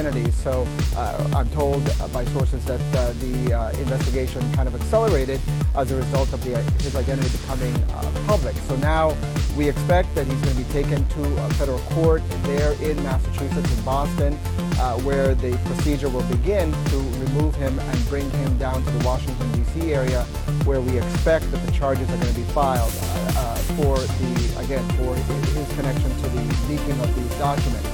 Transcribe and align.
identity. 0.00 0.30
So 0.30 0.66
uh, 0.96 1.30
I'm 1.36 1.48
told 1.50 1.84
by 2.12 2.24
sources 2.26 2.64
that 2.64 2.80
uh, 2.96 3.12
the 3.20 3.52
uh, 3.52 3.70
investigation 3.72 4.40
kind 4.54 4.66
of 4.66 4.74
accelerated 4.74 5.40
as 5.74 5.90
a 5.90 5.96
result 5.96 6.32
of 6.32 6.42
the, 6.42 6.56
his 6.82 6.96
identity 6.96 7.28
becoming 7.36 7.74
uh, 7.74 8.24
public. 8.26 8.56
So 8.68 8.76
now 8.76 9.14
we 9.56 9.68
expect 9.68 10.14
that 10.14 10.26
he's 10.26 10.40
going 10.40 10.56
to 10.56 10.62
be 10.62 10.72
taken 10.72 11.06
to 11.08 11.44
a 11.44 11.50
federal 11.54 11.80
court 11.94 12.22
there 12.44 12.72
in 12.82 12.96
Massachusetts, 13.02 13.76
in 13.76 13.84
Boston, 13.84 14.34
uh, 14.78 14.98
where 15.00 15.34
the 15.34 15.56
procedure 15.66 16.08
will 16.08 16.28
begin 16.28 16.72
to 16.72 16.96
remove 17.26 17.54
him 17.56 17.78
and 17.78 18.08
bring 18.08 18.30
him 18.30 18.56
down 18.56 18.82
to 18.82 18.90
the 18.90 19.04
Washington, 19.04 19.52
D.C. 19.52 19.92
area, 19.92 20.22
where 20.64 20.80
we 20.80 20.96
expect 20.96 21.50
that 21.50 21.64
the 21.66 21.72
charges 21.72 22.08
are 22.08 22.16
going 22.16 22.32
to 22.32 22.40
be 22.40 22.46
filed 22.52 22.92
uh, 23.36 23.56
for 23.76 23.98
the, 23.98 24.60
again, 24.64 24.86
for 24.96 25.14
his 25.14 25.68
connection 25.74 26.10
to 26.22 26.28
the 26.30 26.42
leaking 26.70 26.98
of 27.00 27.14
these 27.14 27.38
documents. 27.38 27.88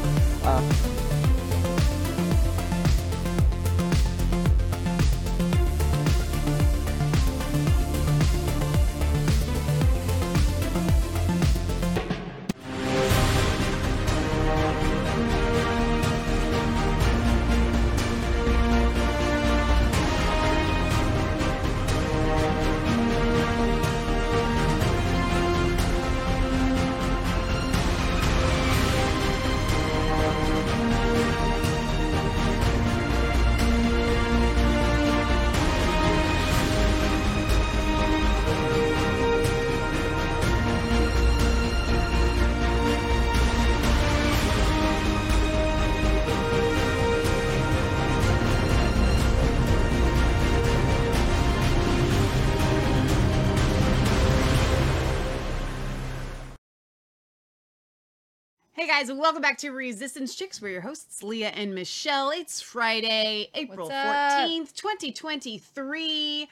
Uh, 0.45 1.06
guys, 58.99 59.13
welcome 59.13 59.43
back 59.43 59.59
to 59.59 59.69
Resistance 59.73 60.35
Chicks. 60.35 60.63
We're 60.63 60.71
your 60.71 60.81
hosts, 60.81 61.23
Leah 61.23 61.51
and 61.51 61.75
Michelle. 61.75 62.31
It's 62.31 62.63
Friday, 62.63 63.51
April 63.55 63.91
14th, 63.91 64.73
2023. 64.75 66.49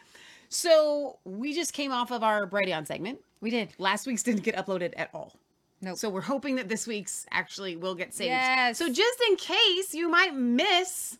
So 0.51 1.17
we 1.25 1.55
just 1.55 1.73
came 1.73 1.91
off 1.91 2.11
of 2.11 2.23
our 2.23 2.47
Brighteon 2.47 2.87
segment. 2.87 3.21
We 3.41 3.49
did. 3.49 3.71
Last 3.79 4.07
week's 4.07 4.23
didn't 4.23 4.43
get 4.43 4.57
uploaded 4.57 4.93
at 4.99 5.09
all. 5.15 5.33
Nope. 5.81 5.97
So 5.97 6.11
we're 6.11 6.21
hoping 6.21 6.57
that 6.57 6.69
this 6.69 6.87
week's 6.87 7.25
actually 7.31 7.77
will 7.77 7.95
get 7.95 8.13
saved. 8.13 8.29
Yes. 8.29 8.77
So 8.77 8.93
just 8.93 9.19
in 9.31 9.37
case 9.37 9.95
you 9.95 10.11
might 10.11 10.35
miss 10.35 11.17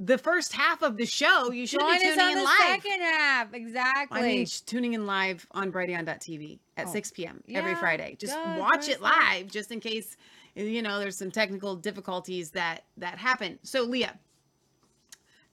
the 0.00 0.18
first 0.18 0.52
half 0.52 0.82
of 0.82 0.96
the 0.96 1.06
show, 1.06 1.50
you 1.52 1.66
should 1.66 1.80
Join 1.80 1.94
be 1.94 2.00
tuning 2.00 2.20
on 2.20 2.30
in 2.32 2.38
the 2.38 2.44
live. 2.44 2.56
second 2.82 3.00
half. 3.00 3.54
Exactly. 3.54 4.18
I 4.20 4.22
mean, 4.22 4.46
tuning 4.66 4.94
in 4.94 5.06
live 5.06 5.46
on 5.52 5.70
Brighteon.tv 5.72 6.58
at 6.76 6.88
Oh. 6.88 6.92
6 6.92 7.10
p.m. 7.12 7.42
every 7.54 7.74
Friday. 7.76 8.16
Just 8.18 8.34
good, 8.34 8.58
watch 8.58 8.88
it 8.88 9.00
live, 9.00 9.48
just 9.50 9.70
in 9.70 9.80
case 9.80 10.16
you 10.56 10.82
know 10.82 10.98
there's 10.98 11.16
some 11.16 11.30
technical 11.30 11.76
difficulties 11.76 12.50
that 12.50 12.84
that 12.96 13.18
happen. 13.18 13.58
So, 13.62 13.82
Leah, 13.82 14.18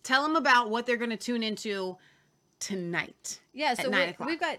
tell 0.03 0.23
them 0.23 0.35
about 0.35 0.69
what 0.69 0.85
they're 0.85 0.97
going 0.97 1.09
to 1.11 1.17
tune 1.17 1.43
into 1.43 1.97
tonight. 2.59 3.39
yeah, 3.53 3.73
so 3.75 3.89
we, 3.89 4.15
we've 4.25 4.39
got. 4.39 4.57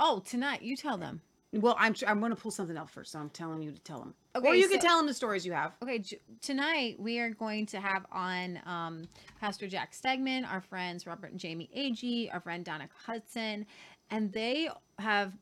Oh, 0.00 0.20
tonight. 0.24 0.62
You 0.62 0.76
tell 0.76 0.96
them. 0.96 1.20
Well, 1.52 1.76
I'm 1.78 1.94
tr- 1.94 2.04
I'm 2.06 2.20
going 2.20 2.30
to 2.30 2.36
pull 2.36 2.50
something 2.50 2.76
out 2.76 2.90
first, 2.90 3.12
so 3.12 3.18
I'm 3.18 3.30
telling 3.30 3.62
you 3.62 3.72
to 3.72 3.80
tell 3.80 4.00
them. 4.00 4.12
or 4.34 4.40
Okay, 4.40 4.58
you 4.58 4.68
can 4.68 4.80
tell 4.80 4.98
them 4.98 5.06
the 5.06 5.14
stories 5.14 5.46
you 5.46 5.52
have. 5.52 5.72
Okay, 5.82 5.98
j- 5.98 6.18
tonight 6.42 6.96
we 7.00 7.18
are 7.20 7.30
going 7.30 7.64
to 7.66 7.80
have 7.80 8.04
on 8.12 8.60
um, 8.66 9.08
Pastor 9.40 9.66
Jack 9.66 9.92
Stegman, 9.92 10.46
our 10.50 10.60
friends 10.60 11.06
Robert 11.06 11.30
and 11.30 11.40
Jamie 11.40 11.70
Agee, 11.74 12.28
our 12.34 12.40
friend 12.40 12.66
Donna 12.66 12.86
Hudson, 13.06 13.64
and 14.10 14.30
they 14.30 14.68
have 14.98 15.32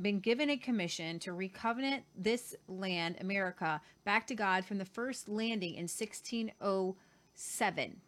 been 0.00 0.18
given 0.18 0.50
a 0.50 0.56
commission 0.56 1.20
to 1.20 1.32
recovenant 1.32 2.02
this 2.16 2.56
land, 2.66 3.16
America, 3.20 3.80
back 4.04 4.26
to 4.26 4.34
God 4.34 4.64
from 4.64 4.78
the 4.78 4.84
first 4.84 5.28
landing 5.28 5.74
in 5.74 5.84
1607. 5.84 8.00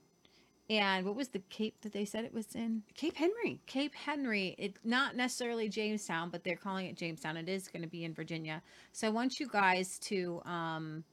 And 0.68 1.06
what 1.06 1.14
was 1.14 1.28
the 1.28 1.38
cape 1.48 1.80
that 1.82 1.92
they 1.92 2.04
said 2.04 2.24
it 2.24 2.34
was 2.34 2.54
in? 2.56 2.82
Cape 2.94 3.16
Henry. 3.16 3.60
Cape 3.66 3.94
Henry, 3.94 4.56
it's 4.58 4.78
not 4.84 5.14
necessarily 5.14 5.68
Jamestown, 5.68 6.28
but 6.30 6.42
they're 6.42 6.56
calling 6.56 6.86
it 6.86 6.96
Jamestown. 6.96 7.36
It 7.36 7.48
is 7.48 7.68
going 7.68 7.82
to 7.82 7.88
be 7.88 8.04
in 8.04 8.12
Virginia. 8.12 8.60
So 8.92 9.06
I 9.06 9.10
want 9.10 9.38
you 9.38 9.46
guys 9.46 9.98
to 10.00 10.42
um, 10.44 11.04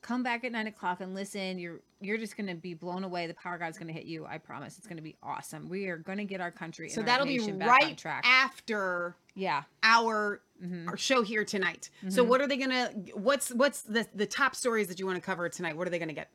come 0.00 0.22
back 0.22 0.44
at 0.44 0.52
nine 0.52 0.66
o'clock 0.66 1.00
and 1.02 1.14
listen. 1.14 1.58
You're 1.58 1.80
you're 2.00 2.16
just 2.16 2.36
going 2.38 2.46
to 2.48 2.54
be 2.54 2.72
blown 2.74 3.04
away. 3.04 3.26
The 3.26 3.34
power 3.34 3.58
God's 3.58 3.76
going 3.78 3.88
to 3.88 3.92
hit 3.92 4.06
you. 4.06 4.24
I 4.26 4.38
promise. 4.38 4.78
It's 4.78 4.86
going 4.86 4.96
to 4.96 5.02
be 5.02 5.14
awesome. 5.22 5.68
We 5.68 5.86
are 5.88 5.98
going 5.98 6.18
to 6.18 6.24
get 6.24 6.40
our 6.40 6.50
country. 6.50 6.88
So 6.88 7.02
our 7.02 7.06
that'll 7.06 7.26
be 7.26 7.38
right 7.52 7.96
track. 7.98 8.24
after 8.26 9.14
yeah. 9.34 9.64
our 9.82 10.40
Mhm. 10.62 10.88
our 10.88 10.96
show 10.96 11.22
here 11.22 11.44
tonight. 11.44 11.90
So 12.08 12.22
what 12.22 12.40
are 12.40 12.46
they 12.46 12.56
gonna? 12.56 12.92
What's 13.14 13.50
what's 13.50 13.82
the 13.82 14.06
the 14.14 14.26
top 14.26 14.54
stories 14.54 14.86
that 14.88 15.00
you 15.00 15.06
want 15.06 15.16
to 15.16 15.20
cover 15.20 15.48
tonight? 15.48 15.76
What 15.76 15.86
are 15.88 15.90
they 15.90 15.98
gonna 15.98 16.12
get? 16.12 16.30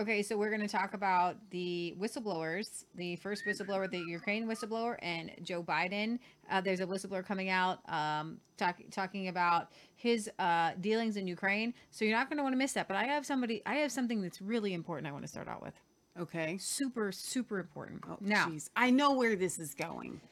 Okay, 0.00 0.22
so 0.22 0.34
we're 0.34 0.48
going 0.48 0.62
to 0.62 0.68
talk 0.68 0.94
about 0.94 1.36
the 1.50 1.94
whistleblowers. 2.00 2.84
The 2.94 3.16
first 3.16 3.44
whistleblower, 3.44 3.90
the 3.90 3.98
Ukraine 3.98 4.46
whistleblower, 4.46 4.96
and 5.02 5.30
Joe 5.42 5.62
Biden. 5.62 6.18
Uh, 6.50 6.62
there's 6.62 6.80
a 6.80 6.86
whistleblower 6.86 7.22
coming 7.22 7.50
out 7.50 7.80
um, 7.86 8.38
talk, 8.56 8.78
talking 8.90 9.28
about 9.28 9.68
his 9.96 10.30
uh, 10.38 10.70
dealings 10.80 11.18
in 11.18 11.26
Ukraine. 11.26 11.74
So 11.90 12.06
you're 12.06 12.16
not 12.16 12.30
going 12.30 12.38
to 12.38 12.42
want 12.42 12.54
to 12.54 12.56
miss 12.58 12.72
that. 12.72 12.88
But 12.88 12.96
I 12.96 13.04
have 13.04 13.26
somebody. 13.26 13.60
I 13.66 13.74
have 13.74 13.92
something 13.92 14.22
that's 14.22 14.40
really 14.40 14.72
important. 14.72 15.06
I 15.06 15.12
want 15.12 15.24
to 15.24 15.28
start 15.28 15.48
out 15.48 15.60
with. 15.60 15.74
Okay. 16.18 16.56
Super, 16.56 17.12
super 17.12 17.58
important. 17.58 18.02
Oh, 18.08 18.16
now, 18.22 18.46
jeez. 18.46 18.70
I 18.74 18.90
know 18.90 19.12
where 19.12 19.36
this 19.36 19.58
is 19.58 19.74
going. 19.74 20.22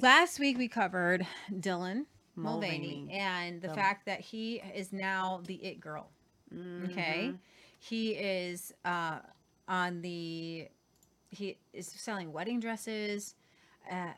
last 0.00 0.38
week 0.40 0.56
we 0.56 0.66
covered 0.66 1.26
Dylan 1.52 2.06
Mulvaney. 2.36 3.04
Mulvaney 3.04 3.08
and 3.12 3.60
the 3.60 3.68
The- 3.68 3.74
fact 3.74 4.06
that 4.06 4.20
he 4.20 4.62
is 4.74 4.94
now 4.94 5.42
the 5.46 5.56
it 5.56 5.78
girl. 5.78 6.08
Okay. 6.84 7.34
He 7.88 8.12
is 8.12 8.72
uh, 8.86 9.18
on 9.68 10.00
the, 10.00 10.68
he 11.28 11.58
is 11.74 11.86
selling 11.86 12.32
wedding 12.32 12.58
dresses. 12.58 13.34
Uh, 13.90 14.12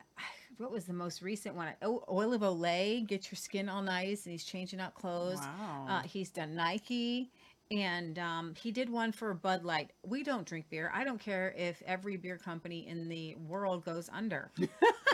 what 0.59 0.71
was 0.71 0.85
the 0.85 0.93
most 0.93 1.21
recent 1.21 1.57
one? 1.57 1.69
Oh, 1.83 2.05
Oil 2.09 2.33
of 2.33 2.43
Olay, 2.43 3.05
get 3.05 3.31
your 3.31 3.37
skin 3.37 3.69
all 3.69 3.83
nice. 3.83 4.25
And 4.25 4.31
he's 4.31 4.45
changing 4.45 4.81
out 4.81 4.95
clothes. 4.95 5.41
Wow. 5.41 5.87
Uh, 5.89 6.03
he's 6.03 6.31
done 6.31 6.55
Nike. 6.55 7.33
And 7.73 8.21
um, 8.21 8.55
he 8.57 8.71
did 8.71 8.89
one 8.89 9.11
for 9.11 9.35
Bud 9.35 9.65
Light. 9.65 9.91
We 10.05 10.23
don't 10.23 10.47
drink 10.47 10.67
beer. 10.71 10.93
I 10.95 11.03
don't 11.03 11.19
care 11.19 11.53
if 11.59 11.83
every 11.85 12.17
beer 12.17 12.39
company 12.39 12.87
in 12.87 13.09
the 13.09 13.35
world 13.49 13.85
goes 13.85 14.09
under. 14.13 14.51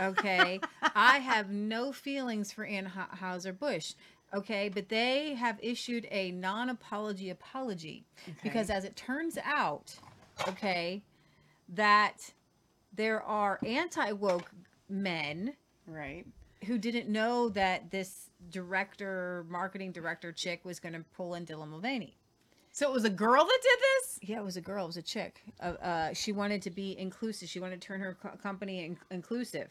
Okay. 0.01 0.59
I 0.97 1.19
have 1.19 1.51
no 1.51 1.93
feelings 1.93 2.51
for 2.51 2.67
Anheuser-Busch. 2.67 3.93
Okay. 4.35 4.69
But 4.69 4.89
they 4.89 5.35
have 5.35 5.59
issued 5.63 6.07
a 6.11 6.31
non 6.33 6.71
apology 6.71 7.31
apology 7.31 8.07
because, 8.43 8.71
as 8.71 8.85
it 8.85 8.97
turns 8.97 9.39
out, 9.45 9.95
okay, 10.49 11.03
that 11.69 12.33
there 12.95 13.23
are 13.23 13.59
anti 13.65 14.13
woke 14.13 14.51
men 14.89 15.55
right. 15.87 16.27
who 16.67 16.79
didn't 16.79 17.09
know 17.09 17.49
that 17.51 17.91
this 17.91 18.31
director, 18.51 19.47
marketing 19.49 19.93
director 19.93 20.33
chick 20.33 20.65
was 20.65 20.81
going 20.81 20.95
to 20.95 21.05
pull 21.17 21.35
in 21.35 21.47
Dylan 21.47 21.69
Mulvaney. 21.69 22.17
So 22.73 22.89
it 22.89 22.93
was 22.93 23.05
a 23.05 23.11
girl 23.11 23.45
that 23.45 23.59
did 23.63 23.79
this. 23.81 24.19
Yeah, 24.23 24.39
it 24.39 24.45
was 24.45 24.57
a 24.57 24.63
girl. 24.63 24.85
It 24.85 24.89
was 24.89 24.97
a 24.97 25.03
chick. 25.03 25.43
Uh, 25.61 25.75
uh, 25.83 26.15
she 26.15 26.33
wanted 26.33 26.63
to 26.63 26.71
be 26.71 26.99
inclusive. 26.99 27.49
She 27.49 27.61
wanted 27.61 27.81
to 27.83 27.87
turn 27.87 28.01
her 28.01 28.17
co- 28.21 28.37
company 28.43 28.85
in- 28.85 28.99
inclusive. 29.11 29.69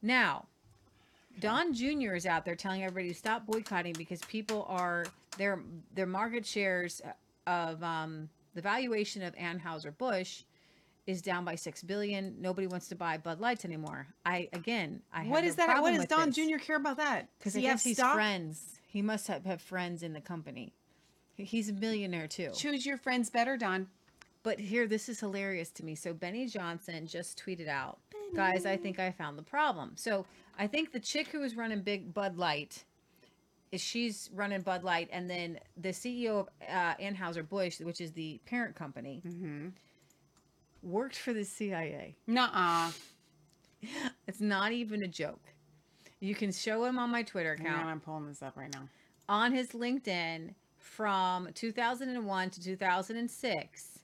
Now, 0.00 0.46
Don 1.40 1.72
Jr. 1.72 2.14
is 2.14 2.26
out 2.26 2.44
there 2.44 2.54
telling 2.54 2.82
everybody 2.82 3.08
to 3.08 3.14
stop 3.14 3.46
boycotting 3.46 3.94
because 3.94 4.20
people 4.22 4.66
are 4.68 5.06
their 5.38 5.60
their 5.94 6.06
market 6.06 6.46
shares 6.46 7.02
of 7.46 7.82
um, 7.82 8.28
the 8.54 8.62
valuation 8.62 9.22
of 9.22 9.34
Anheuser 9.36 9.96
Busch 9.96 10.42
is 11.06 11.20
down 11.20 11.44
by 11.44 11.54
six 11.54 11.82
billion. 11.82 12.36
Nobody 12.40 12.66
wants 12.66 12.88
to 12.88 12.94
buy 12.94 13.18
Bud 13.18 13.40
Lights 13.40 13.64
anymore. 13.64 14.06
I 14.24 14.48
again, 14.52 15.02
I 15.12 15.22
have 15.22 15.30
What 15.30 15.44
no 15.44 15.52
that? 15.52 15.82
What 15.82 15.94
does 15.94 16.06
Don 16.06 16.30
this. 16.30 16.36
Jr. 16.36 16.58
care 16.58 16.76
about 16.76 16.98
that? 16.98 17.28
Because 17.38 17.54
he 17.54 17.64
has 17.64 17.82
he's 17.82 17.98
friends. 17.98 18.78
He 18.86 19.02
must 19.02 19.26
have, 19.26 19.44
have 19.46 19.62
friends 19.62 20.02
in 20.02 20.12
the 20.12 20.20
company. 20.20 20.74
He's 21.34 21.70
a 21.70 21.72
millionaire 21.72 22.28
too. 22.28 22.50
Choose 22.54 22.84
your 22.84 22.98
friends 22.98 23.30
better, 23.30 23.56
Don. 23.56 23.88
But 24.42 24.58
here, 24.58 24.86
this 24.86 25.08
is 25.08 25.20
hilarious 25.20 25.70
to 25.72 25.84
me. 25.84 25.94
So 25.94 26.12
Benny 26.12 26.46
Johnson 26.46 27.06
just 27.06 27.42
tweeted 27.42 27.68
out, 27.68 27.98
guys, 28.34 28.66
I 28.66 28.76
think 28.76 28.98
I 28.98 29.10
found 29.12 29.38
the 29.38 29.42
problem. 29.42 29.92
So 29.96 30.26
I 30.58 30.66
think 30.66 30.92
the 30.92 31.00
chick 31.00 31.28
who 31.28 31.40
was 31.40 31.56
running 31.56 31.82
Big 31.82 32.12
Bud 32.12 32.36
Light 32.36 32.84
is 33.70 33.80
she's 33.80 34.30
running 34.34 34.60
Bud 34.60 34.84
Light, 34.84 35.08
and 35.12 35.30
then 35.30 35.58
the 35.76 35.90
CEO 35.90 36.40
of 36.40 36.48
uh, 36.68 36.94
Anheuser 36.96 37.48
Busch, 37.48 37.80
which 37.80 38.00
is 38.00 38.12
the 38.12 38.38
parent 38.44 38.74
company, 38.74 39.22
worked 40.82 41.16
for 41.16 41.32
the 41.32 41.44
CIA. 41.44 42.16
Nuh-uh. 42.26 42.90
It's 44.28 44.40
not 44.40 44.70
even 44.70 45.02
a 45.02 45.08
joke. 45.08 45.42
You 46.20 46.36
can 46.36 46.52
show 46.52 46.84
him 46.84 47.00
on 47.00 47.10
my 47.10 47.24
Twitter 47.24 47.56
on, 47.58 47.66
account 47.66 47.86
I'm 47.88 47.98
pulling 47.98 48.28
this 48.28 48.40
up 48.42 48.56
right 48.56 48.72
now. 48.72 48.88
on 49.28 49.52
his 49.52 49.70
LinkedIn 49.70 50.54
from 50.78 51.48
2001 51.52 52.50
to 52.50 52.62
2006. 52.62 53.98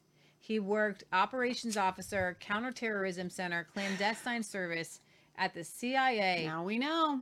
He 0.49 0.59
worked 0.59 1.05
operations 1.13 1.77
officer, 1.77 2.35
counterterrorism 2.41 3.29
center, 3.29 3.69
clandestine 3.71 4.43
service 4.43 5.01
at 5.37 5.53
the 5.53 5.63
CIA 5.63 6.47
Now 6.47 6.65
we 6.65 6.79
know. 6.79 7.21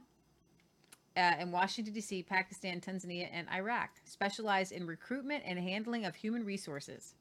uh, 1.17 1.33
in 1.41 1.51
Washington, 1.51 1.93
D.C., 1.93 2.23
Pakistan, 2.23 2.81
Tanzania, 2.81 3.29
and 3.33 3.49
Iraq. 3.53 3.91
Specialized 4.05 4.71
in 4.71 4.87
recruitment 4.87 5.43
and 5.45 5.59
handling 5.59 6.05
of 6.05 6.15
human 6.15 6.45
resources. 6.45 7.17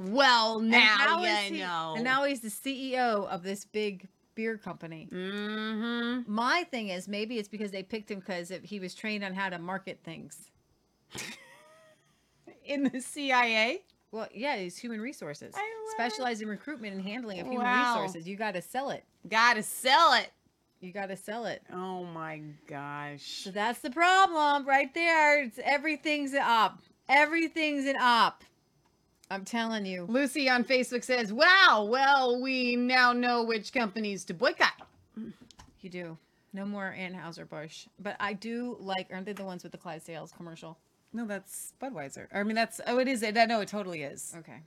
Well, 0.00 0.58
now 0.58 1.22
he- 1.22 1.60
know. 1.60 1.94
And 1.94 2.02
now 2.02 2.24
he's 2.24 2.40
the 2.40 2.48
CEO 2.48 3.28
of 3.28 3.44
this 3.44 3.64
big 3.64 4.08
beer 4.34 4.58
company. 4.58 5.08
Mm-hmm. 5.12 6.32
My 6.32 6.64
thing 6.72 6.88
is, 6.88 7.06
maybe 7.06 7.38
it's 7.38 7.48
because 7.48 7.70
they 7.70 7.84
picked 7.84 8.10
him 8.10 8.18
because 8.18 8.50
he 8.64 8.80
was 8.80 8.96
trained 8.96 9.22
on 9.22 9.32
how 9.32 9.48
to 9.48 9.60
market 9.60 10.00
things. 10.02 10.50
In 12.64 12.82
the 12.92 13.00
CIA. 13.00 13.82
Well, 14.12 14.28
yeah, 14.34 14.56
he's 14.56 14.76
human 14.76 15.00
resources. 15.00 15.54
I 15.56 15.60
love 15.60 16.10
Specialized 16.10 16.42
in 16.42 16.48
recruitment 16.48 16.94
and 16.94 17.02
handling 17.02 17.40
of 17.40 17.46
human 17.46 17.62
Wow. 17.64 17.94
resources. 18.02 18.26
You 18.28 18.36
got 18.36 18.54
to 18.54 18.62
sell 18.62 18.90
it. 18.90 19.04
Gotta 19.28 19.62
sell 19.62 20.14
it. 20.14 20.30
You 20.80 20.92
got 20.92 21.06
to 21.06 21.16
sell 21.16 21.44
it. 21.44 21.62
Oh 21.72 22.04
my 22.04 22.40
gosh. 22.66 23.22
So 23.44 23.50
that's 23.50 23.80
the 23.80 23.90
problem 23.90 24.66
right 24.66 24.92
there. 24.94 25.42
It's 25.42 25.58
everything's 25.62 26.32
an 26.32 26.42
op. 26.42 26.80
Everything's 27.08 27.86
an 27.86 27.96
op. 28.00 28.42
I'm 29.30 29.44
telling 29.44 29.84
you. 29.86 30.06
Lucy 30.08 30.48
on 30.48 30.64
Facebook 30.64 31.04
says, 31.04 31.32
"Wow, 31.32 31.86
well, 31.88 32.40
we 32.40 32.74
now 32.76 33.12
know 33.12 33.44
which 33.44 33.72
companies 33.72 34.24
to 34.24 34.34
boycott." 34.34 34.72
You 35.80 35.90
do. 35.90 36.18
No 36.52 36.64
more 36.64 36.94
Anheuser 36.98 37.48
Busch. 37.48 37.86
But 37.98 38.16
I 38.18 38.32
do 38.32 38.76
like, 38.80 39.08
aren't 39.12 39.26
they 39.26 39.32
the 39.32 39.44
ones 39.44 39.62
with 39.62 39.72
the 39.72 39.78
Clydesdales 39.78 40.34
commercial? 40.36 40.78
No, 41.12 41.26
that's 41.26 41.72
Budweiser. 41.82 42.26
I 42.32 42.42
mean, 42.42 42.54
that's 42.54 42.80
oh, 42.86 42.98
it 42.98 43.08
is. 43.08 43.22
It, 43.22 43.34
know 43.34 43.60
it 43.60 43.68
totally 43.68 44.02
is. 44.02 44.34
Okay. 44.38 44.62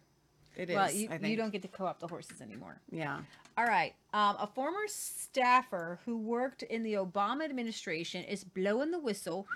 It 0.55 0.69
is. 0.69 0.75
well, 0.75 0.91
you, 0.91 1.09
I 1.09 1.25
you 1.25 1.37
don't 1.37 1.51
get 1.51 1.61
to 1.63 1.67
co-op 1.67 1.99
the 1.99 2.07
horses 2.07 2.41
anymore. 2.41 2.79
Yeah. 2.91 3.19
All 3.57 3.65
right. 3.65 3.93
Um, 4.13 4.35
a 4.39 4.47
former 4.47 4.87
staffer 4.87 5.99
who 6.05 6.17
worked 6.17 6.63
in 6.63 6.83
the 6.83 6.93
Obama 6.93 7.45
administration 7.45 8.23
is 8.25 8.43
blowing 8.43 8.91
the 8.91 8.99
whistle 8.99 9.47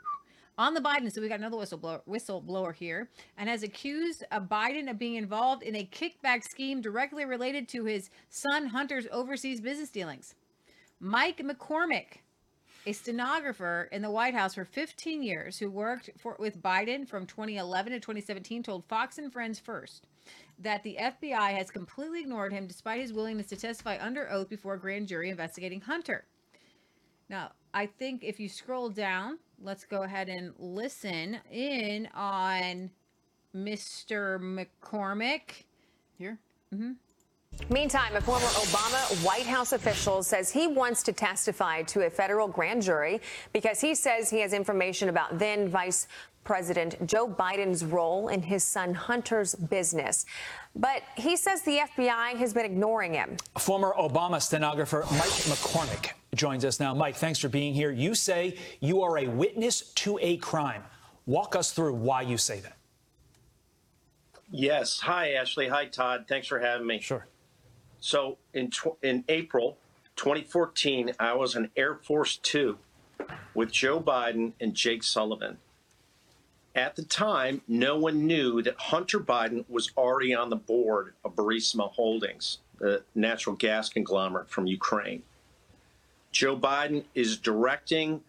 on 0.58 0.74
the 0.74 0.80
Biden. 0.80 1.12
So 1.12 1.20
we 1.20 1.28
got 1.28 1.38
another 1.38 1.56
whistleblower, 1.56 2.00
whistleblower 2.08 2.74
here, 2.74 3.08
and 3.38 3.48
has 3.48 3.62
accused 3.62 4.24
uh, 4.30 4.40
Biden 4.40 4.90
of 4.90 4.98
being 4.98 5.14
involved 5.14 5.62
in 5.62 5.76
a 5.76 5.88
kickback 5.90 6.44
scheme 6.44 6.80
directly 6.80 7.24
related 7.24 7.68
to 7.70 7.84
his 7.84 8.10
son 8.28 8.66
Hunter's 8.66 9.06
overseas 9.10 9.60
business 9.60 9.90
dealings. 9.90 10.34
Mike 11.00 11.38
McCormick, 11.38 12.18
a 12.86 12.92
stenographer 12.92 13.88
in 13.92 14.02
the 14.02 14.10
White 14.10 14.34
House 14.34 14.54
for 14.54 14.64
15 14.64 15.22
years, 15.22 15.58
who 15.58 15.70
worked 15.70 16.10
for 16.18 16.36
with 16.38 16.62
Biden 16.62 17.06
from 17.06 17.26
2011 17.26 17.92
to 17.92 18.00
2017, 18.00 18.62
told 18.62 18.84
Fox 18.86 19.18
and 19.18 19.32
Friends 19.32 19.58
first 19.58 20.06
that 20.58 20.82
the 20.82 20.96
FBI 21.00 21.52
has 21.56 21.70
completely 21.70 22.20
ignored 22.20 22.52
him 22.52 22.66
despite 22.66 23.00
his 23.00 23.12
willingness 23.12 23.48
to 23.48 23.56
testify 23.56 23.98
under 24.00 24.30
oath 24.30 24.48
before 24.48 24.74
a 24.74 24.78
grand 24.78 25.08
jury 25.08 25.30
investigating 25.30 25.80
Hunter. 25.80 26.24
Now, 27.28 27.52
I 27.72 27.86
think 27.86 28.22
if 28.24 28.38
you 28.38 28.48
scroll 28.48 28.90
down, 28.90 29.38
let's 29.60 29.84
go 29.84 30.02
ahead 30.02 30.28
and 30.28 30.52
listen 30.58 31.38
in 31.50 32.08
on 32.14 32.90
Mr. 33.54 34.38
McCormick. 34.38 35.64
Here. 36.18 36.38
Mm-hmm. 36.74 36.92
Meantime, 37.72 38.16
a 38.16 38.20
former 38.20 38.46
Obama 38.46 39.24
White 39.24 39.46
House 39.46 39.72
official 39.72 40.22
says 40.22 40.50
he 40.50 40.66
wants 40.66 41.02
to 41.04 41.12
testify 41.12 41.82
to 41.82 42.06
a 42.06 42.10
federal 42.10 42.48
grand 42.48 42.82
jury 42.82 43.20
because 43.52 43.80
he 43.80 43.94
says 43.94 44.28
he 44.28 44.40
has 44.40 44.52
information 44.52 45.08
about 45.08 45.38
then 45.38 45.68
Vice 45.68 46.06
President 46.44 47.06
Joe 47.06 47.28
Biden's 47.28 47.84
role 47.84 48.28
in 48.28 48.42
his 48.42 48.64
son 48.64 48.92
Hunter's 48.94 49.54
business. 49.54 50.26
But 50.74 51.02
he 51.16 51.36
says 51.36 51.62
the 51.62 51.80
FBI 51.96 52.36
has 52.36 52.52
been 52.52 52.64
ignoring 52.64 53.14
him. 53.14 53.36
Former 53.58 53.94
Obama 53.98 54.42
stenographer 54.42 55.04
Mike 55.12 55.30
McCormick 55.48 56.12
joins 56.34 56.64
us 56.64 56.80
now. 56.80 56.94
Mike, 56.94 57.16
thanks 57.16 57.38
for 57.38 57.48
being 57.48 57.74
here. 57.74 57.90
You 57.90 58.14
say 58.14 58.58
you 58.80 59.02
are 59.02 59.18
a 59.18 59.28
witness 59.28 59.92
to 59.92 60.18
a 60.20 60.36
crime. 60.38 60.82
Walk 61.26 61.54
us 61.54 61.72
through 61.72 61.94
why 61.94 62.22
you 62.22 62.36
say 62.36 62.60
that. 62.60 62.76
Yes. 64.50 65.00
Hi, 65.00 65.32
Ashley. 65.32 65.68
Hi, 65.68 65.86
Todd. 65.86 66.26
Thanks 66.28 66.46
for 66.46 66.58
having 66.58 66.86
me. 66.86 67.00
Sure. 67.00 67.26
So 68.02 68.38
in 68.52 68.70
tw- 68.70 68.98
in 69.00 69.22
April 69.28 69.78
2014, 70.16 71.12
I 71.20 71.34
was 71.34 71.54
in 71.54 71.70
Air 71.76 71.94
Force 71.94 72.36
Two 72.36 72.78
with 73.54 73.70
Joe 73.70 74.00
Biden 74.00 74.54
and 74.60 74.74
Jake 74.74 75.04
Sullivan. 75.04 75.58
At 76.74 76.96
the 76.96 77.04
time, 77.04 77.62
no 77.68 77.96
one 77.96 78.26
knew 78.26 78.60
that 78.62 78.74
Hunter 78.76 79.20
Biden 79.20 79.64
was 79.68 79.92
already 79.96 80.34
on 80.34 80.50
the 80.50 80.56
board 80.56 81.14
of 81.24 81.36
Burisma 81.36 81.92
Holdings, 81.92 82.58
the 82.78 83.04
natural 83.14 83.54
gas 83.54 83.88
conglomerate 83.88 84.50
from 84.50 84.66
Ukraine. 84.66 85.22
Joe 86.32 86.56
Biden 86.56 87.04
is 87.14 87.36
directing 87.36 88.22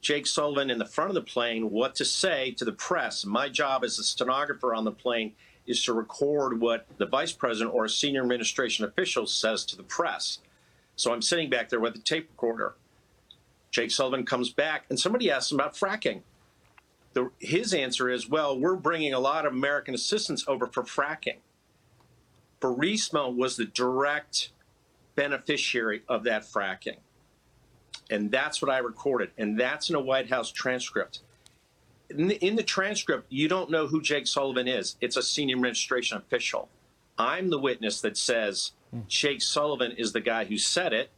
Jake 0.00 0.26
Sullivan 0.26 0.70
in 0.70 0.78
the 0.78 0.86
front 0.86 1.10
of 1.10 1.14
the 1.14 1.22
plane 1.22 1.70
what 1.70 1.94
to 1.96 2.04
say 2.04 2.50
to 2.52 2.64
the 2.64 2.72
press. 2.72 3.24
My 3.24 3.48
job 3.48 3.84
as 3.84 3.96
a 4.00 4.02
stenographer 4.02 4.74
on 4.74 4.84
the 4.84 4.90
plane 4.90 5.34
is 5.66 5.82
to 5.84 5.92
record 5.92 6.60
what 6.60 6.86
the 6.98 7.06
vice 7.06 7.32
president 7.32 7.74
or 7.74 7.84
a 7.84 7.88
senior 7.88 8.22
administration 8.22 8.84
official 8.84 9.26
says 9.26 9.64
to 9.66 9.76
the 9.76 9.82
press. 9.82 10.38
So 10.96 11.12
I'm 11.12 11.22
sitting 11.22 11.48
back 11.48 11.68
there 11.68 11.80
with 11.80 11.94
a 11.96 12.00
tape 12.00 12.28
recorder. 12.30 12.74
Jake 13.70 13.90
Sullivan 13.90 14.26
comes 14.26 14.50
back, 14.50 14.84
and 14.90 14.98
somebody 14.98 15.30
asks 15.30 15.52
him 15.52 15.60
about 15.60 15.74
fracking. 15.74 16.22
The, 17.12 17.30
his 17.38 17.72
answer 17.72 18.08
is, 18.08 18.28
well, 18.28 18.58
we're 18.58 18.76
bringing 18.76 19.12
a 19.12 19.20
lot 19.20 19.46
of 19.46 19.52
American 19.52 19.94
assistance 19.94 20.44
over 20.46 20.66
for 20.66 20.82
fracking. 20.82 21.38
Burisma 22.60 23.34
was 23.34 23.56
the 23.56 23.64
direct 23.64 24.50
beneficiary 25.14 26.02
of 26.08 26.24
that 26.24 26.42
fracking. 26.42 26.98
And 28.10 28.30
that's 28.30 28.60
what 28.60 28.70
I 28.70 28.78
recorded. 28.78 29.30
And 29.38 29.58
that's 29.58 29.88
in 29.88 29.96
a 29.96 30.00
White 30.00 30.30
House 30.30 30.50
transcript. 30.50 31.20
In 32.10 32.28
the, 32.28 32.44
in 32.44 32.56
the 32.56 32.62
transcript, 32.62 33.26
you 33.30 33.48
don't 33.48 33.70
know 33.70 33.86
who 33.86 34.02
Jake 34.02 34.26
Sullivan 34.26 34.66
is. 34.66 34.96
It's 35.00 35.16
a 35.16 35.22
senior 35.22 35.54
administration 35.54 36.18
official. 36.18 36.68
I'm 37.18 37.50
the 37.50 37.58
witness 37.58 38.00
that 38.00 38.16
says 38.16 38.72
Jake 39.06 39.42
Sullivan 39.42 39.92
is 39.92 40.12
the 40.12 40.20
guy 40.20 40.44
who 40.44 40.58
said 40.58 40.92
it, 40.92 41.10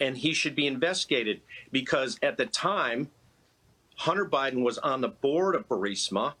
and 0.00 0.16
he 0.16 0.32
should 0.32 0.54
be 0.54 0.66
investigated 0.66 1.42
because 1.70 2.18
at 2.22 2.36
the 2.36 2.46
time, 2.46 3.10
Hunter 3.96 4.26
Biden 4.26 4.64
was 4.64 4.78
on 4.78 5.00
the 5.00 5.08
board 5.08 5.54
of 5.54 5.68
Burisma, 5.68 6.34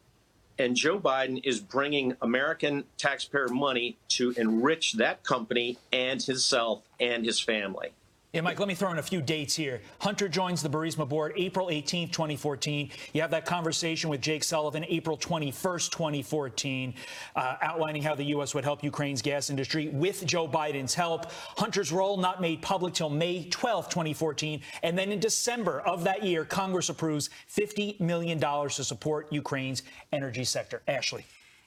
and 0.58 0.76
Joe 0.76 0.98
Biden 0.98 1.40
is 1.44 1.60
bringing 1.60 2.16
American 2.22 2.84
taxpayer 2.96 3.48
money 3.48 3.98
to 4.08 4.30
enrich 4.36 4.94
that 4.94 5.22
company 5.24 5.78
and 5.92 6.22
himself 6.22 6.82
and 6.98 7.24
his 7.24 7.40
family. 7.40 7.92
Yeah, 8.34 8.40
Mike, 8.40 8.58
let 8.58 8.66
me 8.66 8.74
throw 8.74 8.90
in 8.90 8.98
a 8.98 9.02
few 9.02 9.22
dates 9.22 9.54
here. 9.54 9.80
Hunter 10.00 10.28
joins 10.28 10.60
the 10.60 10.68
Burisma 10.68 11.08
board 11.08 11.34
April 11.36 11.68
18th, 11.68 12.10
2014. 12.10 12.90
You 13.12 13.20
have 13.20 13.30
that 13.30 13.46
conversation 13.46 14.10
with 14.10 14.20
Jake 14.20 14.42
Sullivan 14.42 14.84
April 14.88 15.16
21st, 15.16 15.92
2014, 15.92 16.94
uh, 17.36 17.54
outlining 17.62 18.02
how 18.02 18.16
the 18.16 18.24
U.S. 18.24 18.52
would 18.52 18.64
help 18.64 18.82
Ukraine's 18.82 19.22
gas 19.22 19.50
industry 19.50 19.86
with 19.86 20.26
Joe 20.26 20.48
Biden's 20.48 20.94
help. 20.94 21.30
Hunter's 21.30 21.92
role 21.92 22.16
not 22.16 22.40
made 22.40 22.60
public 22.60 22.92
till 22.92 23.08
May 23.08 23.44
12th, 23.44 23.88
2014. 23.88 24.60
And 24.82 24.98
then 24.98 25.12
in 25.12 25.20
December 25.20 25.82
of 25.82 26.02
that 26.02 26.24
year, 26.24 26.44
Congress 26.44 26.88
approves 26.88 27.30
$50 27.56 28.00
million 28.00 28.40
to 28.40 28.68
support 28.82 29.32
Ukraine's 29.32 29.84
energy 30.12 30.42
sector. 30.42 30.82
Ashley. 30.88 31.24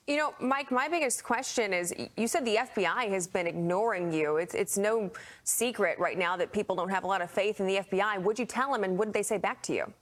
You 0.07 0.15
know, 0.15 0.33
Mike, 0.39 0.71
my 0.71 0.87
biggest 0.87 1.25
question 1.25 1.73
is 1.73 1.93
you 2.15 2.29
said 2.29 2.45
the 2.45 2.55
FBI 2.55 3.09
has 3.09 3.27
been 3.27 3.45
ignoring 3.45 4.13
you. 4.13 4.37
It's, 4.37 4.55
it's 4.55 4.77
no 4.77 5.11
secret 5.43 5.99
right 5.99 6.17
now 6.17 6.37
that 6.37 6.53
people 6.53 6.77
don't 6.77 6.87
have 6.87 7.03
a 7.03 7.07
lot 7.07 7.21
of 7.21 7.29
faith 7.29 7.59
in 7.59 7.67
the 7.67 7.79
FBI. 7.79 8.21
Would 8.21 8.39
you 8.39 8.45
tell 8.45 8.71
them 8.71 8.85
and 8.85 8.97
what 8.97 9.05
did 9.09 9.13
they 9.13 9.23
say 9.23 9.37
back 9.37 9.61
to 9.63 9.73
you? 9.73 9.93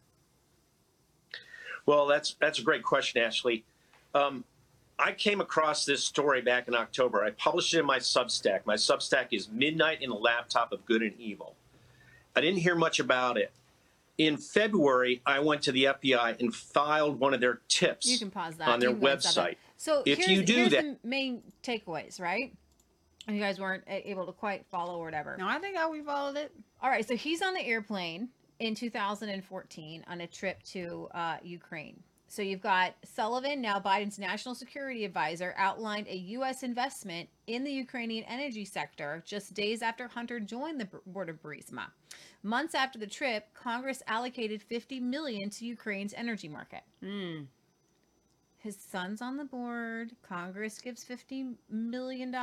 Well, 1.87 2.05
that's 2.05 2.35
that's 2.39 2.59
a 2.59 2.61
great 2.63 2.83
question, 2.83 3.21
Ashley. 3.21 3.63
Um, 4.13 4.43
I 4.97 5.11
came 5.11 5.41
across 5.41 5.85
this 5.85 6.03
story 6.03 6.41
back 6.41 6.67
in 6.67 6.75
October. 6.75 7.23
I 7.23 7.31
published 7.31 7.73
it 7.73 7.79
in 7.79 7.85
my 7.85 7.99
Substack. 7.99 8.61
My 8.65 8.75
Substack 8.75 9.27
is 9.31 9.49
Midnight 9.49 10.01
in 10.01 10.09
a 10.09 10.15
Laptop 10.15 10.71
of 10.71 10.85
Good 10.85 11.01
and 11.01 11.13
Evil. 11.19 11.55
I 12.35 12.41
didn't 12.41 12.59
hear 12.59 12.75
much 12.75 12.99
about 12.99 13.37
it. 13.37 13.51
In 14.17 14.37
February, 14.37 15.21
I 15.25 15.39
went 15.39 15.61
to 15.63 15.71
the 15.71 15.85
FBI 15.85 16.39
and 16.39 16.55
filed 16.55 17.19
one 17.19 17.33
of 17.33 17.41
their 17.41 17.59
tips 17.67 18.09
You 18.09 18.17
can 18.17 18.31
pause 18.31 18.55
that 18.55 18.67
on 18.67 18.79
their 18.79 18.89
You 18.89 18.95
can 18.95 19.01
go 19.01 19.07
ahead 19.07 19.15
and 19.15 19.23
stop 19.23 19.35
that. 19.45 19.51
website. 19.51 19.57
So 19.77 20.03
if 20.05 20.17
here's, 20.17 20.29
you 20.29 20.43
do 20.43 20.55
here's 20.55 20.71
that, 20.71 20.83
the 20.83 21.07
main 21.07 21.41
takeaways, 21.63 22.19
right? 22.19 22.53
And 23.27 23.35
you 23.35 23.41
guys 23.41 23.59
weren't 23.59 23.83
able 23.87 24.25
to 24.25 24.31
quite 24.31 24.65
follow 24.69 24.97
or 24.97 25.05
whatever. 25.05 25.35
No, 25.37 25.47
I 25.47 25.57
think 25.59 25.75
how 25.75 25.91
we 25.91 26.01
followed 26.01 26.37
it. 26.37 26.51
All 26.81 26.89
right, 26.89 27.07
so 27.07 27.15
he's 27.15 27.41
on 27.41 27.53
the 27.53 27.65
airplane 27.65 28.29
in 28.59 28.75
2014 28.75 30.05
on 30.07 30.21
a 30.21 30.27
trip 30.27 30.61
to 30.63 31.09
uh, 31.13 31.37
Ukraine. 31.43 32.01
So 32.27 32.41
you've 32.41 32.61
got 32.61 32.95
Sullivan, 33.03 33.61
now 33.61 33.79
Biden's 33.79 34.19
national 34.19 34.55
security 34.55 35.05
advisor, 35.05 35.53
outlined 35.57 36.07
a 36.07 36.15
U.S. 36.15 36.63
investment 36.63 37.29
in 37.47 37.63
the 37.63 37.71
Ukrainian 37.71 38.25
energy 38.25 38.65
sector 38.65 39.23
just 39.25 39.53
days 39.53 39.81
after 39.81 40.07
Hunter 40.07 40.39
joined 40.39 40.79
the 40.79 40.89
board 41.05 41.29
of 41.29 41.41
Burisma. 41.41 41.85
Months 42.43 42.75
after 42.75 42.99
the 42.99 43.07
trip, 43.07 43.47
Congress 43.53 44.03
allocated 44.07 44.61
50 44.61 44.99
million 44.99 45.49
to 45.51 45.65
Ukraine's 45.65 46.13
energy 46.13 46.47
market. 46.47 46.81
Mm. 47.03 47.45
His 48.65 48.77
son's 48.77 49.21
on 49.21 49.37
the 49.37 49.45
board. 49.45 50.13
Congress 50.27 50.79
gives 50.79 51.05
$50 51.05 51.53
million. 51.69 52.35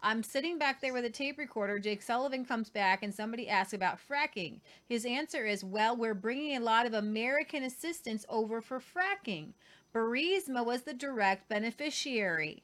I'm 0.00 0.22
sitting 0.22 0.56
back 0.56 0.80
there 0.80 0.92
with 0.92 1.04
a 1.04 1.10
tape 1.10 1.36
recorder. 1.36 1.80
Jake 1.80 2.00
Sullivan 2.00 2.44
comes 2.44 2.70
back 2.70 3.02
and 3.02 3.12
somebody 3.12 3.48
asks 3.48 3.72
about 3.72 3.98
fracking. 3.98 4.60
His 4.88 5.04
answer 5.04 5.44
is, 5.44 5.64
well, 5.64 5.96
we're 5.96 6.14
bringing 6.14 6.56
a 6.56 6.64
lot 6.64 6.86
of 6.86 6.94
American 6.94 7.64
assistance 7.64 8.24
over 8.28 8.60
for 8.60 8.78
fracking. 8.78 9.48
Burisma 9.92 10.64
was 10.64 10.82
the 10.82 10.94
direct 10.94 11.48
beneficiary 11.48 12.62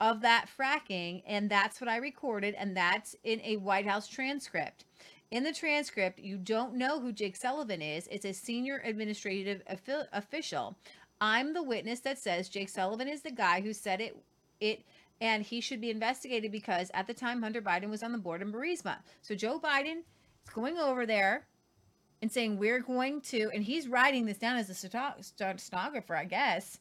of 0.00 0.20
that 0.20 0.46
fracking, 0.56 1.24
and 1.26 1.50
that's 1.50 1.80
what 1.80 1.90
I 1.90 1.96
recorded, 1.96 2.54
and 2.56 2.76
that's 2.76 3.16
in 3.24 3.40
a 3.42 3.56
White 3.56 3.88
House 3.88 4.06
transcript. 4.06 4.84
In 5.32 5.42
the 5.42 5.52
transcript, 5.52 6.20
you 6.20 6.36
don't 6.36 6.74
know 6.74 7.00
who 7.00 7.10
Jake 7.10 7.34
Sullivan 7.34 7.82
is. 7.82 8.06
It's 8.06 8.24
a 8.24 8.32
senior 8.32 8.80
administrative 8.84 9.62
official. 10.12 10.76
I'm 11.20 11.54
the 11.54 11.62
witness 11.62 12.00
that 12.00 12.18
says 12.18 12.48
Jake 12.48 12.68
Sullivan 12.68 13.08
is 13.08 13.22
the 13.22 13.30
guy 13.30 13.60
who 13.60 13.72
said 13.72 14.00
it 14.00 14.16
it 14.60 14.82
and 15.20 15.42
he 15.42 15.60
should 15.60 15.80
be 15.80 15.90
investigated 15.90 16.52
because 16.52 16.90
at 16.92 17.06
the 17.06 17.14
time 17.14 17.42
Hunter 17.42 17.62
Biden 17.62 17.88
was 17.88 18.02
on 18.02 18.12
the 18.12 18.18
board 18.18 18.42
in 18.42 18.52
Burisma. 18.52 18.96
So 19.22 19.34
Joe 19.34 19.58
Biden 19.58 19.98
is 20.00 20.52
going 20.52 20.78
over 20.78 21.06
there 21.06 21.46
and 22.20 22.30
saying 22.30 22.58
we're 22.58 22.80
going 22.80 23.20
to 23.22 23.50
and 23.54 23.62
he's 23.62 23.88
writing 23.88 24.26
this 24.26 24.38
down 24.38 24.56
as 24.56 24.70
a 24.70 24.74
stenographer, 24.74 26.16
I 26.16 26.24
guess. 26.24 26.78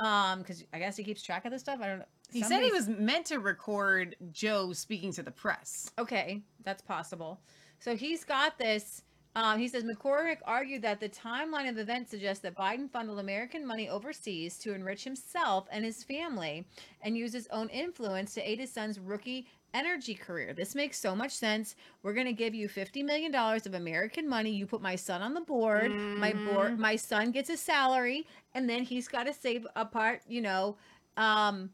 Um 0.00 0.44
cuz 0.44 0.64
I 0.72 0.78
guess 0.78 0.96
he 0.96 1.04
keeps 1.04 1.22
track 1.22 1.44
of 1.44 1.52
this 1.52 1.62
stuff. 1.62 1.80
I 1.80 1.86
don't 1.86 1.98
know. 2.00 2.06
He 2.30 2.42
said 2.42 2.62
he 2.62 2.72
was 2.72 2.88
meant 2.88 3.26
to 3.26 3.38
record 3.38 4.16
Joe 4.32 4.72
speaking 4.72 5.12
to 5.12 5.22
the 5.22 5.30
press. 5.30 5.90
Okay, 5.96 6.42
that's 6.64 6.82
possible. 6.82 7.40
So 7.78 7.94
he's 7.94 8.24
got 8.24 8.58
this 8.58 9.02
um, 9.36 9.58
he 9.58 9.68
says 9.68 9.84
McCormick 9.84 10.38
argued 10.46 10.80
that 10.80 10.98
the 10.98 11.10
timeline 11.10 11.68
of 11.68 11.76
events 11.76 12.10
suggests 12.10 12.42
that 12.42 12.56
Biden 12.56 12.90
funneled 12.90 13.18
American 13.18 13.66
money 13.66 13.86
overseas 13.86 14.56
to 14.60 14.72
enrich 14.72 15.04
himself 15.04 15.68
and 15.70 15.84
his 15.84 16.02
family 16.02 16.66
and 17.02 17.18
use 17.18 17.34
his 17.34 17.46
own 17.52 17.68
influence 17.68 18.32
to 18.32 18.50
aid 18.50 18.58
his 18.58 18.72
son's 18.72 18.98
rookie 18.98 19.46
energy 19.74 20.14
career. 20.14 20.54
This 20.54 20.74
makes 20.74 20.98
so 20.98 21.14
much 21.14 21.32
sense. 21.32 21.76
We're 22.02 22.14
going 22.14 22.26
to 22.26 22.32
give 22.32 22.54
you 22.54 22.66
$50 22.66 23.04
million 23.04 23.34
of 23.34 23.74
American 23.74 24.26
money. 24.26 24.50
You 24.52 24.64
put 24.64 24.80
my 24.80 24.96
son 24.96 25.20
on 25.20 25.34
the 25.34 25.42
board. 25.42 25.90
Mm-hmm. 25.90 26.18
My 26.18 26.32
board, 26.32 26.78
my 26.78 26.96
son 26.96 27.30
gets 27.30 27.50
a 27.50 27.58
salary 27.58 28.26
and 28.54 28.66
then 28.66 28.84
he's 28.84 29.06
got 29.06 29.24
to 29.24 29.34
save 29.34 29.66
a 29.76 29.84
part, 29.84 30.22
you 30.26 30.40
know. 30.40 30.76
Um, 31.18 31.68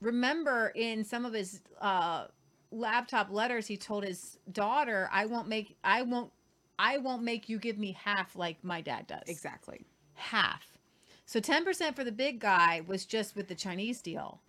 remember 0.00 0.68
in 0.76 1.02
some 1.02 1.24
of 1.24 1.32
his 1.32 1.62
uh, 1.80 2.26
laptop 2.70 3.28
letters, 3.32 3.66
he 3.66 3.76
told 3.76 4.04
his 4.04 4.38
daughter, 4.52 5.10
I 5.12 5.26
won't 5.26 5.48
make, 5.48 5.76
I 5.82 6.02
won't 6.02 6.30
I 6.78 6.98
won't 6.98 7.22
make 7.22 7.48
you 7.48 7.58
give 7.58 7.78
me 7.78 7.96
half 7.98 8.36
like 8.36 8.62
my 8.62 8.80
dad 8.80 9.06
does. 9.06 9.22
Exactly. 9.26 9.84
Half. 10.14 10.78
So 11.26 11.40
10% 11.40 11.94
for 11.94 12.04
the 12.04 12.12
big 12.12 12.40
guy 12.40 12.82
was 12.86 13.04
just 13.06 13.36
with 13.36 13.48
the 13.48 13.54
Chinese 13.54 14.02
deal. 14.02 14.40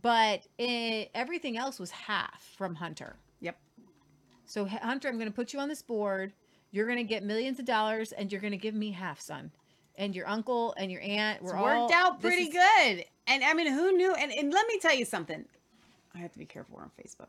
But 0.00 0.46
it, 0.58 1.10
everything 1.14 1.56
else 1.56 1.78
was 1.78 1.90
half 1.90 2.54
from 2.56 2.76
Hunter. 2.76 3.16
Yep. 3.40 3.58
So 4.46 4.64
Hunter, 4.66 5.08
I'm 5.08 5.18
going 5.18 5.28
to 5.30 5.34
put 5.34 5.52
you 5.52 5.58
on 5.58 5.68
this 5.68 5.82
board. 5.82 6.32
You're 6.70 6.86
going 6.86 6.98
to 6.98 7.04
get 7.04 7.24
millions 7.24 7.58
of 7.58 7.64
dollars 7.64 8.12
and 8.12 8.30
you're 8.30 8.40
going 8.40 8.52
to 8.52 8.58
give 8.58 8.74
me 8.74 8.92
half, 8.92 9.20
son. 9.20 9.50
And 9.96 10.14
your 10.14 10.28
uncle 10.28 10.74
and 10.76 10.92
your 10.92 11.00
aunt 11.00 11.42
were 11.42 11.50
it's 11.50 11.58
all 11.58 11.82
worked 11.82 11.92
out 11.92 12.20
pretty 12.20 12.44
is, 12.44 12.54
good. 12.54 13.04
And 13.26 13.42
I 13.42 13.54
mean, 13.54 13.72
who 13.72 13.92
knew? 13.92 14.14
And, 14.14 14.30
and 14.30 14.52
let 14.52 14.68
me 14.68 14.78
tell 14.78 14.94
you 14.94 15.04
something. 15.04 15.44
I 16.14 16.18
have 16.18 16.32
to 16.32 16.38
be 16.38 16.46
careful 16.46 16.76
on 16.76 16.90
Facebook 17.02 17.28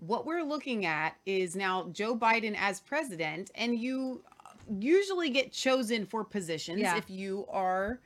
what 0.00 0.24
we're 0.24 0.42
looking 0.42 0.86
at 0.86 1.16
is 1.26 1.54
now 1.54 1.88
Joe 1.92 2.16
Biden 2.16 2.56
as 2.58 2.80
president, 2.80 3.50
and 3.54 3.78
you 3.78 4.22
uh, 4.44 4.50
usually 4.78 5.30
get 5.30 5.52
chosen 5.52 6.06
for 6.06 6.24
positions 6.24 6.80
yeah. 6.80 6.96
if 6.96 7.08
you 7.10 7.46
are 7.50 8.00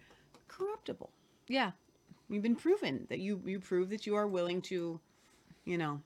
corruptible. 0.49 1.11
Yeah. 1.49 1.71
You've 2.29 2.43
been 2.43 2.57
proven 2.57 3.07
that 3.11 3.21
you 3.21 3.41
you 3.45 3.61
prove 3.61 3.91
that 3.91 4.07
you 4.07 4.17
are 4.17 4.27
willing 4.27 4.61
to, 4.63 4.99
you 5.65 5.79
know, 5.79 6.01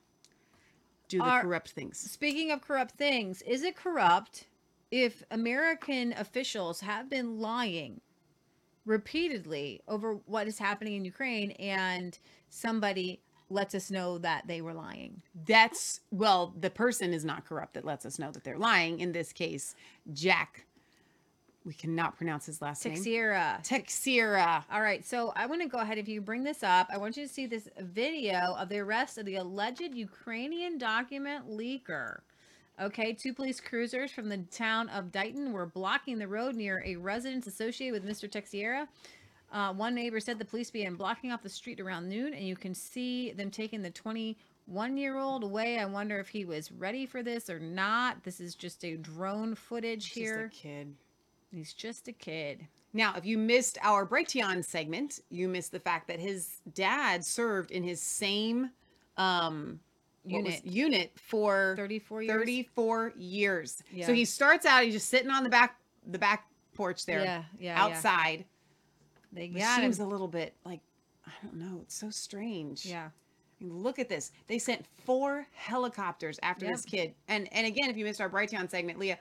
do 1.07 1.17
the 1.17 1.23
are, 1.23 1.41
corrupt 1.41 1.71
things. 1.71 1.97
Speaking 1.97 2.51
of 2.51 2.61
corrupt 2.61 2.95
things, 2.95 3.41
is 3.41 3.63
it 3.63 3.75
corrupt 3.75 4.45
if 4.91 5.23
American 5.31 6.13
officials 6.17 6.81
have 6.81 7.09
been 7.09 7.39
lying 7.39 8.01
repeatedly 8.85 9.81
over 9.87 10.15
what 10.25 10.47
is 10.47 10.59
happening 10.59 10.95
in 10.95 11.05
Ukraine 11.05 11.51
and 11.51 12.17
somebody 12.49 13.21
lets 13.49 13.73
us 13.75 13.89
know 13.91 14.17
that 14.19 14.47
they 14.47 14.61
were 14.61 14.73
lying. 14.73 15.21
That's 15.45 16.01
well, 16.11 16.53
the 16.59 16.69
person 16.69 17.13
is 17.13 17.25
not 17.25 17.45
corrupt 17.45 17.73
that 17.73 17.85
lets 17.85 18.05
us 18.05 18.19
know 18.19 18.31
that 18.31 18.43
they're 18.43 18.57
lying. 18.57 18.99
In 18.99 19.11
this 19.11 19.33
case, 19.33 19.75
Jack. 20.13 20.65
We 21.65 21.73
cannot 21.73 22.15
pronounce 22.15 22.45
his 22.45 22.61
last 22.61 22.83
name. 22.85 22.95
Teixeira. 23.63 24.65
All 24.71 24.81
right, 24.81 25.05
so 25.05 25.33
I 25.35 25.45
want 25.45 25.61
to 25.61 25.67
go 25.67 25.79
ahead. 25.79 25.97
If 25.97 26.07
you 26.07 26.21
bring 26.21 26.43
this 26.43 26.63
up, 26.63 26.87
I 26.89 26.97
want 26.97 27.17
you 27.17 27.27
to 27.27 27.31
see 27.31 27.47
this 27.47 27.67
video 27.77 28.55
of 28.57 28.69
the 28.69 28.79
arrest 28.79 29.17
of 29.17 29.25
the 29.25 29.35
alleged 29.35 29.93
Ukrainian 29.93 30.77
document 30.77 31.49
leaker. 31.51 32.21
Okay, 32.81 33.11
two 33.11 33.33
police 33.33 33.59
cruisers 33.59 34.09
from 34.09 34.29
the 34.29 34.37
town 34.37 34.87
of 34.89 35.11
Dighton 35.11 35.51
were 35.51 35.65
blocking 35.65 36.17
the 36.17 36.29
road 36.29 36.55
near 36.55 36.81
a 36.85 36.95
residence 36.95 37.45
associated 37.45 38.01
with 38.01 38.09
Mr. 38.09 38.31
Teixeira. 38.31 38.87
Uh, 39.51 39.73
one 39.73 39.95
neighbor 39.95 40.19
said 40.19 40.37
the 40.37 40.45
police 40.45 40.69
began 40.69 40.95
blocking 40.95 41.31
off 41.31 41.41
the 41.41 41.49
street 41.49 41.79
around 41.79 42.07
noon, 42.07 42.33
and 42.33 42.43
you 42.43 42.55
can 42.55 42.73
see 42.73 43.31
them 43.31 43.49
taking 43.49 43.81
the 43.81 43.89
21 43.89 44.97
year 44.97 45.17
old 45.17 45.43
away. 45.43 45.79
I 45.79 45.85
wonder 45.85 46.19
if 46.19 46.29
he 46.29 46.45
was 46.45 46.71
ready 46.71 47.05
for 47.05 47.23
this 47.23 47.49
or 47.49 47.59
not. 47.59 48.23
This 48.23 48.39
is 48.39 48.53
just 48.53 48.83
a 48.85 48.95
drone 48.97 49.55
footage 49.55 50.07
He's 50.07 50.23
here. 50.23 50.47
Just 50.47 50.59
a 50.59 50.67
kid. 50.67 50.95
He's 51.51 51.73
just 51.73 52.07
a 52.07 52.11
kid. 52.11 52.67
Now, 52.93 53.13
if 53.15 53.25
you 53.25 53.37
missed 53.37 53.79
our 53.81 54.05
Brighteon 54.05 54.63
segment, 54.63 55.19
you 55.29 55.47
missed 55.47 55.71
the 55.71 55.79
fact 55.79 56.07
that 56.07 56.19
his 56.19 56.61
dad 56.73 57.25
served 57.25 57.71
in 57.71 57.83
his 57.83 58.01
same 58.01 58.69
um, 59.17 59.79
unit 60.25 60.63
unit 60.63 61.11
for 61.17 61.73
34 61.75 62.21
years. 62.23 62.37
34 62.37 63.13
years. 63.17 63.83
Yeah. 63.91 64.05
So 64.05 64.13
he 64.13 64.25
starts 64.25 64.65
out, 64.65 64.83
he's 64.83 64.93
just 64.93 65.09
sitting 65.09 65.31
on 65.31 65.43
the 65.43 65.49
back 65.49 65.79
the 66.05 66.19
back 66.19 66.47
porch 66.75 67.05
there, 67.05 67.23
yeah, 67.23 67.43
yeah, 67.59 67.83
outside. 67.83 68.39
Yeah 68.39 68.45
they 69.31 69.47
got 69.47 69.79
seems 69.79 69.99
him. 69.99 70.05
a 70.05 70.09
little 70.09 70.27
bit 70.27 70.55
like 70.65 70.81
I 71.25 71.31
don't 71.43 71.55
know. 71.55 71.79
It's 71.83 71.95
so 71.95 72.09
strange. 72.09 72.85
Yeah. 72.85 73.05
I 73.07 73.63
mean, 73.63 73.73
look 73.73 73.99
at 73.99 74.09
this. 74.09 74.31
They 74.47 74.57
sent 74.57 74.85
four 75.05 75.45
helicopters 75.53 76.39
after 76.43 76.65
yep. 76.65 76.75
this 76.75 76.85
kid. 76.85 77.13
And 77.27 77.51
and 77.53 77.67
again, 77.67 77.89
if 77.89 77.97
you 77.97 78.05
missed 78.05 78.21
our 78.21 78.29
Brighteon 78.29 78.69
segment, 78.69 78.99
Leah, 78.99 79.19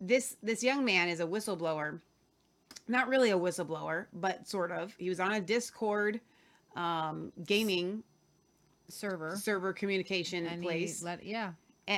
this 0.00 0.36
this 0.42 0.62
young 0.62 0.84
man 0.84 1.08
is 1.08 1.20
a 1.20 1.26
whistleblower. 1.26 2.00
Not 2.86 3.08
really 3.08 3.30
a 3.30 3.38
whistleblower, 3.38 4.06
but 4.12 4.46
sort 4.46 4.70
of. 4.70 4.94
He 4.98 5.08
was 5.08 5.20
on 5.20 5.32
a 5.32 5.40
Discord 5.40 6.20
um, 6.76 7.32
gaming 7.44 8.02
server 8.88 9.36
server 9.36 9.72
communication 9.72 10.46
and 10.46 10.62
place. 10.62 11.02
Let, 11.02 11.24
yeah 11.24 11.52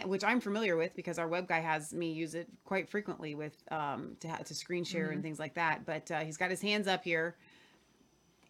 which 0.04 0.24
I'm 0.24 0.40
familiar 0.40 0.76
with 0.76 0.94
because 0.96 1.18
our 1.18 1.28
web 1.28 1.46
guy 1.46 1.60
has 1.60 1.92
me 1.92 2.12
use 2.12 2.34
it 2.34 2.48
quite 2.64 2.88
frequently 2.88 3.34
with 3.34 3.54
um, 3.70 4.16
to 4.20 4.28
to 4.44 4.54
screen 4.54 4.84
share 4.84 5.04
mm-hmm. 5.04 5.14
and 5.14 5.22
things 5.22 5.38
like 5.38 5.54
that. 5.54 5.86
But 5.86 6.10
uh, 6.10 6.20
he's 6.20 6.36
got 6.36 6.50
his 6.50 6.60
hands 6.60 6.88
up 6.88 7.04
here. 7.04 7.36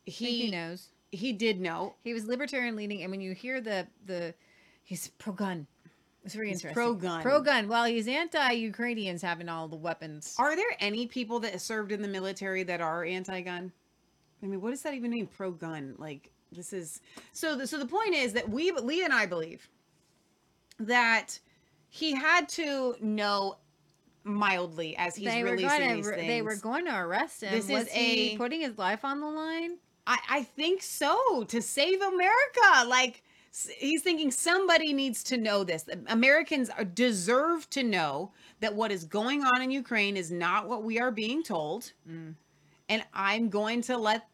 He, 0.05 0.43
he 0.43 0.51
knows. 0.51 0.89
He 1.11 1.33
did 1.33 1.61
know. 1.61 1.95
He 2.05 2.15
was 2.15 2.27
libertarian 2.27 2.77
leaning, 2.77 3.03
and 3.03 3.11
when 3.11 3.21
you 3.21 3.33
hear 3.33 3.61
the 3.61 3.87
the, 4.07 4.35
he's 4.85 5.09
pro 5.19 5.33
gun. 5.33 5.67
It's 6.25 6.35
very 6.35 6.49
he's 6.49 6.57
interesting. 6.57 6.75
Pro 6.75 6.95
gun. 6.95 7.23
Pro 7.23 7.41
gun. 7.41 7.69
Well, 7.69 7.85
he's 7.85 8.09
anti 8.09 8.53
Ukrainians 8.53 9.23
having 9.23 9.49
all 9.49 9.69
the 9.69 9.77
weapons. 9.77 10.35
Are 10.39 10.57
there 10.57 10.77
any 10.81 11.07
people 11.07 11.39
that 11.41 11.61
served 11.61 11.93
in 11.93 12.03
the 12.03 12.09
military 12.09 12.63
that 12.65 12.81
are 12.81 13.05
anti 13.05 13.43
gun? 13.43 13.73
I 14.43 14.47
mean, 14.47 14.61
what 14.61 14.71
does 14.71 14.83
that 14.83 14.95
even 14.95 15.11
mean? 15.11 15.27
Pro 15.27 15.53
gun. 15.53 15.95
Like 15.99 16.31
this 16.51 16.73
is 16.73 17.01
so. 17.33 17.57
The, 17.57 17.67
so 17.67 17.79
the 17.79 17.87
point 17.87 18.15
is 18.15 18.33
that 18.33 18.49
we, 18.49 18.73
Lee 18.73 19.05
and 19.05 19.13
I 19.13 19.27
believe 19.27 19.69
that 20.79 21.39
he 21.89 22.15
had 22.15 22.49
to 22.51 22.97
know 23.01 23.57
mildly 24.25 24.97
as 24.97 25.17
he's 25.17 25.27
they 25.27 25.43
releasing 25.43 25.69
were 25.69 25.95
these 25.95 26.07
things. 26.09 26.27
They 26.27 26.43
were 26.43 26.57
going 26.57 26.85
to 26.87 26.97
arrest 26.97 27.43
him. 27.43 27.53
This 27.53 27.69
Was 27.69 27.87
is 27.87 27.93
he 27.93 28.35
a, 28.35 28.37
putting 28.37 28.61
his 28.61 28.77
life 28.77 29.05
on 29.05 29.21
the 29.21 29.27
line? 29.27 29.79
I, 30.07 30.19
I 30.29 30.43
think 30.43 30.83
so 30.83 31.45
to 31.49 31.63
save 31.63 32.01
America. 32.03 32.87
Like 32.87 33.23
he's 33.79 34.03
thinking 34.03 34.31
somebody 34.31 34.93
needs 34.93 35.23
to 35.25 35.37
know 35.37 35.65
this. 35.65 35.87
Americans 36.09 36.71
deserve 36.95 37.69
to 37.71 37.83
know 37.83 38.33
that 38.61 38.75
what 38.75 38.91
is 38.91 39.05
going 39.05 39.45
on 39.45 39.63
in 39.63 39.71
Ukraine 39.71 40.17
is 40.17 40.31
not 40.31 40.69
what 40.69 40.83
we 40.83 40.99
are 40.99 41.11
being 41.11 41.43
told. 41.43 41.93
Mm. 42.09 42.35
And 42.89 43.05
I'm 43.15 43.49
going 43.49 43.83
to 43.83 43.97
let 43.97 44.29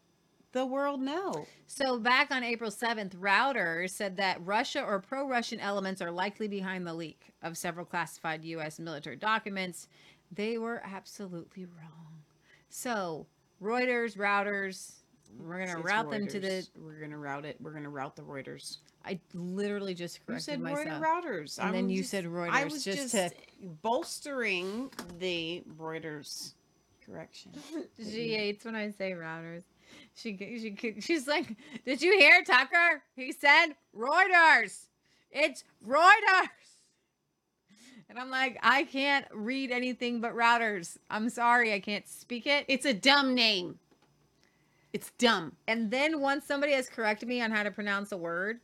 the 0.53 0.65
world 0.65 1.01
know. 1.01 1.45
So 1.67 1.99
back 1.99 2.31
on 2.31 2.43
April 2.43 2.71
7th, 2.71 3.15
Reuters 3.17 3.89
said 3.89 4.15
that 4.17 4.37
Russia 4.45 4.81
or 4.83 4.99
pro-Russian 4.99 5.59
elements 5.59 6.01
are 6.01 6.11
likely 6.11 6.47
behind 6.47 6.87
the 6.87 6.93
leak 6.93 7.33
of 7.41 7.57
several 7.57 7.85
classified 7.85 8.43
U.S. 8.45 8.79
military 8.79 9.15
documents. 9.17 9.87
They 10.31 10.57
were 10.57 10.81
absolutely 10.85 11.65
wrong. 11.65 12.21
So, 12.69 13.27
Reuters, 13.61 14.17
routers, 14.17 14.93
we're 15.37 15.57
going 15.57 15.69
to 15.69 15.77
It's 15.79 15.85
route 15.85 16.09
them 16.11 16.27
to 16.27 16.39
the. 16.39 16.67
We're 16.77 16.99
gonna 16.99 17.17
route 17.17 17.45
it. 17.45 17.57
We're 17.59 17.71
gonna 17.73 17.89
route 17.89 18.15
the 18.15 18.21
Reuters. 18.21 18.77
I 19.05 19.19
literally 19.33 19.93
just 19.93 20.25
corrected 20.25 20.59
You 20.59 20.65
said 20.65 20.75
myself. 20.75 21.01
Reuters 21.01 21.01
routers, 21.03 21.59
And 21.59 21.73
then 21.73 21.83
I'm 21.85 21.89
you 21.89 21.99
just- 21.99 22.11
said 22.11 22.25
I 22.25 22.63
was 22.65 22.83
just 22.83 23.11
just, 23.11 23.11
to- 23.13 23.31
bolstering 23.81 24.89
the 25.19 25.63
Reuters 25.79 26.53
correction. 27.05 27.51
She 27.97 28.33
hates 28.35 28.63
when 28.65 28.75
I 28.75 28.91
say 28.91 29.11
routers. 29.11 29.63
She 30.15 30.37
she 30.37 30.95
she's 31.01 31.27
like, 31.27 31.55
"Did 31.85 32.01
you 32.01 32.17
hear 32.17 32.43
Tucker? 32.43 33.01
He 33.15 33.31
said 33.31 33.75
Reuters. 33.97 34.85
It's 35.31 35.63
Reuters." 35.85 36.49
And 38.09 38.19
I'm 38.19 38.29
like, 38.29 38.57
"I 38.61 38.83
can't 38.83 39.25
read 39.33 39.71
anything 39.71 40.21
but 40.21 40.35
routers. 40.35 40.97
I'm 41.09 41.29
sorry, 41.29 41.73
I 41.73 41.79
can't 41.79 42.07
speak 42.07 42.45
it." 42.45 42.65
It's 42.67 42.85
a 42.85 42.93
dumb 42.93 43.33
name. 43.33 43.79
It's 44.93 45.11
dumb. 45.17 45.53
And 45.67 45.89
then 45.89 46.19
once 46.21 46.45
somebody 46.45 46.73
has 46.73 46.87
corrected 46.87 47.27
me 47.27 47.41
on 47.41 47.49
how 47.49 47.63
to 47.63 47.71
pronounce 47.71 48.11
a 48.11 48.17
word, 48.17 48.59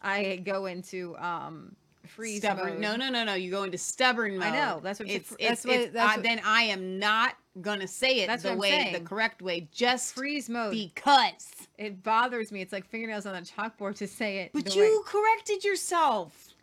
I 0.00 0.36
go 0.44 0.66
into 0.66 1.16
um 1.18 1.74
freeze 2.06 2.38
stubborn. 2.38 2.74
mode. 2.74 2.78
No, 2.80 2.94
no, 2.94 3.10
no, 3.10 3.24
no. 3.24 3.34
You 3.34 3.50
go 3.50 3.64
into 3.64 3.78
stubborn 3.78 4.38
mode. 4.38 4.46
I 4.46 4.50
know, 4.52 4.80
that's 4.80 5.00
what- 5.00 5.08
it's. 5.08 5.30
that's 5.30 5.40
it's, 5.40 5.66
what- 5.66 5.92
that's 5.92 6.12
uh, 6.12 6.16
what- 6.18 6.22
then 6.22 6.40
I 6.44 6.62
am 6.62 7.00
not 7.00 7.34
gonna 7.60 7.88
say 7.88 8.20
it 8.20 8.26
That's 8.26 8.42
the 8.42 8.56
way, 8.56 8.92
the 8.92 9.00
correct 9.00 9.42
way, 9.42 9.68
just 9.72 10.14
freeze 10.14 10.48
mode. 10.48 10.72
because. 10.72 11.50
it 11.78 12.02
bothers 12.02 12.52
me. 12.52 12.60
It's 12.60 12.72
like 12.72 12.86
fingernails 12.86 13.26
on 13.26 13.34
a 13.34 13.42
chalkboard 13.42 13.96
to 13.96 14.06
say 14.06 14.38
it. 14.38 14.50
But 14.52 14.64
the 14.66 14.70
way- 14.78 14.86
you 14.86 15.02
corrected 15.06 15.64
yourself. 15.64 16.54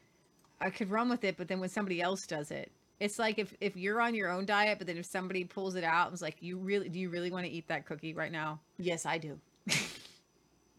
I 0.61 0.69
could 0.69 0.89
run 0.89 1.09
with 1.09 1.23
it, 1.23 1.35
but 1.37 1.47
then 1.47 1.59
when 1.59 1.69
somebody 1.69 2.01
else 2.01 2.25
does 2.25 2.49
it, 2.51 2.71
it's 2.99 3.19
like 3.19 3.37
if 3.37 3.53
if 3.59 3.75
you're 3.75 3.99
on 3.99 4.15
your 4.15 4.29
own 4.29 4.45
diet, 4.45 4.77
but 4.77 4.87
then 4.87 4.97
if 4.97 5.05
somebody 5.05 5.43
pulls 5.43 5.75
it 5.75 5.83
out 5.83 6.05
and 6.05 6.11
was 6.11 6.21
like, 6.21 6.37
"You 6.41 6.57
really 6.57 6.87
do 6.87 6.99
you 6.99 7.09
really 7.09 7.31
want 7.31 7.45
to 7.45 7.51
eat 7.51 7.67
that 7.67 7.85
cookie 7.85 8.13
right 8.13 8.31
now?" 8.31 8.59
Yes, 8.77 9.05
I 9.05 9.17
do. 9.17 9.37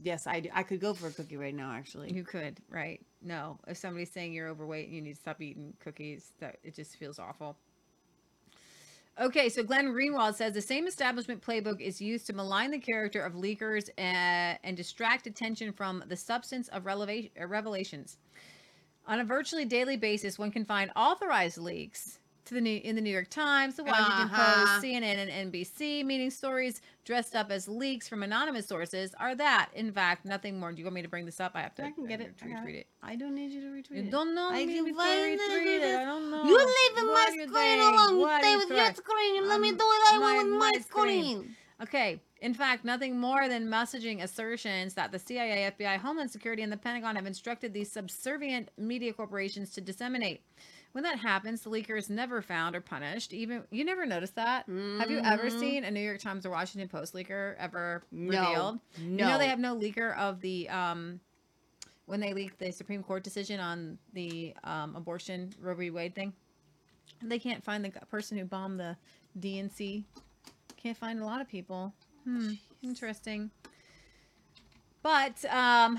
yes, 0.02 0.26
I 0.26 0.40
do. 0.40 0.48
I 0.54 0.62
could 0.62 0.80
go 0.80 0.94
for 0.94 1.08
a 1.08 1.10
cookie 1.10 1.36
right 1.36 1.54
now, 1.54 1.72
actually. 1.72 2.12
You 2.12 2.24
could, 2.24 2.58
right? 2.70 3.00
No, 3.20 3.58
if 3.66 3.76
somebody's 3.76 4.10
saying 4.10 4.32
you're 4.32 4.48
overweight 4.48 4.86
and 4.86 4.94
you 4.94 5.02
need 5.02 5.14
to 5.14 5.20
stop 5.20 5.42
eating 5.42 5.74
cookies, 5.80 6.32
that 6.40 6.56
it 6.62 6.74
just 6.74 6.96
feels 6.96 7.18
awful. 7.18 7.56
Okay, 9.20 9.48
so 9.48 9.62
Glenn 9.62 9.92
Greenwald 9.92 10.34
says 10.34 10.54
the 10.54 10.60
same 10.60 10.88
establishment 10.88 11.40
playbook 11.40 11.80
is 11.80 12.00
used 12.00 12.26
to 12.26 12.32
malign 12.32 12.72
the 12.72 12.80
character 12.80 13.22
of 13.22 13.34
leakers 13.34 13.88
uh, 13.96 14.58
and 14.64 14.76
distract 14.76 15.28
attention 15.28 15.72
from 15.72 16.02
the 16.08 16.16
substance 16.16 16.66
of 16.68 16.82
releva- 16.82 17.30
revelations. 17.48 18.16
On 19.06 19.20
a 19.20 19.24
virtually 19.24 19.66
daily 19.66 19.96
basis, 19.96 20.36
one 20.36 20.50
can 20.50 20.64
find 20.64 20.90
authorized 20.96 21.58
leaks 21.58 22.18
to 22.46 22.54
the 22.54 22.60
new 22.60 22.80
in 22.84 22.94
the 22.96 23.00
New 23.00 23.10
York 23.10 23.30
Times, 23.30 23.76
the 23.76 23.84
Washington 23.84 24.28
Uh-huh. 24.30 24.66
Post, 24.66 24.84
CNN, 24.84 25.28
and 25.28 25.52
NBC, 25.52 26.04
meaning 26.04 26.30
stories 26.30 26.80
dressed 27.04 27.34
up 27.34 27.50
as 27.50 27.68
leaks 27.68 28.08
from 28.08 28.22
anonymous 28.22 28.66
sources 28.66 29.14
are 29.18 29.34
that, 29.34 29.70
in 29.74 29.92
fact, 29.92 30.24
nothing 30.24 30.58
more. 30.58 30.72
Do 30.72 30.78
you 30.78 30.84
want 30.84 30.94
me 30.94 31.02
to 31.02 31.08
bring 31.08 31.24
this 31.26 31.40
up? 31.40 31.52
I 31.54 31.62
have 31.62 31.74
to. 31.76 31.84
I 31.84 31.90
can 31.90 32.06
get 32.06 32.20
it. 32.20 32.34
I 32.42 32.46
retweet 32.46 32.74
it. 32.76 32.86
I 33.02 33.16
don't 33.16 33.34
need 33.34 33.50
you 33.52 33.60
to 33.62 33.66
retweet 33.68 33.96
You 33.96 34.02
it. 34.04 34.10
don't 34.10 34.34
know 34.34 34.50
I 34.50 34.64
me 34.66 34.80
before 34.82 35.02
find 35.04 35.40
it. 35.40 35.96
I 35.96 36.04
don't 36.04 36.30
know. 36.30 36.44
You 36.44 36.56
leave 36.58 37.06
my 37.06 37.28
screen 37.46 37.80
alone. 37.80 38.18
What 38.20 38.42
Stay 38.42 38.56
with 38.56 38.68
your 38.70 38.94
screen 38.94 39.38
and 39.38 39.48
let 39.48 39.60
me 39.60 39.70
Um, 39.70 39.76
do 39.76 39.84
what 39.86 40.14
I 40.14 40.18
want 40.18 40.38
with 40.48 40.52
my 40.58 40.58
my 40.58 40.80
screen. 40.80 41.36
screen. 41.36 41.56
Okay. 41.82 42.20
In 42.40 42.52
fact, 42.52 42.84
nothing 42.84 43.18
more 43.18 43.48
than 43.48 43.66
messaging 43.68 44.22
assertions 44.22 44.92
that 44.94 45.10
the 45.12 45.18
CIA, 45.18 45.72
FBI, 45.78 45.96
Homeland 45.96 46.30
Security, 46.30 46.62
and 46.62 46.70
the 46.70 46.76
Pentagon 46.76 47.16
have 47.16 47.24
instructed 47.26 47.72
these 47.72 47.90
subservient 47.90 48.68
media 48.76 49.14
corporations 49.14 49.70
to 49.70 49.80
disseminate. 49.80 50.42
When 50.94 51.02
that 51.02 51.18
happens, 51.18 51.62
the 51.62 51.70
leaker 51.70 51.98
is 51.98 52.08
never 52.08 52.40
found 52.40 52.76
or 52.76 52.80
punished. 52.80 53.32
Even 53.32 53.64
you 53.72 53.84
never 53.84 54.06
noticed 54.06 54.36
that. 54.36 54.66
Have 54.68 55.10
you 55.10 55.18
ever 55.24 55.50
seen 55.50 55.82
a 55.82 55.90
New 55.90 55.98
York 56.00 56.20
Times 56.20 56.46
or 56.46 56.50
Washington 56.50 56.88
Post 56.88 57.14
leaker 57.14 57.56
ever 57.58 58.04
Mm-hmm. 58.14 58.30
No. 58.30 58.40
revealed? 58.40 58.80
You 58.98 59.08
know 59.16 59.28
No. 59.30 59.38
they 59.38 59.48
have 59.48 59.58
no 59.58 59.74
leaker 59.76 60.16
of 60.16 60.40
the 60.40 60.68
um 60.68 61.18
when 62.06 62.20
they 62.20 62.32
leaked 62.32 62.60
the 62.60 62.70
Supreme 62.70 63.02
Court 63.02 63.24
decision 63.24 63.58
on 63.58 63.98
the 64.12 64.54
um, 64.62 64.94
abortion 64.94 65.52
Roe 65.60 65.74
v. 65.74 65.90
Wade 65.90 66.14
thing. 66.14 66.32
They 67.22 67.38
can't 67.40 67.64
find 67.64 67.84
the 67.84 67.90
person 68.08 68.38
who 68.38 68.44
bombed 68.44 68.78
the 68.78 68.96
DNC. 69.40 70.04
Can't 70.76 70.96
find 70.96 71.18
a 71.20 71.24
lot 71.24 71.40
of 71.40 71.48
people. 71.48 71.92
Hmm. 72.24 72.52
Interesting. 72.82 73.50
But 75.02 75.44
um, 75.46 75.98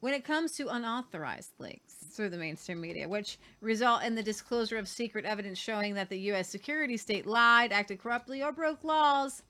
when 0.00 0.14
it 0.14 0.24
comes 0.24 0.52
to 0.52 0.68
unauthorized 0.68 1.52
leaks 1.58 1.91
through 2.12 2.30
the 2.30 2.38
mainstream 2.38 2.80
media, 2.80 3.08
which 3.08 3.38
result 3.60 4.02
in 4.02 4.14
the 4.14 4.22
disclosure 4.22 4.78
of 4.78 4.88
secret 4.88 5.24
evidence 5.24 5.58
showing 5.58 5.94
that 5.94 6.08
the 6.08 6.18
U.S. 6.18 6.48
security 6.48 6.96
state 6.96 7.26
lied, 7.26 7.72
acted 7.72 7.98
corruptly, 7.98 8.42
or 8.42 8.52
broke 8.52 8.84
laws, 8.84 9.42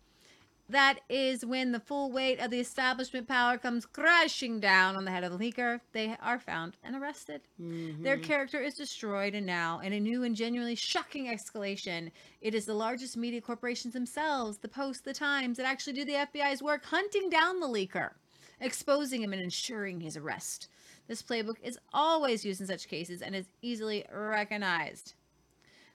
that 0.69 1.01
is 1.09 1.45
when 1.45 1.73
the 1.73 1.81
full 1.81 2.11
weight 2.11 2.41
of 2.41 2.51
the 2.51 2.61
establishment 2.61 3.29
power 3.29 3.59
comes 3.59 3.85
crashing 3.85 4.59
down 4.59 4.97
on 4.97 5.05
the 5.05 5.11
head 5.11 5.23
of 5.23 5.37
the 5.37 5.39
leaker. 5.39 5.81
They 5.93 6.17
are 6.21 6.39
found 6.39 6.79
and 6.83 6.97
arrested. 6.97 7.43
Their 7.59 8.17
mm-hmm. 8.17 8.23
character 8.23 8.61
is 8.61 8.75
destroyed, 8.75 9.35
and 9.35 9.45
now, 9.45 9.81
in 9.81 9.93
a 9.93 10.01
new 10.01 10.23
and 10.23 10.35
genuinely 10.35 10.75
shocking 10.75 11.27
escalation, 11.27 12.11
it 12.41 12.55
is 12.55 12.65
the 12.65 12.75
largest 12.75 13.17
media 13.17 13.41
corporations 13.41 13.93
themselves, 13.93 14.59
the 14.59 14.69
Post, 14.69 15.05
the 15.05 15.13
Times, 15.13 15.59
that 15.59 15.67
actually 15.67 15.93
do 15.93 16.05
the 16.05 16.27
FBI's 16.33 16.63
work 16.63 16.85
hunting 16.87 17.29
down 17.29 17.61
the 17.61 17.67
leaker, 17.67 18.13
exposing 18.61 19.23
him 19.23 19.33
and 19.33 19.43
ensuring 19.43 20.01
his 20.01 20.17
arrest. 20.17 20.69
This 21.09 21.23
playbook 21.23 21.57
is 21.63 21.79
always 21.93 22.45
used 22.45 22.61
in 22.61 22.67
such 22.67 22.89
cases 22.89 23.23
and 23.23 23.35
is 23.35 23.47
easily 23.61 24.05
recognized. 24.13 25.15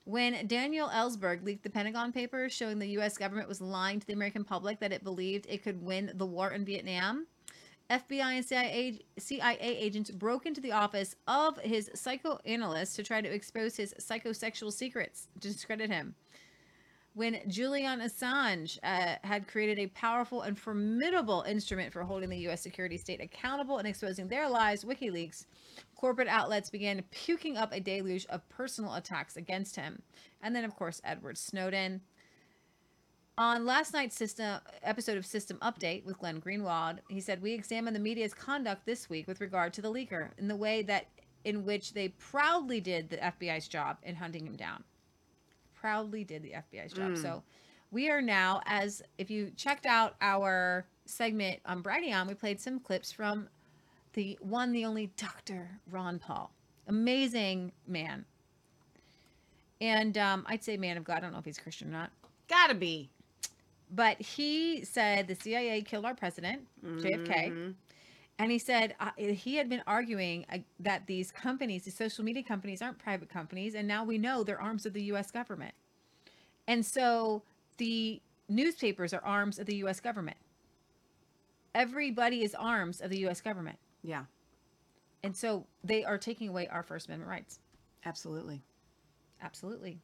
When 0.04 0.48
Daniel 0.48 0.88
Ellsberg 0.88 1.43
leaked 1.43 1.63
the 1.63 1.70
Pentagon 1.70 2.13
Papers 2.13 2.54
showing 2.54 2.80
the 2.80 2.88
U.S. 2.91 3.17
government 3.17 3.50
was 3.50 3.60
lying 3.60 4.00
to 4.00 4.08
the 4.08 4.13
American 4.13 4.43
public 4.43 4.80
that 4.80 4.93
it 4.93 5.04
believed 5.04 5.46
it 5.50 5.63
could 5.63 5.84
win 5.84 6.12
the 6.15 6.26
war 6.26 6.52
in 6.52 6.63
Vietnam, 6.63 7.28
FBI 7.89 8.38
and 8.38 8.46
CIA, 8.46 9.00
CIA 9.17 9.58
agents 9.60 10.12
broke 10.12 10.46
into 10.46 10.60
the 10.60 10.72
office 10.74 11.15
of 11.28 11.58
his 11.60 11.89
psychoanalyst 11.93 12.96
to 12.96 13.04
try 13.04 13.22
to 13.22 13.34
expose 13.34 13.78
his 13.78 13.93
psychosexual 14.00 14.74
secrets 14.74 15.28
discredit 15.39 15.89
him. 15.89 16.15
When 17.17 17.39
Julian 17.47 18.01
Assange 18.01 18.77
uh, 18.84 19.15
had 19.23 19.47
created 19.47 19.80
a 19.80 19.88
powerful 19.88 20.43
and 20.43 20.56
formidable 20.56 21.43
instrument 21.47 21.91
for 21.91 22.03
holding 22.03 22.30
the 22.30 22.38
U.S. 22.41 22.62
security 22.62 22.95
state 22.95 23.19
accountable 23.19 23.80
and 23.80 23.88
exposing 23.88 24.27
their 24.27 24.47
lies, 24.47 24.84
WikiLeaks, 24.84 25.47
corporate 25.95 26.27
outlets 26.27 26.69
began 26.69 27.03
puking 27.10 27.58
up 27.58 27.73
a 27.73 27.80
deluge 27.80 28.27
of 28.27 28.47
personal 28.49 28.93
attacks 28.93 29.36
against 29.36 29.75
him. 29.75 30.03
And 30.43 30.56
then, 30.56 30.63
of 30.63 30.75
course, 30.75 31.01
Edward 31.03 31.39
Snowden. 31.39 32.01
On 33.36 33.65
last 33.65 33.95
night's 33.95 34.15
system 34.15 34.60
episode 34.84 35.17
of 35.17 35.25
System 35.25 35.58
Update 35.63 36.06
with 36.06 36.19
Glenn 36.19 36.39
Greenwald, 36.39 36.99
he 37.10 37.19
said, 37.19 37.41
We 37.41 37.53
examined 37.53 37.95
the 37.95 37.99
media's 37.99 38.36
conduct 38.36 38.86
this 38.86 39.10
week 39.10 39.27
with 39.27 39.41
regard 39.41 39.73
to 39.73 39.82
the 39.82 39.91
leaker 39.91 40.30
in 40.38 40.47
the 40.47 40.56
way 40.56 40.84
that 40.84 41.08
in 41.43 41.65
which 41.65 41.93
they 41.93 42.10
proudly 42.10 42.80
did 42.80 43.10
the 43.10 43.17
FBI's 43.17 43.67
job 43.67 43.97
in 44.03 44.13
hunting 44.13 44.45
him 44.45 44.56
down. 44.56 44.84
Proudly 45.88 46.26
did 46.26 46.43
the 46.43 46.52
FBI's 46.52 46.91
job. 46.91 47.12
So 47.17 47.43
we 47.91 48.10
are 48.10 48.21
now, 48.21 48.60
as 48.65 49.02
if 49.17 49.32
you 49.32 49.52
checked 49.56 49.86
out 49.86 50.15
our 50.19 50.86
segment 51.06 51.62
on 51.65 51.82
Brighteon, 51.82 52.28
we 52.28 52.34
played 52.34 52.60
some 52.60 52.78
clips 52.82 53.10
from 53.10 53.47
the 54.12 54.38
one, 54.41 54.73
the 54.73 54.84
only 54.84 55.12
Dr. 55.15 55.80
Ron 55.89 56.19
Paul. 56.19 56.52
Amazing 56.89 57.71
man. 57.88 58.26
And 59.80 60.17
um, 60.17 60.43
I'd 60.47 60.62
say 60.62 60.76
man 60.76 60.97
of 60.97 61.06
God. 61.06 61.19
I 61.19 61.19
don't 61.21 61.32
know 61.32 61.39
if 61.39 61.45
he's 61.45 61.58
Christian 61.58 61.88
or 61.88 61.91
not. 61.91 62.10
Gotta 62.50 62.76
be. 62.76 63.10
But 63.89 64.21
he 64.21 64.84
said 64.84 65.30
the 65.30 65.36
CIA 65.36 65.82
killed 65.84 66.04
our 66.04 66.15
president, 66.15 66.67
JFK. 66.86 67.76
And 68.39 68.52
he 68.52 68.60
said 68.60 68.95
uh, 69.00 69.12
he 69.17 69.56
had 69.56 69.67
been 69.67 69.82
arguing 69.88 70.45
uh, 70.52 70.60
that 70.80 71.08
these 71.08 71.32
companies, 71.32 71.84
these 71.84 71.95
social 71.95 72.23
media 72.23 72.43
companies, 72.43 72.82
aren't 72.82 73.00
private 73.00 73.30
companies. 73.30 73.73
And 73.73 73.88
now 73.88 74.04
we 74.04 74.17
know 74.17 74.43
they're 74.43 74.62
arms 74.62 74.86
of 74.86 74.93
the 74.93 75.02
US 75.04 75.32
government. 75.32 75.73
And 76.67 76.86
so 76.86 77.43
the 77.78 78.21
newspapers 78.50 79.13
are 79.13 79.23
arms 79.23 79.58
of 79.58 79.65
the 79.65 79.76
US 79.78 80.00
government. 80.00 80.38
Everybody 81.73 82.43
is 82.43 82.54
arms 82.56 83.02
of 83.02 83.10
the 83.10 83.26
US 83.28 83.41
government. 83.41 83.78
Yeah, 84.04 84.26
And 85.23 85.36
so 85.36 85.65
they 85.84 86.04
are 86.06 86.17
taking 86.17 86.47
away 86.50 86.67
our 86.67 86.84
First 86.84 87.08
Amendment 87.08 87.30
rights. 87.30 87.60
absolutely. 88.06 88.62
Absolutely. 89.41 90.00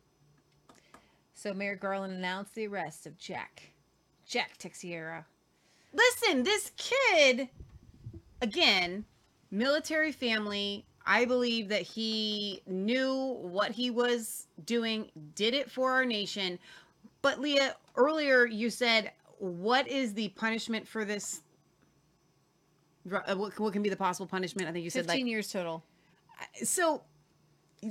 So 1.34 1.54
Merrick 1.54 1.82
Garland 1.82 2.13
announced 2.13 2.54
the 2.54 2.67
arrest 2.67 3.08
of 3.08 3.17
Jack. 3.17 3.72
Jack 4.28 4.58
Teixeira. 4.58 5.26
Listen, 5.93 6.43
this 6.43 6.72
kid, 6.78 7.50
again, 8.44 9.06
military 9.50 10.12
family. 10.12 10.86
I 11.06 11.26
believe 11.26 11.68
that 11.70 11.82
he 11.82 12.62
knew 12.68 13.38
what 13.42 13.72
he 13.72 13.90
was 13.90 14.48
doing, 14.66 15.10
did 15.36 15.54
it 15.54 15.70
for 15.70 15.92
our 15.92 16.06
nation. 16.06 16.60
But 17.22 17.40
Leah, 17.40 17.76
earlier 17.96 18.46
you 18.46 18.70
said, 18.70 19.12
what 19.40 19.88
is 19.88 20.14
the 20.14 20.30
punishment 20.30 20.88
for 20.88 21.04
this? 21.04 21.42
Uh, 23.12 23.36
What, 23.36 23.60
what 23.60 23.74
can 23.74 23.82
be 23.82 23.90
the 23.90 23.98
possible 23.98 24.28
punishment? 24.28 24.70
I 24.70 24.72
think 24.72 24.84
you 24.84 24.90
said 24.90 25.06
15 25.06 25.26
like 25.26 25.30
years 25.30 25.52
total. 25.52 25.84
so 26.64 27.04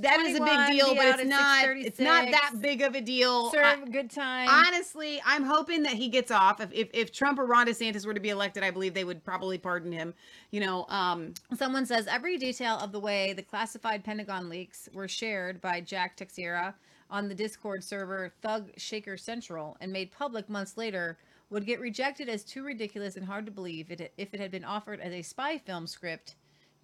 that 0.01 0.19
is 0.21 0.39
a 0.39 0.43
big 0.43 0.67
deal, 0.71 0.95
but 0.95 1.19
it's 1.19 1.29
not. 1.29 1.65
It's 1.65 1.99
not 1.99 2.31
that 2.31 2.53
big 2.59 2.81
of 2.81 2.95
a 2.95 3.01
deal. 3.01 3.51
Serve 3.51 3.83
a 3.83 3.89
good 3.89 4.09
time. 4.09 4.47
honestly, 4.49 5.21
I'm 5.25 5.43
hoping 5.43 5.83
that 5.83 5.93
he 5.93 6.09
gets 6.09 6.31
off. 6.31 6.61
If, 6.61 6.71
if 6.73 6.89
if 6.93 7.11
Trump 7.11 7.39
or 7.39 7.45
Ron 7.45 7.67
DeSantis 7.67 8.05
were 8.05 8.13
to 8.13 8.19
be 8.19 8.29
elected, 8.29 8.63
I 8.63 8.71
believe 8.71 8.93
they 8.93 9.03
would 9.03 9.23
probably 9.23 9.57
pardon 9.57 9.91
him. 9.91 10.13
You 10.51 10.61
know, 10.61 10.85
um, 10.89 11.33
Someone 11.55 11.85
says 11.85 12.07
every 12.07 12.37
detail 12.37 12.77
of 12.77 12.91
the 12.91 12.99
way 12.99 13.33
the 13.33 13.43
classified 13.43 14.03
Pentagon 14.03 14.49
leaks 14.49 14.89
were 14.93 15.07
shared 15.07 15.61
by 15.61 15.81
Jack 15.81 16.17
Teixeira 16.17 16.75
on 17.09 17.29
the 17.29 17.35
Discord 17.35 17.83
server 17.83 18.33
Thug 18.41 18.71
Shaker 18.77 19.17
Central 19.17 19.77
and 19.79 19.91
made 19.91 20.11
public 20.11 20.49
months 20.49 20.77
later 20.77 21.17
would 21.49 21.65
get 21.65 21.79
rejected 21.79 22.29
as 22.29 22.43
too 22.43 22.63
ridiculous 22.63 23.15
and 23.15 23.25
hard 23.25 23.45
to 23.45 23.51
believe 23.51 23.91
it, 23.91 24.11
if 24.17 24.33
it 24.33 24.39
had 24.39 24.49
been 24.49 24.63
offered 24.63 24.99
as 24.99 25.13
a 25.13 25.21
spy 25.21 25.57
film 25.57 25.85
script 25.85 26.35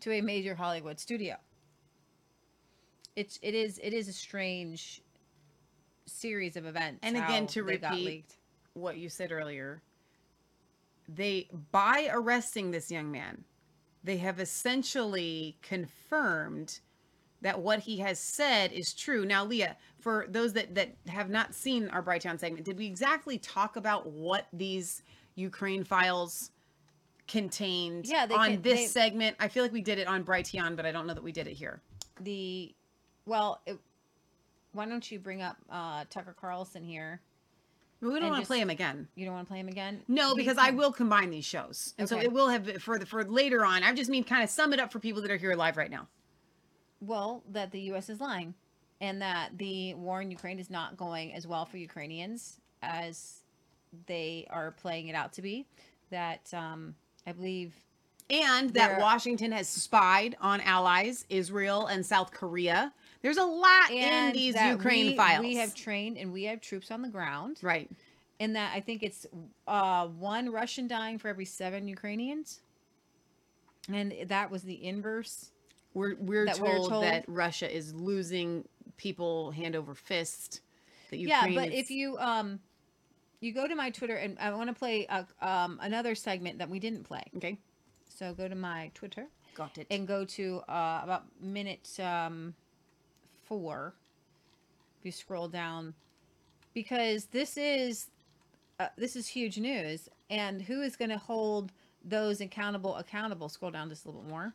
to 0.02 0.12
a 0.12 0.22
major 0.22 0.54
Hollywood 0.56 1.00
studio. 1.00 1.36
It's 3.16 3.40
it 3.42 3.54
is 3.54 3.80
it 3.84 3.94
is 3.94 4.08
a 4.08 4.14
strange 4.14 5.02
series 6.06 6.56
of 6.56 6.66
events. 6.66 7.00
And 7.04 7.16
again, 7.18 7.48
to 7.48 7.64
repeat, 7.64 8.36
what 8.74 8.98
you 8.98 9.10
said 9.10 9.32
earlier, 9.32 9.82
they 11.08 11.50
by 11.72 12.10
arresting 12.12 12.72
this 12.72 12.90
young 12.92 13.12
man, 13.12 13.44
they 14.04 14.18
have 14.18 14.40
essentially 14.40 15.58
confirmed 15.62 16.80
that 17.42 17.60
what 17.62 17.80
he 17.80 17.98
has 18.00 18.20
said 18.20 18.72
is 18.74 18.94
true. 18.94 19.26
Now, 19.26 19.46
Leah, 19.46 19.78
for 20.00 20.26
those 20.30 20.54
that 20.54 20.76
that 20.76 20.96
have 21.08 21.30
not 21.30 21.54
seen 21.54 21.90
our 21.90 22.04
Brighteon 22.04 22.40
segment, 22.40 22.66
did 22.66 22.78
we 22.78 22.86
exactly 22.86 23.38
talk 23.38 23.76
about 23.76 24.08
what 24.08 24.48
these 24.54 25.04
Ukraine 25.36 25.84
files 25.84 26.52
contained 27.28 28.08
Yeah, 28.08 28.28
on 28.32 28.52
can- 28.54 28.62
this 28.62 28.80
they- 28.80 28.88
segment? 28.88 29.38
I 29.40 29.48
feel 29.48 29.64
like 29.64 29.72
we 29.72 29.82
did 29.82 30.00
it 30.00 30.08
on 30.08 30.24
Brighteon, 30.26 30.76
but 30.76 30.86
I 30.86 30.92
don't 30.92 31.06
know 31.08 31.14
that 31.14 31.24
we 31.24 31.32
did 31.32 31.48
it 31.48 31.54
here. 31.54 31.82
the 32.22 32.76
well 33.30 33.62
it, 33.66 33.78
why 34.74 34.86
don't 34.86 35.10
you 35.12 35.20
bring 35.20 35.42
up 35.42 35.58
uh 35.72 36.04
tucker 36.10 36.36
carlson 36.40 36.84
here 36.84 37.22
we 38.02 38.18
don't 38.20 38.30
want 38.30 38.42
to 38.44 38.48
play 38.48 38.60
him 38.60 38.70
again. 38.70 39.08
you 39.16 39.26
don't 39.26 39.34
want 39.36 39.46
to 39.48 39.52
play 39.52 39.60
him 39.60 39.68
again 39.68 40.02
No, 40.08 40.34
because 40.34 40.58
I 40.58 40.70
will 40.72 40.94
combine 40.94 41.30
these 41.32 41.44
shows, 41.44 41.94
and 41.98 42.08
so 42.08 42.18
it 42.18 42.32
will 42.32 42.48
have 42.48 42.82
for 42.82 42.98
the 42.98 43.06
for 43.06 43.26
later 43.26 43.66
on. 43.66 43.84
I 43.84 43.94
just 43.94 44.10
mean 44.10 44.24
kind 44.24 44.42
of 44.42 44.50
sum 44.50 44.72
it 44.72 44.80
up 44.80 44.90
for 44.94 45.00
people 45.00 45.22
that 45.24 45.30
are 45.32 45.36
here 45.38 45.54
live 45.56 45.76
right 45.76 45.92
now. 45.92 46.08
well 47.02 47.44
that 47.52 47.72
the 47.72 47.82
us 47.82 48.10
is 48.10 48.20
lying 48.22 48.54
and 49.02 49.22
that 49.22 49.58
the 49.58 49.94
war 49.96 50.22
in 50.22 50.32
ukraine 50.32 50.60
is 50.60 50.70
not 50.70 50.96
going 50.98 51.34
as 51.34 51.46
well 51.48 51.66
for 51.66 51.78
ukrainians 51.78 52.60
as 52.82 53.44
they 54.06 54.48
are 54.50 54.72
playing 54.72 55.08
it 55.08 55.16
out 55.16 55.34
to 55.34 55.42
be 55.42 55.66
that 56.10 56.54
um 56.54 56.96
i 57.28 57.32
believe 57.34 57.74
And 58.30 58.70
that 58.76 59.00
Washington 59.02 59.52
has 59.54 59.68
spied 59.68 60.38
on 60.40 60.62
allies, 60.62 61.26
Israel 61.30 61.88
and 61.88 62.06
South 62.06 62.30
Korea. 62.32 62.94
There's 63.22 63.38
a 63.38 63.44
lot 63.44 63.92
in 63.92 64.34
these 64.34 64.56
Ukraine 64.56 65.08
we, 65.08 65.16
files. 65.16 65.42
we 65.46 65.56
have 65.56 65.76
trained 65.76 66.18
and 66.18 66.32
we 66.32 66.44
have 66.46 66.62
troops 66.62 66.90
on 66.92 67.02
the 67.02 67.10
ground 67.10 67.58
right. 67.62 67.90
and 68.40 68.56
that 68.56 68.72
i 68.76 68.80
think 68.80 69.04
it's 69.04 69.26
uh 69.68 70.08
one 70.08 70.50
russian 70.52 70.88
dying 70.88 71.18
for 71.18 71.28
every 71.28 71.46
seven 71.46 71.88
ukrainians 71.88 72.62
and 73.92 74.14
that 74.28 74.50
was 74.52 74.64
the 74.64 74.86
inverse 74.86 75.52
We're 75.94 76.16
we're 76.20 76.46
That 76.46 76.56
told, 76.56 76.70
we're 76.84 76.90
told- 76.90 77.04
that 77.04 77.26
Russia 77.28 77.74
is 77.76 77.94
losing 77.94 78.66
people 78.98 79.52
hand 79.52 79.76
over 79.76 79.96
fist. 79.96 80.62
That 81.10 81.18
yeah 81.20 81.48
but 81.54 81.70
is- 81.70 81.80
if 81.80 81.92
you 81.92 82.18
um 82.20 82.60
you 83.42 83.54
go 83.54 83.68
to 83.68 83.76
my 83.76 83.90
twitter 83.90 84.16
and 84.16 84.38
i 84.40 84.52
want 84.54 84.70
to 84.70 84.74
play 84.76 85.08
a, 85.10 85.26
um 85.42 85.80
another 85.82 86.14
segment 86.16 86.60
that 86.60 86.70
we 86.70 86.80
didn't 86.80 87.04
play 87.04 87.24
okay, 87.38 87.58
so 88.08 88.34
go 88.34 88.48
to 88.48 88.56
my 88.56 88.92
twitter 88.94 89.26
got 89.56 89.78
it. 89.78 89.88
and 89.90 90.08
go 90.08 90.24
to 90.26 90.60
uh 90.70 91.02
about 91.04 91.24
minute 91.42 91.90
um 92.00 92.54
four 93.50 93.96
if 95.00 95.06
you 95.06 95.12
scroll 95.12 95.50
down 95.50 95.94
because 96.74 97.26
this 97.26 97.58
is 97.58 98.08
uh, 98.80 98.88
this 98.98 99.16
is 99.18 99.28
huge 99.28 99.58
news. 99.58 100.08
And 100.30 100.62
who 100.62 100.82
is 100.82 100.96
going 100.96 101.10
to 101.10 101.18
hold 101.18 101.74
those 102.06 102.40
accountable 102.40 102.96
accountable? 102.96 103.50
Scroll 103.50 103.72
down 103.72 103.90
just 103.90 104.06
a 104.06 104.08
little 104.08 104.22
bit 104.22 104.30
more. 104.30 104.54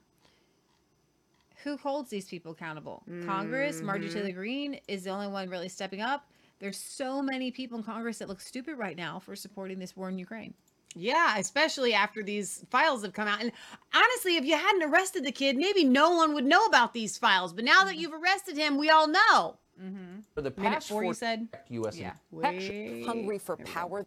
Who 1.64 1.76
holds 1.76 2.10
these 2.10 2.26
people 2.26 2.52
accountable? 2.52 3.02
Congress 3.26 3.82
marjorie 3.82 4.08
taylor 4.08 4.32
greene 4.32 4.80
is 4.88 5.04
the 5.04 5.10
only 5.10 5.28
one 5.28 5.50
really 5.50 5.68
stepping 5.68 6.00
up. 6.00 6.26
There's 6.60 6.78
so 6.78 7.20
many 7.20 7.50
people 7.50 7.76
in 7.76 7.84
congress 7.84 8.18
that 8.18 8.28
look 8.28 8.40
stupid 8.40 8.78
right 8.78 8.96
now 8.96 9.18
for 9.18 9.34
supporting 9.36 9.78
this 9.78 9.96
war 9.96 10.08
in 10.08 10.18
ukraine 10.18 10.54
Yeah, 10.94 11.38
especially 11.38 11.92
after 11.92 12.22
these 12.22 12.64
files 12.70 13.02
have 13.02 13.12
come 13.12 13.26
out. 13.26 13.40
And 13.40 13.50
honestly, 13.92 14.36
if 14.36 14.44
you 14.44 14.56
hadn't 14.56 14.84
arrested 14.84 15.24
the 15.24 15.32
kid, 15.32 15.56
maybe 15.56 15.84
no 15.84 16.12
one 16.12 16.34
would 16.34 16.44
know 16.44 16.64
about 16.66 16.94
these 16.94 17.18
files. 17.18 17.52
But 17.52 17.64
now 17.64 17.84
that 17.84 17.92
mm-hmm. 17.92 18.00
you've 18.00 18.14
arrested 18.14 18.56
him, 18.56 18.78
we 18.78 18.90
all 18.90 19.08
know. 19.08 19.58
Mm-hmm. 19.82 20.20
For 20.34 20.42
the 20.42 20.52
Minute 20.56 20.74
past 20.74 20.88
four, 20.88 21.04
you 21.04 21.14
said? 21.14 21.48
U.S. 21.70 21.98
Yeah. 21.98 22.12
infection- 22.32 23.04
hungry 23.04 23.38
for 23.38 23.56
power. 23.56 24.06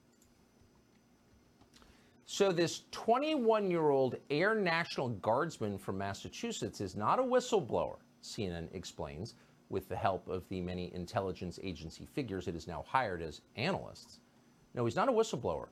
So 2.30 2.52
this 2.52 2.84
21-year-old 2.92 4.18
Air 4.30 4.54
National 4.54 5.10
Guardsman 5.10 5.78
from 5.78 5.98
Massachusetts 5.98 6.82
is 6.82 6.96
not 6.96 7.20
a 7.20 7.24
whistleblower, 7.24 7.96
CNN 8.22 8.68
explains, 8.74 9.36
with 9.70 9.88
the 9.88 9.96
help 9.96 10.28
of 10.28 10.48
the 10.50 10.60
many 10.60 10.94
intelligence 10.94 11.58
agency 11.64 12.06
figures 12.06 12.50
it 12.50 12.54
has 12.54 12.68
now 12.68 12.84
hired 12.86 13.22
as 13.22 13.42
analysts. 13.56 14.20
No, 14.74 14.84
he's 14.84 14.96
not 14.96 15.08
a 15.08 15.12
whistleblower. 15.12 15.68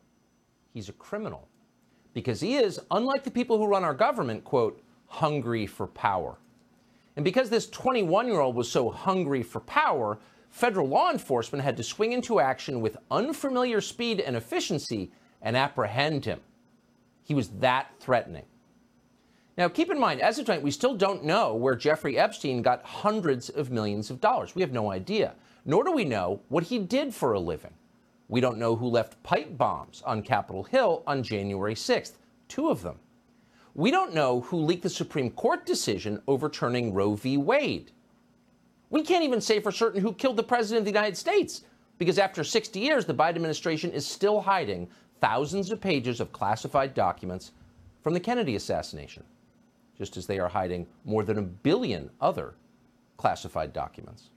He's 0.75 0.89
a 0.89 0.93
criminal. 0.93 1.47
Because 2.13 2.41
he 2.41 2.57
is, 2.57 2.81
unlike 2.91 3.23
the 3.23 3.31
people 3.31 3.57
who 3.57 3.65
run 3.65 3.85
our 3.85 3.93
government, 3.93 4.43
quote, 4.43 4.83
hungry 5.07 5.65
for 5.65 5.87
power. 5.87 6.37
And 7.15 7.23
because 7.23 7.49
this 7.49 7.69
21 7.69 8.27
year 8.27 8.41
old 8.41 8.57
was 8.57 8.69
so 8.69 8.89
hungry 8.89 9.41
for 9.41 9.61
power, 9.61 10.19
federal 10.49 10.89
law 10.89 11.11
enforcement 11.11 11.63
had 11.63 11.77
to 11.77 11.83
swing 11.83 12.11
into 12.11 12.41
action 12.41 12.81
with 12.81 12.97
unfamiliar 13.09 13.79
speed 13.79 14.19
and 14.19 14.35
efficiency 14.35 15.11
and 15.41 15.55
apprehend 15.55 16.25
him. 16.25 16.41
He 17.23 17.33
was 17.33 17.47
that 17.59 17.91
threatening. 18.01 18.43
Now, 19.57 19.69
keep 19.69 19.89
in 19.89 19.97
mind, 19.97 20.19
as 20.19 20.37
of 20.39 20.45
tonight, 20.45 20.61
we 20.61 20.71
still 20.71 20.93
don't 20.93 21.23
know 21.23 21.55
where 21.55 21.77
Jeffrey 21.77 22.17
Epstein 22.17 22.61
got 22.61 22.83
hundreds 22.83 23.47
of 23.47 23.71
millions 23.71 24.09
of 24.09 24.19
dollars. 24.19 24.53
We 24.55 24.61
have 24.61 24.73
no 24.73 24.91
idea. 24.91 25.35
Nor 25.63 25.85
do 25.85 25.93
we 25.93 26.03
know 26.03 26.41
what 26.49 26.65
he 26.65 26.79
did 26.79 27.15
for 27.15 27.31
a 27.31 27.39
living. 27.39 27.73
We 28.27 28.41
don't 28.41 28.57
know 28.57 28.75
who 28.75 28.87
left 28.87 29.21
pipe 29.23 29.57
bombs 29.57 30.01
on 30.05 30.23
Capitol 30.23 30.63
Hill 30.63 31.03
on 31.05 31.21
January 31.23 31.75
6th, 31.75 32.13
two 32.47 32.69
of 32.69 32.81
them. 32.81 32.99
We 33.75 33.91
don't 33.91 34.13
know 34.13 34.41
who 34.41 34.57
leaked 34.57 34.83
the 34.83 34.89
Supreme 34.89 35.29
Court 35.31 35.65
decision 35.65 36.21
overturning 36.27 36.93
Roe 36.93 37.15
v. 37.15 37.37
Wade. 37.37 37.91
We 38.89 39.03
can't 39.03 39.23
even 39.23 39.41
say 39.41 39.59
for 39.59 39.71
certain 39.71 40.01
who 40.01 40.13
killed 40.13 40.37
the 40.37 40.43
President 40.43 40.79
of 40.79 40.85
the 40.85 40.97
United 40.97 41.17
States, 41.17 41.61
because 41.97 42.17
after 42.17 42.43
60 42.43 42.79
years, 42.79 43.05
the 43.05 43.13
Biden 43.13 43.35
administration 43.35 43.91
is 43.91 44.07
still 44.07 44.41
hiding 44.41 44.87
thousands 45.19 45.71
of 45.71 45.81
pages 45.81 46.19
of 46.19 46.31
classified 46.31 46.93
documents 46.93 47.51
from 48.01 48.13
the 48.13 48.19
Kennedy 48.19 48.55
assassination, 48.55 49.23
just 49.97 50.17
as 50.17 50.25
they 50.25 50.39
are 50.39 50.49
hiding 50.49 50.87
more 51.03 51.23
than 51.23 51.37
a 51.37 51.41
billion 51.41 52.09
other 52.21 52.55
classified 53.17 53.73
documents. 53.73 54.29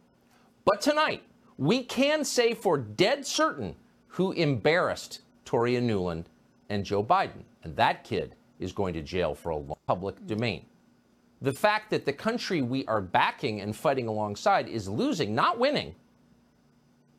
But 0.64 0.81
tonight, 0.81 1.22
we 1.59 1.83
can 1.83 2.25
say 2.25 2.55
for 2.55 2.79
dead 2.79 3.27
certain 3.27 3.75
who 4.07 4.33
embarrassed 4.33 5.21
Toria 5.44 5.81
Nuland 5.81 6.25
and 6.71 6.85
Joe 6.85 7.03
Biden. 7.05 7.42
And 7.64 7.77
that 7.77 8.05
kid 8.05 8.35
is 8.59 8.73
going 8.73 8.94
to 8.94 9.03
jail 9.03 9.35
for 9.35 9.51
a 9.51 9.57
long 9.57 9.77
public 9.87 10.25
domain. 10.27 10.64
The 11.42 11.53
fact 11.53 11.90
that 11.90 12.05
the 12.05 12.12
country 12.12 12.62
we 12.62 12.85
are 12.87 13.01
backing 13.01 13.61
and 13.61 13.75
fighting 13.77 14.09
alongside 14.09 14.68
is 14.68 14.88
losing, 14.88 15.35
not 15.35 15.59
winning, 15.59 15.94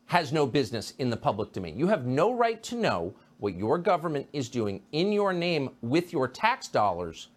has 0.06 0.32
no 0.32 0.46
business 0.46 0.94
in 0.98 1.08
the 1.10 1.16
public 1.16 1.52
domain. 1.52 1.78
You 1.78 1.86
have 1.86 2.04
no 2.06 2.32
right 2.32 2.62
to 2.64 2.74
know 2.76 3.14
what 3.38 3.54
your 3.54 3.78
government 3.78 4.26
is 4.32 4.48
doing 4.48 4.82
in 4.92 5.12
your 5.12 5.32
name 5.32 5.70
with 5.80 6.12
your 6.12 6.28
tax 6.28 6.68
dollars 6.68 7.28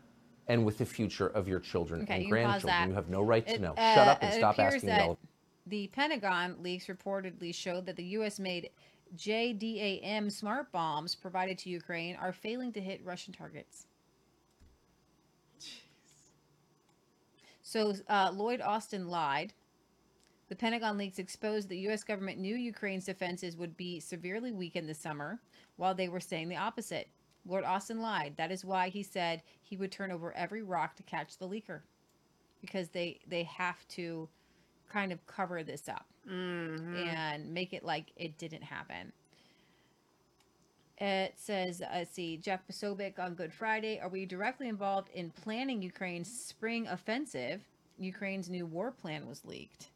and 0.48 0.66
with 0.66 0.78
the 0.78 0.86
future 0.86 1.28
of 1.28 1.48
your 1.48 1.60
children 1.60 2.02
Okay, 2.04 2.16
and 2.16 2.24
you 2.24 2.30
grandchildren. 2.30 2.90
You 2.90 2.96
have 2.96 3.10
no 3.10 3.22
right 3.22 3.46
to 3.48 3.54
It, 3.54 3.62
know. 3.62 3.74
uh, 3.78 3.96
Shut 3.96 4.08
up 4.10 4.18
and 4.22 4.34
stop 4.34 4.60
asking 4.60 4.90
that 4.90 4.98
relevant. 4.98 5.20
The 5.68 5.88
Pentagon 5.88 6.58
leaks 6.62 6.88
reportedly 6.88 7.54
showed 7.56 7.86
that 7.86 7.96
the 7.96 8.04
U.S. 8.04 8.40
made 8.40 8.70
JDAM 9.16 10.32
smart 10.32 10.72
bombs 10.72 11.16
provided 11.16 11.58
to 11.60 11.70
Ukraine 11.70 12.16
are 12.16 12.34
failing 12.34 12.74
to 12.74 12.82
hit 12.82 13.06
Russian 13.06 13.34
targets. 13.34 13.88
So 17.62 17.94
uh, 18.10 18.32
Lloyd 18.34 18.62
Austin 18.62 19.08
lied. 19.08 19.54
The 20.50 20.56
Pentagon 20.56 20.98
leaks 20.98 21.18
exposed 21.18 21.70
the 21.70 21.78
U.S. 21.80 22.04
government 22.04 22.40
knew 22.40 22.56
Ukraine's 22.56 23.06
defenses 23.06 23.56
would 23.56 23.76
be 23.78 24.00
severely 24.00 24.52
weakened 24.52 24.90
this 24.90 25.00
summer, 25.00 25.40
while 25.78 25.96
they 25.96 26.10
were 26.10 26.20
saying 26.20 26.50
the 26.50 26.58
opposite. 26.58 27.08
Lloyd 27.46 27.64
Austin 27.64 28.02
lied. 28.02 28.34
That 28.38 28.52
is 28.52 28.66
why 28.66 28.90
he 28.90 29.02
said 29.02 29.42
he 29.62 29.78
would 29.78 29.92
turn 29.92 30.12
over 30.12 30.34
every 30.34 30.62
rock 30.62 30.96
to 30.98 31.04
catch 31.04 31.38
the 31.38 31.48
leaker, 31.48 31.82
because 32.62 32.90
they 32.90 33.20
they 33.28 33.44
have 33.44 33.88
to 33.90 34.28
kind 34.90 35.12
of 35.12 35.26
cover 35.26 35.64
this 35.64 35.90
up 35.90 36.06
and 36.28 37.54
make 37.54 37.74
it 37.74 37.84
like 37.84 38.12
it 38.16 38.38
didn't 38.38 38.64
happen. 38.64 39.12
It 41.00 41.34
says, 41.36 41.82
uh, 41.82 41.88
let's 41.94 42.14
see, 42.14 42.38
Jeff 42.38 42.62
Posobiec 42.68 43.20
on 43.20 43.34
Good 43.34 43.52
Friday. 43.52 44.00
Are 44.00 44.10
we 44.10 44.26
directly 44.26 44.70
involved 44.70 45.10
in 45.14 45.32
planning 45.32 45.82
Ukraine's 45.82 46.32
spring 46.32 46.88
offensive? 46.88 47.62
Ukraine's 47.98 48.50
new 48.50 48.66
war 48.66 48.92
plan 48.92 49.28
was 49.28 49.44
leaked. 49.44 49.90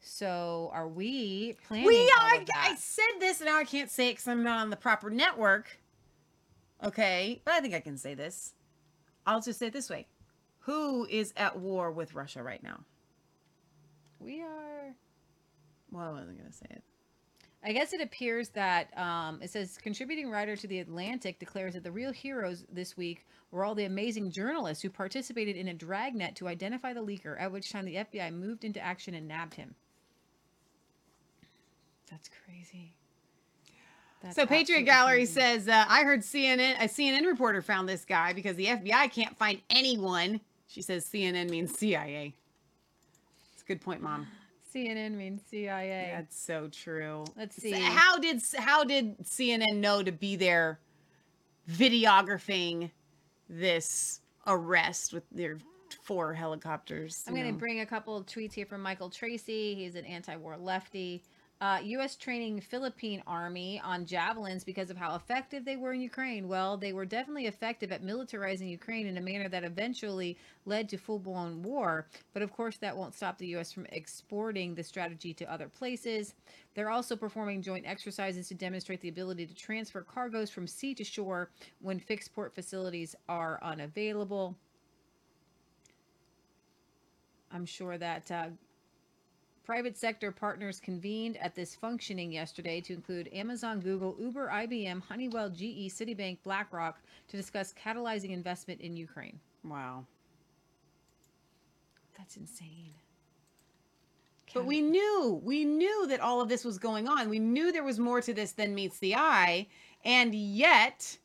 So 0.00 0.70
are 0.72 0.88
we 0.88 1.56
planning? 1.66 1.86
We 1.86 2.10
are. 2.18 2.42
I 2.56 2.74
said 2.76 3.20
this, 3.20 3.40
and 3.40 3.48
now 3.48 3.58
I 3.58 3.64
can't 3.64 3.90
say 3.90 4.08
it 4.08 4.12
because 4.12 4.28
I'm 4.28 4.42
not 4.42 4.60
on 4.60 4.70
the 4.70 4.76
proper 4.76 5.10
network. 5.10 5.78
Okay, 6.82 7.42
but 7.44 7.52
I 7.54 7.60
think 7.60 7.74
I 7.74 7.80
can 7.80 7.98
say 7.98 8.14
this. 8.14 8.54
I'll 9.26 9.42
just 9.42 9.58
say 9.58 9.66
it 9.66 9.74
this 9.74 9.90
way: 9.90 10.06
Who 10.60 11.06
is 11.06 11.34
at 11.36 11.58
war 11.58 11.90
with 11.90 12.14
Russia 12.14 12.42
right 12.42 12.62
now? 12.62 12.80
We 14.20 14.42
are. 14.42 14.94
Well, 15.90 16.08
I 16.08 16.12
wasn't 16.12 16.38
gonna 16.38 16.52
say 16.52 16.66
it. 16.70 16.82
I 17.62 17.72
guess 17.72 17.92
it 17.92 18.00
appears 18.00 18.48
that 18.50 18.96
um, 18.96 19.40
it 19.42 19.50
says 19.50 19.78
contributing 19.82 20.30
writer 20.30 20.56
to 20.56 20.66
the 20.66 20.78
Atlantic 20.78 21.38
declares 21.38 21.74
that 21.74 21.82
the 21.84 21.92
real 21.92 22.12
heroes 22.12 22.64
this 22.72 22.96
week 22.96 23.26
were 23.50 23.64
all 23.64 23.74
the 23.74 23.84
amazing 23.84 24.30
journalists 24.30 24.82
who 24.82 24.88
participated 24.88 25.56
in 25.56 25.68
a 25.68 25.74
dragnet 25.74 26.36
to 26.36 26.48
identify 26.48 26.94
the 26.94 27.04
leaker. 27.04 27.38
At 27.38 27.52
which 27.52 27.70
time 27.70 27.84
the 27.84 27.96
FBI 27.96 28.32
moved 28.32 28.64
into 28.64 28.80
action 28.80 29.12
and 29.14 29.28
nabbed 29.28 29.54
him. 29.54 29.74
That's 32.10 32.30
crazy. 32.46 32.94
That's 34.22 34.36
So 34.36 34.46
Patriot 34.46 34.82
Gallery 34.82 35.18
crazy. 35.18 35.32
says, 35.32 35.68
uh, 35.68 35.84
I 35.88 36.02
heard 36.04 36.20
CNN, 36.20 36.76
a 36.80 36.84
CNN 36.88 37.26
reporter 37.26 37.62
found 37.62 37.88
this 37.88 38.04
guy 38.04 38.32
because 38.32 38.56
the 38.56 38.66
FBI 38.66 39.12
can't 39.12 39.36
find 39.36 39.60
anyone. 39.70 40.40
She 40.66 40.82
says 40.82 41.06
CNN 41.06 41.50
means 41.50 41.76
CIA. 41.78 42.34
Good 43.70 43.80
point, 43.80 44.02
Mom. 44.02 44.26
CNN 44.74 45.12
means 45.12 45.42
CIA. 45.48 46.12
That's 46.16 46.36
so 46.36 46.66
true. 46.72 47.22
Let's 47.36 47.54
see. 47.54 47.70
How 47.70 48.18
did 48.18 48.42
how 48.58 48.82
did 48.82 49.16
CNN 49.20 49.76
know 49.76 50.02
to 50.02 50.10
be 50.10 50.34
there 50.34 50.80
videographing 51.70 52.90
this 53.48 54.22
arrest 54.48 55.12
with 55.12 55.22
their 55.30 55.58
four 56.02 56.34
helicopters? 56.34 57.22
I'm 57.28 57.34
going 57.36 57.46
to 57.46 57.56
bring 57.56 57.78
a 57.78 57.86
couple 57.86 58.16
of 58.16 58.26
tweets 58.26 58.54
here 58.54 58.66
from 58.66 58.82
Michael 58.82 59.08
Tracey. 59.08 59.76
He's 59.76 59.94
an 59.94 60.04
anti-war 60.04 60.56
lefty. 60.56 61.22
Uh, 61.60 61.78
U.S. 61.82 62.16
training 62.16 62.58
Philippine 62.58 63.22
army 63.26 63.82
on 63.84 64.06
javelins 64.06 64.64
because 64.64 64.88
of 64.88 64.96
how 64.96 65.14
effective 65.14 65.62
they 65.62 65.76
were 65.76 65.92
in 65.92 66.00
Ukraine. 66.00 66.48
Well, 66.48 66.78
they 66.78 66.94
were 66.94 67.04
definitely 67.04 67.48
effective 67.48 67.92
at 67.92 68.02
militarizing 68.02 68.70
Ukraine 68.70 69.06
in 69.06 69.18
a 69.18 69.20
manner 69.20 69.46
that 69.50 69.62
eventually 69.62 70.38
led 70.64 70.88
to 70.88 70.96
full-blown 70.96 71.62
war. 71.62 72.06
But 72.32 72.40
of 72.40 72.50
course, 72.50 72.78
that 72.78 72.96
won't 72.96 73.14
stop 73.14 73.36
the 73.36 73.48
U.S. 73.48 73.72
from 73.72 73.84
exporting 73.92 74.74
the 74.74 74.82
strategy 74.82 75.34
to 75.34 75.52
other 75.52 75.68
places. 75.68 76.34
They're 76.74 76.88
also 76.88 77.14
performing 77.14 77.60
joint 77.60 77.84
exercises 77.86 78.48
to 78.48 78.54
demonstrate 78.54 79.02
the 79.02 79.10
ability 79.10 79.44
to 79.44 79.54
transfer 79.54 80.00
cargoes 80.00 80.48
from 80.48 80.66
sea 80.66 80.94
to 80.94 81.04
shore 81.04 81.50
when 81.82 81.98
fixed 81.98 82.32
port 82.32 82.54
facilities 82.54 83.14
are 83.28 83.58
unavailable. 83.62 84.56
I'm 87.52 87.66
sure 87.66 87.98
that 87.98 88.30
uh, 88.30 88.46
private 89.70 89.96
sector 89.96 90.32
partners 90.32 90.80
convened 90.80 91.36
at 91.36 91.54
this 91.54 91.76
functioning 91.76 92.32
yesterday 92.32 92.80
to 92.80 92.92
include 92.92 93.28
Amazon, 93.32 93.78
Google, 93.78 94.16
Uber, 94.18 94.48
IBM, 94.52 95.00
Honeywell, 95.00 95.48
GE, 95.48 95.86
Citibank, 95.86 96.38
BlackRock 96.42 97.00
to 97.28 97.36
discuss 97.36 97.72
catalyzing 97.74 98.30
investment 98.30 98.80
in 98.80 98.96
Ukraine. 98.96 99.38
wow. 99.62 100.04
That's 102.18 102.36
insane. 102.36 102.94
But 104.52 104.66
we 104.66 104.80
knew, 104.80 105.40
we 105.44 105.64
knew 105.64 106.08
that 106.08 106.18
all 106.18 106.40
of 106.40 106.48
this 106.48 106.64
was 106.64 106.76
going 106.76 107.06
on. 107.06 107.28
We 107.30 107.38
knew 107.38 107.70
there 107.70 107.84
was 107.84 108.00
more 108.00 108.20
to 108.22 108.34
this 108.34 108.50
than 108.50 108.74
meets 108.74 108.98
the 108.98 109.14
eye. 109.14 109.68
And 110.04 110.34
yet, 110.34 111.16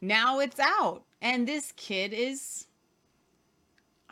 now 0.00 0.40
it's 0.40 0.58
out. 0.58 1.04
And 1.20 1.46
this 1.46 1.72
kid 1.76 2.12
is. 2.12 2.66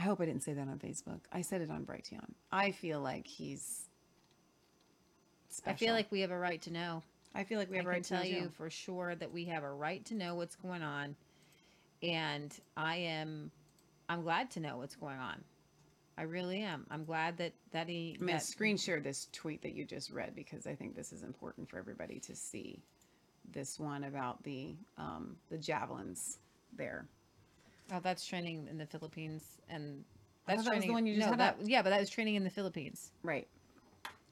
I 0.00 0.04
hope 0.04 0.18
I 0.18 0.24
didn't 0.24 0.42
say 0.42 0.54
that 0.54 0.66
on 0.66 0.78
Facebook. 0.78 1.20
I 1.30 1.42
said 1.42 1.60
it 1.60 1.70
on 1.70 1.84
Brighteon. 1.84 2.24
I 2.50 2.70
feel 2.70 3.00
like 3.00 3.26
he's. 3.26 3.82
I 5.66 5.74
feel 5.74 5.92
like 5.92 6.10
we 6.10 6.22
have 6.22 6.30
a 6.30 6.38
right 6.38 6.62
to 6.62 6.72
know. 6.72 7.02
I 7.34 7.44
feel 7.44 7.58
like 7.58 7.70
we 7.70 7.76
have 7.76 7.86
I 7.86 7.90
a 7.90 7.92
can 7.92 7.96
right 7.96 8.04
to 8.04 8.14
tell 8.14 8.24
know 8.24 8.30
you 8.30 8.48
for 8.56 8.70
sure 8.70 9.14
that 9.14 9.30
we 9.30 9.44
have 9.44 9.62
a 9.62 9.70
right 9.70 10.02
to 10.06 10.14
know 10.14 10.36
what's 10.36 10.56
going 10.56 10.82
on, 10.82 11.16
and 12.02 12.50
I 12.78 12.96
am, 12.96 13.50
I'm 14.08 14.22
glad 14.22 14.50
to 14.52 14.60
know 14.60 14.78
what's 14.78 14.96
going 14.96 15.18
on. 15.18 15.44
I 16.16 16.22
really 16.22 16.62
am. 16.62 16.86
I'm 16.90 17.04
glad 17.04 17.36
that 17.36 17.52
that 17.72 17.86
he. 17.86 18.16
I'm 18.18 18.26
that- 18.26 18.42
screen 18.42 18.78
share 18.78 19.00
this 19.00 19.28
tweet 19.32 19.60
that 19.62 19.74
you 19.74 19.84
just 19.84 20.10
read 20.10 20.34
because 20.34 20.66
I 20.66 20.74
think 20.74 20.96
this 20.96 21.12
is 21.12 21.22
important 21.22 21.68
for 21.68 21.78
everybody 21.78 22.20
to 22.20 22.34
see. 22.34 22.80
This 23.52 23.78
one 23.78 24.04
about 24.04 24.42
the 24.44 24.76
um, 24.96 25.36
the 25.50 25.58
javelins 25.58 26.38
there. 26.74 27.06
Oh, 27.92 28.00
that's 28.02 28.24
training 28.24 28.68
in 28.70 28.78
the 28.78 28.86
Philippines, 28.86 29.58
and 29.68 30.04
that's 30.46 30.62
thought 30.62 30.70
that 30.72 30.76
was 30.76 30.86
the 30.86 30.92
one 30.92 31.06
you 31.06 31.14
just 31.14 31.26
no, 31.26 31.30
had 31.32 31.40
that, 31.40 31.54
up. 31.54 31.60
yeah, 31.64 31.82
but 31.82 31.90
that 31.90 32.00
was 32.00 32.10
training 32.10 32.36
in 32.36 32.44
the 32.44 32.50
Philippines, 32.50 33.12
Right. 33.22 33.48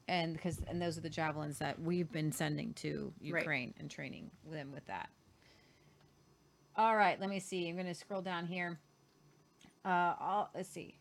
and 0.07 0.33
because 0.33 0.59
and 0.67 0.81
those 0.81 0.97
are 0.97 1.01
the 1.01 1.09
javelins 1.09 1.59
that 1.59 1.79
we've 1.81 2.11
been 2.11 2.31
sending 2.31 2.73
to 2.75 3.13
Right. 3.21 3.41
Ukraine 3.41 3.73
and 3.79 3.89
training 3.91 4.31
them 4.49 4.71
with 4.71 4.85
that. 4.87 5.09
All 6.75 6.95
right, 6.95 7.19
let 7.19 7.29
me 7.29 7.39
see. 7.39 7.67
I'm 7.67 7.75
going 7.75 7.87
to 7.87 7.93
scroll 7.93 8.21
down 8.21 8.45
here. 8.47 8.79
Uh, 9.83 10.13
all, 10.19 10.49
let's 10.55 10.69
see. 10.69 10.98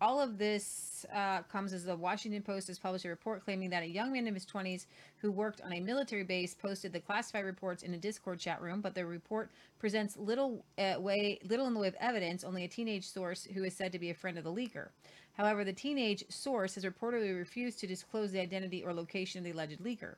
All 0.00 0.20
of 0.20 0.38
this 0.38 1.04
uh, 1.12 1.42
comes 1.42 1.72
as 1.72 1.84
the 1.84 1.96
Washington 1.96 2.40
Post 2.40 2.68
has 2.68 2.78
published 2.78 3.04
a 3.04 3.08
report 3.08 3.44
claiming 3.44 3.68
that 3.70 3.82
a 3.82 3.86
young 3.86 4.12
man 4.12 4.28
in 4.28 4.34
his 4.34 4.46
20s 4.46 4.86
who 5.16 5.32
worked 5.32 5.60
on 5.60 5.72
a 5.72 5.80
military 5.80 6.22
base 6.22 6.54
posted 6.54 6.92
the 6.92 7.00
classified 7.00 7.44
reports 7.44 7.82
in 7.82 7.92
a 7.94 7.96
Discord 7.96 8.38
chat 8.38 8.62
room, 8.62 8.80
but 8.80 8.94
the 8.94 9.04
report 9.04 9.50
presents 9.80 10.16
little 10.16 10.64
uh, 10.78 11.00
way 11.00 11.40
little 11.42 11.66
in 11.66 11.74
the 11.74 11.80
way 11.80 11.88
of 11.88 11.96
evidence. 11.98 12.44
Only 12.44 12.62
a 12.62 12.68
teenage 12.68 13.08
source 13.08 13.42
who 13.42 13.64
is 13.64 13.74
said 13.74 13.90
to 13.90 13.98
be 13.98 14.10
a 14.10 14.14
friend 14.14 14.38
of 14.38 14.44
the 14.44 14.52
leaker. 14.52 14.90
However, 15.32 15.64
the 15.64 15.72
teenage 15.72 16.24
source 16.28 16.76
has 16.76 16.84
reportedly 16.84 17.36
refused 17.36 17.80
to 17.80 17.88
disclose 17.88 18.30
the 18.30 18.40
identity 18.40 18.84
or 18.84 18.92
location 18.92 19.40
of 19.40 19.44
the 19.44 19.50
alleged 19.50 19.80
leaker. 19.80 20.14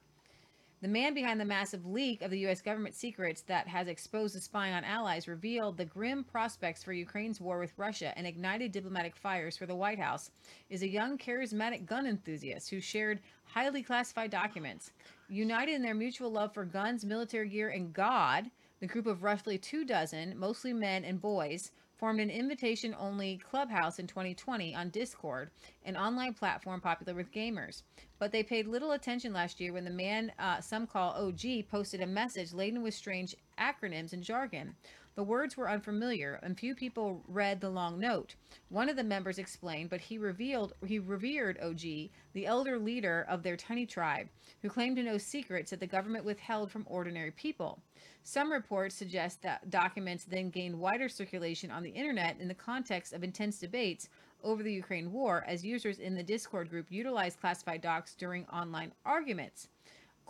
The 0.83 0.89
man 0.89 1.13
behind 1.13 1.39
the 1.39 1.45
massive 1.45 1.85
leak 1.85 2.23
of 2.23 2.31
the 2.31 2.39
U.S. 2.39 2.63
government 2.63 2.95
secrets 2.95 3.43
that 3.43 3.69
has 3.69 3.87
exposed 3.87 4.35
the 4.35 4.41
spying 4.41 4.73
on 4.73 4.83
allies 4.83 5.29
revealed 5.29 5.77
the 5.77 5.85
grim 5.85 6.25
prospects 6.25 6.83
for 6.83 6.95
Ukraine's 6.95 7.39
war 7.39 7.59
with 7.59 7.75
Russia 7.77 8.17
and 8.17 8.27
ignited 8.27 8.73
diplomatic 8.73 9.15
fires 9.15 9.59
for 9.59 9.67
the 9.67 9.75
White 9.75 9.99
House 9.99 10.31
is 10.71 10.81
a 10.83 10.89
young, 10.89 11.19
charismatic 11.19 11.85
gun 11.85 12.07
enthusiast 12.07 12.71
who 12.71 12.81
shared 12.81 13.21
highly 13.45 13.83
classified 13.83 14.31
documents. 14.31 14.93
United 15.29 15.75
in 15.75 15.83
their 15.83 15.95
mutual 15.95 16.31
love 16.31 16.55
for 16.55 16.65
guns, 16.65 17.05
military 17.05 17.51
gear, 17.51 17.69
and 17.69 17.93
God, 17.93 18.51
the 18.81 18.87
group 18.87 19.07
of 19.07 19.23
roughly 19.23 19.59
two 19.59 19.85
dozen, 19.85 20.39
mostly 20.39 20.73
men 20.73 21.05
and 21.05 21.21
boys, 21.21 21.73
formed 22.01 22.19
an 22.19 22.31
invitation 22.31 22.97
only 22.99 23.37
clubhouse 23.51 23.99
in 23.99 24.07
2020 24.07 24.75
on 24.75 24.89
Discord, 24.89 25.51
an 25.85 25.99
online 25.99 26.33
platform 26.33 26.81
popular 26.81 27.15
with 27.15 27.31
gamers. 27.31 27.83
But 28.19 28.33
they 28.33 28.43
paid 28.43 28.67
little 28.67 28.93
attention 28.93 29.35
last 29.35 29.61
year 29.61 29.75
when 29.75 29.85
the 29.85 29.91
man 29.91 30.33
uh, 30.39 30.63
some 30.63 30.87
call 30.87 31.13
OG 31.13 31.69
posted 31.71 32.01
a 32.01 32.07
message 32.07 32.55
laden 32.55 32.83
with 32.83 32.95
strange 32.95 33.37
acronyms 33.59 34.15
and 34.15 34.23
jargon. 34.23 34.75
The 35.21 35.25
words 35.25 35.55
were 35.55 35.69
unfamiliar, 35.69 36.41
and 36.43 36.59
few 36.59 36.75
people 36.75 37.23
read 37.29 37.61
the 37.61 37.69
long 37.69 38.01
note. 38.01 38.37
One 38.71 38.89
of 38.89 38.97
the 38.97 39.05
members 39.05 39.39
explained, 39.39 39.91
but 39.91 40.01
he 40.01 40.17
revealed 40.17 40.73
he 40.87 40.99
revered 40.99 41.61
OG, 41.61 42.09
the 42.33 42.47
elder 42.47 42.79
leader 42.79 43.27
of 43.29 43.43
their 43.43 43.59
tiny 43.59 43.85
tribe, 43.85 44.31
who 44.63 44.71
claimed 44.71 44.97
to 44.97 45.03
know 45.03 45.19
secrets 45.19 45.73
that 45.73 45.81
the 45.81 45.87
government 45.87 46.25
withheld 46.25 46.71
from 46.71 46.87
ordinary 46.89 47.33
people. 47.33 47.83
Some 48.23 48.51
reports 48.51 48.95
suggest 48.95 49.43
that 49.43 49.69
documents 49.69 50.25
then 50.25 50.49
gained 50.49 50.81
wider 50.81 51.11
circulation 51.11 51.71
on 51.71 51.83
the 51.83 51.91
internet 51.91 52.41
in 52.41 52.49
the 52.49 52.55
context 52.55 53.13
of 53.13 53.23
intense 53.23 53.59
debates 53.59 54.09
over 54.43 54.63
the 54.63 54.73
Ukraine 54.73 55.13
war 55.13 55.45
as 55.47 55.63
users 55.63 55.99
in 55.99 56.15
the 56.15 56.23
Discord 56.23 56.71
group 56.71 56.87
utilized 56.89 57.41
classified 57.41 57.83
docs 57.83 58.15
during 58.15 58.47
online 58.47 58.93
arguments. 59.05 59.69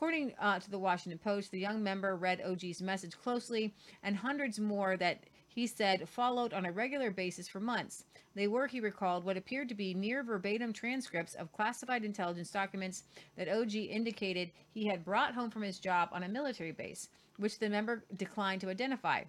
According 0.01 0.33
uh, 0.41 0.59
to 0.59 0.71
the 0.71 0.79
Washington 0.79 1.19
Post, 1.19 1.51
the 1.51 1.61
young 1.61 1.83
member 1.83 2.17
read 2.17 2.41
OG's 2.41 2.81
message 2.81 3.19
closely, 3.19 3.75
and 4.03 4.17
hundreds 4.17 4.59
more 4.59 4.97
that 4.97 5.25
he 5.47 5.67
said 5.67 6.09
followed 6.09 6.55
on 6.55 6.65
a 6.65 6.73
regular 6.73 7.11
basis 7.11 7.47
for 7.47 7.61
months. 7.61 8.07
They 8.35 8.49
were, 8.49 8.67
he 8.67 8.81
recalled, 8.81 9.25
what 9.25 9.37
appeared 9.37 9.69
to 9.69 9.75
be 9.75 9.93
near 9.93 10.23
verbatim 10.23 10.73
transcripts 10.73 11.35
of 11.35 11.53
classified 11.53 12.03
intelligence 12.03 12.51
documents 12.51 13.03
that 13.37 13.51
OG 13.51 13.75
indicated 13.75 14.53
he 14.71 14.87
had 14.87 15.05
brought 15.05 15.35
home 15.35 15.51
from 15.51 15.61
his 15.61 15.79
job 15.79 16.09
on 16.13 16.23
a 16.23 16.29
military 16.31 16.73
base, 16.73 17.11
which 17.37 17.59
the 17.59 17.69
member 17.69 18.03
declined 18.17 18.63
to 18.63 18.71
identify. 18.71 19.25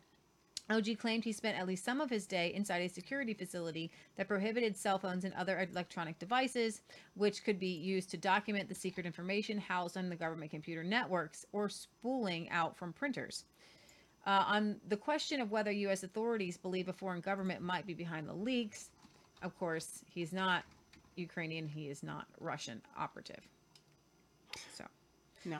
OG 0.70 0.98
claimed 1.00 1.24
he 1.24 1.34
spent 1.34 1.58
at 1.58 1.68
least 1.68 1.84
some 1.84 2.00
of 2.00 2.10
his 2.10 2.26
day 2.26 2.54
inside 2.54 2.82
a 2.82 2.88
security 2.88 3.34
facility 3.34 3.92
that 4.16 4.28
prohibited 4.28 4.78
cell 4.78 4.98
phones 4.98 5.26
and 5.26 5.34
other 5.34 5.60
electronic 5.60 6.18
devices, 6.20 6.82
which 7.16 7.44
could 7.44 7.60
be 7.60 7.68
used 7.68 8.10
to 8.12 8.18
document 8.18 8.70
the 8.70 8.76
secret 8.76 9.06
information 9.06 9.58
housed 9.58 9.98
on 9.98 10.10
the 10.10 10.16
government 10.16 10.52
computer 10.52 10.84
networks 10.84 11.46
or 11.52 11.68
spooling 11.68 12.50
out 12.50 12.78
from 12.78 12.94
printers. 12.94 13.46
Uh, 14.26 14.44
on 14.48 14.80
the 14.88 14.98
question 14.98 15.42
of 15.42 15.52
whether 15.52 15.72
U.S. 15.72 16.04
authorities 16.04 16.56
believe 16.56 16.88
a 16.88 16.94
foreign 16.94 17.22
government 17.22 17.62
might 17.62 17.88
be 17.88 17.94
behind 17.94 18.30
the 18.30 18.34
leaks, 18.34 18.92
of 19.42 19.58
course, 19.58 20.04
he's 20.08 20.32
not 20.32 20.64
Ukrainian, 21.16 21.68
he 21.68 21.90
is 21.90 22.04
not 22.04 22.28
Russian 22.40 22.82
operative. 22.98 23.42
So. 24.76 24.86
No. 25.44 25.60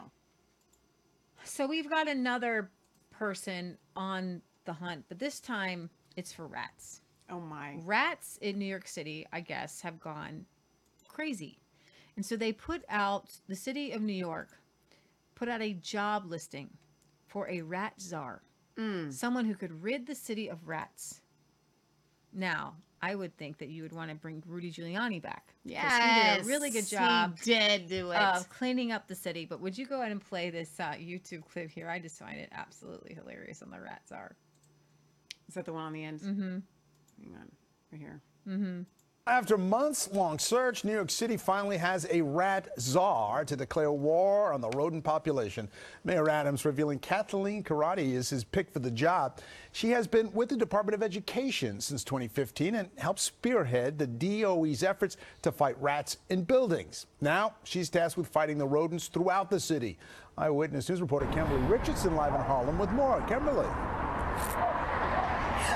So 1.44 1.66
we've 1.66 1.90
got 1.90 2.08
another 2.08 2.70
person 3.10 3.78
on 3.96 4.42
the 4.66 4.74
hunt, 4.74 5.06
but 5.10 5.20
this 5.20 5.40
time 5.40 5.90
it's 6.16 6.32
for 6.34 6.48
rats. 6.48 7.02
Oh 7.30 7.40
my. 7.40 7.76
rats 7.86 8.38
in 8.42 8.60
New 8.60 8.66
York 8.66 8.88
City, 8.88 9.26
I 9.32 9.40
guess, 9.40 9.80
have 9.82 10.00
gone 10.02 10.46
crazy. 11.08 11.60
And 12.18 12.26
so 12.26 12.36
they 12.36 12.52
put 12.52 12.84
out, 12.90 13.32
the 13.48 13.56
city 13.56 13.92
of 13.94 14.02
New 14.02 14.12
York 14.14 14.50
put 15.36 15.48
out 15.48 15.62
a 15.62 15.74
job 15.74 16.26
listing 16.26 16.70
for 17.28 17.50
a 17.50 17.62
rat 17.62 17.94
czar, 18.02 18.42
someone 19.12 19.46
who 19.46 19.56
could 19.56 19.82
rid 19.84 20.08
the 20.08 20.16
city 20.16 20.50
of 20.50 20.68
rats. 20.68 21.22
Now, 22.34 22.76
I 23.02 23.16
would 23.16 23.36
think 23.38 23.58
that 23.60 23.70
you 23.70 23.84
would 23.84 23.94
want 23.94 24.10
to 24.10 24.16
bring 24.16 24.44
Rudy 24.48 24.72
Giuliani 24.72 25.22
back. 25.22 25.54
Yeah, 25.64 26.34
He 26.34 26.38
did 26.38 26.46
a 26.46 26.48
really 26.48 26.70
good 26.70 26.88
job 26.88 27.38
He 27.40 27.54
did 27.54 27.88
do 27.88 28.12
it. 28.12 28.18
of 28.18 28.50
cleaning 28.50 28.92
up 28.92 29.08
the 29.08 29.16
city. 29.16 29.46
But 29.46 29.60
would 29.62 29.78
you 29.78 29.86
go 29.86 30.00
ahead 30.02 30.12
and 30.12 30.22
play 30.22 30.50
this 30.50 30.80
uh, 30.80 30.94
YouTube 30.94 31.44
clip 31.52 31.70
here? 31.72 31.90
I 31.90 32.00
just 32.00 32.18
find 32.20 32.40
it 32.40 32.50
absolutely 32.52 33.14
hilarious 33.16 33.62
on 33.62 33.72
the 33.72 33.80
rat 33.80 34.02
czar. 34.08 34.36
Is 35.52 35.56
that 35.56 35.66
the 35.66 35.74
one 35.74 35.84
on 35.84 35.92
the 35.92 36.06
end? 36.06 36.22
Mm-hmm. 36.22 36.60
Hang 37.20 37.36
on. 37.36 37.52
Right 37.92 38.00
here. 38.00 38.86
After 39.28 39.58
months-long 39.58 40.40
search, 40.40 40.86
New 40.86 40.94
York 40.94 41.10
City 41.10 41.36
finally 41.36 41.76
has 41.76 42.08
a 42.10 42.22
rat 42.22 42.70
czar 42.80 43.44
to 43.44 43.58
declare 43.58 43.92
war 43.92 44.54
on 44.54 44.62
the 44.62 44.70
rodent 44.70 45.04
population. 45.04 45.68
Mayor 46.06 46.30
Adams 46.30 46.64
revealing 46.64 47.00
Kathleen 47.00 47.66
Corradi 47.66 48.14
is 48.14 48.30
his 48.30 48.46
pick 48.46 48.72
for 48.72 48.80
the 48.80 48.90
job. 48.90 49.40
She 49.74 49.90
has 49.90 50.08
been 50.08 50.32
with 50.32 50.48
the 50.48 50.56
Department 50.56 50.96
of 50.96 51.04
Education 51.04 51.82
since 51.82 52.06
2015 52.06 52.76
and 52.76 52.90
helped 52.98 53.20
spearhead 53.20 54.00
the 54.00 54.08
DOE's 54.08 54.84
efforts 54.84 55.18
to 55.42 55.52
fight 55.52 55.76
rats 55.82 56.16
in 56.30 56.44
buildings. 56.44 57.08
Now 57.20 57.56
she's 57.66 57.90
tasked 57.90 58.18
with 58.18 58.28
fighting 58.28 58.58
the 58.58 58.68
rodents 58.68 59.10
throughout 59.10 59.50
the 59.50 59.60
city. 59.60 59.98
Eyewitness 60.38 60.88
News 60.88 61.02
reporter 61.02 61.26
Kimberly 61.34 61.62
Richardson 61.64 62.16
live 62.16 62.34
in 62.34 62.40
Harlem 62.40 62.80
with 62.80 62.92
more. 62.92 63.20
Kimberly. 63.28 63.68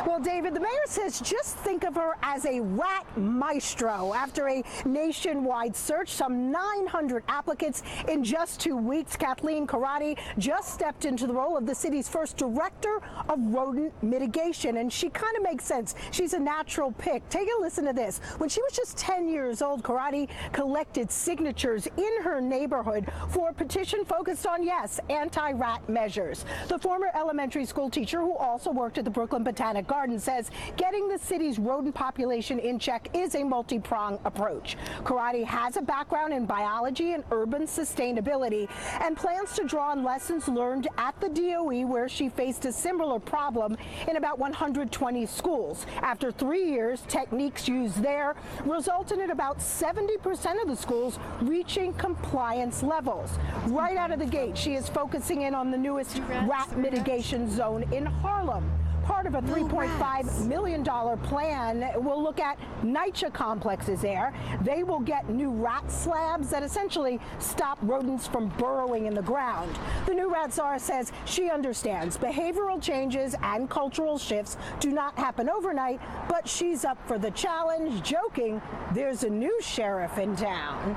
Well, 0.05 0.19
David, 0.19 0.53
the 0.53 0.59
mayor 0.59 0.69
says 0.85 1.19
just 1.19 1.57
think 1.57 1.83
of 1.83 1.95
her 1.95 2.13
as 2.21 2.45
a 2.45 2.59
rat 2.59 3.07
maestro. 3.17 4.13
After 4.13 4.47
a 4.49 4.63
nationwide 4.85 5.75
search, 5.75 6.09
some 6.09 6.51
900 6.51 7.23
applicants 7.27 7.81
in 8.07 8.23
just 8.23 8.59
two 8.59 8.77
weeks, 8.77 9.15
Kathleen 9.15 9.65
Corradi 9.65 10.19
just 10.37 10.71
stepped 10.75 11.05
into 11.05 11.25
the 11.25 11.33
role 11.33 11.57
of 11.57 11.65
the 11.65 11.73
city's 11.73 12.07
first 12.07 12.37
director 12.37 13.01
of 13.27 13.39
rodent 13.51 13.91
mitigation. 14.03 14.77
And 14.77 14.93
she 14.93 15.09
kind 15.09 15.35
of 15.37 15.41
makes 15.41 15.65
sense. 15.65 15.95
She's 16.11 16.33
a 16.33 16.39
natural 16.39 16.91
pick. 16.91 17.27
Take 17.29 17.49
a 17.57 17.59
listen 17.59 17.83
to 17.85 17.93
this. 17.93 18.19
When 18.37 18.47
she 18.47 18.61
was 18.61 18.73
just 18.73 18.97
10 18.97 19.27
years 19.27 19.63
old, 19.63 19.81
Corradi 19.81 20.29
collected 20.51 21.11
signatures 21.11 21.87
in 21.97 22.21
her 22.21 22.39
neighborhood 22.39 23.11
for 23.29 23.49
a 23.49 23.53
petition 23.53 24.05
focused 24.05 24.45
on, 24.45 24.63
yes, 24.63 24.99
anti 25.09 25.51
rat 25.53 25.89
measures. 25.89 26.45
The 26.67 26.77
former 26.77 27.09
elementary 27.15 27.65
school 27.65 27.89
teacher 27.89 28.19
who 28.19 28.35
also 28.35 28.69
worked 28.71 28.99
at 28.99 29.03
the 29.03 29.11
Brooklyn 29.11 29.43
Botanic 29.43 29.87
Garden 29.87 29.94
says 30.19 30.51
getting 30.75 31.07
the 31.07 31.17
city's 31.17 31.57
rodent 31.57 31.95
population 31.95 32.59
in 32.59 32.77
check 32.77 33.09
is 33.13 33.33
a 33.35 33.43
multi 33.43 33.79
pronged 33.79 34.19
approach. 34.25 34.75
Corradi 35.03 35.43
has 35.45 35.77
a 35.77 35.81
background 35.81 36.33
in 36.33 36.45
biology 36.45 37.13
and 37.13 37.23
urban 37.31 37.63
sustainability 37.63 38.69
and 39.01 39.15
plans 39.15 39.53
to 39.53 39.63
draw 39.63 39.91
on 39.91 40.03
lessons 40.03 40.47
learned 40.49 40.89
at 40.97 41.19
the 41.21 41.29
DOE, 41.29 41.85
where 41.87 42.09
she 42.09 42.27
faced 42.27 42.65
a 42.65 42.73
similar 42.73 43.19
problem 43.19 43.77
in 44.09 44.17
about 44.17 44.37
120 44.37 45.25
schools. 45.25 45.85
After 46.01 46.29
three 46.29 46.69
years, 46.69 47.01
techniques 47.07 47.67
used 47.67 48.03
there 48.03 48.35
resulted 48.65 49.19
in 49.19 49.31
about 49.31 49.59
70% 49.59 50.61
of 50.61 50.67
the 50.67 50.75
schools 50.75 51.19
reaching 51.41 51.93
compliance 51.93 52.83
levels. 52.83 53.39
Right 53.67 53.95
out 53.95 54.11
of 54.11 54.19
the 54.19 54.25
gate, 54.25 54.57
she 54.57 54.75
is 54.75 54.89
focusing 54.89 55.43
in 55.43 55.55
on 55.55 55.71
the 55.71 55.77
newest 55.77 56.19
rat 56.43 56.77
mitigation 56.77 57.49
zone 57.49 57.83
in 57.93 58.05
Harlem. 58.05 58.69
Part 59.05 59.27
of 59.27 59.35
a 59.35 59.41
$3.5 59.41 60.47
million 60.47 60.83
plan 60.83 61.91
We'll 61.97 62.21
look 62.21 62.39
at 62.39 62.57
NYCHA 62.81 63.33
complexes 63.33 64.01
there. 64.01 64.33
They 64.63 64.83
will 64.83 64.99
get 64.99 65.29
new 65.29 65.51
rat 65.51 65.91
slabs 65.91 66.49
that 66.49 66.63
essentially 66.63 67.19
stop 67.37 67.77
rodents 67.83 68.25
from 68.27 68.49
burrowing 68.57 69.05
in 69.05 69.13
the 69.13 69.21
ground. 69.21 69.77
The 70.07 70.13
new 70.15 70.33
rat 70.33 70.53
czar 70.53 70.79
says 70.79 71.11
she 71.25 71.51
understands 71.51 72.17
behavioral 72.17 72.81
changes 72.81 73.35
and 73.43 73.69
cultural 73.69 74.17
shifts 74.17 74.57
do 74.79 74.91
not 74.91 75.17
happen 75.17 75.49
overnight, 75.49 76.01
but 76.27 76.47
she's 76.47 76.83
up 76.83 76.97
for 77.07 77.19
the 77.19 77.31
challenge, 77.31 78.01
joking 78.01 78.61
there's 78.93 79.23
a 79.23 79.29
new 79.29 79.61
sheriff 79.61 80.17
in 80.17 80.35
town. 80.35 80.95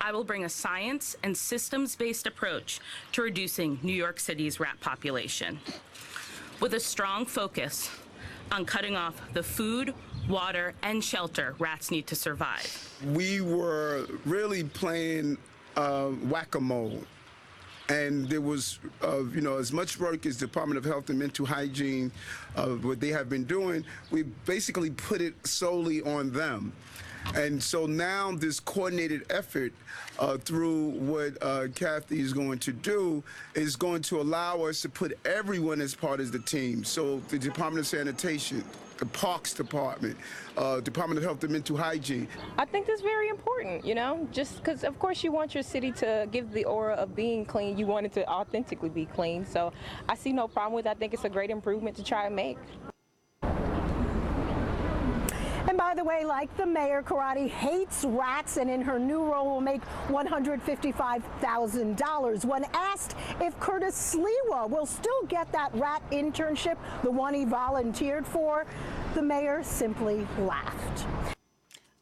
I 0.00 0.12
will 0.12 0.24
bring 0.24 0.44
a 0.44 0.48
science 0.50 1.16
and 1.22 1.34
systems 1.34 1.96
based 1.96 2.26
approach 2.26 2.80
to 3.12 3.22
reducing 3.22 3.78
New 3.82 3.94
York 3.94 4.20
City's 4.20 4.60
rat 4.60 4.78
population 4.80 5.60
with 6.60 6.74
a 6.74 6.80
strong 6.80 7.26
focus 7.26 7.90
on 8.52 8.64
cutting 8.64 8.96
off 8.96 9.20
the 9.32 9.42
food, 9.42 9.94
water, 10.28 10.74
and 10.82 11.02
shelter 11.02 11.54
rats 11.58 11.90
need 11.90 12.06
to 12.06 12.14
survive. 12.14 12.90
we 13.12 13.40
were 13.40 14.06
really 14.24 14.64
playing 14.64 15.36
uh, 15.76 16.06
whack-a-mole. 16.08 17.02
And 17.90 18.26
there 18.30 18.40
was, 18.40 18.78
uh, 19.02 19.24
you 19.24 19.42
know, 19.42 19.58
as 19.58 19.70
much 19.70 20.00
work 20.00 20.24
as 20.24 20.38
Department 20.38 20.78
of 20.78 20.86
Health 20.86 21.10
and 21.10 21.18
Mental 21.18 21.44
Hygiene, 21.44 22.10
uh, 22.56 22.68
what 22.68 22.98
they 22.98 23.08
have 23.08 23.28
been 23.28 23.44
doing, 23.44 23.84
we 24.10 24.22
basically 24.46 24.90
put 24.90 25.20
it 25.20 25.34
solely 25.46 26.00
on 26.02 26.32
them. 26.32 26.72
And 27.34 27.62
so 27.62 27.86
now 27.86 28.32
this 28.32 28.60
coordinated 28.60 29.26
effort 29.30 29.72
uh, 30.18 30.36
through 30.38 30.90
what 30.90 31.42
uh, 31.42 31.66
Kathy 31.74 32.20
is 32.20 32.32
going 32.32 32.58
to 32.60 32.72
do 32.72 33.22
is 33.54 33.76
going 33.76 34.02
to 34.02 34.20
allow 34.20 34.62
us 34.62 34.80
to 34.82 34.88
put 34.88 35.18
everyone 35.24 35.80
as 35.80 35.94
part 35.94 36.20
of 36.20 36.32
the 36.32 36.38
team. 36.38 36.84
So 36.84 37.20
the 37.28 37.38
Department 37.38 37.80
of 37.80 37.86
Sanitation, 37.86 38.62
the 38.98 39.06
Parks 39.06 39.52
Department, 39.52 40.16
uh, 40.56 40.80
Department 40.80 41.18
of 41.18 41.24
Health 41.24 41.42
and 41.42 41.52
Mental 41.52 41.76
Hygiene, 41.76 42.28
I 42.56 42.64
think 42.64 42.86
that's 42.86 43.00
very 43.00 43.28
important, 43.28 43.84
you 43.84 43.96
know, 43.96 44.28
just 44.30 44.58
because, 44.58 44.84
of 44.84 44.98
course, 45.00 45.24
you 45.24 45.32
want 45.32 45.54
your 45.54 45.64
city 45.64 45.90
to 45.92 46.28
give 46.30 46.52
the 46.52 46.64
aura 46.64 46.94
of 46.94 47.16
being 47.16 47.44
clean. 47.44 47.76
You 47.76 47.86
want 47.86 48.06
it 48.06 48.12
to 48.12 48.28
authentically 48.28 48.90
be 48.90 49.06
clean. 49.06 49.44
So 49.44 49.72
I 50.08 50.14
see 50.14 50.32
no 50.32 50.46
problem 50.46 50.74
with 50.74 50.86
it. 50.86 50.90
I 50.90 50.94
think 50.94 51.12
it's 51.12 51.24
a 51.24 51.28
great 51.28 51.50
improvement 51.50 51.96
to 51.96 52.04
try 52.04 52.26
and 52.26 52.36
make. 52.36 52.58
And 55.84 55.96
by 55.96 56.02
the 56.02 56.08
way, 56.08 56.24
like 56.24 56.56
the 56.56 56.64
mayor, 56.66 57.02
Corradi 57.02 57.48
hates 57.48 58.04
rats 58.04 58.56
and 58.56 58.70
in 58.70 58.80
her 58.82 58.98
new 58.98 59.22
role 59.22 59.50
will 59.50 59.60
make 59.60 59.82
$155,000. 60.08 62.44
When 62.44 62.64
asked 62.72 63.14
if 63.40 63.58
Curtis 63.60 64.14
Sliwa 64.14 64.68
will 64.70 64.86
still 64.86 65.22
get 65.28 65.52
that 65.52 65.70
rat 65.74 66.02
internship, 66.10 66.76
the 67.02 67.10
one 67.10 67.34
he 67.34 67.44
volunteered 67.44 68.26
for, 68.26 68.64
the 69.14 69.20
mayor 69.22 69.62
simply 69.62 70.26
laughed. 70.38 71.06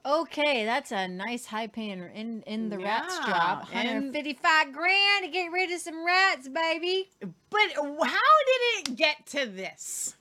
Okay, 0.05 0.65
that's 0.65 0.91
a 0.93 1.07
nice 1.09 1.47
high 1.47 1.67
paying 1.69 2.03
in 2.15 2.43
in 2.43 2.69
the 2.71 2.79
rats 2.79 3.19
job. 3.19 3.67
and- 3.73 3.89
155 3.89 4.73
grand 4.73 5.25
to 5.25 5.31
get 5.31 5.51
rid 5.53 5.71
of 5.73 5.81
some 5.81 6.05
rats, 6.05 6.49
baby. 6.49 7.09
But 7.51 7.73
how 7.75 8.37
did 8.47 8.89
it 8.91 8.97
get 8.97 9.27
to 9.27 9.47
this? 9.47 10.17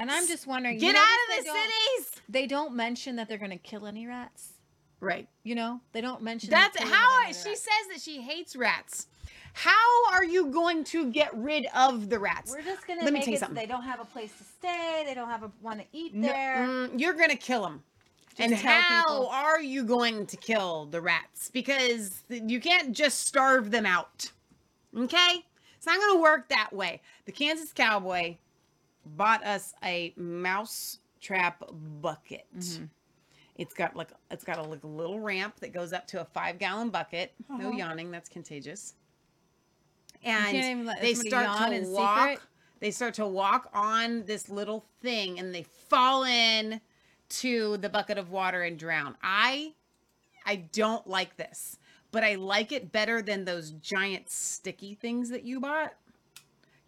And 0.00 0.10
I'm 0.10 0.26
just 0.26 0.46
wondering, 0.46 0.78
Get 0.78 0.86
you 0.88 0.92
know, 0.92 0.98
out 1.00 1.06
they 1.30 1.38
of 1.38 1.44
the 1.44 1.50
don't- 1.50 1.62
cities. 1.62 2.22
They 2.28 2.46
don't 2.46 2.74
mention 2.74 3.16
that 3.16 3.28
they're 3.28 3.38
going 3.38 3.50
to 3.50 3.56
kill 3.58 3.86
any 3.86 4.06
rats. 4.06 4.50
Right. 5.00 5.28
You 5.42 5.54
know, 5.54 5.80
they 5.92 6.00
don't 6.00 6.22
mention 6.22 6.50
That's 6.50 6.78
how 6.82 7.20
she 7.26 7.26
rats. 7.26 7.42
says 7.42 7.88
that 7.92 8.00
she 8.00 8.20
hates 8.22 8.56
rats. 8.56 9.08
How 9.52 10.10
are 10.12 10.24
you 10.24 10.46
going 10.46 10.82
to 10.84 11.10
get 11.12 11.32
rid 11.36 11.66
of 11.76 12.08
the 12.08 12.18
rats? 12.18 12.50
We're 12.50 12.62
just 12.62 12.86
going 12.86 12.98
to 12.98 13.04
Let 13.04 13.12
me 13.12 13.20
make 13.20 13.24
tell 13.26 13.32
you 13.32 13.36
it 13.36 13.40
so 13.40 13.46
something. 13.46 13.62
they 13.62 13.70
don't 13.70 13.82
have 13.84 14.00
a 14.00 14.04
place 14.04 14.32
to 14.38 14.44
stay. 14.44 15.04
They 15.06 15.14
don't 15.14 15.28
have 15.28 15.42
a 15.44 15.52
want 15.62 15.80
to 15.80 15.86
eat 15.92 16.14
No, 16.14 16.26
there. 16.28 16.56
mm, 16.66 16.98
you're 16.98 17.12
going 17.14 17.30
to 17.30 17.36
kill 17.36 17.62
them. 17.62 17.82
And 18.38 18.52
how 18.52 19.02
people. 19.04 19.28
are 19.28 19.60
you 19.60 19.84
going 19.84 20.26
to 20.26 20.36
kill 20.36 20.86
the 20.86 21.00
rats? 21.00 21.50
Because 21.52 22.24
you 22.28 22.58
can't 22.60 22.92
just 22.92 23.26
starve 23.28 23.70
them 23.70 23.86
out. 23.86 24.32
Okay? 24.96 25.44
It's 25.76 25.86
not 25.86 25.98
going 26.00 26.16
to 26.16 26.20
work 26.22 26.48
that 26.48 26.72
way. 26.72 27.00
The 27.26 27.32
Kansas 27.32 27.72
Cowboy 27.72 28.38
bought 29.04 29.44
us 29.44 29.74
a 29.82 30.12
mouse 30.16 30.98
trap 31.20 31.62
bucket. 32.00 32.46
Mm-hmm. 32.56 32.84
It's 33.56 33.74
got 33.74 33.94
like 33.94 34.10
it's 34.30 34.44
got 34.44 34.58
a 34.58 34.62
like, 34.62 34.80
little 34.82 35.20
ramp 35.20 35.60
that 35.60 35.72
goes 35.72 35.92
up 35.92 36.06
to 36.08 36.20
a 36.20 36.24
five 36.24 36.58
gallon 36.58 36.90
bucket. 36.90 37.32
No 37.48 37.70
yawning, 37.70 38.10
that's 38.10 38.28
contagious. 38.28 38.94
And 40.24 40.44
can't 40.44 40.56
even 40.56 40.86
let 40.86 41.00
they 41.00 41.14
start 41.14 41.70
to 41.70 41.88
walk. 41.88 42.18
secret? 42.18 42.40
They 42.80 42.90
start 42.90 43.14
to 43.14 43.26
walk 43.26 43.70
on 43.72 44.24
this 44.24 44.48
little 44.48 44.84
thing, 45.00 45.38
and 45.38 45.54
they 45.54 45.62
fall 45.62 46.24
in 46.24 46.80
to 47.28 47.76
the 47.78 47.88
bucket 47.88 48.18
of 48.18 48.30
water 48.30 48.62
and 48.62 48.78
drown. 48.78 49.16
I, 49.22 49.72
I 50.44 50.56
don't 50.56 51.06
like 51.06 51.36
this, 51.36 51.78
but 52.10 52.24
I 52.24 52.34
like 52.34 52.72
it 52.72 52.92
better 52.92 53.22
than 53.22 53.44
those 53.44 53.70
giant 53.70 54.28
sticky 54.28 54.94
things 54.94 55.30
that 55.30 55.44
you 55.44 55.60
bought 55.60 55.94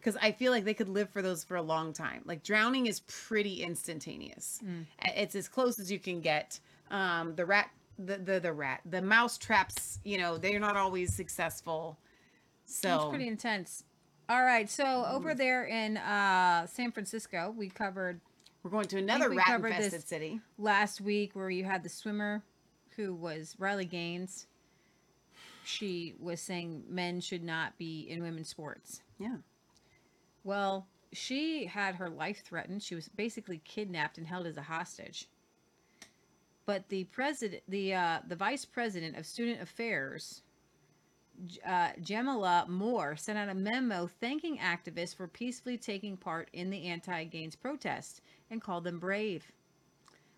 because 0.07 0.17
I 0.23 0.31
feel 0.31 0.53
like 0.53 0.65
they 0.65 0.73
could 0.75 0.89
live 0.89 1.11
for 1.11 1.21
those 1.21 1.43
for 1.43 1.57
a 1.57 1.63
long 1.63 1.93
time. 1.93 2.23
Like 2.25 2.45
drowning 2.45 2.87
is 2.87 3.01
pretty 3.09 3.65
instantaneous. 3.65 4.61
A- 5.05 5.21
It's 5.23 5.35
as 5.35 5.49
close 5.49 5.81
as 5.81 5.91
you 5.91 5.99
can 5.99 6.21
get. 6.21 6.61
Um, 6.93 7.35
the 7.35 7.45
rat, 7.45 7.71
the, 7.99 8.17
the 8.19 8.39
the 8.39 8.53
rat, 8.53 8.83
the 8.89 9.03
mouse 9.03 9.37
traps. 9.37 9.99
You 10.05 10.19
know, 10.19 10.39
they're 10.39 10.61
not 10.61 10.77
always 10.77 11.13
successful. 11.13 11.99
So 12.67 12.89
That's 12.89 13.05
pretty 13.09 13.27
intense. 13.27 13.83
All 14.29 14.43
right, 14.45 14.69
so 14.71 15.05
over 15.11 15.35
there 15.35 15.65
in 15.65 15.97
uh, 15.97 16.67
San 16.69 16.93
Francisco, 16.93 17.53
we 17.57 17.69
covered 17.69 18.21
We're 18.63 18.71
going 18.71 18.87
to 18.87 18.99
another 18.99 19.31
rat 19.31 19.57
infested 19.61 19.93
this 19.93 20.05
city. 20.05 20.41
last 20.59 21.01
week 21.01 21.31
where 21.35 21.51
you 21.51 21.65
had 21.65 21.83
the 21.83 21.89
swimmer 21.89 22.43
who 22.97 23.13
was 23.15 23.57
Riley 23.59 23.85
Gaines. 23.87 24.47
She 25.65 26.15
was 26.21 26.41
saying 26.41 26.85
men 26.89 27.21
should 27.21 27.43
not 27.43 27.77
be 27.79 28.03
in 28.09 28.23
women's 28.23 28.49
sports. 28.49 29.03
Yeah. 29.19 29.37
Well, 30.47 30.87
she 31.13 31.67
had 31.67 31.97
her 31.97 32.09
life 32.09 32.45
threatened. 32.45 32.81
She 32.81 32.95
was 32.95 33.09
basically 33.09 33.61
kidnapped 33.65 34.17
and 34.17 34.29
held 34.29 34.47
as 34.47 34.57
a 34.57 34.63
hostage. 34.63 35.29
But 36.67 36.89
the 36.89 37.03
president, 37.05 37.65
the 37.67 37.95
uh, 37.95 38.19
the 38.29 38.37
vice 38.37 38.65
president 38.65 39.17
of 39.17 39.27
student 39.27 39.61
affairs, 39.61 40.43
uh, 41.67 41.89
Jamillah 42.01 42.69
Moore, 42.69 43.17
sent 43.17 43.39
out 43.39 43.49
a 43.49 43.55
memo 43.55 44.07
thanking 44.07 44.59
activists 44.59 45.17
for 45.17 45.27
peacefully 45.27 45.77
taking 45.79 46.17
part 46.17 46.49
in 46.53 46.71
the 46.71 46.85
anti-Gaines 46.85 47.57
protest 47.57 48.21
and 48.49 48.63
called 48.63 48.85
them 48.85 49.01
brave. 49.01 49.51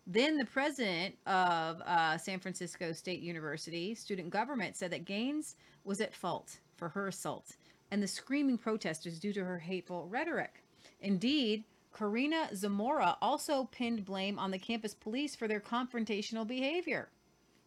Then 0.06 0.38
the 0.38 0.46
president 0.46 1.16
of 1.26 1.82
uh, 1.82 2.16
San 2.16 2.40
Francisco 2.40 2.92
State 2.92 3.20
University 3.20 3.94
student 3.94 4.30
government 4.30 4.74
said 4.74 4.90
that 4.92 5.04
Gaines 5.04 5.56
was 5.84 6.00
at 6.00 6.14
fault 6.14 6.60
for 6.76 6.88
her 6.88 7.08
assault 7.08 7.56
and 7.90 8.02
the 8.02 8.08
screaming 8.08 8.58
protesters 8.58 9.18
due 9.18 9.32
to 9.32 9.44
her 9.44 9.58
hateful 9.58 10.06
rhetoric. 10.06 10.62
Indeed, 11.00 11.64
Karina 11.92 12.50
Zamora 12.54 13.16
also 13.20 13.64
pinned 13.72 14.04
blame 14.04 14.38
on 14.38 14.50
the 14.50 14.58
campus 14.58 14.94
police 14.94 15.34
for 15.34 15.48
their 15.48 15.60
confrontational 15.60 16.46
behavior. 16.46 17.08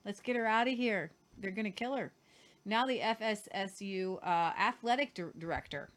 Let's 0.05 0.21
get 0.21 0.35
her 0.35 0.45
out 0.45 0.67
of 0.67 0.75
here. 0.75 1.11
They're 1.37 1.51
going 1.51 1.65
to 1.65 1.71
kill 1.71 1.95
her. 1.95 2.11
Now, 2.63 2.85
the 2.85 2.99
FSSU 2.99 4.19
uh, 4.23 4.53
athletic 4.57 5.13
dir- 5.15 5.33
director 5.37 5.89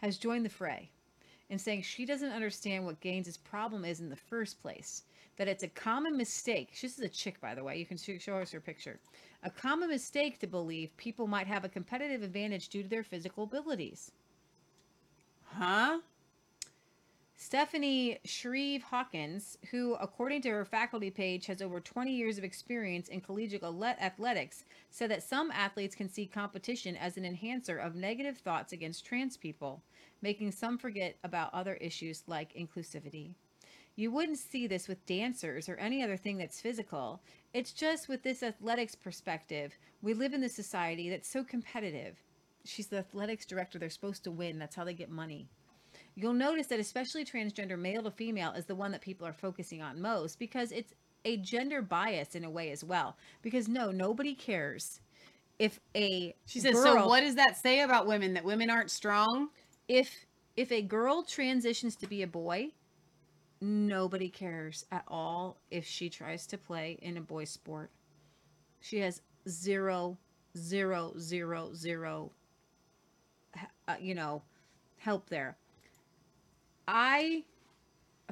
has 0.00 0.18
joined 0.18 0.44
the 0.44 0.50
fray 0.50 0.90
and 1.50 1.60
saying 1.60 1.82
she 1.82 2.06
doesn't 2.06 2.32
understand 2.32 2.84
what 2.84 3.00
Gaines' 3.00 3.36
problem 3.36 3.84
is 3.84 4.00
in 4.00 4.08
the 4.08 4.16
first 4.16 4.60
place. 4.62 5.02
That 5.36 5.48
it's 5.48 5.62
a 5.62 5.68
common 5.68 6.16
mistake. 6.16 6.70
She's 6.74 6.98
a 6.98 7.08
chick, 7.08 7.40
by 7.40 7.54
the 7.54 7.64
way. 7.64 7.78
You 7.78 7.86
can 7.86 7.96
show 7.96 8.36
us 8.36 8.52
her 8.52 8.60
picture. 8.60 9.00
A 9.42 9.50
common 9.50 9.88
mistake 9.88 10.38
to 10.40 10.46
believe 10.46 10.96
people 10.96 11.26
might 11.26 11.46
have 11.46 11.64
a 11.64 11.68
competitive 11.68 12.22
advantage 12.22 12.68
due 12.68 12.82
to 12.82 12.88
their 12.88 13.02
physical 13.02 13.44
abilities. 13.44 14.12
Huh? 15.44 16.00
Stephanie 17.34 18.18
Shrieve 18.24 18.84
Hawkins, 18.84 19.58
who, 19.72 19.94
according 19.94 20.42
to 20.42 20.50
her 20.50 20.64
faculty 20.64 21.10
page, 21.10 21.46
has 21.46 21.60
over 21.60 21.80
20 21.80 22.12
years 22.12 22.38
of 22.38 22.44
experience 22.44 23.08
in 23.08 23.20
collegiate 23.20 23.64
athletics, 23.64 24.64
said 24.90 25.10
that 25.10 25.24
some 25.24 25.50
athletes 25.50 25.96
can 25.96 26.08
see 26.08 26.24
competition 26.24 26.96
as 26.96 27.16
an 27.16 27.24
enhancer 27.24 27.78
of 27.78 27.96
negative 27.96 28.38
thoughts 28.38 28.72
against 28.72 29.04
trans 29.04 29.36
people, 29.36 29.82
making 30.22 30.52
some 30.52 30.78
forget 30.78 31.16
about 31.24 31.52
other 31.52 31.74
issues 31.74 32.22
like 32.28 32.54
inclusivity. 32.54 33.34
You 33.96 34.10
wouldn't 34.10 34.38
see 34.38 34.66
this 34.66 34.88
with 34.88 35.04
dancers 35.06 35.68
or 35.68 35.76
any 35.76 36.02
other 36.02 36.16
thing 36.16 36.38
that's 36.38 36.60
physical. 36.60 37.20
It's 37.52 37.72
just 37.72 38.08
with 38.08 38.22
this 38.22 38.42
athletics 38.42 38.94
perspective, 38.94 39.76
we 40.00 40.14
live 40.14 40.32
in 40.32 40.40
this 40.40 40.54
society 40.54 41.10
that's 41.10 41.30
so 41.30 41.44
competitive. 41.44 42.22
She's 42.64 42.86
the 42.86 42.98
athletics 42.98 43.44
director. 43.44 43.78
They're 43.78 43.90
supposed 43.90 44.24
to 44.24 44.30
win. 44.30 44.58
That's 44.58 44.76
how 44.76 44.84
they 44.84 44.94
get 44.94 45.10
money. 45.10 45.48
You'll 46.14 46.32
notice 46.32 46.68
that 46.68 46.80
especially 46.80 47.24
transgender 47.24 47.78
male 47.78 48.02
to 48.02 48.10
female 48.10 48.52
is 48.52 48.64
the 48.64 48.74
one 48.74 48.92
that 48.92 49.00
people 49.00 49.26
are 49.26 49.32
focusing 49.32 49.82
on 49.82 50.00
most 50.00 50.38
because 50.38 50.72
it's 50.72 50.94
a 51.24 51.36
gender 51.38 51.82
bias 51.82 52.34
in 52.34 52.44
a 52.44 52.50
way 52.50 52.70
as 52.70 52.82
well. 52.82 53.16
Because 53.42 53.68
no, 53.68 53.90
nobody 53.90 54.34
cares 54.34 55.00
if 55.58 55.80
a 55.94 56.34
She 56.46 56.60
says, 56.60 56.74
girl, 56.74 56.82
so 56.82 57.06
what 57.08 57.20
does 57.20 57.34
that 57.34 57.56
say 57.56 57.80
about 57.80 58.06
women? 58.06 58.34
That 58.34 58.44
women 58.44 58.70
aren't 58.70 58.90
strong? 58.90 59.50
if 59.88 60.26
if 60.56 60.70
a 60.70 60.82
girl 60.82 61.22
transitions 61.22 61.96
to 61.96 62.06
be 62.06 62.22
a 62.22 62.26
boy, 62.26 62.68
nobody 63.62 64.28
cares 64.28 64.84
at 64.90 65.04
all 65.08 65.56
if 65.70 65.86
she 65.86 66.10
tries 66.10 66.46
to 66.48 66.58
play 66.58 66.98
in 67.00 67.16
a 67.16 67.20
boy 67.20 67.44
sport. 67.44 67.90
She 68.80 68.98
has 68.98 69.22
zero, 69.48 70.18
zero, 70.56 71.14
zero, 71.18 71.70
zero, 71.72 72.32
uh, 73.88 73.94
you 74.00 74.14
know, 74.14 74.42
help 74.98 75.28
there. 75.28 75.56
I 76.88 77.44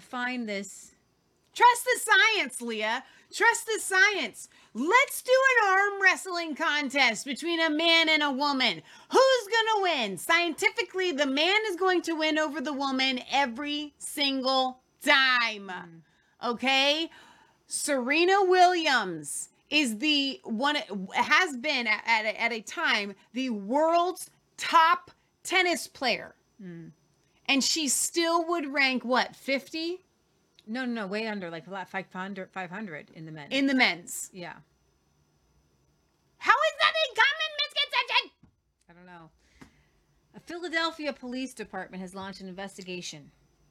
find 0.00 0.48
this 0.48 0.92
Trust 1.52 1.84
the 1.84 2.00
science, 2.00 2.62
Leah. 2.62 3.04
Trust 3.32 3.66
the 3.66 3.80
science. 3.80 4.48
Let's 4.72 5.20
do 5.20 5.32
an 5.32 5.68
arm 5.68 6.02
wrestling 6.02 6.54
contest 6.54 7.26
between 7.26 7.60
a 7.60 7.68
man 7.68 8.08
and 8.08 8.22
a 8.22 8.30
woman. 8.30 8.82
Who's 9.10 9.48
going 9.48 9.66
to 9.76 9.82
win? 9.82 10.16
Scientifically, 10.16 11.10
the 11.12 11.26
man 11.26 11.58
is 11.68 11.76
going 11.76 12.02
to 12.02 12.14
win 12.14 12.38
over 12.38 12.60
the 12.60 12.72
woman 12.72 13.20
every 13.30 13.94
single 13.98 14.78
time. 15.04 15.68
Mm-hmm. 15.68 16.50
Okay? 16.50 17.10
Serena 17.66 18.44
Williams 18.44 19.48
is 19.70 19.98
the 19.98 20.40
one, 20.44 20.76
has 21.14 21.56
been 21.56 21.86
at, 21.86 22.02
at, 22.06 22.24
a, 22.24 22.40
at 22.40 22.52
a 22.52 22.60
time 22.60 23.14
the 23.32 23.50
world's 23.50 24.30
top 24.56 25.10
tennis 25.44 25.86
player. 25.86 26.34
Mm. 26.62 26.90
And 27.48 27.64
she 27.64 27.88
still 27.88 28.46
would 28.48 28.66
rank 28.72 29.04
what, 29.04 29.34
50? 29.34 30.00
no, 30.66 30.84
no, 30.84 30.92
no, 31.02 31.06
way 31.06 31.26
under 31.26 31.50
like 31.50 31.64
500, 31.66 32.50
500 32.50 33.10
in 33.14 33.26
the 33.26 33.32
men. 33.32 33.50
in 33.50 33.66
the 33.66 33.74
men's. 33.74 34.30
yeah, 34.32 34.54
How 36.38 36.52
is 36.52 36.74
that 36.80 36.92
a 36.92 37.14
common 37.14 37.50
misconception? 37.58 38.30
I 38.88 38.92
don't 38.92 39.06
know. 39.06 39.30
A 40.36 40.40
Philadelphia 40.40 41.12
police 41.12 41.54
department 41.54 42.00
has 42.02 42.14
launched 42.14 42.40
an 42.40 42.48
investigation. 42.48 43.30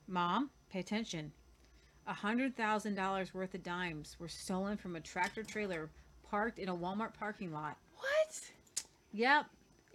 Mom, 0.10 0.49
pay 0.72 0.80
attention. 0.80 1.32
A 2.07 2.14
hundred 2.14 2.57
thousand 2.57 2.95
dollars 2.95 3.34
worth 3.34 3.53
of 3.53 3.64
dimes 3.64 4.16
were 4.20 4.28
stolen 4.28 4.76
from 4.76 4.95
a 4.95 4.99
tractor 4.99 5.43
trailer 5.43 5.89
parked 6.30 6.57
in 6.57 6.70
a 6.70 6.76
Walmart 6.76 7.14
parking 7.14 7.53
lot. 7.53 7.78
What? 7.95 8.39
Yep. 9.14 9.45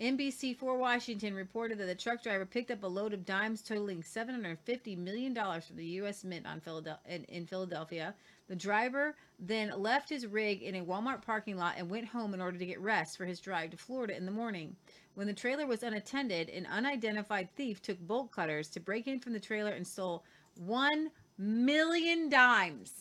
NBC4 0.00 0.78
Washington 0.78 1.34
reported 1.34 1.78
that 1.78 1.86
the 1.86 1.94
truck 1.94 2.22
driver 2.22 2.44
picked 2.44 2.70
up 2.70 2.82
a 2.82 2.86
load 2.86 3.12
of 3.12 3.24
dimes 3.24 3.62
totaling 3.62 4.02
$750 4.02 4.98
million 4.98 5.34
from 5.34 5.76
the 5.76 5.84
U.S. 5.84 6.24
Mint 6.24 6.46
on 6.46 6.60
in, 7.08 7.24
in 7.24 7.46
Philadelphia. 7.46 8.14
The 8.48 8.56
driver 8.56 9.16
then 9.38 9.72
left 9.76 10.08
his 10.08 10.26
rig 10.26 10.62
in 10.62 10.74
a 10.74 10.84
Walmart 10.84 11.22
parking 11.22 11.56
lot 11.56 11.76
and 11.78 11.88
went 11.88 12.06
home 12.06 12.34
in 12.34 12.40
order 12.40 12.58
to 12.58 12.66
get 12.66 12.80
rest 12.80 13.16
for 13.16 13.24
his 13.24 13.40
drive 13.40 13.70
to 13.70 13.76
Florida 13.76 14.16
in 14.16 14.26
the 14.26 14.32
morning. 14.32 14.76
When 15.14 15.26
the 15.26 15.32
trailer 15.32 15.66
was 15.66 15.82
unattended, 15.82 16.50
an 16.50 16.66
unidentified 16.66 17.48
thief 17.56 17.80
took 17.80 17.98
bolt 18.00 18.32
cutters 18.32 18.68
to 18.70 18.80
break 18.80 19.06
in 19.06 19.20
from 19.20 19.32
the 19.32 19.40
trailer 19.40 19.70
and 19.70 19.86
stole 19.86 20.24
1 20.56 21.10
million 21.38 22.28
dimes. 22.28 22.92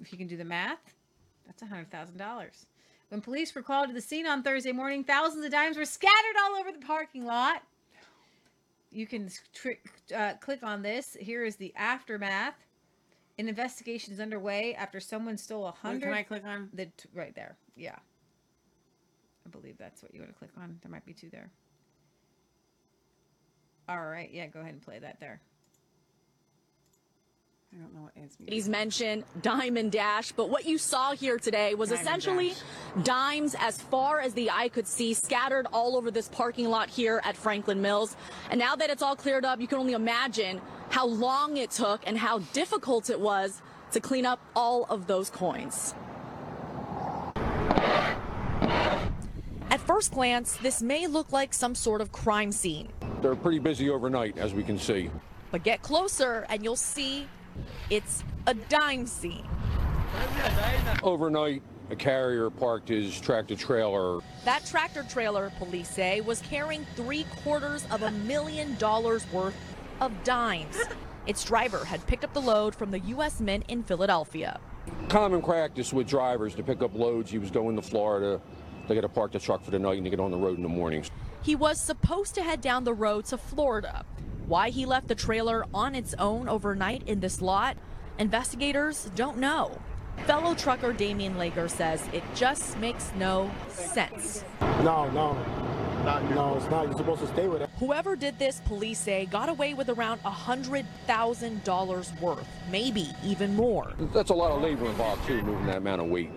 If 0.00 0.10
you 0.10 0.18
can 0.18 0.26
do 0.26 0.36
the 0.36 0.44
math, 0.44 0.94
that's 1.46 1.62
a 1.62 1.66
$100,000. 1.66 2.66
When 3.10 3.20
police 3.20 3.54
were 3.54 3.62
called 3.62 3.88
to 3.88 3.94
the 3.94 4.00
scene 4.00 4.26
on 4.26 4.42
Thursday 4.42 4.72
morning, 4.72 5.04
thousands 5.04 5.44
of 5.44 5.50
dimes 5.52 5.76
were 5.76 5.84
scattered 5.84 6.36
all 6.42 6.56
over 6.56 6.72
the 6.72 6.84
parking 6.84 7.26
lot. 7.26 7.62
You 8.90 9.06
can 9.06 9.28
tr- 9.52 9.70
uh, 10.14 10.34
click 10.40 10.62
on 10.62 10.82
this. 10.82 11.16
Here 11.20 11.44
is 11.44 11.56
the 11.56 11.74
aftermath. 11.76 12.54
An 13.38 13.48
investigation 13.48 14.12
is 14.12 14.20
underway 14.20 14.74
after 14.74 15.00
someone 15.00 15.36
stole 15.36 15.66
a 15.66 15.72
hundred. 15.72 16.02
can 16.02 16.12
I 16.12 16.22
click 16.22 16.44
on? 16.44 16.68
The 16.72 16.86
t- 16.86 17.08
right 17.12 17.34
there. 17.34 17.56
Yeah. 17.76 17.96
I 19.46 19.50
believe 19.50 19.76
that's 19.76 20.02
what 20.02 20.14
you 20.14 20.20
want 20.20 20.32
to 20.32 20.38
click 20.38 20.52
on. 20.56 20.78
There 20.82 20.90
might 20.90 21.04
be 21.04 21.12
two 21.12 21.30
there. 21.30 21.50
All 23.88 24.04
right. 24.06 24.30
Yeah, 24.32 24.46
go 24.46 24.60
ahead 24.60 24.72
and 24.72 24.82
play 24.82 24.98
that 25.00 25.18
there. 25.20 25.40
I 27.74 27.80
don't 27.82 27.92
know 27.92 28.02
what 28.02 28.12
is. 28.24 28.36
He's 28.46 28.68
mentioned 28.68 29.24
Diamond 29.42 29.90
Dash, 29.90 30.30
but 30.30 30.48
what 30.48 30.64
you 30.64 30.78
saw 30.78 31.12
here 31.12 31.38
today 31.38 31.74
was 31.74 31.88
Diamond 31.88 32.06
essentially 32.06 32.54
dimes 33.02 33.56
as 33.58 33.80
far 33.80 34.20
as 34.20 34.32
the 34.34 34.48
eye 34.50 34.68
could 34.68 34.86
see 34.86 35.12
scattered 35.12 35.66
all 35.72 35.96
over 35.96 36.12
this 36.12 36.28
parking 36.28 36.68
lot 36.70 36.88
here 36.88 37.20
at 37.24 37.36
Franklin 37.36 37.82
Mills. 37.82 38.16
And 38.50 38.60
now 38.60 38.76
that 38.76 38.90
it's 38.90 39.02
all 39.02 39.16
cleared 39.16 39.44
up, 39.44 39.60
you 39.60 39.66
can 39.66 39.78
only 39.78 39.94
imagine 39.94 40.60
how 40.94 41.08
long 41.08 41.56
it 41.56 41.72
took 41.72 42.00
and 42.06 42.16
how 42.16 42.38
difficult 42.52 43.10
it 43.10 43.18
was 43.18 43.60
to 43.90 43.98
clean 43.98 44.24
up 44.24 44.38
all 44.54 44.84
of 44.84 45.08
those 45.08 45.28
coins. 45.28 45.92
At 49.72 49.80
first 49.80 50.12
glance, 50.12 50.56
this 50.58 50.80
may 50.80 51.08
look 51.08 51.32
like 51.32 51.52
some 51.52 51.74
sort 51.74 52.00
of 52.00 52.12
crime 52.12 52.52
scene. 52.52 52.92
They're 53.22 53.34
pretty 53.34 53.58
busy 53.58 53.90
overnight, 53.90 54.38
as 54.38 54.54
we 54.54 54.62
can 54.62 54.78
see. 54.78 55.10
But 55.50 55.64
get 55.64 55.82
closer 55.82 56.46
and 56.48 56.62
you'll 56.62 56.76
see 56.76 57.26
it's 57.90 58.22
a 58.46 58.54
dime 58.54 59.08
scene. 59.08 59.48
Overnight, 61.02 61.62
a 61.90 61.96
carrier 61.96 62.50
parked 62.50 62.88
his 62.88 63.20
tractor 63.20 63.56
trailer. 63.56 64.20
That 64.44 64.64
tractor 64.64 65.02
trailer, 65.02 65.50
police 65.58 65.88
say, 65.88 66.20
was 66.20 66.40
carrying 66.42 66.86
three 66.94 67.24
quarters 67.42 67.84
of 67.90 68.02
a 68.02 68.12
million 68.12 68.76
dollars 68.76 69.26
worth 69.32 69.56
of 70.04 70.24
dimes. 70.24 70.78
Its 71.26 71.42
driver 71.42 71.84
had 71.84 72.06
picked 72.06 72.24
up 72.24 72.34
the 72.34 72.40
load 72.40 72.74
from 72.74 72.90
the 72.90 72.98
U.S. 73.00 73.40
Mint 73.40 73.64
in 73.68 73.82
Philadelphia. 73.82 74.60
Common 75.08 75.40
practice 75.40 75.92
with 75.92 76.06
drivers 76.06 76.54
to 76.56 76.62
pick 76.62 76.82
up 76.82 76.94
loads. 76.94 77.30
He 77.30 77.38
was 77.38 77.50
going 77.50 77.74
to 77.76 77.82
Florida. 77.82 78.40
They 78.86 78.94
got 78.94 79.00
to 79.00 79.08
park 79.08 79.32
the 79.32 79.38
truck 79.38 79.64
for 79.64 79.70
the 79.70 79.78
night 79.78 79.96
and 79.96 80.04
they 80.04 80.10
get 80.10 80.20
on 80.20 80.30
the 80.30 80.36
road 80.36 80.58
in 80.58 80.62
the 80.62 80.68
mornings. 80.68 81.10
He 81.42 81.54
was 81.54 81.80
supposed 81.80 82.34
to 82.34 82.42
head 82.42 82.60
down 82.60 82.84
the 82.84 82.92
road 82.92 83.24
to 83.26 83.38
Florida. 83.38 84.04
Why 84.46 84.68
he 84.68 84.84
left 84.84 85.08
the 85.08 85.14
trailer 85.14 85.64
on 85.72 85.94
its 85.94 86.14
own 86.18 86.48
overnight 86.48 87.08
in 87.08 87.20
this 87.20 87.40
lot, 87.40 87.78
investigators 88.18 89.10
don't 89.14 89.38
know. 89.38 89.80
Fellow 90.26 90.54
trucker 90.54 90.92
Damian 90.92 91.36
Lager 91.36 91.68
says 91.68 92.02
it 92.12 92.22
just 92.34 92.78
makes 92.78 93.12
no 93.18 93.50
sense. 93.68 94.42
No, 94.82 95.10
no. 95.10 95.34
no, 96.34 96.56
it's 96.56 96.70
not. 96.70 96.86
You're 96.86 96.96
supposed 96.96 97.20
to 97.20 97.26
stay 97.28 97.46
with 97.48 97.60
it. 97.62 97.68
Whoever 97.78 98.16
did 98.16 98.38
this, 98.38 98.60
police 98.64 98.98
say, 98.98 99.26
got 99.26 99.48
away 99.50 99.74
with 99.74 99.88
around 99.90 100.22
$100,000 100.22 102.20
worth, 102.20 102.46
maybe 102.70 103.08
even 103.22 103.54
more. 103.54 103.92
That's 104.14 104.30
a 104.30 104.34
lot 104.34 104.52
of 104.52 104.62
labor 104.62 104.86
involved 104.86 105.26
too, 105.26 105.42
moving 105.42 105.66
that 105.66 105.76
amount 105.78 106.00
of 106.00 106.08
weight. 106.08 106.30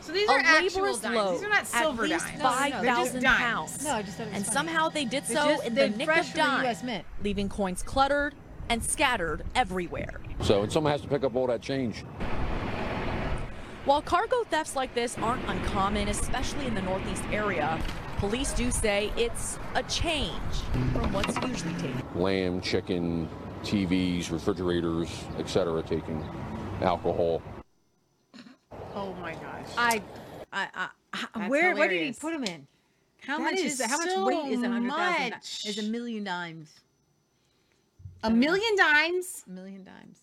So 0.00 0.12
these 0.12 0.28
a 0.28 0.32
are 0.32 0.38
actual 0.38 0.96
dimes. 0.96 1.16
load 1.16 1.34
These 1.34 1.42
are 1.44 1.48
not 1.48 1.66
silver 1.66 2.04
at 2.04 2.10
least 2.10 2.26
dimes. 2.26 2.42
five 2.42 2.70
No, 2.70 2.76
no, 2.76 2.82
they're 2.82 2.94
just 2.94 3.04
thousand 3.06 3.22
dimes. 3.22 3.38
pounds. 3.40 3.84
No, 3.84 3.90
I 3.92 4.02
just 4.02 4.16
thought 4.16 4.22
it 4.26 4.30
was 4.30 4.36
and 4.36 4.46
funny. 4.46 4.54
somehow 4.54 4.88
they 4.88 5.04
did 5.04 5.26
so 5.26 5.34
just- 5.34 5.64
in 5.66 5.74
the 5.74 5.88
nick 5.90 6.08
of 6.08 6.14
from 6.28 6.32
the 6.32 6.38
time, 6.38 7.04
leaving 7.24 7.48
coins 7.48 7.82
cluttered 7.82 8.34
and 8.68 8.82
scattered 8.82 9.44
everywhere. 9.54 10.20
So, 10.42 10.62
and 10.62 10.72
someone 10.72 10.92
has 10.92 11.00
to 11.02 11.08
pick 11.08 11.24
up 11.24 11.34
all 11.36 11.46
that 11.46 11.62
change. 11.62 12.04
While 13.84 14.02
cargo 14.02 14.42
thefts 14.50 14.74
like 14.74 14.94
this 14.94 15.16
aren't 15.18 15.48
uncommon, 15.48 16.08
especially 16.08 16.66
in 16.66 16.74
the 16.74 16.82
Northeast 16.82 17.22
area, 17.30 17.80
police 18.18 18.52
do 18.52 18.70
say 18.70 19.12
it's 19.16 19.58
a 19.74 19.82
change 19.84 20.54
from 20.92 21.12
what's 21.12 21.36
usually 21.46 21.74
taken. 21.74 22.02
Lamb, 22.16 22.60
chicken, 22.60 23.28
TVs, 23.62 24.32
refrigerators, 24.32 25.08
etc. 25.38 25.82
taking 25.82 26.24
alcohol. 26.82 27.40
Oh 28.94 29.12
my 29.14 29.34
gosh. 29.34 29.68
I, 29.78 30.02
I, 30.52 30.68
I, 30.74 30.88
I 31.12 31.26
That's 31.34 31.50
where, 31.50 31.74
where 31.76 31.88
did 31.88 32.06
he 32.06 32.12
put 32.12 32.32
them 32.32 32.44
in? 32.44 32.66
How 33.26 33.38
That 33.38 33.44
much 33.44 33.54
is 33.54 33.74
is 33.74 33.80
it? 33.80 33.90
How 33.90 33.98
much 33.98 34.10
so 34.10 34.24
weight 34.24 34.52
is 34.52 34.62
a 34.62 34.68
hundred 34.68 34.92
thousand? 34.92 35.34
Is 35.70 35.78
a 35.78 35.82
million 35.84 36.24
dimes. 36.24 36.72
A 38.22 38.30
million 38.30 38.76
dimes? 38.76 39.44
A 39.46 39.50
million 39.50 39.84
dimes. 39.84 40.18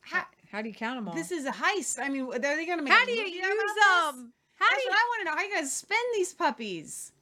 How, 0.00 0.24
how 0.50 0.62
do 0.62 0.68
you 0.68 0.74
count 0.74 0.98
them 0.98 1.08
all? 1.08 1.14
This 1.14 1.32
is 1.32 1.44
a 1.44 1.50
heist. 1.50 1.98
I 1.98 2.08
mean, 2.08 2.22
are 2.32 2.38
they 2.38 2.64
going 2.66 2.78
to 2.78 2.84
make 2.84 2.92
How 2.92 3.04
do 3.04 3.12
you 3.12 3.24
use 3.24 3.42
them? 3.42 4.32
How 4.54 4.66
That's 4.70 4.76
do 4.76 4.82
you- 4.84 4.90
what 4.90 4.98
I 4.98 5.04
want 5.10 5.20
to 5.20 5.24
know. 5.24 5.36
How 5.36 5.42
you 5.42 5.54
guys 5.54 5.72
spend 5.72 6.04
these 6.14 6.32
puppies? 6.32 7.12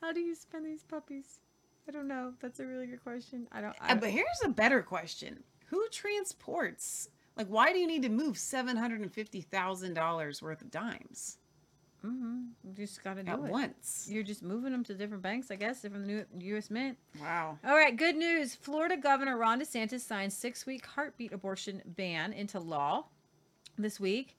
How 0.00 0.12
do 0.12 0.20
you 0.20 0.34
spend 0.34 0.66
these 0.66 0.82
puppies? 0.82 1.40
I 1.88 1.92
don't 1.92 2.08
know. 2.08 2.34
That's 2.40 2.60
a 2.60 2.66
really 2.66 2.86
good 2.86 3.02
question. 3.02 3.46
I 3.52 3.60
don't. 3.60 3.74
I 3.80 3.88
don't 3.88 4.00
but 4.00 4.10
here's 4.10 4.26
a 4.44 4.48
better 4.48 4.82
question: 4.82 5.42
Who 5.66 5.84
transports? 5.90 7.08
Like, 7.36 7.48
why 7.48 7.72
do 7.72 7.78
you 7.78 7.86
need 7.86 8.02
to 8.02 8.08
move 8.08 8.38
seven 8.38 8.76
hundred 8.76 9.00
and 9.00 9.12
fifty 9.12 9.40
thousand 9.40 9.94
dollars 9.94 10.40
worth 10.40 10.62
of 10.62 10.70
dimes 10.70 11.38
Mm-hmm. 12.04 12.38
You 12.64 12.72
just 12.74 13.02
got 13.04 13.14
to 13.16 13.22
do 13.22 13.30
at 13.30 13.38
it. 13.38 13.42
once? 13.42 14.08
You're 14.10 14.22
just 14.22 14.42
moving 14.42 14.72
them 14.72 14.82
to 14.84 14.94
different 14.94 15.22
banks, 15.22 15.50
I 15.50 15.56
guess, 15.56 15.82
from 15.82 15.92
the 16.00 16.06
new 16.06 16.24
U.S. 16.52 16.70
Mint. 16.70 16.98
Wow. 17.20 17.58
All 17.64 17.74
right, 17.74 17.96
good 17.96 18.16
news. 18.16 18.54
Florida 18.54 18.96
Governor 18.96 19.36
Ron 19.38 19.60
DeSantis 19.60 20.00
signed 20.00 20.32
six-week 20.32 20.84
heartbeat 20.86 21.32
abortion 21.32 21.80
ban 21.84 22.32
into 22.32 22.58
law 22.58 23.04
this 23.78 23.98
week, 24.00 24.36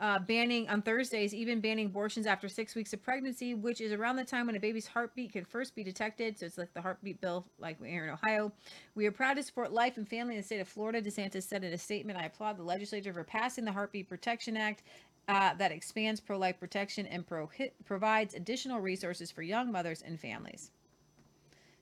uh, 0.00 0.18
banning 0.20 0.68
on 0.68 0.80
Thursdays, 0.82 1.34
even 1.34 1.60
banning 1.60 1.86
abortions 1.86 2.26
after 2.26 2.48
six 2.48 2.74
weeks 2.76 2.92
of 2.92 3.02
pregnancy, 3.02 3.54
which 3.54 3.80
is 3.80 3.90
around 3.90 4.14
the 4.16 4.24
time 4.24 4.46
when 4.46 4.54
a 4.54 4.60
baby's 4.60 4.86
heartbeat 4.86 5.32
can 5.32 5.44
first 5.44 5.74
be 5.74 5.82
detected. 5.82 6.38
So 6.38 6.46
it's 6.46 6.58
like 6.58 6.72
the 6.74 6.80
heartbeat 6.80 7.20
bill, 7.20 7.44
like 7.58 7.82
here 7.84 8.04
in 8.04 8.10
Ohio. 8.10 8.52
We 8.94 9.06
are 9.06 9.12
proud 9.12 9.34
to 9.34 9.42
support 9.42 9.72
life 9.72 9.96
and 9.96 10.06
family 10.08 10.34
in 10.34 10.40
the 10.40 10.46
state 10.46 10.60
of 10.60 10.68
Florida. 10.68 11.02
DeSantis 11.02 11.42
said 11.42 11.64
in 11.64 11.72
a 11.72 11.78
statement, 11.78 12.16
"I 12.18 12.26
applaud 12.26 12.58
the 12.58 12.62
legislature 12.62 13.12
for 13.12 13.24
passing 13.24 13.64
the 13.64 13.72
Heartbeat 13.72 14.08
Protection 14.08 14.56
Act." 14.56 14.84
Uh, 15.28 15.52
that 15.54 15.70
expands 15.70 16.20
pro-life 16.20 16.58
protection 16.58 17.06
and 17.06 17.28
prohi- 17.28 17.70
provides 17.84 18.32
additional 18.32 18.80
resources 18.80 19.30
for 19.30 19.42
young 19.42 19.70
mothers 19.70 20.00
and 20.00 20.18
families. 20.18 20.70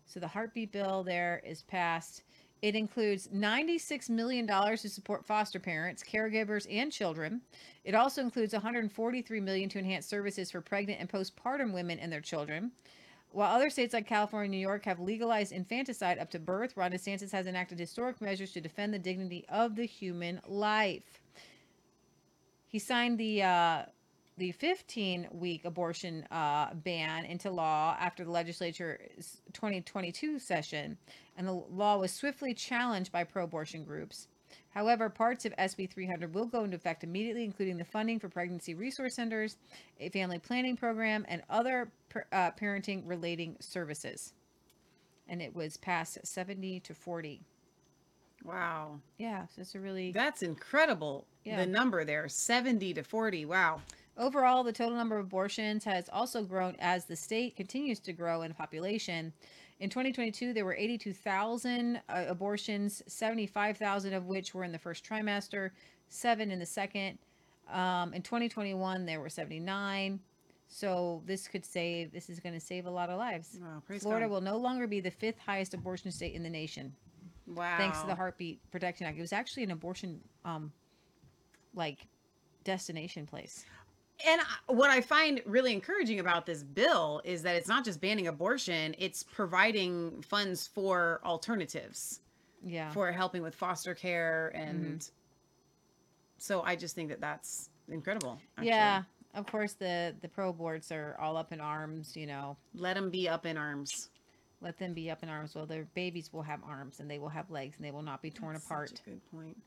So 0.05 0.18
the 0.18 0.26
heartbeat 0.26 0.72
bill 0.72 1.05
there 1.05 1.40
is 1.47 1.62
passed. 1.62 2.22
It 2.62 2.74
includes 2.74 3.28
$96 3.28 4.11
million 4.11 4.49
to 4.49 4.88
support 4.88 5.24
foster 5.24 5.61
parents, 5.61 6.03
caregivers, 6.03 6.66
and 6.68 6.90
children. 6.90 7.40
It 7.84 7.94
also 7.94 8.22
includes 8.22 8.53
143 8.53 9.40
million 9.40 9.68
to 9.68 9.78
enhance 9.78 10.07
services 10.07 10.51
for 10.51 10.61
pregnant 10.61 11.01
and 11.01 11.09
postpartum 11.09 11.72
women 11.72 12.01
and 12.01 12.11
their 12.12 12.20
children. 12.20 12.72
While 13.30 13.55
other 13.55 13.70
states 13.70 13.92
like 13.92 14.09
California 14.09 14.47
and 14.47 14.53
New 14.53 14.59
York 14.59 14.84
have 14.86 14.99
legalized 14.99 15.53
infanticide 15.53 16.18
up 16.18 16.30
to 16.30 16.38
birth, 16.38 16.76
Ron 16.76 16.92
DeSantis 16.92 17.30
has 17.32 17.47
enacted 17.47 17.78
historic 17.78 18.20
measures 18.20 18.51
to 18.53 18.61
defend 18.61 18.94
the 18.94 18.99
dignity 18.99 19.44
of 19.49 19.76
the 19.76 19.84
human 19.84 20.40
life. 20.49 21.20
He 22.66 22.78
signed 22.78 23.18
the 23.18 23.42
uh, 23.42 23.82
the 24.38 24.52
15 24.52 25.28
week 25.32 25.64
abortion 25.64 26.24
uh, 26.30 26.74
ban 26.74 27.24
into 27.24 27.50
law 27.50 27.96
after 27.98 28.24
the 28.24 28.30
legislature's 28.30 29.40
2022 29.52 30.38
session, 30.38 30.98
and 31.36 31.46
the 31.46 31.52
law 31.52 31.98
was 31.98 32.12
swiftly 32.12 32.52
challenged 32.52 33.12
by 33.12 33.24
pro 33.24 33.44
abortion 33.44 33.84
groups. 33.84 34.28
However, 34.70 35.08
parts 35.08 35.46
of 35.46 35.56
SB 35.56 35.88
300 35.90 36.34
will 36.34 36.44
go 36.44 36.64
into 36.64 36.76
effect 36.76 37.02
immediately, 37.02 37.44
including 37.44 37.78
the 37.78 37.84
funding 37.84 38.18
for 38.18 38.28
pregnancy 38.28 38.74
resource 38.74 39.14
centers, 39.14 39.56
a 39.98 40.10
family 40.10 40.38
planning 40.38 40.76
program, 40.76 41.24
and 41.28 41.42
other 41.48 41.90
per, 42.10 42.26
uh, 42.30 42.50
parenting 42.50 43.02
relating 43.08 43.56
services. 43.58 44.34
And 45.28 45.40
it 45.40 45.56
was 45.56 45.78
passed 45.78 46.18
70 46.24 46.80
to 46.80 46.94
40. 46.94 47.40
Wow. 48.44 49.00
Yeah, 49.16 49.46
so 49.46 49.62
it's 49.62 49.74
a 49.74 49.80
really 49.80 50.12
That's 50.12 50.42
incredible. 50.42 51.26
Yeah. 51.47 51.57
The 51.59 51.66
number 51.66 52.05
there, 52.05 52.28
seventy 52.28 52.92
to 52.94 53.03
forty. 53.03 53.44
Wow. 53.44 53.80
Overall, 54.18 54.64
the 54.64 54.72
total 54.72 54.97
number 54.97 55.18
of 55.18 55.26
abortions 55.26 55.84
has 55.84 56.09
also 56.11 56.42
grown 56.42 56.74
as 56.78 57.05
the 57.05 57.14
state 57.16 57.55
continues 57.55 58.01
to 58.01 58.12
grow 58.14 58.42
in 58.42 58.55
population. 58.55 59.32
In 59.78 59.90
2022, 59.90 60.55
there 60.55 60.64
were 60.64 60.74
82,000 60.74 62.01
uh, 62.09 62.24
abortions, 62.26 63.03
75,000 63.09 64.14
of 64.14 64.24
which 64.24 64.55
were 64.55 64.64
in 64.64 64.72
the 64.72 64.78
first 64.78 65.05
trimester, 65.05 65.70
seven 66.09 66.51
in 66.51 66.59
the 66.59 66.64
second. 66.64 67.18
Um, 67.70 68.14
in 68.14 68.22
2021, 68.22 69.05
there 69.05 69.20
were 69.20 69.28
79. 69.28 70.18
So 70.68 71.22
this 71.26 71.47
could 71.47 71.64
save. 71.66 72.11
This 72.11 72.30
is 72.30 72.40
going 72.40 72.55
to 72.55 72.61
save 72.61 72.86
a 72.86 72.90
lot 72.90 73.11
of 73.11 73.18
lives. 73.18 73.59
Wow, 73.61 73.82
Florida 73.99 74.24
God. 74.26 74.32
will 74.32 74.40
no 74.40 74.57
longer 74.57 74.86
be 74.86 75.01
the 75.01 75.11
fifth 75.11 75.38
highest 75.38 75.74
abortion 75.74 76.11
state 76.11 76.34
in 76.34 76.42
the 76.42 76.49
nation, 76.51 76.92
Wow. 77.47 77.76
thanks 77.76 78.01
to 78.01 78.07
the 78.07 78.14
Heartbeat 78.14 78.59
Protection 78.70 79.07
Act. 79.07 79.18
It 79.18 79.20
was 79.20 79.34
actually 79.34 79.64
an 79.64 79.72
abortion, 79.72 80.22
um, 80.47 80.72
like, 81.77 82.07
destination 82.64 83.27
place. 83.27 83.64
And 84.27 84.41
what 84.66 84.89
I 84.91 85.01
find 85.03 85.43
really 85.47 85.72
encouraging 85.72 86.20
about 86.20 86.47
this 86.47 86.62
bill 86.62 87.20
is 87.24 87.43
that 87.43 87.55
it's 87.55 87.68
not 87.68 87.85
just 87.85 88.01
banning 88.01 88.27
abortion, 88.29 88.95
it's 88.99 89.22
providing 89.22 90.22
funds 90.22 90.66
for 90.66 91.20
alternatives. 91.24 92.20
Yeah. 92.64 92.91
For 92.93 93.12
helping 93.12 93.43
with 93.43 93.55
foster 93.55 93.95
care 93.95 94.49
and 94.55 94.99
Mhm. 95.01 95.11
so 96.39 96.62
I 96.62 96.74
just 96.74 96.95
think 96.95 97.11
that 97.11 97.20
that's 97.20 97.68
incredible. 97.89 98.41
actually. 98.57 98.68
Yeah, 98.68 99.05
of 99.35 99.47
course 99.47 99.74
the 99.74 100.16
the 100.22 100.29
pro 100.29 100.53
boards 100.53 100.91
are 100.91 101.16
all 101.20 101.37
up 101.37 101.53
in 101.53 101.61
arms. 101.61 102.16
You 102.16 102.27
know, 102.27 102.57
let 102.74 102.95
them 102.95 103.11
be 103.11 103.29
up 103.29 103.45
in 103.47 103.57
arms. 103.57 104.09
Let 104.62 104.79
them 104.79 104.95
be 104.95 105.11
up 105.11 105.22
in 105.22 105.29
arms. 105.29 105.55
Well, 105.55 105.66
their 105.66 105.85
babies 105.95 106.33
will 106.33 106.43
have 106.43 106.64
arms 106.64 106.99
and 107.01 107.09
they 107.11 107.18
will 107.18 107.29
have 107.29 107.51
legs 107.51 107.77
and 107.77 107.85
they 107.85 107.91
will 107.93 108.03
not 108.03 108.22
be 108.22 108.31
torn 108.31 108.55
That's 108.55 108.64
apart. 108.64 109.01
a 109.07 109.11
good 109.11 109.31
point. 109.31 109.62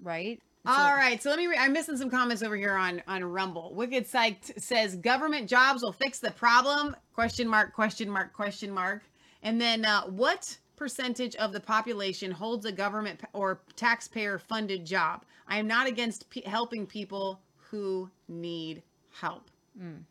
Right. 0.00 0.40
All 0.64 0.94
right, 0.94 1.20
so 1.20 1.28
let 1.30 1.40
me. 1.40 1.48
Re- 1.48 1.56
I'm 1.58 1.72
missing 1.72 1.96
some 1.96 2.08
comments 2.08 2.42
over 2.42 2.54
here 2.54 2.74
on 2.74 3.02
on 3.08 3.24
Rumble. 3.24 3.74
Wicked 3.74 4.06
Psyched 4.06 4.60
says 4.60 4.94
government 4.94 5.48
jobs 5.48 5.82
will 5.82 5.92
fix 5.92 6.20
the 6.20 6.30
problem? 6.30 6.94
Question 7.14 7.48
mark? 7.48 7.72
Question 7.72 8.08
mark? 8.08 8.32
Question 8.32 8.70
mark? 8.70 9.02
And 9.42 9.60
then 9.60 9.84
uh, 9.84 10.02
what 10.02 10.56
percentage 10.76 11.34
of 11.36 11.52
the 11.52 11.58
population 11.58 12.30
holds 12.30 12.64
a 12.64 12.70
government 12.70 13.20
or 13.32 13.60
taxpayer 13.74 14.38
funded 14.38 14.86
job? 14.86 15.24
I 15.48 15.58
am 15.58 15.66
not 15.66 15.88
against 15.88 16.30
p- 16.30 16.42
helping 16.46 16.86
people 16.86 17.40
who 17.56 18.08
need 18.28 18.84
help. 19.10 19.50
Mm. 19.76 20.02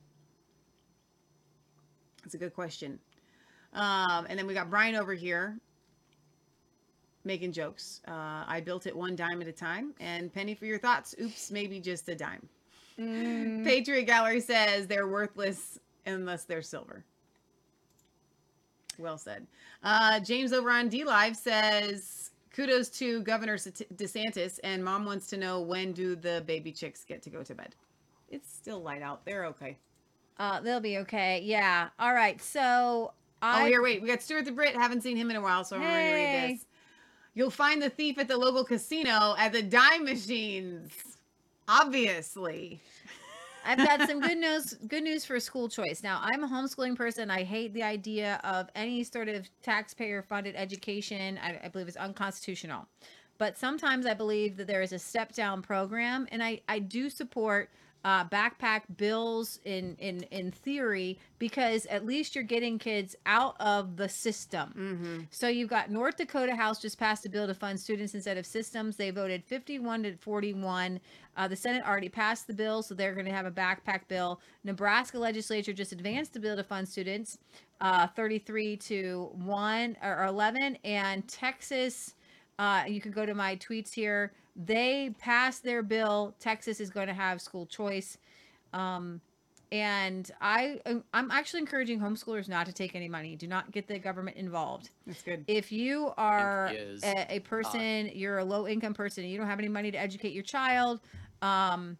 That's 2.23 2.35
a 2.35 2.37
good 2.37 2.53
question. 2.53 2.99
Um, 3.71 4.27
and 4.29 4.37
then 4.37 4.47
we 4.47 4.53
got 4.53 4.69
Brian 4.69 4.95
over 4.95 5.13
here 5.13 5.57
making 7.23 7.51
jokes. 7.51 8.01
Uh, 8.07 8.43
I 8.47 8.61
built 8.63 8.87
it 8.87 8.95
one 8.95 9.15
dime 9.15 9.41
at 9.41 9.47
a 9.47 9.51
time. 9.51 9.93
And 9.99 10.33
Penny 10.33 10.55
for 10.55 10.65
your 10.65 10.79
thoughts. 10.79 11.15
Oops, 11.21 11.51
maybe 11.51 11.79
just 11.79 12.09
a 12.09 12.15
dime. 12.15 12.47
Patriot 12.97 14.03
Gallery 14.03 14.41
says 14.41 14.85
they're 14.85 15.07
worthless 15.07 15.79
unless 16.05 16.43
they're 16.43 16.61
silver. 16.61 17.03
Well 18.99 19.17
said. 19.17 19.47
Uh, 19.83 20.19
James 20.19 20.53
over 20.53 20.69
on 20.69 20.89
D 20.89 21.03
Live 21.03 21.35
says 21.35 22.31
kudos 22.53 22.89
to 22.89 23.23
Governor 23.23 23.57
DeSantis, 23.57 24.59
and 24.63 24.83
Mom 24.83 25.05
wants 25.05 25.27
to 25.27 25.37
know 25.37 25.61
when 25.61 25.93
do 25.93 26.15
the 26.15 26.43
baby 26.45 26.71
chicks 26.71 27.03
get 27.03 27.23
to 27.23 27.29
go 27.29 27.43
to 27.43 27.55
bed. 27.55 27.75
It's 28.29 28.51
still 28.53 28.81
light 28.81 29.01
out. 29.01 29.25
They're 29.25 29.45
okay. 29.45 29.77
Uh, 30.37 30.59
they'll 30.61 30.79
be 30.79 30.97
okay. 30.99 31.41
Yeah. 31.43 31.89
All 31.99 32.13
right. 32.13 32.41
So 32.41 33.13
I 33.41 33.63
oh, 33.63 33.65
here, 33.65 33.81
wait. 33.81 34.01
We 34.01 34.07
got 34.07 34.21
Stuart 34.21 34.45
the 34.45 34.51
Brit. 34.51 34.75
Haven't 34.75 35.01
seen 35.01 35.17
him 35.17 35.29
in 35.29 35.35
a 35.35 35.41
while, 35.41 35.63
so 35.63 35.75
I'm 35.75 35.81
ready 35.81 36.09
to 36.09 36.15
read 36.15 36.55
this. 36.55 36.65
You'll 37.33 37.49
find 37.49 37.81
the 37.81 37.89
thief 37.89 38.17
at 38.17 38.27
the 38.27 38.37
local 38.37 38.63
casino 38.63 39.35
at 39.37 39.53
the 39.53 39.61
dime 39.61 40.03
machines. 40.03 40.91
Obviously. 41.67 42.81
I've 43.63 43.77
got 43.77 44.07
some 44.09 44.19
good 44.19 44.39
news. 44.39 44.73
Good 44.87 45.03
news 45.03 45.23
for 45.23 45.39
school 45.39 45.69
choice. 45.69 46.01
Now, 46.01 46.19
I'm 46.23 46.43
a 46.43 46.47
homeschooling 46.47 46.95
person. 46.95 47.29
I 47.29 47.43
hate 47.43 47.73
the 47.73 47.83
idea 47.83 48.41
of 48.43 48.69
any 48.75 49.03
sort 49.03 49.29
of 49.29 49.47
taxpayer-funded 49.61 50.55
education. 50.55 51.39
I, 51.41 51.59
I 51.63 51.67
believe 51.67 51.87
it's 51.87 51.95
unconstitutional. 51.97 52.87
But 53.37 53.57
sometimes 53.57 54.05
I 54.05 54.13
believe 54.15 54.57
that 54.57 54.67
there 54.67 54.81
is 54.81 54.93
a 54.93 54.99
step-down 54.99 55.61
program, 55.61 56.27
and 56.31 56.43
I 56.43 56.61
I 56.67 56.79
do 56.79 57.09
support 57.09 57.69
uh, 58.03 58.25
backpack 58.25 58.81
bills 58.97 59.59
in 59.63 59.95
in 59.99 60.23
in 60.31 60.51
theory 60.51 61.19
because 61.37 61.85
at 61.85 62.05
least 62.05 62.33
you're 62.33 62.43
getting 62.43 62.79
kids 62.79 63.15
out 63.25 63.55
of 63.59 63.95
the 63.95 64.09
system. 64.09 64.71
So 65.29 65.47
you've 65.47 65.69
got 65.69 65.91
North 65.91 66.17
Dakota 66.17 66.55
House 66.55 66.81
just 66.81 66.97
passed 66.97 67.25
a 67.25 67.29
bill 67.29 67.47
to 67.47 67.53
fund 67.53 67.79
students 67.79 68.15
instead 68.15 68.37
of 68.37 68.45
systems. 68.45 68.95
They 68.95 69.11
voted 69.11 69.43
51 69.43 70.03
to 70.03 70.17
41. 70.17 70.99
Uh, 71.37 71.47
the 71.47 71.55
Senate 71.55 71.83
already 71.87 72.09
passed 72.09 72.47
the 72.47 72.53
bill, 72.53 72.81
so 72.83 72.93
they're 72.95 73.13
going 73.13 73.25
to 73.25 73.31
have 73.31 73.45
a 73.45 73.51
backpack 73.51 74.07
bill. 74.07 74.41
Nebraska 74.63 75.17
legislature 75.19 75.73
just 75.73 75.91
advanced 75.91 76.33
the 76.33 76.39
bill 76.39 76.55
to 76.55 76.63
fund 76.63 76.87
students, 76.87 77.37
uh, 77.81 78.07
33 78.07 78.77
to 78.77 79.29
one 79.33 79.95
or 80.03 80.25
11, 80.25 80.77
and 80.83 81.27
Texas. 81.27 82.15
Uh, 82.59 82.83
you 82.87 82.99
can 82.99 83.11
go 83.11 83.25
to 83.25 83.33
my 83.33 83.55
tweets 83.55 83.93
here. 83.93 84.33
They 84.55 85.13
passed 85.19 85.63
their 85.63 85.81
bill. 85.81 86.35
Texas 86.39 86.79
is 86.79 86.89
going 86.89 87.07
to 87.07 87.13
have 87.13 87.41
school 87.41 87.65
choice. 87.65 88.17
Um, 88.73 89.21
and 89.71 90.29
I, 90.41 90.81
I'm 91.13 91.31
actually 91.31 91.61
encouraging 91.61 92.01
homeschoolers 92.01 92.49
not 92.49 92.65
to 92.65 92.73
take 92.73 92.93
any 92.93 93.07
money. 93.07 93.37
Do 93.37 93.47
not 93.47 93.71
get 93.71 93.87
the 93.87 93.97
government 93.99 94.35
involved. 94.35 94.89
That's 95.07 95.21
good. 95.21 95.45
If 95.47 95.71
you 95.71 96.11
are 96.17 96.73
a, 97.03 97.35
a 97.35 97.39
person, 97.39 98.11
you're 98.13 98.39
a 98.39 98.43
low 98.43 98.67
income 98.67 98.93
person, 98.93 99.23
and 99.23 99.31
you 99.31 99.37
don't 99.37 99.47
have 99.47 99.59
any 99.59 99.69
money 99.69 99.89
to 99.91 99.97
educate 99.97 100.33
your 100.33 100.43
child, 100.43 100.99
um, 101.41 101.97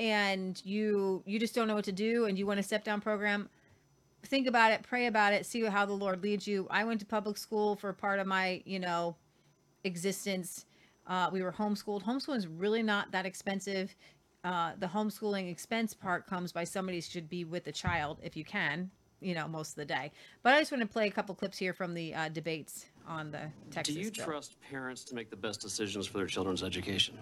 and 0.00 0.60
you 0.64 1.22
you 1.26 1.38
just 1.38 1.54
don't 1.54 1.68
know 1.68 1.76
what 1.76 1.84
to 1.84 1.92
do, 1.92 2.24
and 2.24 2.36
you 2.36 2.44
want 2.44 2.58
a 2.58 2.62
step 2.62 2.82
down 2.82 3.00
program, 3.00 3.48
think 4.24 4.48
about 4.48 4.72
it, 4.72 4.82
pray 4.82 5.06
about 5.06 5.32
it, 5.32 5.46
see 5.46 5.64
how 5.64 5.86
the 5.86 5.92
Lord 5.92 6.22
leads 6.24 6.46
you. 6.46 6.66
I 6.70 6.82
went 6.82 6.98
to 7.00 7.06
public 7.06 7.38
school 7.38 7.76
for 7.76 7.92
part 7.92 8.18
of 8.18 8.26
my, 8.26 8.62
you 8.64 8.80
know, 8.80 9.14
existence. 9.84 10.66
Uh, 11.06 11.30
we 11.32 11.42
were 11.42 11.52
homeschooled. 11.52 12.02
Homeschooling 12.02 12.36
is 12.36 12.46
really 12.46 12.82
not 12.82 13.10
that 13.12 13.26
expensive. 13.26 13.94
Uh, 14.44 14.72
the 14.78 14.86
homeschooling 14.86 15.50
expense 15.50 15.94
part 15.94 16.26
comes 16.26 16.52
by 16.52 16.64
somebody 16.64 17.00
should 17.00 17.28
be 17.28 17.44
with 17.44 17.64
the 17.64 17.72
child 17.72 18.18
if 18.22 18.36
you 18.36 18.44
can, 18.44 18.90
you 19.20 19.34
know, 19.34 19.48
most 19.48 19.70
of 19.70 19.76
the 19.76 19.84
day. 19.84 20.12
But 20.42 20.54
I 20.54 20.60
just 20.60 20.72
want 20.72 20.82
to 20.82 20.88
play 20.88 21.06
a 21.06 21.10
couple 21.10 21.34
clips 21.34 21.58
here 21.58 21.72
from 21.72 21.94
the 21.94 22.14
uh, 22.14 22.28
debates 22.28 22.86
on 23.06 23.30
the 23.30 23.50
Texas. 23.70 23.94
Do 23.94 24.00
you 24.00 24.10
bill. 24.10 24.24
trust 24.24 24.60
parents 24.60 25.04
to 25.04 25.14
make 25.14 25.30
the 25.30 25.36
best 25.36 25.60
decisions 25.60 26.06
for 26.06 26.18
their 26.18 26.26
children's 26.26 26.62
education? 26.62 27.18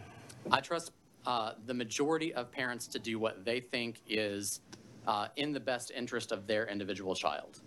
I 0.51 0.61
trust 0.61 0.93
uh, 1.27 1.53
the 1.67 1.75
majority 1.75 2.35
of 2.35 2.51
parents 2.51 2.87
to 2.89 2.99
do 2.99 3.19
what 3.19 3.45
they 3.45 3.61
think 3.61 4.01
is 4.07 4.61
uh, 5.07 5.29
in 5.37 5.53
the 5.53 5.61
best 5.61 5.91
interest 5.95 6.33
of 6.33 6.47
their 6.47 6.67
individual 6.67 7.15
child. 7.15 7.61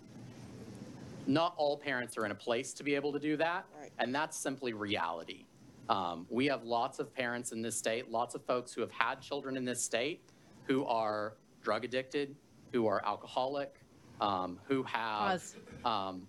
Not 1.26 1.54
all 1.56 1.76
parents 1.76 2.16
are 2.16 2.24
in 2.24 2.30
a 2.30 2.36
place 2.36 2.72
to 2.74 2.84
be 2.84 2.94
able 2.94 3.12
to 3.12 3.18
do 3.18 3.36
that, 3.36 3.66
and 3.98 4.14
that's 4.14 4.36
simply 4.36 4.72
reality. 4.72 5.44
Um, 5.88 6.26
we 6.28 6.46
have 6.46 6.64
lots 6.64 6.98
of 6.98 7.14
parents 7.14 7.52
in 7.52 7.62
this 7.62 7.76
state, 7.76 8.10
lots 8.10 8.34
of 8.34 8.44
folks 8.44 8.72
who 8.72 8.80
have 8.80 8.90
had 8.90 9.20
children 9.20 9.56
in 9.56 9.64
this 9.64 9.82
state 9.82 10.22
who 10.64 10.84
are 10.84 11.34
drug 11.62 11.84
addicted, 11.84 12.36
who 12.72 12.86
are 12.86 13.04
alcoholic, 13.04 13.80
um, 14.20 14.58
who 14.64 14.82
have. 14.82 15.42
Um, 15.84 16.26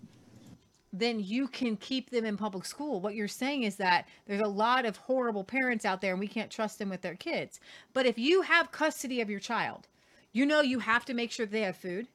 then 0.92 1.20
you 1.20 1.46
can 1.46 1.76
keep 1.76 2.10
them 2.10 2.24
in 2.24 2.36
public 2.36 2.64
school. 2.64 3.00
What 3.00 3.14
you're 3.14 3.28
saying 3.28 3.62
is 3.62 3.76
that 3.76 4.08
there's 4.26 4.40
a 4.40 4.48
lot 4.48 4.84
of 4.84 4.96
horrible 4.96 5.44
parents 5.44 5.84
out 5.84 6.00
there 6.00 6.12
and 6.12 6.18
we 6.18 6.26
can't 6.26 6.50
trust 6.50 6.78
them 6.78 6.88
with 6.88 7.00
their 7.00 7.14
kids. 7.14 7.60
But 7.92 8.06
if 8.06 8.18
you 8.18 8.42
have 8.42 8.72
custody 8.72 9.20
of 9.20 9.30
your 9.30 9.38
child, 9.38 9.86
you 10.32 10.46
know 10.46 10.62
you 10.62 10.80
have 10.80 11.04
to 11.04 11.14
make 11.14 11.30
sure 11.30 11.46
they 11.46 11.60
have 11.60 11.76
food. 11.76 12.08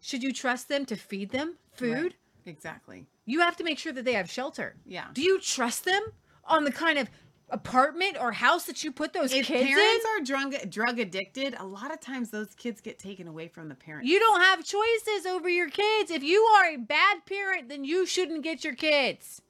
Should 0.00 0.22
you 0.22 0.32
trust 0.32 0.68
them 0.68 0.86
to 0.86 0.96
feed 0.96 1.30
them 1.30 1.56
food? 1.72 2.02
Right. 2.02 2.14
Exactly. 2.46 3.06
You 3.26 3.40
have 3.40 3.56
to 3.56 3.64
make 3.64 3.78
sure 3.78 3.92
that 3.92 4.04
they 4.04 4.14
have 4.14 4.30
shelter. 4.30 4.76
Yeah. 4.86 5.06
Do 5.12 5.22
you 5.22 5.38
trust 5.38 5.84
them 5.84 6.02
on 6.44 6.64
the 6.64 6.72
kind 6.72 6.98
of 6.98 7.08
apartment 7.50 8.16
or 8.18 8.32
house 8.32 8.64
that 8.64 8.82
you 8.82 8.90
put 8.90 9.12
those 9.12 9.30
kids. 9.30 9.48
If 9.50 9.54
kids 9.54 9.68
parents 9.68 10.04
in? 10.06 10.10
are 10.10 10.24
drug 10.24 10.70
drug 10.70 10.98
addicted, 10.98 11.54
a 11.58 11.64
lot 11.66 11.92
of 11.92 12.00
times 12.00 12.30
those 12.30 12.54
kids 12.54 12.80
get 12.80 12.98
taken 12.98 13.28
away 13.28 13.48
from 13.48 13.68
the 13.68 13.74
parents. 13.74 14.08
You 14.08 14.18
don't 14.18 14.40
have 14.40 14.64
choices 14.64 15.26
over 15.26 15.48
your 15.48 15.68
kids. 15.68 16.10
If 16.10 16.22
you 16.22 16.40
are 16.42 16.64
a 16.72 16.76
bad 16.76 17.26
parent, 17.26 17.68
then 17.68 17.84
you 17.84 18.06
shouldn't 18.06 18.42
get 18.42 18.64
your 18.64 18.74
kids. 18.74 19.42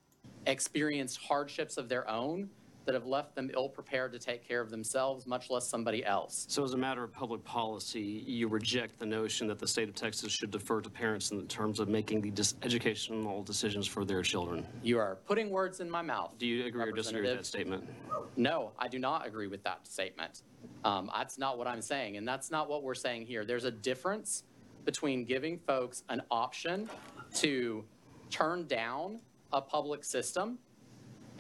experienced 0.47 1.19
hardships 1.19 1.77
of 1.77 1.89
their 1.89 2.09
own 2.11 2.51
that 2.85 2.95
have 2.95 3.07
left 3.07 3.35
them 3.35 3.51
ill 3.55 3.69
prepared 3.69 4.13
to 4.13 4.19
take 4.19 4.47
care 4.47 4.61
of 4.61 4.71
themselves, 4.71 5.27
much 5.27 5.51
less 5.51 5.69
somebody 5.69 6.05
else. 6.05 6.47
So, 6.49 6.65
as 6.65 6.75
a 6.75 6.77
matter 6.77 7.03
of 7.05 7.13
public 7.13 7.45
policy, 7.45 8.25
you 8.27 8.49
reject 8.49 8.99
the 8.99 9.07
notion 9.07 9.47
that 9.49 9.59
the 9.59 9.67
state 9.67 9.89
of 9.89 9.95
Texas 9.95 10.33
should 10.33 10.51
defer 10.51 10.81
to 10.81 10.91
parents 10.91 11.31
in 11.31 11.47
terms 11.47 11.81
of 11.81 11.89
making 11.89 12.21
the 12.21 12.31
dis- 12.31 12.55
educational 12.63 13.43
decisions 13.43 13.87
for 13.87 14.05
their 14.05 14.23
children. 14.23 14.67
You 14.83 14.99
are 14.99 15.17
putting 15.27 15.51
words 15.51 15.81
in 15.81 15.91
my 15.91 16.03
mouth. 16.03 16.35
Do 16.39 16.47
you 16.47 16.67
agree 16.67 16.83
or 16.83 16.93
disagree 16.93 17.23
with 17.23 17.37
that 17.37 17.47
statement? 17.47 17.89
No, 18.37 18.73
I 18.79 18.89
do 18.89 18.99
not 18.99 19.27
agree 19.27 19.47
with 19.47 19.63
that 19.65 19.87
statement. 19.87 20.43
Um, 20.85 21.11
that's 21.15 21.39
not 21.39 21.59
what 21.59 21.67
I'm 21.67 21.83
saying, 21.83 22.17
and 22.17 22.27
that's 22.27 22.51
not 22.51 22.69
what 22.69 22.83
we're 22.83 22.95
saying 22.95 23.27
here. 23.27 23.45
There's 23.45 23.65
a 23.65 23.71
difference 23.71 24.45
between 24.85 25.25
giving 25.25 25.59
folks 25.59 26.03
an 26.09 26.23
option 26.31 26.89
to 27.35 27.85
turn 28.31 28.67
down 28.67 29.21
a 29.53 29.61
public 29.61 30.05
system 30.05 30.59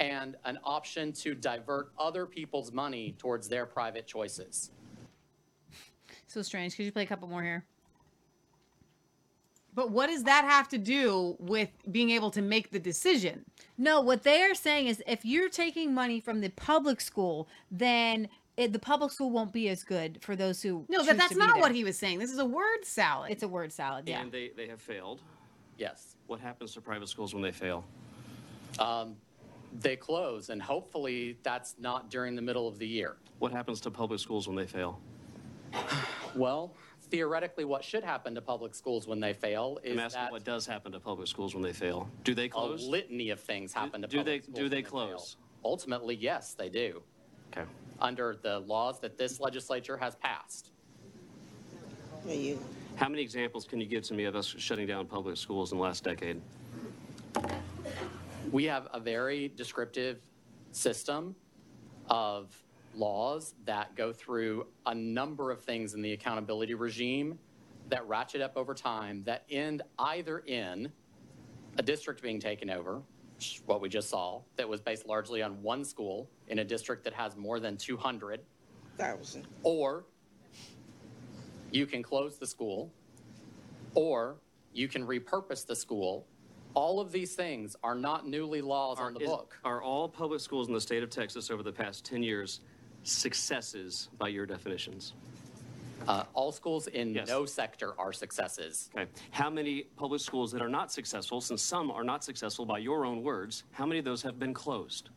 and 0.00 0.36
an 0.44 0.58
option 0.64 1.12
to 1.12 1.34
divert 1.34 1.92
other 1.98 2.26
people's 2.26 2.72
money 2.72 3.14
towards 3.18 3.48
their 3.48 3.66
private 3.66 4.06
choices. 4.06 4.70
So 6.26 6.42
strange. 6.42 6.76
Could 6.76 6.84
you 6.84 6.92
play 6.92 7.02
a 7.02 7.06
couple 7.06 7.28
more 7.28 7.42
here? 7.42 7.64
But 9.74 9.90
what 9.90 10.08
does 10.08 10.24
that 10.24 10.44
have 10.44 10.68
to 10.68 10.78
do 10.78 11.36
with 11.38 11.70
being 11.90 12.10
able 12.10 12.30
to 12.32 12.42
make 12.42 12.70
the 12.70 12.78
decision? 12.78 13.44
No, 13.78 14.00
what 14.00 14.22
they 14.22 14.42
are 14.42 14.54
saying 14.54 14.86
is 14.86 15.02
if 15.06 15.24
you're 15.24 15.48
taking 15.48 15.94
money 15.94 16.20
from 16.20 16.40
the 16.40 16.50
public 16.50 17.00
school, 17.00 17.48
then 17.70 18.28
it, 18.58 18.72
the 18.74 18.78
public 18.78 19.10
school 19.12 19.30
won't 19.30 19.52
be 19.52 19.70
as 19.70 19.82
good 19.82 20.18
for 20.20 20.36
those 20.36 20.60
who. 20.60 20.84
No, 20.88 20.98
choose 20.98 21.06
that, 21.06 21.16
that's 21.16 21.28
to 21.30 21.34
be 21.36 21.40
not 21.40 21.54
there. 21.54 21.62
what 21.62 21.74
he 21.74 21.84
was 21.84 21.96
saying. 21.96 22.18
This 22.18 22.30
is 22.30 22.38
a 22.38 22.44
word 22.44 22.84
salad. 22.84 23.30
It's 23.30 23.42
a 23.42 23.48
word 23.48 23.72
salad. 23.72 24.06
Yeah. 24.06 24.20
And 24.20 24.30
they, 24.30 24.50
they 24.54 24.68
have 24.68 24.80
failed. 24.80 25.22
Yes. 25.78 26.16
What 26.26 26.38
happens 26.38 26.74
to 26.74 26.82
private 26.82 27.08
schools 27.08 27.32
when 27.32 27.42
they 27.42 27.52
fail? 27.52 27.84
Um, 28.78 29.16
they 29.80 29.96
close, 29.96 30.50
and 30.50 30.60
hopefully 30.60 31.38
that's 31.42 31.74
not 31.78 32.10
during 32.10 32.36
the 32.36 32.42
middle 32.42 32.68
of 32.68 32.78
the 32.78 32.86
year. 32.86 33.16
What 33.38 33.52
happens 33.52 33.80
to 33.82 33.90
public 33.90 34.20
schools 34.20 34.46
when 34.46 34.56
they 34.56 34.66
fail? 34.66 35.00
Well, 36.34 36.74
theoretically, 37.10 37.64
what 37.64 37.82
should 37.82 38.04
happen 38.04 38.34
to 38.34 38.40
public 38.40 38.74
schools 38.74 39.06
when 39.06 39.20
they 39.20 39.32
fail 39.32 39.78
is 39.82 39.92
I'm 39.92 39.98
asking 40.00 40.22
that 40.22 40.32
what 40.32 40.44
does 40.44 40.66
happen 40.66 40.92
to 40.92 41.00
public 41.00 41.28
schools 41.28 41.54
when 41.54 41.62
they 41.62 41.72
fail. 41.72 42.08
Do 42.24 42.34
they 42.34 42.48
close? 42.48 42.86
a 42.86 42.90
litany 42.90 43.30
of 43.30 43.40
things 43.40 43.72
happen 43.72 44.02
to 44.02 44.08
do 44.08 44.18
public 44.18 44.42
they- 44.42 44.44
schools 44.44 44.56
do 44.58 44.68
they 44.68 44.76
when 44.76 44.84
fail. 44.84 44.90
close? 44.90 45.36
Ultimately, 45.64 46.14
yes, 46.16 46.54
they 46.54 46.68
do. 46.68 47.02
Okay. 47.52 47.66
Under 48.00 48.36
the 48.42 48.60
laws 48.60 49.00
that 49.00 49.16
this 49.16 49.40
legislature 49.40 49.96
has 49.96 50.14
passed. 50.16 50.70
How 52.96 53.08
many 53.08 53.22
examples 53.22 53.64
can 53.64 53.80
you 53.80 53.86
give 53.86 54.02
to 54.04 54.14
me 54.14 54.24
of 54.24 54.36
us 54.36 54.46
shutting 54.58 54.86
down 54.86 55.06
public 55.06 55.36
schools 55.36 55.72
in 55.72 55.78
the 55.78 55.82
last 55.84 56.04
decade? 56.04 56.40
We 58.52 58.64
have 58.64 58.86
a 58.92 59.00
very 59.00 59.48
descriptive 59.48 60.20
system 60.72 61.34
of 62.10 62.54
laws 62.94 63.54
that 63.64 63.96
go 63.96 64.12
through 64.12 64.66
a 64.84 64.94
number 64.94 65.50
of 65.50 65.62
things 65.62 65.94
in 65.94 66.02
the 66.02 66.12
accountability 66.12 66.74
regime 66.74 67.38
that 67.88 68.06
ratchet 68.06 68.42
up 68.42 68.58
over 68.58 68.74
time 68.74 69.22
that 69.24 69.44
end 69.50 69.80
either 69.98 70.40
in 70.40 70.92
a 71.78 71.82
district 71.82 72.20
being 72.22 72.38
taken 72.38 72.68
over, 72.68 73.00
which 73.36 73.54
is 73.56 73.62
what 73.64 73.80
we 73.80 73.88
just 73.88 74.10
saw, 74.10 74.42
that 74.56 74.68
was 74.68 74.82
based 74.82 75.06
largely 75.06 75.40
on 75.42 75.62
one 75.62 75.82
school 75.82 76.28
in 76.48 76.58
a 76.58 76.64
district 76.64 77.04
that 77.04 77.14
has 77.14 77.34
more 77.36 77.58
than 77.58 77.78
200, 77.78 78.40
Thousand. 78.98 79.46
or 79.62 80.04
you 81.70 81.86
can 81.86 82.02
close 82.02 82.36
the 82.36 82.46
school, 82.46 82.92
or 83.94 84.36
you 84.74 84.88
can 84.88 85.06
repurpose 85.06 85.66
the 85.66 85.74
school. 85.74 86.26
All 86.74 87.00
of 87.00 87.12
these 87.12 87.34
things 87.34 87.76
are 87.82 87.94
not 87.94 88.26
newly 88.26 88.60
laws 88.62 88.98
on 88.98 89.14
the 89.14 89.20
Is- 89.20 89.28
book. 89.28 89.58
Are 89.64 89.82
all 89.82 90.08
public 90.08 90.40
schools 90.40 90.68
in 90.68 90.74
the 90.74 90.80
state 90.80 91.02
of 91.02 91.10
Texas 91.10 91.50
over 91.50 91.62
the 91.62 91.72
past 91.72 92.04
10 92.04 92.22
years 92.22 92.60
successes 93.04 94.08
by 94.18 94.28
your 94.28 94.46
definitions? 94.46 95.12
Uh, 96.08 96.24
all 96.34 96.50
schools 96.50 96.88
in 96.88 97.14
Yes. 97.14 97.28
no 97.28 97.44
sector 97.46 97.98
are 98.00 98.12
successes. 98.12 98.90
Okay. 98.96 99.08
How 99.30 99.48
many 99.48 99.82
public 99.96 100.20
schools 100.20 100.50
that 100.52 100.60
are 100.60 100.68
not 100.68 100.90
successful, 100.90 101.40
since 101.40 101.62
some 101.62 101.90
are 101.92 102.02
not 102.02 102.24
successful 102.24 102.66
by 102.66 102.78
your 102.78 103.04
own 103.04 103.22
words, 103.22 103.64
how 103.72 103.86
many 103.86 104.00
of 104.00 104.04
those 104.04 104.22
have 104.22 104.38
been 104.38 104.52
closed? 104.54 105.10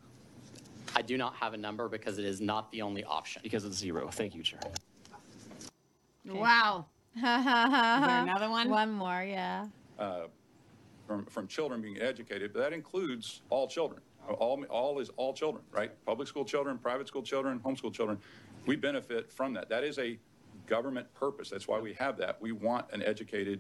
I 0.96 1.02
do 1.02 1.18
not 1.18 1.36
have 1.36 1.54
a 1.54 1.58
number 1.58 1.88
because 1.90 2.20
it 2.20 2.26
is 2.26 2.40
not 2.40 2.72
the 2.72 2.82
only 2.84 3.04
option. 3.04 3.42
Because 3.44 3.66
it's 3.66 3.76
zero. 3.78 4.08
Thank 4.10 4.36
you, 4.36 4.44
Chair. 4.44 4.60
Wow. 6.26 6.86
Is 7.16 7.22
there 7.24 7.34
another 7.34 8.50
one? 8.50 8.70
One 8.70 8.92
more, 8.92 9.24
yeah. 9.24 9.68
From, 11.06 11.26
from 11.26 11.48
children 11.48 11.82
being 11.82 12.02
educated, 12.02 12.54
but 12.54 12.60
that 12.60 12.74
includes 12.74 13.42
all 13.50 13.68
children. 13.68 14.02
All, 14.28 14.64
all 14.70 15.00
is 15.00 15.10
all 15.18 15.34
children, 15.34 15.64
right? 15.72 15.92
Public 16.06 16.28
school 16.28 16.46
children, 16.46 16.78
private 16.80 17.08
school 17.08 17.22
children, 17.22 17.60
homeschool 17.60 17.94
children. 17.94 18.18
We 18.66 18.76
benefit 18.76 19.32
from 19.32 19.54
that. 19.54 19.70
That 19.70 19.84
is 19.84 20.00
a 20.00 20.18
government 20.66 21.14
purpose. 21.14 21.50
That's 21.50 21.68
why 21.68 21.80
we 21.80 21.94
have 21.94 22.18
that. 22.18 22.42
We 22.42 22.52
want 22.52 22.88
an 22.92 23.04
educated, 23.04 23.60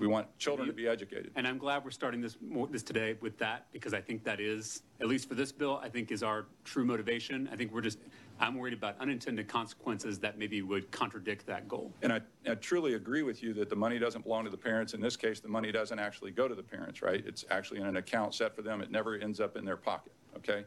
we 0.00 0.08
want 0.08 0.26
children 0.38 0.66
to 0.66 0.74
be 0.74 0.88
educated. 0.88 1.30
And 1.36 1.46
I'm 1.46 1.58
glad 1.58 1.84
we're 1.84 1.92
starting 1.92 2.20
this 2.20 2.36
more, 2.40 2.66
this 2.66 2.82
today 2.82 3.16
with 3.20 3.38
that 3.38 3.66
because 3.72 3.94
I 3.94 4.00
think 4.00 4.24
that 4.24 4.40
is, 4.40 4.82
at 5.00 5.06
least 5.06 5.28
for 5.28 5.36
this 5.36 5.52
bill, 5.52 5.80
I 5.80 5.88
think 5.88 6.10
is 6.10 6.24
our 6.24 6.46
true 6.64 6.84
motivation. 6.84 7.48
I 7.52 7.56
think 7.56 7.72
we're 7.72 7.80
just, 7.80 7.98
I'm 8.40 8.56
worried 8.56 8.74
about 8.74 8.98
unintended 9.00 9.48
consequences 9.48 10.18
that 10.18 10.38
maybe 10.38 10.60
would 10.62 10.90
contradict 10.90 11.46
that 11.46 11.68
goal. 11.68 11.92
And 12.02 12.12
I, 12.12 12.20
I 12.48 12.54
truly 12.56 12.94
agree 12.94 13.22
with 13.22 13.42
you 13.42 13.54
that 13.54 13.70
the 13.70 13.76
money 13.76 13.98
doesn't 13.98 14.22
belong 14.22 14.44
to 14.44 14.50
the 14.50 14.56
parents. 14.56 14.92
In 14.92 15.00
this 15.00 15.16
case, 15.16 15.40
the 15.40 15.48
money 15.48 15.70
doesn't 15.70 15.98
actually 15.98 16.32
go 16.32 16.48
to 16.48 16.54
the 16.54 16.62
parents, 16.62 17.00
right? 17.00 17.22
It's 17.26 17.44
actually 17.50 17.80
in 17.80 17.86
an 17.86 17.96
account 17.96 18.34
set 18.34 18.54
for 18.54 18.62
them. 18.62 18.80
It 18.80 18.90
never 18.90 19.14
ends 19.16 19.40
up 19.40 19.56
in 19.56 19.64
their 19.64 19.76
pocket, 19.76 20.12
okay? 20.36 20.64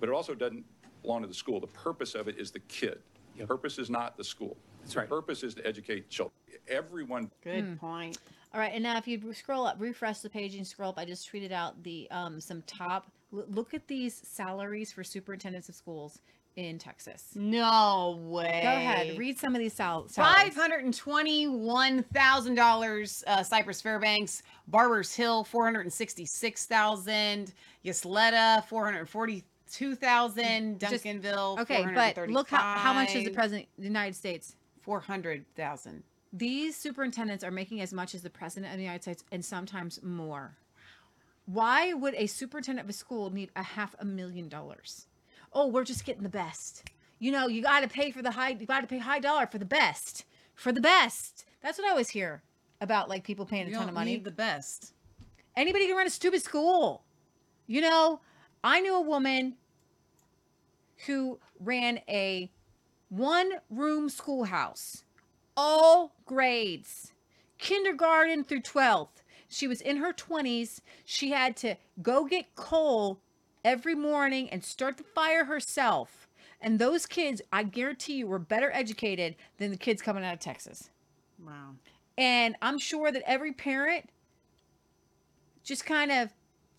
But 0.00 0.08
it 0.08 0.12
also 0.12 0.34
doesn't 0.34 0.64
belong 1.02 1.22
to 1.22 1.28
the 1.28 1.34
school. 1.34 1.60
The 1.60 1.66
purpose 1.66 2.14
of 2.14 2.28
it 2.28 2.38
is 2.38 2.50
the 2.50 2.60
kid. 2.60 2.98
The 3.36 3.46
purpose 3.46 3.78
is 3.78 3.90
not 3.90 4.16
the 4.16 4.24
school. 4.24 4.56
That's 4.80 4.96
right. 4.96 5.08
The 5.08 5.14
purpose 5.14 5.42
is 5.42 5.54
to 5.56 5.66
educate 5.66 6.08
children. 6.08 6.34
Everyone. 6.68 7.30
Good 7.42 7.78
point. 7.78 8.18
All 8.54 8.60
right, 8.60 8.72
and 8.72 8.82
now 8.82 8.96
if 8.96 9.06
you 9.06 9.32
scroll 9.34 9.66
up, 9.66 9.76
refresh 9.78 10.20
the 10.20 10.30
page 10.30 10.54
and 10.54 10.66
scroll 10.66 10.90
up, 10.90 10.98
I 10.98 11.04
just 11.04 11.30
tweeted 11.30 11.52
out 11.52 11.82
the 11.82 12.08
um 12.10 12.40
some 12.40 12.62
top. 12.62 13.06
l- 13.32 13.44
Look 13.48 13.74
at 13.74 13.86
these 13.86 14.14
salaries 14.26 14.90
for 14.92 15.04
superintendents 15.04 15.68
of 15.68 15.74
schools 15.74 16.20
in 16.58 16.76
Texas. 16.76 17.22
No 17.36 18.18
way. 18.20 18.60
Go 18.64 18.68
ahead, 18.68 19.16
read 19.16 19.38
some 19.38 19.54
of 19.54 19.60
these 19.60 19.72
sal- 19.72 20.08
Five 20.08 20.34
salaries. 20.34 20.54
hundred 20.56 20.84
and 20.84 20.92
twenty-one 20.92 22.02
thousand 22.12 22.56
dollars. 22.56 23.22
Uh, 23.28 23.44
Cypress 23.44 23.80
Fairbanks, 23.80 24.42
Barbers 24.66 25.14
Hill, 25.14 25.44
four 25.44 25.64
hundred 25.64 25.82
and 25.82 25.92
sixty-six 25.92 26.66
thousand. 26.66 27.54
Ysleta, 27.84 28.64
four 28.64 28.84
hundred 28.84 29.08
forty-two 29.08 29.94
thousand. 29.94 30.80
Just- 30.80 31.04
Duncanville, 31.04 31.60
Okay, 31.60 31.86
but 31.94 32.28
look 32.28 32.48
how 32.50 32.58
how 32.76 32.92
much 32.92 33.14
is 33.14 33.24
the 33.24 33.30
president 33.30 33.68
of 33.78 33.82
the 33.82 33.88
United 33.88 34.16
States? 34.16 34.56
Four 34.82 34.98
hundred 34.98 35.44
thousand. 35.54 36.02
These 36.32 36.76
superintendents 36.76 37.44
are 37.44 37.50
making 37.52 37.80
as 37.82 37.92
much 37.92 38.14
as 38.16 38.22
the 38.22 38.30
president 38.30 38.72
of 38.72 38.78
the 38.78 38.82
United 38.82 39.02
States, 39.02 39.22
and 39.30 39.44
sometimes 39.44 40.02
more. 40.02 40.56
Why 41.46 41.94
would 41.94 42.14
a 42.16 42.26
superintendent 42.26 42.84
of 42.84 42.90
a 42.90 42.92
school 42.92 43.30
need 43.30 43.50
a 43.56 43.62
half 43.62 43.94
a 44.00 44.04
million 44.04 44.48
dollars? 44.48 45.06
Oh, 45.52 45.66
we're 45.66 45.84
just 45.84 46.04
getting 46.04 46.22
the 46.22 46.28
best. 46.28 46.90
You 47.18 47.32
know, 47.32 47.48
you 47.48 47.62
got 47.62 47.80
to 47.80 47.88
pay 47.88 48.10
for 48.10 48.22
the 48.22 48.30
high. 48.30 48.50
You 48.50 48.66
got 48.66 48.80
to 48.82 48.86
pay 48.86 48.98
high 48.98 49.18
dollar 49.18 49.46
for 49.46 49.58
the 49.58 49.64
best. 49.64 50.24
For 50.54 50.72
the 50.72 50.80
best. 50.80 51.44
That's 51.62 51.78
what 51.78 51.86
I 51.86 51.90
always 51.90 52.10
hear 52.10 52.42
about 52.80 53.08
like 53.08 53.24
people 53.24 53.46
paying 53.46 53.68
a 53.68 53.72
ton 53.72 53.88
of 53.88 53.94
money. 53.94 54.12
need 54.12 54.24
the 54.24 54.30
best. 54.30 54.92
Anybody 55.56 55.86
can 55.86 55.96
run 55.96 56.06
a 56.06 56.10
stupid 56.10 56.42
school. 56.42 57.04
You 57.66 57.80
know, 57.80 58.20
I 58.62 58.80
knew 58.80 58.94
a 58.94 59.00
woman 59.00 59.56
who 61.06 61.38
ran 61.60 62.00
a 62.08 62.50
one 63.08 63.52
room 63.70 64.08
schoolhouse, 64.08 65.04
all 65.56 66.14
grades, 66.24 67.12
kindergarten 67.58 68.44
through 68.44 68.62
12th. 68.62 69.08
She 69.48 69.66
was 69.66 69.80
in 69.80 69.96
her 69.96 70.12
20s. 70.12 70.80
She 71.04 71.30
had 71.30 71.56
to 71.58 71.76
go 72.02 72.24
get 72.26 72.54
coal 72.54 73.20
every 73.64 73.94
morning 73.94 74.48
and 74.50 74.64
start 74.64 74.96
the 74.96 75.04
fire 75.04 75.44
herself. 75.44 76.28
And 76.60 76.78
those 76.78 77.06
kids, 77.06 77.40
I 77.52 77.62
guarantee 77.62 78.14
you, 78.14 78.26
were 78.26 78.38
better 78.38 78.70
educated 78.72 79.36
than 79.58 79.70
the 79.70 79.76
kids 79.76 80.02
coming 80.02 80.24
out 80.24 80.34
of 80.34 80.40
Texas. 80.40 80.90
Wow. 81.44 81.74
And 82.16 82.56
I'm 82.60 82.78
sure 82.78 83.12
that 83.12 83.22
every 83.26 83.52
parent 83.52 84.10
just 85.62 85.86
kind 85.86 86.10
of 86.10 86.30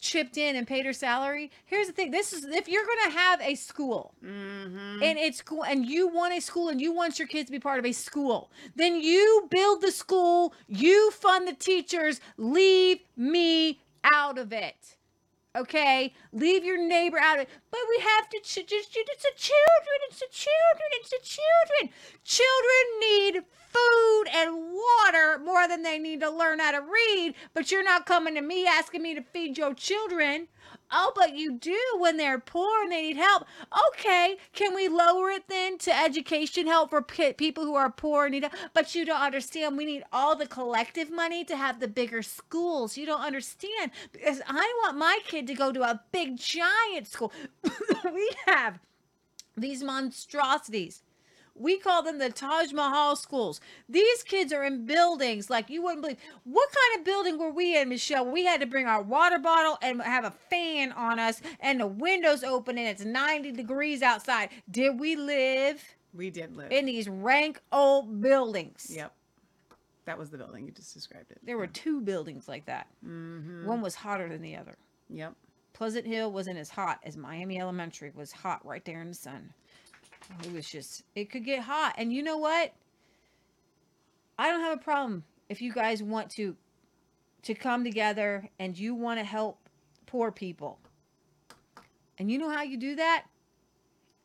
chipped 0.01 0.37
in 0.37 0.55
and 0.55 0.65
paid 0.67 0.85
her 0.85 0.93
salary. 0.93 1.51
Here's 1.65 1.87
the 1.87 1.93
thing: 1.93 2.11
this 2.11 2.33
is 2.33 2.43
if 2.45 2.67
you're 2.67 2.85
going 2.85 3.11
to 3.11 3.17
have 3.17 3.41
a 3.41 3.55
school, 3.55 4.13
Mm-hmm. 4.25 5.03
and 5.03 5.17
it's 5.17 5.41
cool, 5.41 5.63
and 5.63 5.85
you 5.85 6.07
want 6.07 6.33
a 6.33 6.41
school, 6.41 6.69
and 6.69 6.81
you 6.81 6.91
want 6.93 7.19
your 7.19 7.27
kids 7.27 7.45
to 7.47 7.51
be 7.51 7.59
part 7.59 7.79
of 7.79 7.85
a 7.85 7.91
school, 7.93 8.49
then 8.75 8.99
you 8.99 9.47
build 9.49 9.81
the 9.81 9.91
school, 9.91 10.53
you 10.67 11.11
fund 11.11 11.47
the 11.47 11.53
teachers. 11.53 12.19
Leave 12.37 12.99
me 13.15 13.79
out 14.03 14.37
of 14.37 14.51
it. 14.51 14.95
Okay, 15.57 16.13
leave 16.31 16.63
your 16.63 16.77
neighbor 16.77 17.17
out 17.17 17.37
of 17.37 17.43
it. 17.43 17.49
But 17.71 17.79
we 17.89 18.03
have 18.03 18.29
to 18.29 18.39
ch- 18.39 18.67
just 18.67 18.95
it's 18.95 19.23
the 19.23 19.31
children, 19.35 19.97
it's 20.07 20.19
the 20.19 20.27
children, 20.29 20.89
it's 20.93 21.09
the 21.09 21.17
children. 21.23 21.93
Children 22.23 22.99
need 22.99 23.43
food 23.73 24.25
and 24.31 24.73
water 24.73 25.39
more 25.43 25.67
than 25.67 25.81
they 25.81 25.97
need 25.97 26.19
to 26.21 26.29
learn 26.29 26.59
how 26.59 26.71
to 26.71 26.81
read. 26.81 27.33
But 27.55 27.71
you're 27.71 27.83
not 27.83 28.05
coming 28.05 28.35
to 28.35 28.41
me 28.41 28.67
asking 28.67 29.01
me 29.01 29.15
to 29.15 29.23
feed 29.23 29.57
your 29.57 29.73
children. 29.73 30.47
Oh, 30.91 31.11
but 31.15 31.35
you 31.35 31.53
do 31.53 31.79
when 31.99 32.17
they're 32.17 32.39
poor 32.39 32.83
and 32.83 32.91
they 32.91 33.01
need 33.03 33.17
help. 33.17 33.45
Okay, 33.89 34.37
can 34.53 34.73
we 34.73 34.87
lower 34.87 35.29
it 35.29 35.47
then 35.47 35.77
to 35.79 35.95
education 35.95 36.65
help 36.65 36.89
for 36.89 37.01
p- 37.01 37.33
people 37.33 37.63
who 37.63 37.75
are 37.75 37.91
poor 37.91 38.25
and 38.25 38.33
need 38.33 38.43
help? 38.43 38.55
But 38.73 38.95
you 38.95 39.05
don't 39.05 39.21
understand. 39.21 39.77
We 39.77 39.85
need 39.85 40.03
all 40.11 40.35
the 40.35 40.47
collective 40.47 41.11
money 41.11 41.43
to 41.45 41.55
have 41.55 41.79
the 41.79 41.87
bigger 41.87 42.23
schools. 42.23 42.97
You 42.97 43.05
don't 43.05 43.21
understand 43.21 43.91
because 44.11 44.41
I 44.47 44.73
want 44.83 44.97
my 44.97 45.19
kid 45.27 45.45
to 45.47 45.53
go 45.53 45.71
to 45.71 45.83
a 45.83 46.01
big 46.11 46.37
giant 46.37 47.07
school. 47.07 47.31
we 48.13 48.31
have 48.47 48.79
these 49.55 49.83
monstrosities. 49.83 51.03
We 51.59 51.77
call 51.77 52.01
them 52.01 52.17
the 52.17 52.29
Taj 52.29 52.71
Mahal 52.71 53.15
schools. 53.15 53.59
These 53.89 54.23
kids 54.23 54.53
are 54.53 54.63
in 54.63 54.85
buildings 54.85 55.49
like 55.49 55.69
you 55.69 55.83
wouldn't 55.83 56.01
believe. 56.01 56.17
What 56.45 56.69
kind 56.71 56.99
of 56.99 57.05
building 57.05 57.37
were 57.37 57.51
we 57.51 57.77
in, 57.77 57.89
Michelle? 57.89 58.25
We 58.25 58.45
had 58.45 58.61
to 58.61 58.65
bring 58.65 58.87
our 58.87 59.01
water 59.01 59.37
bottle 59.37 59.77
and 59.81 60.01
have 60.01 60.23
a 60.25 60.31
fan 60.31 60.93
on 60.93 61.19
us 61.19 61.41
and 61.59 61.79
the 61.81 61.87
windows 61.87 62.43
open 62.43 62.77
and 62.77 62.87
it's 62.87 63.03
90 63.03 63.51
degrees 63.51 64.01
outside. 64.01 64.49
Did 64.71 64.99
we 64.99 65.15
live 65.15 65.83
We 66.13 66.29
did 66.29 66.55
live. 66.55 66.71
in 66.71 66.85
these 66.85 67.09
rank 67.09 67.61
old 67.71 68.21
buildings? 68.21 68.87
Yep. 68.95 69.13
That 70.05 70.17
was 70.17 70.29
the 70.29 70.37
building 70.37 70.65
you 70.65 70.71
just 70.71 70.93
described 70.93 71.29
it. 71.29 71.39
There 71.43 71.57
were 71.57 71.67
two 71.67 72.01
buildings 72.01 72.47
like 72.47 72.65
that. 72.65 72.87
Mm-hmm. 73.05 73.65
One 73.67 73.81
was 73.81 73.95
hotter 73.95 74.27
than 74.29 74.41
the 74.41 74.55
other. 74.55 74.75
Yep. 75.09 75.35
Pleasant 75.73 76.07
Hill 76.07 76.31
wasn't 76.31 76.57
as 76.57 76.69
hot 76.69 76.99
as 77.03 77.15
Miami 77.15 77.59
Elementary 77.59 78.11
was 78.15 78.31
hot 78.31 78.65
right 78.65 78.83
there 78.85 79.01
in 79.01 79.09
the 79.09 79.13
sun. 79.13 79.53
It 80.43 80.53
was 80.53 80.69
just 80.69 81.03
it 81.15 81.29
could 81.29 81.43
get 81.43 81.63
hot. 81.63 81.95
And 81.97 82.13
you 82.13 82.23
know 82.23 82.37
what? 82.37 82.73
I 84.37 84.49
don't 84.49 84.61
have 84.61 84.77
a 84.77 84.81
problem 84.81 85.23
if 85.49 85.61
you 85.61 85.73
guys 85.73 86.01
want 86.01 86.29
to 86.31 86.55
to 87.43 87.53
come 87.53 87.83
together 87.83 88.49
and 88.59 88.77
you 88.77 88.93
want 88.93 89.19
to 89.19 89.25
help 89.25 89.69
poor 90.05 90.31
people. 90.31 90.79
And 92.17 92.29
you 92.29 92.37
know 92.37 92.49
how 92.49 92.63
you 92.63 92.77
do 92.77 92.95
that? 92.95 93.25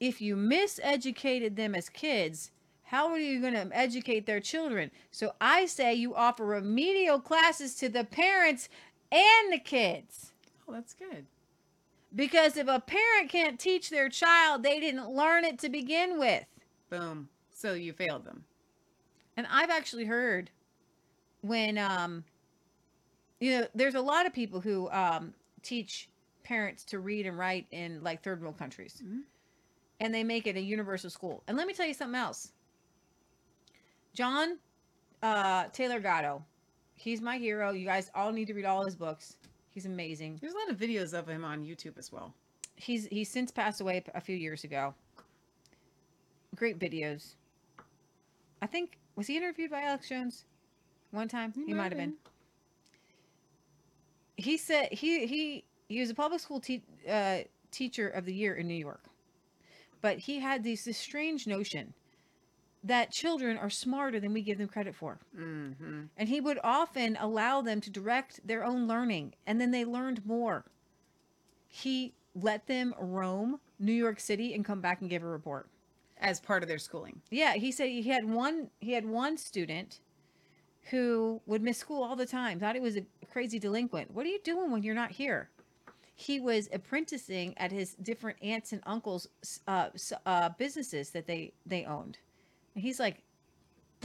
If 0.01 0.21
you 0.21 0.37
miseducated 0.37 1.55
them 1.55 1.75
as 1.75 1.89
kids, 1.89 2.51
how 2.83 3.09
are 3.11 3.19
you 3.19 3.41
going 3.41 3.55
to 3.55 3.69
educate 3.73 4.27
their 4.27 4.41
children? 4.41 4.91
So 5.11 5.35
I 5.41 5.67
say 5.67 5.95
you 5.95 6.15
offer 6.15 6.45
remedial 6.45 7.21
classes 7.21 7.77
to 7.77 7.89
the 7.89 8.05
parents 8.05 8.69
and 9.13 9.53
the 9.53 9.59
kids. 9.59 10.33
Oh, 10.69 10.73
that's 10.73 10.95
good. 10.95 11.27
Because 12.15 12.57
if 12.57 12.69
a 12.69 12.81
parent 12.81 13.29
can't 13.29 13.59
teach 13.59 13.91
their 13.91 14.09
child, 14.09 14.63
they 14.63 14.79
didn't 14.79 15.11
learn 15.11 15.45
it 15.45 15.59
to 15.61 15.69
begin 15.69 16.19
with. 16.19 16.45
Boom. 16.91 17.29
So 17.53 17.75
you 17.75 17.93
failed 17.93 18.25
them. 18.25 18.45
And 19.37 19.47
I've 19.51 19.71
actually 19.71 20.05
heard 20.05 20.51
when 21.41 21.77
um 21.79 22.25
you 23.41 23.59
know, 23.59 23.67
there's 23.75 23.97
a 23.97 24.01
lot 24.01 24.27
of 24.27 24.33
people 24.33 24.61
who 24.61 24.89
um 24.91 25.35
teach 25.63 26.09
parents 26.45 26.85
to 26.85 26.99
read 26.99 27.27
and 27.27 27.39
write 27.39 27.67
in 27.73 28.03
like 28.03 28.23
third 28.23 28.41
world 28.41 28.59
countries. 28.59 29.03
And 30.01 30.15
they 30.15 30.25
make 30.25 30.47
it 30.47 30.57
a 30.57 30.61
universal 30.61 31.11
school. 31.11 31.43
And 31.49 31.57
let 31.57 31.67
me 31.67 31.75
tell 31.75 31.87
you 31.87 31.95
something 31.95 32.19
else. 32.19 32.53
John 34.13 34.59
uh 35.23 35.65
Taylor 35.73 35.99
Gatto. 35.99 36.45
He's 36.95 37.21
my 37.21 37.39
hero. 37.39 37.73
You 37.73 37.87
guys 37.87 38.11
all 38.15 38.31
need 38.31 38.47
to 38.47 38.55
read 38.55 38.67
all 38.67 38.85
his 38.85 38.95
books. 38.95 39.37
He's 39.75 39.87
amazing. 39.87 40.39
There's 40.41 40.55
a 40.55 40.57
lot 40.57 40.71
of 40.71 40.77
videos 40.79 41.13
of 41.13 41.29
him 41.29 41.45
on 41.45 41.65
YouTube 41.65 41.99
as 41.99 42.13
well. 42.13 42.33
He's 42.77 43.07
he's 43.07 43.29
since 43.29 43.51
passed 43.51 43.81
away 43.81 44.03
a 44.15 44.21
few 44.21 44.37
years 44.37 44.63
ago. 44.63 44.95
Great 46.55 46.79
videos. 46.79 47.35
I 48.63 48.67
think 48.67 48.99
was 49.17 49.27
he 49.27 49.37
interviewed 49.37 49.71
by 49.71 49.83
Alex 49.83 50.09
Jones 50.09 50.45
one 51.11 51.29
time? 51.29 51.53
He, 51.67 51.75
might 51.75 51.93
have 51.93 51.99
been. 51.99 52.15
He 54.37 54.57
said 54.57 54.93
he 54.93 55.27
he 55.27 55.65
he 55.89 56.01
was 56.01 56.11
a 56.11 56.15
public 56.15 56.41
school 56.41 56.61
te- 56.61 56.85
uh, 57.09 57.39
teacher 57.73 58.09
of 58.09 58.25
the 58.25 58.35
year 58.35 58.55
in 58.55 58.69
New 58.69 58.75
York, 58.75 59.03
but 60.01 60.19
he 60.19 60.39
had 60.39 60.63
this, 60.63 60.85
this 60.85 60.99
strange 60.99 61.47
notion 61.49 61.95
that 62.85 63.11
children 63.11 63.57
are 63.57 63.71
smarter 63.71 64.21
than 64.21 64.33
we 64.33 64.43
give 64.43 64.59
them 64.59 64.69
credit 64.69 64.95
for. 64.95 65.19
Mm-hmm. 65.37 66.03
And 66.17 66.29
he 66.29 66.41
would 66.41 66.59
often 66.63 67.17
allow 67.19 67.63
them 67.63 67.81
to 67.81 67.91
direct 67.91 68.47
their 68.47 68.65
own 68.65 68.87
learning, 68.87 69.35
and 69.47 69.61
then 69.61 69.71
they 69.71 69.85
learned 69.85 70.25
more. 70.25 70.65
He 71.67 72.13
let 72.35 72.67
them 72.67 72.95
roam 72.99 73.59
New 73.79 73.93
York 73.93 74.21
City 74.21 74.55
and 74.55 74.65
come 74.65 74.81
back 74.81 75.01
and 75.01 75.11
give 75.11 75.23
a 75.23 75.27
report 75.27 75.69
as 76.21 76.41
part 76.41 76.63
of 76.63 76.69
their 76.69 76.79
schooling. 76.79 77.21
Yeah, 77.31 77.55
he 77.55 77.73
said 77.73 77.89
he 77.89 78.03
had 78.03 78.25
one 78.25 78.71
he 78.81 78.93
had 78.93 79.05
one 79.05 79.37
student 79.37 80.01
who 80.91 81.41
would 81.47 81.63
miss 81.63 81.79
school 81.79 82.03
all 82.03 82.17
the 82.17 82.27
time. 82.27 82.61
Thought 82.61 82.75
he 82.75 82.81
was 82.81 82.97
a 82.97 83.05
crazy 83.33 83.59
delinquent. 83.59 84.13
What 84.13 84.27
are 84.27 84.29
you 84.29 84.41
doing 84.45 84.71
when 84.71 84.83
you're 84.83 84.95
not 84.95 85.13
here? 85.13 85.49
he 86.15 86.39
was 86.41 86.69
apprenticing 86.73 87.55
at 87.59 87.73
his 87.73 87.95
different 87.95 88.41
aunts 88.43 88.73
and 88.73 88.81
uncles' 88.87 89.29
uh, 89.67 89.89
uh, 90.25 90.51
businesses 90.51 91.11
that 91.11 91.27
they 91.27 91.53
they 91.67 91.85
owned. 91.85 92.19
And 92.75 92.83
he's 92.83 92.99
like, 93.01 93.23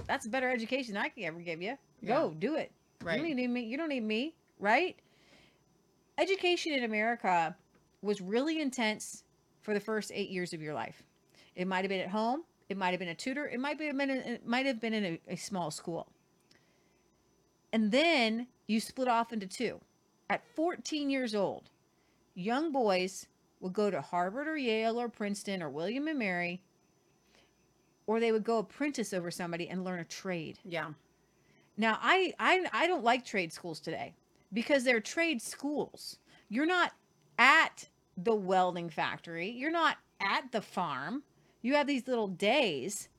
"That's 0.07 0.25
a 0.25 0.29
better 0.29 0.49
education 0.49 0.97
I 0.97 1.09
could 1.09 1.23
ever 1.23 1.39
give 1.39 1.61
you. 1.61 1.77
Go 2.05 2.33
do 2.37 2.55
it. 2.55 2.71
Right. 3.03 3.19
You 3.19 3.27
don't 3.27 3.35
need 3.35 3.49
me. 3.49 3.61
You 3.61 3.77
don't 3.77 3.89
need 3.89 4.03
me. 4.03 4.35
Right? 4.59 4.97
Education 6.17 6.73
in 6.73 6.83
America 6.83 7.55
was 8.01 8.21
really 8.21 8.61
intense 8.61 9.23
for 9.61 9.73
the 9.73 9.79
first 9.79 10.11
eight 10.13 10.29
years 10.29 10.53
of 10.53 10.61
your 10.61 10.73
life. 10.73 11.03
It 11.55 11.67
might 11.67 11.83
have 11.83 11.89
been 11.89 12.01
at 12.01 12.09
home. 12.09 12.43
It 12.69 12.77
might 12.77 12.91
have 12.91 12.99
been 12.99 13.09
a 13.09 13.15
tutor. 13.15 13.47
It 13.47 13.59
might 13.59 13.79
have 13.79 13.97
been. 13.97 14.09
It 14.09 14.45
might 14.45 14.65
have 14.65 14.79
been 14.79 14.93
in 14.93 15.05
a, 15.05 15.33
a 15.33 15.35
small 15.35 15.71
school. 15.71 16.07
And 17.71 17.91
then 17.91 18.47
you 18.67 18.79
split 18.79 19.07
off 19.07 19.31
into 19.31 19.47
two. 19.47 19.79
At 20.29 20.43
14 20.55 21.09
years 21.09 21.33
old, 21.33 21.69
young 22.35 22.71
boys 22.71 23.27
would 23.59 23.73
go 23.73 23.89
to 23.89 24.01
Harvard 24.01 24.47
or 24.47 24.57
Yale 24.57 24.99
or 24.99 25.09
Princeton 25.09 25.61
or 25.61 25.69
William 25.69 26.07
and 26.07 26.19
Mary, 26.19 26.61
or 28.09 28.19
they 28.19 28.31
would 28.31 28.43
go 28.43 28.57
apprentice 28.57 29.13
over 29.13 29.29
somebody 29.29 29.69
and 29.69 29.83
learn 29.83 29.99
a 29.99 30.03
trade. 30.03 30.57
Yeah. 30.65 30.93
Now, 31.77 31.99
I, 32.01 32.33
I 32.39 32.65
I 32.73 32.87
don't 32.87 33.03
like 33.03 33.23
trade 33.23 33.53
schools 33.53 33.79
today 33.79 34.15
because 34.51 34.83
they're 34.83 34.99
trade 34.99 35.43
schools. 35.43 36.17
You're 36.49 36.65
not 36.65 36.93
at 37.37 37.87
the 38.17 38.33
welding 38.33 38.89
factory. 38.89 39.47
You're 39.51 39.69
not 39.83 39.97
at 40.19 40.51
the 40.51 40.59
farm. 40.61 41.21
You 41.61 41.75
have 41.75 41.85
these 41.85 42.07
little 42.07 42.27
days. 42.27 43.09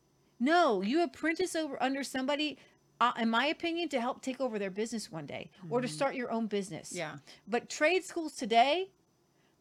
No, 0.40 0.82
you 0.82 1.02
apprentice 1.04 1.54
over 1.54 1.80
under 1.80 2.02
somebody 2.02 2.58
uh, 3.00 3.12
in 3.16 3.30
my 3.30 3.46
opinion 3.46 3.88
to 3.90 4.00
help 4.00 4.22
take 4.22 4.40
over 4.40 4.58
their 4.58 4.70
business 4.70 5.10
one 5.10 5.24
day 5.26 5.50
or 5.70 5.80
to 5.80 5.86
Mhm. 5.88 5.90
start 5.92 6.14
your 6.16 6.32
own 6.32 6.46
business. 6.48 6.92
Yeah. 6.92 7.18
But 7.46 7.70
trade 7.70 8.04
schools 8.04 8.34
today, 8.34 8.90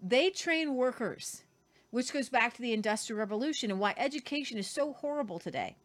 they 0.01 0.31
train 0.31 0.73
workers, 0.75 1.43
which 1.91 2.13
goes 2.13 2.29
back 2.29 2.53
to 2.53 2.61
the 2.61 2.73
industrial 2.73 3.19
revolution 3.19 3.71
and 3.71 3.79
why 3.79 3.93
education 3.97 4.57
is 4.57 4.67
so 4.67 4.93
horrible 4.93 5.39
today 5.39 5.75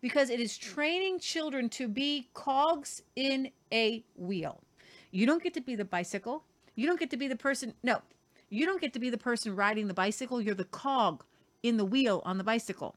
because 0.00 0.30
it 0.30 0.40
is 0.40 0.56
training 0.56 1.18
children 1.18 1.68
to 1.68 1.88
be 1.88 2.28
cogs 2.34 3.02
in 3.16 3.50
a 3.72 4.04
wheel. 4.16 4.62
You 5.10 5.26
don't 5.26 5.42
get 5.42 5.54
to 5.54 5.60
be 5.60 5.74
the 5.74 5.84
bicycle. 5.84 6.44
You 6.74 6.86
don't 6.86 6.98
get 6.98 7.10
to 7.10 7.16
be 7.16 7.28
the 7.28 7.36
person. 7.36 7.74
No, 7.82 8.00
you 8.48 8.66
don't 8.66 8.80
get 8.80 8.92
to 8.94 8.98
be 8.98 9.10
the 9.10 9.18
person 9.18 9.54
riding 9.54 9.88
the 9.88 9.94
bicycle. 9.94 10.40
You're 10.40 10.54
the 10.54 10.64
cog 10.64 11.24
in 11.62 11.76
the 11.76 11.84
wheel 11.84 12.22
on 12.24 12.38
the 12.38 12.44
bicycle. 12.44 12.96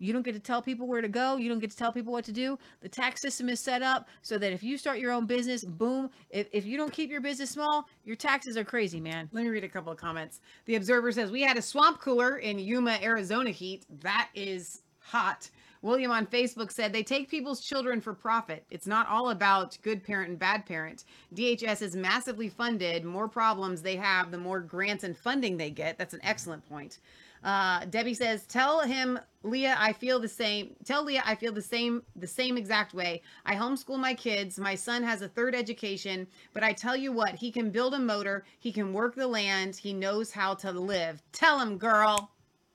You 0.00 0.12
don't 0.12 0.22
get 0.22 0.32
to 0.32 0.40
tell 0.40 0.62
people 0.62 0.88
where 0.88 1.02
to 1.02 1.08
go. 1.08 1.36
You 1.36 1.48
don't 1.48 1.60
get 1.60 1.70
to 1.70 1.76
tell 1.76 1.92
people 1.92 2.12
what 2.12 2.24
to 2.24 2.32
do. 2.32 2.58
The 2.80 2.88
tax 2.88 3.20
system 3.20 3.48
is 3.48 3.60
set 3.60 3.82
up 3.82 4.08
so 4.22 4.38
that 4.38 4.52
if 4.52 4.62
you 4.62 4.78
start 4.78 4.98
your 4.98 5.12
own 5.12 5.26
business, 5.26 5.62
boom, 5.62 6.10
if, 6.30 6.48
if 6.52 6.64
you 6.66 6.76
don't 6.76 6.92
keep 6.92 7.10
your 7.10 7.20
business 7.20 7.50
small, 7.50 7.86
your 8.04 8.16
taxes 8.16 8.56
are 8.56 8.64
crazy, 8.64 8.98
man. 8.98 9.28
Let 9.32 9.44
me 9.44 9.50
read 9.50 9.62
a 9.62 9.68
couple 9.68 9.92
of 9.92 9.98
comments. 9.98 10.40
The 10.64 10.76
Observer 10.76 11.12
says, 11.12 11.30
We 11.30 11.42
had 11.42 11.58
a 11.58 11.62
swamp 11.62 12.00
cooler 12.00 12.38
in 12.38 12.58
Yuma, 12.58 12.98
Arizona 13.02 13.50
heat. 13.50 13.84
That 14.00 14.30
is 14.34 14.82
hot. 14.98 15.50
William 15.82 16.10
on 16.10 16.26
Facebook 16.26 16.70
said, 16.70 16.92
They 16.92 17.02
take 17.02 17.28
people's 17.28 17.60
children 17.60 18.00
for 18.00 18.12
profit. 18.14 18.64
It's 18.70 18.86
not 18.86 19.08
all 19.08 19.30
about 19.30 19.78
good 19.82 20.04
parent 20.04 20.30
and 20.30 20.38
bad 20.38 20.66
parent. 20.66 21.04
DHS 21.34 21.82
is 21.82 21.96
massively 21.96 22.48
funded. 22.48 23.04
More 23.04 23.28
problems 23.28 23.80
they 23.80 23.96
have, 23.96 24.30
the 24.30 24.38
more 24.38 24.60
grants 24.60 25.04
and 25.04 25.16
funding 25.16 25.56
they 25.56 25.70
get. 25.70 25.98
That's 25.98 26.14
an 26.14 26.20
excellent 26.22 26.68
point. 26.68 26.98
Uh, 27.42 27.84
Debbie 27.86 28.14
says, 28.14 28.44
"Tell 28.46 28.80
him, 28.80 29.18
Leah, 29.42 29.76
I 29.78 29.92
feel 29.94 30.20
the 30.20 30.28
same. 30.28 30.74
Tell 30.84 31.02
Leah 31.04 31.22
I 31.24 31.34
feel 31.34 31.52
the 31.52 31.62
same, 31.62 32.02
the 32.16 32.26
same 32.26 32.58
exact 32.58 32.92
way. 32.92 33.22
I 33.46 33.54
homeschool 33.54 33.98
my 33.98 34.12
kids. 34.12 34.58
My 34.58 34.74
son 34.74 35.02
has 35.02 35.22
a 35.22 35.28
third 35.28 35.54
education, 35.54 36.26
but 36.52 36.62
I 36.62 36.72
tell 36.74 36.94
you 36.96 37.12
what, 37.12 37.34
he 37.34 37.50
can 37.50 37.70
build 37.70 37.94
a 37.94 37.98
motor. 37.98 38.44
He 38.58 38.70
can 38.72 38.92
work 38.92 39.14
the 39.14 39.26
land. 39.26 39.76
He 39.76 39.94
knows 39.94 40.30
how 40.30 40.54
to 40.56 40.70
live. 40.72 41.22
Tell 41.32 41.58
him, 41.58 41.78
girl. 41.78 42.30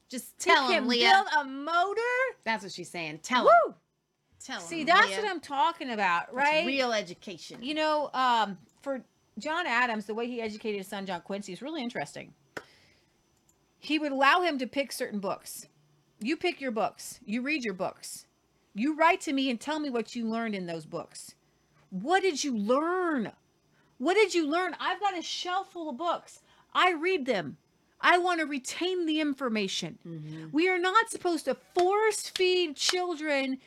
Just 0.09 0.37
tell 0.39 0.67
he 0.67 0.75
him, 0.75 0.87
Leah. 0.87 1.11
build 1.33 1.45
a 1.45 1.49
motor. 1.49 2.01
That's 2.43 2.63
what 2.63 2.71
she's 2.71 2.89
saying. 2.89 3.19
Tell 3.21 3.43
Woo! 3.43 3.49
him. 3.69 3.75
Tell 4.43 4.59
him. 4.59 4.65
See, 4.65 4.83
that's 4.83 5.07
Leah. 5.07 5.21
what 5.21 5.29
I'm 5.29 5.39
talking 5.39 5.91
about, 5.91 6.25
It's 6.29 6.33
right? 6.33 6.65
real 6.65 6.91
education. 6.93 7.61
You 7.61 7.73
know, 7.75 8.09
um, 8.13 8.57
for 8.81 9.03
John 9.39 9.65
Adams, 9.67 10.05
the 10.05 10.13
way 10.13 10.27
he 10.27 10.41
educated 10.41 10.79
his 10.79 10.87
son 10.87 11.05
John 11.05 11.21
Quincy 11.21 11.53
is 11.53 11.61
really 11.61 11.83
interesting. 11.83 12.33
He 13.85 13.99
would 13.99 14.11
allow 14.11 14.41
him 14.41 14.57
to 14.57 14.67
pick 14.67 14.91
certain 14.91 15.19
books. 15.19 15.67
You 16.19 16.37
pick 16.37 16.59
your 16.59 16.71
books. 16.71 17.19
You 17.23 17.41
read 17.41 17.63
your 17.63 17.73
books. 17.73 18.25
You 18.73 18.95
write 18.95 19.21
to 19.21 19.33
me 19.33 19.49
and 19.49 19.59
tell 19.59 19.79
me 19.79 19.89
what 19.89 20.15
you 20.15 20.27
learned 20.27 20.55
in 20.55 20.65
those 20.65 20.85
books. 20.85 21.35
What 21.91 22.23
did 22.23 22.43
you 22.43 22.57
learn? 22.57 23.31
What 23.99 24.15
did 24.15 24.33
you 24.33 24.47
learn? 24.47 24.75
I've 24.79 24.99
got 24.99 25.17
a 25.17 25.21
shelf 25.21 25.71
full 25.71 25.89
of 25.89 25.97
books. 25.97 26.41
I 26.73 26.93
read 26.93 27.25
them. 27.25 27.57
I 28.01 28.17
want 28.17 28.39
to 28.39 28.45
retain 28.45 29.05
the 29.05 29.21
information. 29.21 29.99
We 30.51 30.67
are 30.67 30.79
not 30.79 31.09
supposed 31.09 31.45
to 31.45 31.55
force 31.75 32.27
feed 32.29 32.75
children 32.75 33.59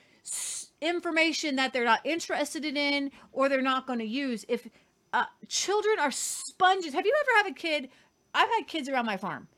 information 0.80 1.56
that 1.56 1.72
they're 1.72 1.84
not 1.84 2.04
interested 2.04 2.64
in 2.64 3.10
or 3.32 3.48
they're 3.48 3.62
not 3.62 3.86
going 3.86 4.00
to 4.00 4.04
use. 4.04 4.44
If 4.48 4.68
uh, 5.12 5.24
children 5.48 5.98
are 6.00 6.10
sponges, 6.10 6.92
have 6.92 7.06
you 7.06 7.14
ever 7.20 7.30
had 7.36 7.52
a 7.52 7.54
kid? 7.54 7.88
I've 8.34 8.50
had 8.50 8.66
kids 8.66 8.88
around 8.88 9.06
my 9.06 9.16
farm. 9.16 9.48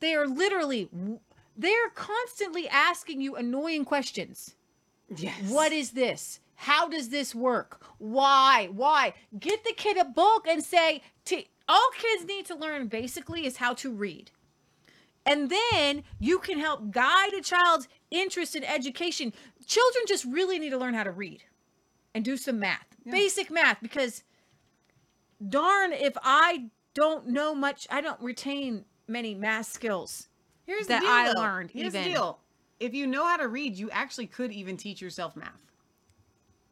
They 0.00 0.14
are 0.14 0.26
literally, 0.26 0.88
they're 1.56 1.90
constantly 1.94 2.68
asking 2.68 3.20
you 3.20 3.36
annoying 3.36 3.84
questions. 3.84 4.56
Yes. 5.14 5.34
What 5.48 5.72
is 5.72 5.90
this? 5.90 6.40
How 6.54 6.88
does 6.88 7.08
this 7.08 7.34
work? 7.34 7.84
Why? 7.98 8.68
Why? 8.72 9.14
Get 9.38 9.64
the 9.64 9.72
kid 9.72 9.96
a 9.96 10.04
book 10.04 10.46
and 10.46 10.62
say, 10.62 11.02
to, 11.26 11.42
all 11.68 11.90
kids 11.98 12.24
need 12.26 12.46
to 12.46 12.54
learn 12.54 12.88
basically 12.88 13.46
is 13.46 13.58
how 13.58 13.74
to 13.74 13.90
read. 13.90 14.30
And 15.26 15.50
then 15.50 16.02
you 16.18 16.38
can 16.38 16.58
help 16.58 16.90
guide 16.90 17.32
a 17.34 17.42
child's 17.42 17.88
interest 18.10 18.56
in 18.56 18.64
education. 18.64 19.32
Children 19.66 20.04
just 20.08 20.24
really 20.24 20.58
need 20.58 20.70
to 20.70 20.78
learn 20.78 20.94
how 20.94 21.04
to 21.04 21.12
read 21.12 21.44
and 22.14 22.24
do 22.24 22.36
some 22.36 22.58
math, 22.58 22.86
basic 23.04 23.50
math, 23.50 23.78
because 23.80 24.22
darn 25.46 25.92
if 25.92 26.14
I 26.22 26.66
don't 26.94 27.28
know 27.28 27.54
much, 27.54 27.86
I 27.90 28.00
don't 28.00 28.20
retain 28.20 28.84
many 29.10 29.34
math 29.34 29.66
skills 29.66 30.28
Here's 30.66 30.86
that 30.86 31.00
the 31.00 31.06
deal, 31.06 31.10
I 31.14 31.32
though. 31.34 31.40
learned. 31.40 31.70
Here's 31.72 31.94
even. 31.94 32.04
the 32.04 32.08
deal. 32.10 32.38
If 32.78 32.94
you 32.94 33.06
know 33.06 33.26
how 33.26 33.36
to 33.36 33.48
read, 33.48 33.76
you 33.76 33.90
actually 33.90 34.26
could 34.26 34.52
even 34.52 34.76
teach 34.76 35.02
yourself 35.02 35.34
math. 35.36 35.60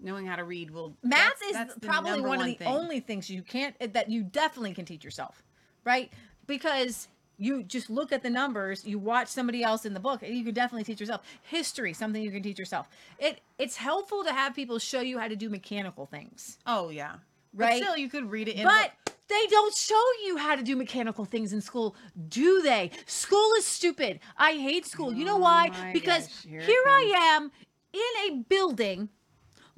Knowing 0.00 0.24
how 0.26 0.36
to 0.36 0.44
read 0.44 0.70
will 0.70 0.96
math 1.02 1.18
that's- 1.40 1.42
is 1.42 1.52
that's 1.52 1.78
probably 1.80 2.12
number 2.12 2.28
one 2.28 2.40
of 2.40 2.46
the 2.46 2.54
thing. 2.54 2.68
only 2.68 3.00
things 3.00 3.28
you 3.28 3.42
can't 3.42 3.74
eh, 3.80 3.88
that 3.92 4.08
you 4.08 4.22
definitely 4.22 4.72
can 4.72 4.84
teach 4.84 5.02
yourself 5.02 5.42
right 5.84 6.12
because 6.46 7.08
you 7.36 7.64
just 7.64 7.90
look 7.90 8.12
at 8.12 8.22
the 8.22 8.30
numbers 8.30 8.84
you 8.84 8.96
watch 8.96 9.26
somebody 9.26 9.64
else 9.64 9.84
in 9.84 9.94
the 9.94 10.00
book 10.00 10.22
and 10.22 10.32
you 10.36 10.44
can 10.44 10.54
definitely 10.54 10.84
teach 10.84 11.00
yourself 11.00 11.22
history 11.42 11.92
something 11.92 12.22
you 12.22 12.30
can 12.30 12.42
teach 12.44 12.58
yourself 12.60 12.88
it 13.18 13.40
it's 13.58 13.74
helpful 13.76 14.22
to 14.22 14.32
have 14.32 14.54
people 14.54 14.78
show 14.78 15.00
you 15.00 15.18
how 15.18 15.26
to 15.26 15.34
do 15.34 15.48
mechanical 15.50 16.06
things 16.06 16.58
Oh 16.64 16.90
yeah. 16.90 17.14
right 17.54 17.80
But 17.80 17.84
still, 17.84 17.96
you 17.96 18.08
could 18.08 18.30
read 18.30 18.46
it 18.46 18.54
in. 18.54 18.62
but 18.64 18.92
they 19.28 19.46
don't 19.48 19.74
show 19.74 20.02
you 20.24 20.36
how 20.36 20.56
to 20.56 20.62
do 20.62 20.76
mechanical 20.76 21.24
things 21.24 21.52
in 21.52 21.60
school, 21.60 21.94
do 22.28 22.62
they? 22.62 22.90
School 23.06 23.52
is 23.58 23.66
stupid. 23.66 24.20
I 24.36 24.52
hate 24.52 24.86
school. 24.86 25.12
You 25.12 25.24
know 25.24 25.36
oh 25.36 25.40
why? 25.40 25.70
Oh 25.72 25.82
my 25.84 25.92
Because 25.92 26.26
gosh, 26.26 26.44
here 26.44 26.60
here, 26.60 26.82
I 26.86 27.36
am 27.36 27.50
in 27.92 28.30
a 28.30 28.42
building 28.48 29.10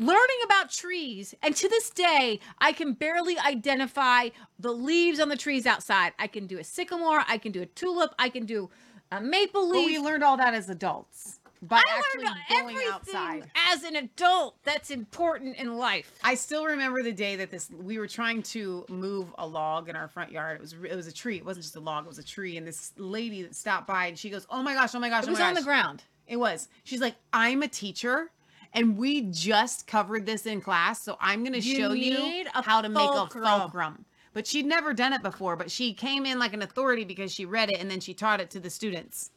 learning 0.01 0.39
about 0.45 0.71
trees, 0.71 1.35
and 1.43 1.55
to 1.55 1.69
this 1.69 1.91
day, 1.91 2.41
I 2.59 2.73
can 2.73 2.95
barely 2.95 3.39
identify 3.39 4.31
the 4.59 4.73
leaves 4.73 5.21
on 5.21 5.29
the 5.29 5.37
trees 5.37 5.67
outside. 5.67 6.13
I 6.19 6.27
can 6.27 6.47
do 6.47 6.59
a 6.59 6.65
sycamore, 6.65 7.23
I 7.29 7.37
can 7.37 7.53
do 7.53 7.61
a 7.61 7.67
tulip, 7.67 8.15
I 8.19 8.31
can 8.31 8.47
do 8.47 8.71
a 9.13 9.21
maple 9.21 9.69
leaf. 9.69 9.87
we 9.87 9.99
learned 9.99 10.25
all 10.25 10.37
that 10.39 10.55
as 10.55 10.71
adults. 10.71 11.40
By 11.63 11.77
I 11.77 11.99
actually 11.99 12.25
learned 12.25 12.37
going 12.49 12.61
everything 12.63 12.93
outside. 12.93 13.51
as 13.71 13.83
an 13.83 13.97
adult 13.97 14.57
that's 14.65 14.91
important 14.91 15.57
in 15.57 15.77
life. 15.77 16.11
I 16.25 16.35
still 16.35 16.65
remember 16.65 17.03
the 17.03 17.13
day 17.13 17.37
that 17.37 17.51
this 17.51 17.71
we 17.71 17.99
were 17.99 18.07
trying 18.07 18.43
to 18.45 18.87
move 18.89 19.29
a 19.37 19.47
log 19.47 19.91
in 19.91 19.97
our 19.97 20.09
front 20.09 20.33
yard. 20.33 20.57
It 20.57 20.61
was 20.61 20.73
it 20.73 20.97
was 20.97 21.07
a 21.07 21.13
tree. 21.13 21.37
It 21.37 21.45
wasn't 21.45 21.65
just 21.65 21.77
a 21.77 21.81
log. 21.81 22.07
It 22.07 22.09
was 22.09 22.19
a 22.19 22.25
tree. 22.25 22.57
And 22.57 22.67
this 22.67 22.93
lady 22.97 23.43
that 23.43 23.55
stopped 23.55 23.87
by 23.87 24.07
and 24.07 24.19
she 24.19 24.31
goes, 24.31 24.47
"Oh 24.49 24.63
my 24.63 24.73
gosh! 24.73 24.95
Oh 24.95 25.01
my 25.01 25.11
gosh! 25.11 25.25
It 25.25 25.29
oh 25.29 25.33
was 25.33 25.41
on 25.41 25.55
the 25.55 25.63
ground. 25.63 26.03
It 26.27 26.37
was. 26.37 26.69
She's 26.85 27.01
like, 27.01 27.17
"I'm 27.33 27.63
a 27.63 27.69
teacher." 27.69 28.31
And 28.73 28.97
we 28.97 29.23
just 29.23 29.87
covered 29.87 30.27
this 30.27 30.47
in 30.47 30.61
class, 30.61 31.03
so 31.03 31.17
I'm 31.21 31.43
going 31.43 31.55
to 31.55 31.61
show 31.61 31.93
you 31.93 32.45
how 32.55 32.81
to 32.81 32.89
make 32.89 33.03
a 33.03 33.13
fulcrum. 33.13 33.45
fulcrum. 33.45 34.05
But 34.33 34.47
she'd 34.47 34.65
never 34.65 34.95
done 34.95 35.13
it 35.13 35.23
before, 35.23 35.57
but 35.57 35.73
she 35.73 35.93
came 35.93 36.25
in 36.25 36.39
like 36.39 36.53
an 36.53 36.63
authority 36.63 37.05
because 37.05 37.35
she 37.35 37.45
read 37.45 37.69
it 37.69 37.81
and 37.81 37.91
then 37.91 37.99
she 37.99 38.15
taught 38.15 38.41
it 38.41 38.49
to 38.51 38.61
the 38.61 38.71
students. 38.71 39.33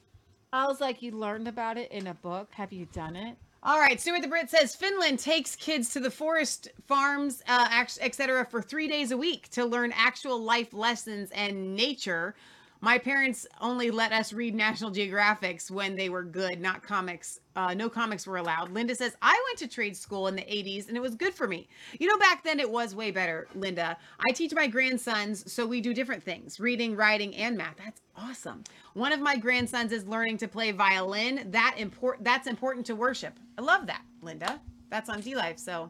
I 0.54 0.68
was 0.68 0.80
like, 0.80 1.02
you 1.02 1.12
learned 1.12 1.48
about 1.48 1.80
it 1.80 1.92
in 1.92 2.06
a 2.06 2.14
book. 2.14 2.50
Have 2.54 2.72
you 2.72 2.86
done 2.94 3.16
it? 3.16 3.36
All 3.64 3.80
right, 3.80 4.00
Stuart 4.00 4.22
the 4.22 4.28
Brit 4.28 4.52
says 4.52 4.76
Finland 4.76 5.18
takes 5.18 5.56
kids 5.56 5.90
to 5.94 6.00
the 6.00 6.12
forest 6.12 6.70
farms, 6.86 7.42
uh, 7.48 7.86
etc., 8.02 8.46
for 8.46 8.62
three 8.62 8.88
days 8.88 9.12
a 9.12 9.18
week 9.18 9.50
to 9.50 9.66
learn 9.66 9.92
actual 9.96 10.40
life 10.40 10.74
lessons 10.74 11.32
and 11.32 11.76
nature. 11.76 12.36
My 12.84 12.98
parents 12.98 13.48
only 13.62 13.92
let 13.92 14.12
us 14.12 14.34
read 14.34 14.54
National 14.54 14.92
Geographics 14.92 15.72
when 15.72 15.96
they 15.96 16.10
were 16.10 16.22
good, 16.22 16.60
not 16.60 16.84
comics. 16.84 17.40
Uh, 17.56 17.74
no 17.74 17.88
comics 17.88 18.28
were 18.28 18.36
allowed. 18.36 18.74
Linda 18.74 18.94
says, 18.94 19.16
I 19.22 19.42
went 19.48 19.60
to 19.60 19.74
trade 19.74 19.96
school 19.96 20.28
in 20.28 20.36
the 20.36 20.42
80s 20.42 20.90
and 20.90 20.98
it 20.98 21.00
was 21.00 21.16
good 21.16 21.34
for 21.34 21.48
me. 21.48 21.70
You 21.98 22.08
know, 22.08 22.18
back 22.18 22.44
then 22.44 22.60
it 22.60 22.70
was 22.70 22.94
way 22.94 23.10
better, 23.10 23.48
Linda. 23.56 23.96
I 24.28 24.34
teach 24.34 24.54
my 24.54 24.68
grandsons, 24.68 25.50
so 25.50 25.66
we 25.66 25.80
do 25.80 25.94
different 25.94 26.24
things 26.24 26.60
reading, 26.60 26.98
writing, 26.98 27.34
and 27.38 27.56
math. 27.56 27.78
That's 27.78 28.02
awesome. 28.18 28.66
One 28.96 29.14
of 29.14 29.22
my 29.22 29.38
grandsons 29.38 29.94
is 29.94 30.06
learning 30.06 30.36
to 30.40 30.50
play 30.50 30.74
violin. 30.74 31.48
That 31.52 31.76
import 31.78 32.18
that's 32.20 32.48
important 32.48 32.86
to 32.88 32.96
worship. 32.98 33.40
I 33.58 33.62
love 33.62 33.88
that, 33.88 34.02
Linda. 34.22 34.60
That's 34.90 35.10
on 35.10 35.22
D 35.22 35.36
Live. 35.36 35.58
So, 35.58 35.90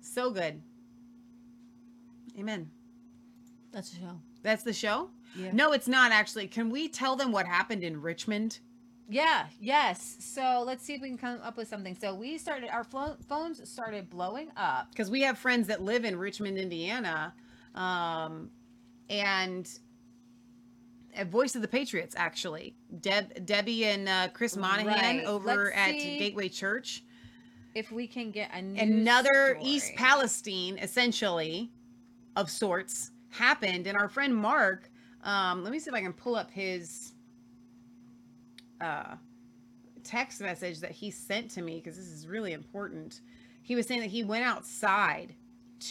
so 0.00 0.30
good. 0.30 0.62
Amen. 2.38 2.70
That's 3.70 3.90
the 3.90 4.00
show. 4.00 4.20
That's 4.42 4.62
the 4.62 4.72
show? 4.72 5.10
Yeah. 5.34 5.50
No, 5.52 5.72
it's 5.72 5.88
not 5.88 6.12
actually. 6.12 6.46
Can 6.48 6.70
we 6.70 6.88
tell 6.88 7.16
them 7.16 7.32
what 7.32 7.46
happened 7.46 7.82
in 7.84 8.00
Richmond? 8.00 8.58
Yeah, 9.08 9.46
yes. 9.60 10.16
So 10.20 10.62
let's 10.64 10.84
see 10.84 10.94
if 10.94 11.02
we 11.02 11.08
can 11.08 11.18
come 11.18 11.38
up 11.42 11.56
with 11.56 11.68
something. 11.68 11.96
So 12.00 12.14
we 12.14 12.38
started, 12.38 12.70
our 12.70 12.84
flo- 12.84 13.16
phones 13.28 13.68
started 13.68 14.08
blowing 14.08 14.48
up. 14.56 14.90
Because 14.90 15.10
we 15.10 15.20
have 15.22 15.36
friends 15.38 15.66
that 15.68 15.82
live 15.82 16.04
in 16.04 16.16
Richmond, 16.18 16.56
Indiana. 16.56 17.34
Um, 17.74 18.50
and 19.10 19.68
a 21.16 21.24
Voice 21.26 21.54
of 21.54 21.62
the 21.62 21.68
Patriots, 21.68 22.14
actually. 22.16 22.74
Deb, 23.00 23.44
Debbie 23.44 23.84
and 23.86 24.08
uh, 24.08 24.28
Chris 24.32 24.56
Monahan 24.56 24.86
Right. 25.18 25.24
over 25.26 25.64
Let's 25.74 25.76
at 25.76 25.90
see. 26.00 26.18
Gateway 26.18 26.48
Church. 26.48 27.04
If 27.74 27.90
we 27.90 28.06
can 28.06 28.30
get 28.30 28.50
a 28.54 28.62
news 28.62 28.80
Another 28.82 29.56
story. 29.58 29.64
East 29.64 29.92
Palestine, 29.96 30.78
essentially, 30.78 31.70
of 32.36 32.50
sorts, 32.50 33.10
happened. 33.30 33.86
And 33.86 33.96
our 33.96 34.08
friend 34.08 34.34
Mark, 34.34 34.90
um, 35.22 35.62
let 35.62 35.72
me 35.72 35.78
see 35.78 35.88
if 35.88 35.94
I 35.94 36.00
can 36.00 36.12
pull 36.12 36.34
up 36.34 36.50
his 36.50 37.12
uh, 38.80 39.16
text 40.04 40.40
message 40.40 40.80
that 40.80 40.90
he 40.90 41.10
sent 41.10 41.50
to 41.52 41.62
me 41.62 41.76
because 41.76 41.96
this 41.96 42.08
is 42.08 42.26
really 42.26 42.52
important. 42.52 43.20
He 43.62 43.76
was 43.76 43.86
saying 43.86 44.00
that 44.00 44.10
he 44.10 44.24
went 44.24 44.44
outside 44.44 45.34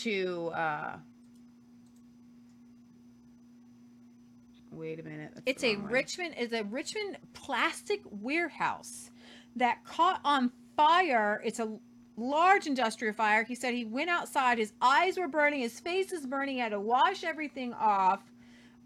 to. 0.02 0.52
Uh, 0.54 0.98
wait 4.72 5.00
a 5.00 5.04
minute. 5.04 5.32
that's 5.34 5.44
It's 5.46 5.64
a 5.64 5.76
one. 5.76 5.88
Richmond 5.88 6.36
is 6.38 6.54
a 6.54 6.64
Richmond 6.64 7.18
plastic 7.34 8.02
warehouse 8.10 9.12
that 9.56 9.84
caught 9.86 10.20
on 10.24 10.52
fire. 10.76 11.42
It's 11.46 11.60
a 11.60 11.78
large 12.18 12.68
industrial 12.68 13.14
fire. 13.14 13.44
He 13.44 13.56
said 13.56 13.74
he 13.74 13.86
went 13.86 14.10
outside, 14.10 14.58
his 14.58 14.74
eyes 14.82 15.18
were 15.18 15.28
burning, 15.28 15.62
his 15.62 15.80
face 15.80 16.12
is 16.12 16.26
burning, 16.26 16.56
he 16.56 16.62
had 16.62 16.70
to 16.70 16.80
wash 16.80 17.24
everything 17.24 17.74
off. 17.74 18.22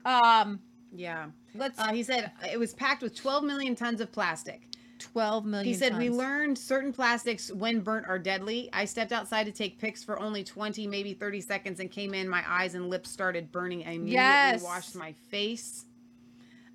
Um 0.05 0.59
Yeah. 0.91 1.27
let's 1.55 1.79
Uh, 1.79 1.91
he 1.93 2.03
said 2.03 2.31
it 2.51 2.59
was 2.59 2.73
packed 2.73 3.01
with 3.01 3.15
12 3.15 3.43
million 3.43 3.75
tons 3.75 3.99
of 4.01 4.11
plastic. 4.11 4.61
12 4.99 5.45
million 5.45 5.67
He 5.67 5.73
said, 5.73 5.97
We 5.97 6.09
learned 6.09 6.57
certain 6.57 6.93
plastics, 6.93 7.51
when 7.51 7.81
burnt, 7.81 8.05
are 8.07 8.17
deadly. 8.19 8.69
I 8.71 8.85
stepped 8.85 9.11
outside 9.11 9.43
to 9.45 9.51
take 9.51 9.77
pics 9.77 10.03
for 10.03 10.19
only 10.19 10.43
20, 10.43 10.87
maybe 10.87 11.13
30 11.13 11.41
seconds 11.41 11.79
and 11.81 11.91
came 11.91 12.13
in. 12.13 12.29
My 12.29 12.43
eyes 12.47 12.75
and 12.75 12.89
lips 12.89 13.09
started 13.09 13.51
burning. 13.51 13.85
I 13.85 13.91
immediately 13.91 14.13
Yes. 14.13 14.63
washed 14.63 14.95
my 14.95 15.11
face. 15.29 15.85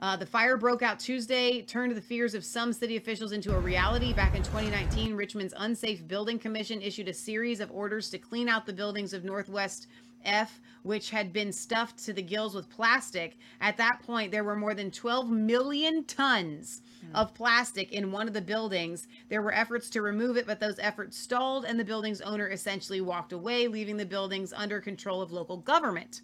Uh, 0.01 0.17
the 0.17 0.27
fire 0.27 0.57
broke 0.57 0.83
out 0.83 0.99
Tuesday, 0.99 1.61
turned 1.63 1.95
the 1.95 2.01
fears 2.01 2.35
of 2.35 2.43
some 2.45 2.73
city 2.73 2.97
officials 2.97 3.33
into 3.33 3.55
a 3.55 3.59
reality. 3.61 4.13
Back 4.15 4.35
in 4.35 4.43
2019, 4.43 5.15
Richmond's 5.15 5.53
Unsafe 5.59 6.07
Building 6.09 6.39
Commission 6.39 6.81
issued 6.81 7.09
a 7.09 7.15
series 7.15 7.61
of 7.61 7.71
orders 7.71 8.09
to 8.11 8.19
clean 8.19 8.49
out 8.49 8.65
the 8.65 8.73
buildings 8.73 9.13
of 9.13 9.25
Northwest 9.25 9.89
F, 10.25 10.61
which 10.83 11.11
had 11.11 11.33
been 11.33 11.53
stuffed 11.53 11.99
to 12.05 12.13
the 12.13 12.23
gills 12.23 12.55
with 12.55 12.71
plastic. 12.71 13.37
At 13.61 13.77
that 13.77 14.03
point, 14.03 14.31
there 14.33 14.45
were 14.45 14.57
more 14.57 14.75
than 14.75 14.91
12 14.91 15.31
million 15.31 16.05
tons 16.05 16.83
of 17.15 17.33
plastic 17.35 17.93
in 17.93 18.13
one 18.13 18.29
of 18.29 18.35
the 18.35 18.41
buildings. 18.43 19.09
There 19.29 19.43
were 19.43 19.53
efforts 19.53 19.89
to 19.91 20.03
remove 20.03 20.37
it, 20.37 20.47
but 20.47 20.61
those 20.61 20.79
efforts 20.79 21.17
stalled, 21.17 21.65
and 21.65 21.81
the 21.81 21.85
building's 21.85 22.21
owner 22.21 22.49
essentially 22.49 23.01
walked 23.01 23.33
away, 23.33 23.69
leaving 23.69 23.97
the 23.97 24.05
buildings 24.07 24.53
under 24.55 24.81
control 24.81 25.23
of 25.23 25.33
local 25.33 25.57
government. 25.57 26.21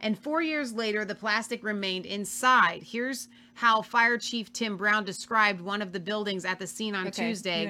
And 0.00 0.18
four 0.18 0.42
years 0.42 0.72
later, 0.72 1.04
the 1.04 1.14
plastic 1.14 1.62
remained 1.62 2.06
inside. 2.06 2.82
Here's 2.82 3.28
how 3.54 3.82
Fire 3.82 4.18
Chief 4.18 4.52
Tim 4.52 4.76
Brown 4.76 5.04
described 5.04 5.60
one 5.60 5.80
of 5.80 5.92
the 5.92 6.00
buildings 6.00 6.44
at 6.44 6.58
the 6.58 6.66
scene 6.66 6.94
on 6.96 7.06
Okay, 7.08 7.28
Tuesday. 7.28 7.66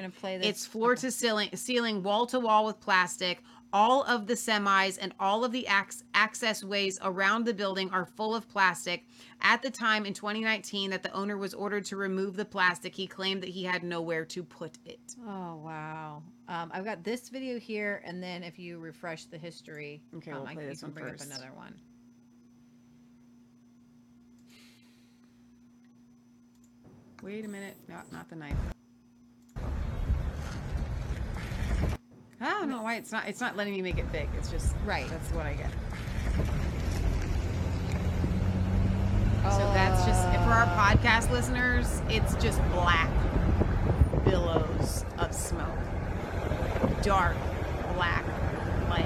It's 0.47 0.65
floor 0.65 0.95
to 0.95 1.11
ceiling, 1.11 1.49
ceiling, 1.53 2.01
wall 2.01 2.25
to 2.27 2.39
wall 2.39 2.65
with 2.65 2.79
plastic. 2.79 3.43
All 3.77 4.03
of 4.03 4.25
the 4.27 4.35
semis 4.35 4.97
and 5.01 5.13
all 5.19 5.43
of 5.43 5.51
the 5.51 5.67
ac- 5.67 6.05
access 6.13 6.63
ways 6.63 6.97
around 7.01 7.43
the 7.45 7.53
building 7.53 7.89
are 7.91 8.05
full 8.05 8.33
of 8.33 8.47
plastic. 8.47 9.05
At 9.41 9.61
the 9.61 9.69
time 9.69 10.05
in 10.05 10.13
2019 10.13 10.91
that 10.91 11.03
the 11.03 11.11
owner 11.11 11.35
was 11.35 11.53
ordered 11.53 11.83
to 11.87 11.97
remove 11.97 12.37
the 12.37 12.45
plastic, 12.45 12.95
he 12.95 13.05
claimed 13.05 13.43
that 13.43 13.49
he 13.49 13.65
had 13.65 13.83
nowhere 13.83 14.23
to 14.23 14.43
put 14.43 14.77
it. 14.85 15.17
Oh 15.27 15.57
wow! 15.57 16.23
Um, 16.47 16.71
I've 16.73 16.85
got 16.85 17.03
this 17.03 17.27
video 17.27 17.59
here, 17.59 18.01
and 18.05 18.23
then 18.23 18.43
if 18.43 18.57
you 18.57 18.79
refresh 18.79 19.25
the 19.25 19.37
history, 19.37 20.01
Okay, 20.15 20.31
um, 20.31 20.37
we'll 20.39 20.47
I 20.47 20.53
play 20.53 20.67
this 20.67 20.79
can 20.79 20.93
one 20.93 21.01
bring 21.01 21.11
first. 21.17 21.29
up 21.29 21.37
another 21.37 21.51
one. 21.53 21.75
Wait 27.21 27.43
a 27.43 27.49
minute. 27.49 27.75
No, 27.89 27.97
not 28.13 28.29
the 28.29 28.37
knife. 28.37 28.55
I 32.41 32.49
don't 32.51 32.69
know 32.69 32.81
why 32.81 32.95
it's 32.95 33.11
not. 33.11 33.27
It's 33.27 33.39
not 33.39 33.55
letting 33.55 33.73
me 33.73 33.81
make 33.81 33.97
it 33.97 34.11
big. 34.11 34.27
It's 34.37 34.49
just 34.51 34.75
Right. 34.85 35.07
That's 35.09 35.29
what 35.31 35.45
I 35.45 35.53
get. 35.53 35.71
So 39.51 39.59
that's 39.73 40.03
just 40.05 40.23
for 40.43 40.51
our 40.51 40.65
podcast 40.75 41.31
listeners. 41.31 42.01
It's 42.09 42.35
just 42.43 42.59
black 42.71 43.09
billows 44.25 45.05
of 45.19 45.33
smoke, 45.33 45.69
dark 47.03 47.37
black, 47.93 48.25
like 48.89 49.05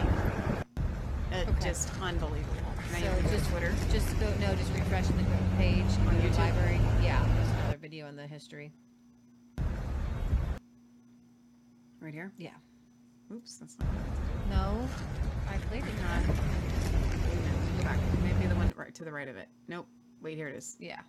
uh, 1.33 1.43
just 1.61 1.91
unbelievable. 2.01 2.55
Now 2.93 2.97
you 2.97 3.03
So 3.05 3.11
can 3.11 3.21
go 3.23 3.29
to 3.29 3.35
just 3.37 3.49
Twitter. 3.51 3.73
just 3.91 4.19
go 4.19 4.33
no, 4.39 4.55
just 4.55 4.71
refresh 4.73 5.07
the 5.07 5.25
page 5.57 5.83
On 6.01 6.07
on 6.07 6.21
your 6.21 6.31
YouTube? 6.31 6.37
library. 6.39 6.79
Yeah, 7.03 7.23
there's 7.35 7.49
another 7.49 7.77
video 7.77 8.07
in 8.07 8.15
the 8.15 8.25
history. 8.25 8.71
Right 11.99 12.13
here. 12.13 12.31
Yeah. 12.37 12.51
Oops, 13.31 13.55
that's 13.57 13.77
not. 13.77 13.87
No, 14.49 14.87
I 15.47 15.57
played 15.67 15.83
it 15.83 16.01
not. 16.01 16.27
Wait 16.27 16.37
a 16.37 17.35
minute. 17.35 17.77
Go 17.77 17.83
back. 17.83 17.99
Maybe 18.23 18.47
the 18.47 18.55
one 18.55 18.73
right 18.75 18.93
to 18.95 19.03
the 19.03 19.11
right 19.11 19.27
of 19.27 19.37
it. 19.37 19.47
Nope. 19.67 19.87
Wait, 20.21 20.35
here 20.35 20.47
it 20.47 20.55
is. 20.55 20.75
Yeah. 20.79 20.99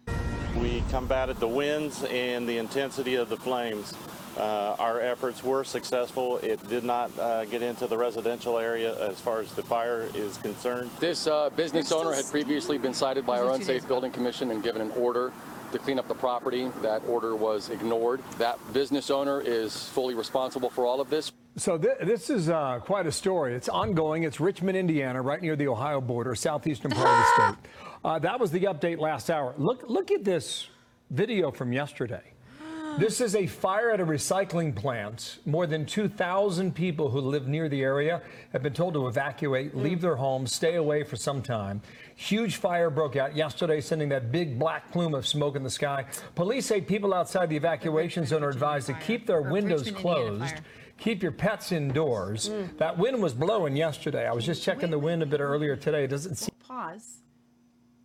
We 0.60 0.82
combated 0.90 1.38
the 1.38 1.48
winds 1.48 2.04
and 2.04 2.48
the 2.48 2.58
intensity 2.58 3.14
of 3.14 3.28
the 3.28 3.36
flames. 3.36 3.94
Uh, 4.36 4.76
our 4.78 5.00
efforts 5.00 5.42
were 5.42 5.64
successful. 5.64 6.38
It 6.38 6.66
did 6.68 6.84
not 6.84 7.16
uh, 7.18 7.44
get 7.46 7.62
into 7.62 7.86
the 7.86 7.96
residential 7.96 8.58
area 8.58 8.96
as 9.08 9.20
far 9.20 9.40
as 9.40 9.52
the 9.54 9.62
fire 9.62 10.08
is 10.14 10.36
concerned. 10.38 10.90
This 11.00 11.26
uh, 11.26 11.50
business 11.50 11.90
owner 11.90 12.12
had 12.12 12.26
previously 12.26 12.78
been 12.78 12.94
cited 12.94 13.26
by 13.26 13.38
our 13.38 13.52
Two 13.52 13.58
days 13.58 13.68
Unsafe 13.68 13.88
Building 13.88 14.12
Commission 14.12 14.50
and 14.50 14.62
given 14.62 14.82
an 14.82 14.92
order 14.92 15.32
to 15.72 15.78
clean 15.78 15.98
up 15.98 16.06
the 16.06 16.14
property. 16.14 16.70
That 16.82 17.02
order 17.08 17.34
was 17.34 17.70
ignored. 17.70 18.20
That 18.38 18.58
business 18.72 19.10
owner 19.10 19.40
is 19.40 19.88
fully 19.88 20.14
responsible 20.14 20.70
for 20.70 20.86
all 20.86 21.00
of 21.00 21.10
this. 21.10 21.32
So 21.56 21.76
th- 21.76 21.98
this 22.02 22.30
is 22.30 22.48
uh, 22.48 22.78
quite 22.80 23.06
a 23.06 23.12
story. 23.12 23.54
It's 23.54 23.68
ongoing. 23.68 24.22
It's 24.22 24.40
Richmond, 24.40 24.76
Indiana, 24.76 25.20
right 25.20 25.42
near 25.42 25.56
the 25.56 25.68
Ohio 25.68 26.00
border, 26.00 26.34
southeastern 26.34 26.92
part 26.92 27.08
of 27.08 27.16
the 27.16 27.54
state. 27.54 27.70
Uh, 28.02 28.18
that 28.18 28.40
was 28.40 28.50
the 28.50 28.60
update 28.60 28.98
last 28.98 29.28
hour. 29.28 29.52
Look, 29.58 29.84
look 29.86 30.10
at 30.10 30.24
this 30.24 30.68
video 31.10 31.50
from 31.50 31.70
yesterday. 31.70 32.22
This 32.98 33.20
is 33.20 33.36
a 33.36 33.46
fire 33.46 33.90
at 33.90 34.00
a 34.00 34.06
recycling 34.06 34.74
plant. 34.74 35.38
More 35.44 35.66
than 35.66 35.84
2,000 35.84 36.74
people 36.74 37.10
who 37.10 37.20
live 37.20 37.46
near 37.46 37.68
the 37.68 37.82
area 37.82 38.22
have 38.54 38.62
been 38.62 38.72
told 38.72 38.94
to 38.94 39.06
evacuate, 39.06 39.76
leave 39.76 40.00
their 40.00 40.16
homes, 40.16 40.54
stay 40.54 40.76
away 40.76 41.04
for 41.04 41.16
some 41.16 41.42
time. 41.42 41.82
Huge 42.16 42.56
fire 42.56 42.88
broke 42.88 43.16
out 43.16 43.36
yesterday, 43.36 43.82
sending 43.82 44.08
that 44.08 44.32
big 44.32 44.58
black 44.58 44.90
plume 44.90 45.14
of 45.14 45.26
smoke 45.26 45.56
in 45.56 45.62
the 45.62 45.70
sky. 45.70 46.06
Police 46.34 46.64
say 46.64 46.80
people 46.80 47.12
outside 47.12 47.50
the 47.50 47.56
evacuation 47.56 48.24
zone 48.24 48.42
are 48.42 48.48
advised 48.48 48.86
to 48.86 48.94
keep 48.94 49.26
their 49.26 49.42
windows 49.42 49.90
closed. 49.90 50.54
Fire. 51.00 51.12
Keep 51.12 51.22
your 51.22 51.32
pets 51.32 51.72
indoors. 51.72 52.50
Mm. 52.50 52.78
That 52.78 52.98
wind 52.98 53.22
was 53.22 53.34
blowing 53.34 53.76
yesterday. 53.76 54.26
I 54.26 54.32
was 54.32 54.44
just 54.44 54.62
checking 54.62 54.90
the 54.90 54.98
wind 54.98 55.22
a 55.22 55.26
bit 55.26 55.40
earlier 55.40 55.76
today. 55.76 56.04
It 56.04 56.08
doesn't 56.10 56.36
seem. 56.36 56.50
Pause. 56.66 57.20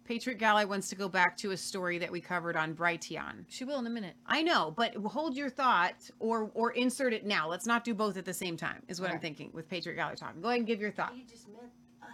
Patriot 0.06 0.38
Galley 0.38 0.66
wants 0.66 0.88
to 0.90 0.96
go 0.96 1.10
back 1.10 1.36
to 1.38 1.52
a 1.52 1.58
story 1.58 1.98
that 1.98 2.12
we 2.12 2.22
covered 2.22 2.56
on 2.56 2.76
Brighteon. 2.76 3.46
She 3.48 3.64
will 3.64 3.80
in 3.80 3.88
a 3.88 3.90
minute. 3.90 4.16
I 4.28 4.44
know, 4.44 4.72
but 4.78 4.94
hold 4.96 5.36
your 5.36 5.50
thought 5.50 5.96
or 6.20 6.52
or 6.54 6.72
insert 6.72 7.12
it 7.12 7.26
now. 7.26 7.50
Let's 7.50 7.66
not 7.66 7.84
do 7.84 7.96
both 7.96 8.16
at 8.16 8.24
the 8.24 8.34
same 8.34 8.56
time. 8.56 8.84
Is 8.88 9.02
what 9.02 9.10
I'm 9.10 9.20
thinking 9.20 9.50
with 9.52 9.68
Patriot 9.68 9.96
Galley 9.96 10.16
talking. 10.16 10.42
Go 10.42 10.50
ahead 10.50 10.60
and 10.60 10.68
give 10.68 10.80
your 10.80 10.92
thought. 10.92 11.14
He 11.16 11.24
just 11.24 11.48
meant 11.48 11.72
us. 12.04 12.10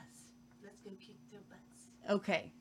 Let's 0.64 0.80
go 0.80 0.92
kick 1.02 1.18
their 1.32 1.42
butts. 1.50 2.10
Okay. 2.10 2.54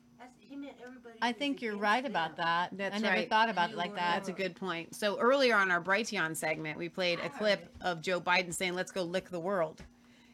That's, 0.61 0.77
he 0.79 0.83
everybody. 0.85 1.15
I 1.21 1.31
think 1.31 1.61
you're 1.61 1.77
right 1.77 2.05
about 2.05 2.37
that. 2.37 2.69
That's 2.73 2.95
I 2.95 2.99
never 2.99 3.15
right. 3.15 3.29
thought 3.29 3.49
about 3.49 3.71
it 3.71 3.77
like 3.77 3.95
that. 3.95 4.15
That's 4.15 4.29
a 4.29 4.33
good 4.33 4.55
point. 4.55 4.95
So 4.95 5.17
earlier 5.19 5.55
on 5.55 5.71
our 5.71 5.81
Brighteon 5.81 6.35
segment, 6.35 6.77
we 6.77 6.89
played 6.89 7.19
a 7.19 7.29
clip 7.29 7.67
of 7.81 8.01
Joe 8.01 8.19
Biden 8.21 8.53
saying, 8.53 8.73
"Let's 8.75 8.91
go 8.91 9.03
lick 9.03 9.29
the 9.29 9.39
world." 9.39 9.83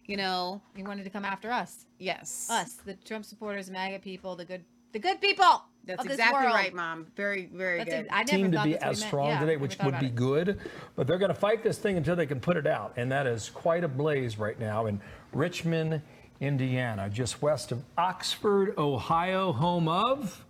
You 0.05 0.15
know, 0.17 0.61
he 0.75 0.83
wanted 0.83 1.03
to 1.03 1.09
come 1.09 1.25
after 1.25 1.51
us. 1.51 1.85
Yes. 1.99 2.47
Us, 2.49 2.73
the 2.85 2.93
Trump 2.93 3.25
supporters, 3.25 3.69
MAGA 3.69 3.99
people, 3.99 4.35
the 4.37 4.45
good 4.45 4.63
The 4.93 4.99
good 4.99 5.19
people. 5.19 5.63
That's 5.83 6.01
of 6.01 6.07
this 6.07 6.15
exactly 6.15 6.43
world. 6.43 6.53
right, 6.55 6.73
Mom. 6.73 7.07
Very, 7.15 7.45
very 7.53 7.77
That's 7.79 7.89
good. 7.89 8.05
a- 8.07 8.13
I 8.13 8.17
never 8.23 8.29
team 8.29 8.51
to 8.51 8.63
be 8.63 8.77
as 8.77 9.01
strong 9.01 9.27
Yeah, 9.29 9.39
today, 9.39 9.55
which 9.57 9.77
would 9.79 9.99
be 9.99 10.07
it. 10.07 10.15
good. 10.15 10.59
But 10.95 11.07
they're 11.07 11.17
going 11.17 11.33
to 11.33 11.35
fight 11.39 11.63
this 11.63 11.77
thing 11.77 11.95
until 11.97 12.15
they 12.17 12.25
can 12.25 12.39
put 12.41 12.57
it 12.57 12.67
out, 12.67 12.93
and 12.97 13.09
that 13.11 13.25
is 13.25 13.49
quite 13.49 13.83
a 13.85 13.87
blaze 13.87 14.37
right 14.37 14.59
now 14.59 14.85
in 14.87 14.99
Richmond, 15.33 16.01
Indiana, 16.39 17.09
just 17.09 17.41
west 17.41 17.71
of 17.71 17.83
Oxford, 17.97 18.73
Ohio, 18.77 19.51
home 19.51 19.87
of 19.87 20.43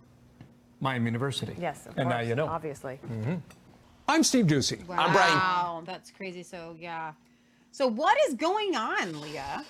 Miami 0.80 1.06
University. 1.06 1.54
Yes, 1.58 1.86
of 1.86 1.96
and 1.96 2.08
now 2.08 2.20
you 2.20 2.34
know. 2.34 2.46
Obviously. 2.46 3.00
I'm 4.08 4.22
Steve 4.22 4.46
Doocy. 4.46 4.86
Wow, 4.86 5.82
that's 5.86 6.10
crazy. 6.10 6.42
So 6.42 6.76
yeah, 6.78 7.12
So 7.70 7.86
what 7.86 8.16
is 8.28 8.34
going 8.34 8.76
on, 8.76 9.20
Leah? 9.20 9.64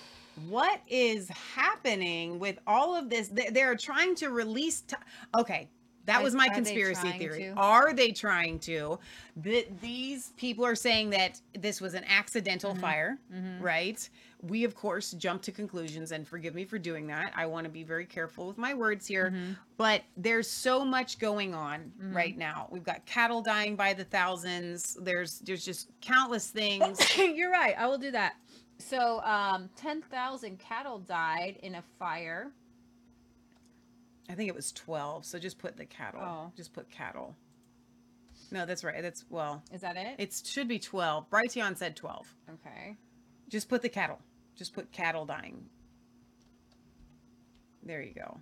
What 0.49 0.81
is 0.89 1.29
happening 1.29 2.39
with 2.39 2.59
all 2.67 2.95
of 2.95 3.11
this? 3.11 3.29
They- 3.29 3.49
They're 3.51 3.75
trying 3.77 4.15
to 4.17 4.31
release. 4.31 4.83
T- 4.83 4.95
okay, 5.37 5.69
that 6.05 6.21
Are- 6.21 6.23
was 6.23 6.35
my 6.35 6.47
are 6.47 6.49
they 6.51 6.55
conspiracy 6.55 7.01
trying 7.03 7.19
theory. 7.19 7.39
to? 7.45 7.51
Are 7.55 7.93
they 7.93 8.13
trying 8.13 8.61
to? 8.61 9.01
That 9.39 9.81
these 9.81 10.33
people 10.37 10.65
are 10.65 10.77
saying 10.77 11.11
that 11.11 11.41
this 11.59 11.81
was 11.81 11.95
an 11.95 12.05
accidental 12.05 12.71
Mm-hmm. 12.73 12.81
fire, 12.81 13.19
right? 13.61 14.09
We 14.43 14.63
of 14.65 14.75
course 14.77 15.13
jump 15.13 15.43
to 15.43 15.53
conclusions, 15.53 16.13
and 16.13 16.27
forgive 16.27 16.55
me 16.55 16.65
for 16.65 16.79
doing 16.79 17.07
that. 17.09 17.33
I 17.35 17.47
want 17.47 17.65
to 17.65 17.71
be 17.71 17.83
very 17.83 18.07
careful 18.07 18.47
with 18.47 18.57
my 18.59 18.73
words 18.75 19.07
here, 19.07 19.31
Mm-hmm. 19.31 19.53
but 19.77 20.03
there's 20.17 20.49
so 20.49 20.85
much 20.85 21.19
going 21.19 21.55
on 21.55 21.93
right 22.13 22.37
now. 22.39 22.69
We've 22.71 22.85
got 22.85 23.05
cattle 23.05 23.43
dying 23.43 23.75
by 23.75 23.95
the 23.95 24.05
thousands. 24.05 24.97
There's 25.03 25.41
there's 25.41 25.65
just 25.65 25.91
countless 26.01 26.49
things. 26.51 27.01
you're 27.19 27.51
right. 27.51 27.75
I 27.77 27.87
will 27.89 27.99
do 27.99 28.13
that. 28.13 28.35
So, 28.79 29.21
um, 29.25 29.69
ten 29.75 30.03
thousand 30.03 30.61
cattle 30.61 31.01
died 31.01 31.59
in 31.65 31.75
a 31.75 31.83
fire. 31.99 32.53
I 34.31 34.35
think 34.35 34.49
it 34.51 34.55
was 34.55 34.73
12. 34.73 35.25
So 35.25 35.39
just 35.39 35.59
put 35.59 35.77
the 35.79 35.87
cattle. 35.87 36.21
Oh. 36.23 36.53
Just 36.55 36.75
put 36.75 36.91
cattle. 36.91 37.35
No, 38.53 38.67
that's 38.67 38.85
right. 38.85 39.01
That's 39.03 39.25
well. 39.31 39.63
Is 39.73 39.81
that 39.81 39.97
it? 39.97 40.17
It 40.19 40.43
should 40.45 40.69
be 40.69 40.79
12. 40.79 41.31
Brighteon 41.31 41.77
said 41.77 41.97
12. 41.97 42.35
Okay. 42.53 42.97
Just 43.49 43.71
put 43.71 43.81
the 43.81 43.89
cattle. 43.89 44.21
Just 44.59 44.75
put 44.75 44.91
cattle 44.93 45.25
dying. 45.25 45.65
There 47.85 48.03
you 48.03 48.13
go. 48.13 48.39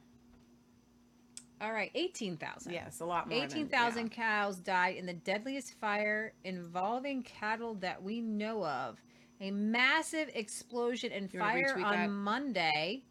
All 1.61 1.73
right, 1.73 1.91
eighteen 1.95 2.37
thousand. 2.37 2.73
Yes, 2.73 3.01
a 3.01 3.05
lot 3.05 3.29
more. 3.29 3.39
than- 3.39 3.47
Eighteen 3.47 3.69
thousand 3.69 4.11
cows 4.11 4.57
died 4.57 4.97
in 4.97 5.07
the 5.07 5.13
deadliest 5.15 5.75
fire 5.79 6.33
involving 6.45 7.23
cattle 7.23 7.75
that 7.77 8.03
we 8.03 8.21
know 8.21 8.65
of. 8.65 8.99
A 9.41 9.51
massive 9.51 10.31
explosion 10.35 11.13
and 11.13 11.33
You 11.33 11.39
fire 11.41 11.75
on 11.77 11.93
that? 11.93 12.11
Monday. 12.11 13.05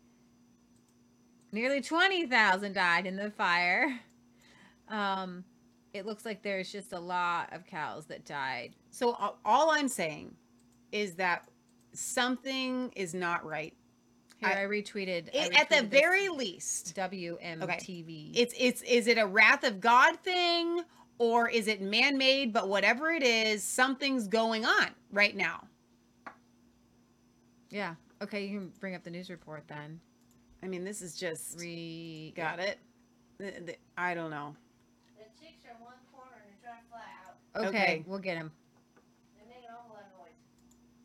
Nearly 1.51 1.81
twenty 1.81 2.25
thousand 2.27 2.73
died 2.73 3.05
in 3.05 3.15
the 3.15 3.31
fire. 3.31 3.99
Um, 4.89 5.43
it 5.93 6.05
looks 6.05 6.25
like 6.25 6.43
there's 6.43 6.71
just 6.71 6.93
a 6.93 6.99
lot 6.99 7.51
of 7.53 7.65
cows 7.65 8.05
that 8.07 8.25
died. 8.25 8.75
So 8.91 9.13
all 9.45 9.71
I'm 9.71 9.87
saying 9.87 10.35
is 10.91 11.15
that 11.15 11.47
something 11.95 12.91
is 12.95 13.13
not 13.13 13.45
right. 13.45 13.73
Here, 14.37 14.49
I, 14.49 14.63
I- 14.63 14.65
retweeted. 14.67 15.29
I 15.33 15.45
It- 15.45 15.59
at 15.59 15.69
the 15.69 15.83
very 15.87 16.29
least, 16.29 16.95
WMTV. 16.95 18.31
It's 18.35 18.53
it's 18.57 18.81
is 18.83 19.07
it 19.07 19.17
a 19.17 19.25
wrath 19.25 19.63
of 19.63 19.79
God 19.79 20.17
thing 20.23 20.81
or 21.17 21.49
is 21.49 21.67
it 21.67 21.81
man-made? 21.81 22.51
But 22.53 22.67
whatever 22.67 23.09
it 23.11 23.23
is, 23.23 23.63
something's 23.63 24.27
going 24.27 24.65
on 24.65 24.87
right 25.11 25.35
now. 25.35 25.63
Yeah. 27.69 27.95
Okay, 28.21 28.45
you 28.45 28.59
can 28.59 28.71
bring 28.79 28.95
up 28.95 29.03
the 29.03 29.09
news 29.09 29.29
report 29.29 29.63
then. 29.67 29.99
I 30.63 30.67
mean, 30.67 30.83
this 30.83 31.01
is 31.01 31.15
just 31.15 31.59
Re 31.59 32.33
got 32.35 32.59
it. 32.59 32.79
The- 33.37 33.51
the- 33.65 33.77
I 33.97 34.13
don't 34.13 34.29
know. 34.29 34.55
The 35.17 35.23
chicks 35.45 35.65
are 35.65 35.75
one 35.83 35.95
corner 36.13 36.31
and 36.41 36.45
they're 36.49 36.71
trying 36.71 36.83
to 36.83 36.89
fly 36.89 37.01
out. 37.25 37.67
Okay, 37.67 37.67
Okay. 37.77 38.03
we'll 38.07 38.19
get 38.19 38.37
him. 38.37 38.51
They're 39.37 39.45
making 39.47 39.69
a 39.69 39.73
whole 39.73 39.93
lot 39.95 40.03
of 40.05 40.17
noise. 40.19 40.31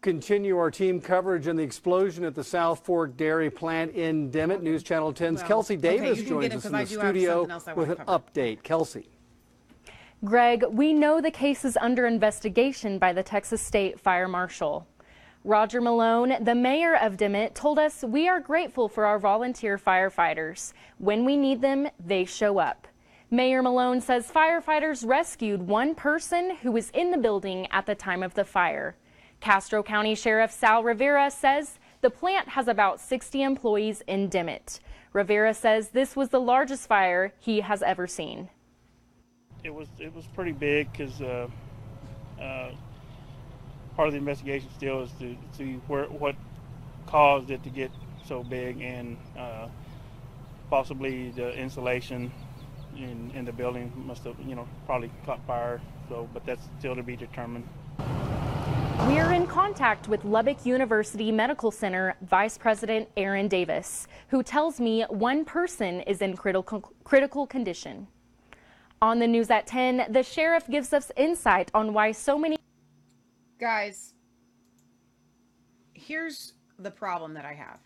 Continue 0.02 0.56
our 0.56 0.70
team 0.70 0.98
coverage 0.98 1.46
on 1.46 1.56
the 1.56 1.62
explosion 1.62 2.24
at 2.24 2.34
the 2.34 2.42
South 2.42 2.86
Fork 2.86 3.18
Dairy 3.18 3.50
Plant 3.50 3.92
in 3.92 4.30
Dimmitt. 4.30 4.62
News 4.62 4.82
Channel 4.82 5.12
10's 5.12 5.40
Well, 5.40 5.48
Kelsey 5.48 5.76
Davis 5.76 6.18
you 6.18 6.24
can 6.24 6.40
get 6.40 6.52
joins 6.52 6.64
us 6.64 6.70
in 6.70 6.72
the 6.72 6.86
studio 6.86 7.40
something 7.40 7.50
else 7.50 7.68
I 7.68 7.72
with 7.74 7.90
an 7.90 7.96
cover. 7.96 8.18
update. 8.18 8.62
Kelsey. 8.62 9.10
Greg, 10.24 10.64
we 10.70 10.94
know 10.94 11.20
the 11.20 11.30
case 11.30 11.66
is 11.66 11.76
under 11.82 12.06
investigation 12.06 12.98
by 12.98 13.12
the 13.12 13.22
Texas 13.22 13.60
State 13.60 14.00
Fire 14.00 14.26
Marshal. 14.26 14.86
Roger 15.44 15.82
Malone, 15.82 16.44
the 16.44 16.54
mayor 16.54 16.96
of 16.96 17.18
Dimmitt, 17.18 17.54
told 17.54 17.78
us 17.78 18.02
we 18.02 18.26
are 18.26 18.40
grateful 18.40 18.88
for 18.88 19.04
our 19.04 19.18
volunteer 19.18 19.76
firefighters. 19.76 20.72
When 20.96 21.26
we 21.26 21.36
need 21.36 21.60
them, 21.60 21.88
they 22.02 22.24
show 22.24 22.58
up. 22.58 22.88
Mayor 23.30 23.62
Malone 23.62 24.00
says 24.00 24.30
firefighters 24.30 25.06
rescued 25.06 25.60
one 25.60 25.94
person 25.94 26.56
who 26.56 26.72
was 26.72 26.88
in 26.90 27.10
the 27.10 27.18
building 27.18 27.66
at 27.70 27.84
the 27.84 27.94
time 27.94 28.22
of 28.22 28.32
the 28.32 28.44
fire. 28.44 28.96
Castro 29.40 29.82
County 29.82 30.14
Sheriff 30.14 30.50
Sal 30.52 30.82
Rivera 30.82 31.30
says 31.30 31.78
the 32.02 32.10
plant 32.10 32.48
has 32.50 32.68
about 32.68 33.00
60 33.00 33.42
employees 33.42 34.02
in 34.06 34.28
Dimmitt. 34.28 34.80
Rivera 35.12 35.54
says 35.54 35.88
this 35.90 36.14
was 36.14 36.28
the 36.28 36.40
largest 36.40 36.86
fire 36.86 37.32
he 37.38 37.60
has 37.60 37.82
ever 37.82 38.06
seen. 38.06 38.48
it 39.64 39.74
was 39.74 39.88
it 39.98 40.14
was 40.14 40.26
pretty 40.34 40.52
big 40.52 40.90
because 40.92 41.20
uh, 41.20 41.48
uh, 42.40 42.70
part 43.96 44.08
of 44.08 44.12
the 44.12 44.18
investigation 44.18 44.68
still 44.76 45.02
is 45.02 45.10
to 45.18 45.36
see 45.52 45.74
where 45.88 46.04
what 46.06 46.34
caused 47.06 47.50
it 47.50 47.62
to 47.62 47.70
get 47.70 47.90
so 48.26 48.42
big 48.42 48.80
and 48.80 49.16
uh, 49.38 49.68
possibly 50.70 51.30
the 51.32 51.52
insulation 51.54 52.32
in, 52.96 53.30
in 53.34 53.44
the 53.44 53.52
building 53.52 53.92
must 54.06 54.24
have 54.24 54.36
you 54.46 54.54
know 54.54 54.68
probably 54.86 55.10
caught 55.26 55.44
fire. 55.46 55.80
So, 56.08 56.28
but 56.34 56.44
that's 56.44 56.62
still 56.78 56.96
to 56.96 57.02
be 57.02 57.16
determined. 57.16 57.68
We're 59.06 59.32
in 59.32 59.46
contact 59.46 60.08
with 60.08 60.24
Lubbock 60.24 60.64
University 60.66 61.32
Medical 61.32 61.70
Center 61.70 62.14
Vice 62.22 62.58
President 62.58 63.08
Aaron 63.16 63.48
Davis, 63.48 64.06
who 64.28 64.42
tells 64.42 64.78
me 64.78 65.02
one 65.08 65.44
person 65.44 66.00
is 66.02 66.22
in 66.22 66.36
critical, 66.36 66.92
critical 67.04 67.46
condition. 67.46 68.06
On 69.02 69.18
the 69.18 69.26
news 69.26 69.50
at 69.50 69.66
10, 69.66 70.12
the 70.12 70.22
sheriff 70.22 70.68
gives 70.68 70.92
us 70.92 71.10
insight 71.16 71.70
on 71.74 71.92
why 71.92 72.12
so 72.12 72.38
many 72.38 72.56
Guys, 73.58 74.14
here's 75.92 76.54
the 76.78 76.90
problem 76.90 77.34
that 77.34 77.44
I 77.44 77.52
have. 77.52 77.80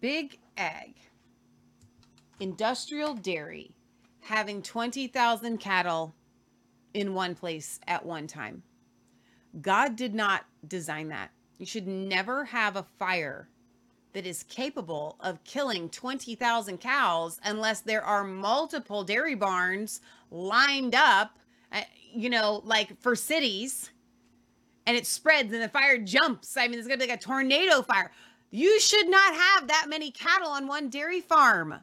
Big 0.00 0.38
Ag, 0.56 0.94
industrial 2.40 3.14
dairy, 3.14 3.74
having 4.28 4.62
20,000 4.62 5.58
cattle 5.58 6.14
in 6.94 7.14
one 7.14 7.34
place 7.34 7.80
at 7.86 8.04
one 8.04 8.26
time. 8.26 8.62
God 9.60 9.96
did 9.96 10.14
not 10.14 10.44
design 10.66 11.08
that. 11.08 11.30
You 11.58 11.66
should 11.66 11.86
never 11.86 12.44
have 12.44 12.76
a 12.76 12.86
fire 12.98 13.48
that 14.12 14.26
is 14.26 14.42
capable 14.44 15.16
of 15.20 15.42
killing 15.44 15.88
20,000 15.88 16.78
cows 16.78 17.40
unless 17.42 17.80
there 17.80 18.02
are 18.02 18.22
multiple 18.24 19.02
dairy 19.02 19.34
barns 19.34 20.00
lined 20.30 20.94
up, 20.94 21.38
uh, 21.72 21.80
you 22.12 22.30
know, 22.30 22.62
like 22.64 23.00
for 23.00 23.16
cities, 23.16 23.90
and 24.86 24.96
it 24.96 25.06
spreads 25.06 25.52
and 25.52 25.62
the 25.62 25.68
fire 25.68 25.98
jumps. 25.98 26.56
I 26.56 26.68
mean, 26.68 26.78
it's 26.78 26.88
going 26.88 26.98
to 26.98 27.06
be 27.06 27.10
like 27.10 27.18
a 27.18 27.22
tornado 27.22 27.82
fire. 27.82 28.10
You 28.50 28.78
should 28.80 29.08
not 29.08 29.34
have 29.34 29.68
that 29.68 29.86
many 29.88 30.10
cattle 30.10 30.48
on 30.48 30.66
one 30.66 30.88
dairy 30.88 31.20
farm. 31.20 31.80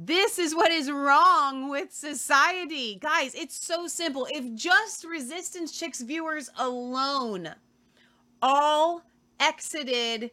This 0.00 0.38
is 0.38 0.54
what 0.54 0.70
is 0.70 0.92
wrong 0.92 1.68
with 1.68 1.92
society. 1.92 2.98
Guys, 3.00 3.34
it's 3.34 3.56
so 3.56 3.88
simple. 3.88 4.28
If 4.30 4.54
just 4.54 5.04
Resistance 5.04 5.76
Chicks 5.76 6.02
viewers 6.02 6.48
alone 6.56 7.50
all 8.40 9.02
exited 9.40 10.30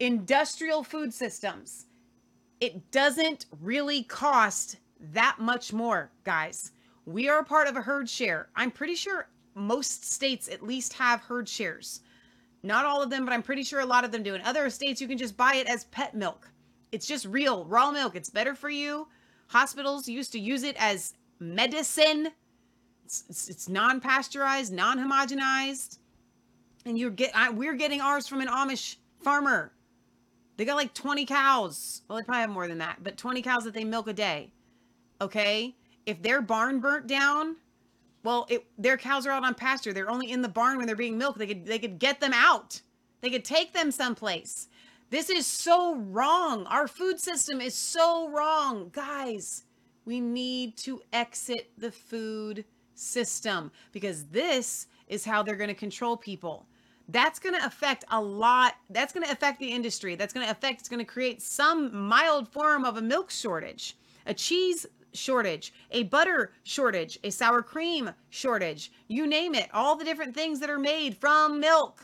industrial 0.00 0.84
food 0.84 1.14
systems, 1.14 1.86
it 2.60 2.90
doesn't 2.90 3.46
really 3.62 4.02
cost 4.02 4.76
that 5.12 5.36
much 5.38 5.72
more, 5.72 6.10
guys. 6.24 6.72
We 7.06 7.30
are 7.30 7.38
a 7.38 7.44
part 7.44 7.68
of 7.68 7.76
a 7.76 7.82
herd 7.82 8.08
share. 8.10 8.48
I'm 8.54 8.70
pretty 8.70 8.96
sure 8.96 9.28
most 9.54 10.04
states 10.12 10.48
at 10.48 10.62
least 10.62 10.92
have 10.92 11.20
herd 11.20 11.48
shares. 11.48 12.00
Not 12.62 12.84
all 12.84 13.02
of 13.02 13.08
them, 13.08 13.24
but 13.24 13.32
I'm 13.32 13.42
pretty 13.42 13.62
sure 13.62 13.80
a 13.80 13.86
lot 13.86 14.04
of 14.04 14.12
them 14.12 14.22
do. 14.22 14.34
In 14.34 14.42
other 14.42 14.68
states, 14.68 15.00
you 15.00 15.08
can 15.08 15.18
just 15.18 15.38
buy 15.38 15.54
it 15.54 15.66
as 15.66 15.84
pet 15.84 16.14
milk. 16.14 16.50
It's 16.94 17.06
just 17.06 17.26
real, 17.26 17.64
raw 17.64 17.90
milk. 17.90 18.14
It's 18.14 18.30
better 18.30 18.54
for 18.54 18.70
you. 18.70 19.08
Hospitals 19.48 20.08
used 20.08 20.30
to 20.30 20.38
use 20.38 20.62
it 20.62 20.76
as 20.78 21.14
medicine. 21.40 22.28
It's, 23.04 23.24
it's, 23.28 23.48
it's 23.48 23.68
non 23.68 24.00
pasteurized, 24.00 24.72
non 24.72 24.98
homogenized. 24.98 25.98
And 26.86 26.96
you're 26.96 27.10
get 27.10 27.32
I, 27.34 27.50
we're 27.50 27.74
getting 27.74 28.00
ours 28.00 28.28
from 28.28 28.40
an 28.40 28.46
Amish 28.46 28.94
farmer. 29.24 29.72
They 30.56 30.64
got 30.64 30.76
like 30.76 30.94
20 30.94 31.26
cows. 31.26 32.02
Well, 32.06 32.16
they 32.16 32.22
probably 32.22 32.42
have 32.42 32.50
more 32.50 32.68
than 32.68 32.78
that, 32.78 33.02
but 33.02 33.16
20 33.16 33.42
cows 33.42 33.64
that 33.64 33.74
they 33.74 33.82
milk 33.82 34.06
a 34.06 34.12
day. 34.12 34.52
Okay? 35.20 35.74
If 36.06 36.22
their 36.22 36.40
barn 36.40 36.78
burnt 36.78 37.08
down, 37.08 37.56
well, 38.22 38.46
it, 38.48 38.64
their 38.78 38.96
cows 38.96 39.26
are 39.26 39.32
out 39.32 39.42
on 39.42 39.54
pasture. 39.54 39.92
They're 39.92 40.10
only 40.10 40.30
in 40.30 40.42
the 40.42 40.48
barn 40.48 40.76
when 40.76 40.86
they're 40.86 40.94
being 40.94 41.18
milked. 41.18 41.40
They 41.40 41.48
could 41.48 41.66
they 41.66 41.80
could 41.80 41.98
get 41.98 42.20
them 42.20 42.32
out. 42.32 42.80
They 43.20 43.30
could 43.30 43.44
take 43.44 43.72
them 43.72 43.90
someplace. 43.90 44.68
This 45.14 45.30
is 45.30 45.46
so 45.46 45.94
wrong. 45.94 46.66
Our 46.66 46.88
food 46.88 47.20
system 47.20 47.60
is 47.60 47.76
so 47.76 48.28
wrong. 48.30 48.90
Guys, 48.92 49.62
we 50.04 50.18
need 50.18 50.76
to 50.78 51.02
exit 51.12 51.70
the 51.78 51.92
food 51.92 52.64
system 52.96 53.70
because 53.92 54.24
this 54.24 54.88
is 55.06 55.24
how 55.24 55.44
they're 55.44 55.54
going 55.54 55.68
to 55.68 55.74
control 55.74 56.16
people. 56.16 56.66
That's 57.06 57.38
going 57.38 57.54
to 57.54 57.64
affect 57.64 58.04
a 58.10 58.20
lot. 58.20 58.74
That's 58.90 59.12
going 59.12 59.24
to 59.24 59.30
affect 59.30 59.60
the 59.60 59.70
industry. 59.70 60.16
That's 60.16 60.34
going 60.34 60.46
to 60.46 60.50
affect, 60.50 60.80
it's 60.80 60.88
going 60.88 60.98
to 60.98 61.04
create 61.04 61.40
some 61.40 61.96
mild 61.96 62.48
form 62.48 62.84
of 62.84 62.96
a 62.96 63.00
milk 63.00 63.30
shortage, 63.30 63.96
a 64.26 64.34
cheese 64.34 64.84
shortage, 65.12 65.72
a 65.92 66.02
butter 66.02 66.54
shortage, 66.64 67.20
a 67.22 67.30
sour 67.30 67.62
cream 67.62 68.10
shortage. 68.30 68.90
You 69.06 69.28
name 69.28 69.54
it, 69.54 69.68
all 69.72 69.94
the 69.94 70.04
different 70.04 70.34
things 70.34 70.58
that 70.58 70.70
are 70.70 70.78
made 70.80 71.16
from 71.16 71.60
milk. 71.60 72.02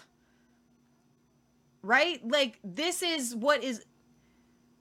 Right? 1.83 2.21
Like, 2.27 2.59
this 2.63 3.03
is 3.03 3.35
what 3.35 3.65
is. 3.65 3.85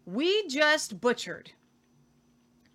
We 0.05 0.47
just 0.47 0.99
butchered 0.99 1.51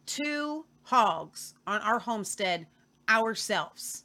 two 0.06 0.64
hogs 0.82 1.54
on 1.66 1.80
our 1.80 1.98
homestead 1.98 2.66
ourselves. 3.08 4.04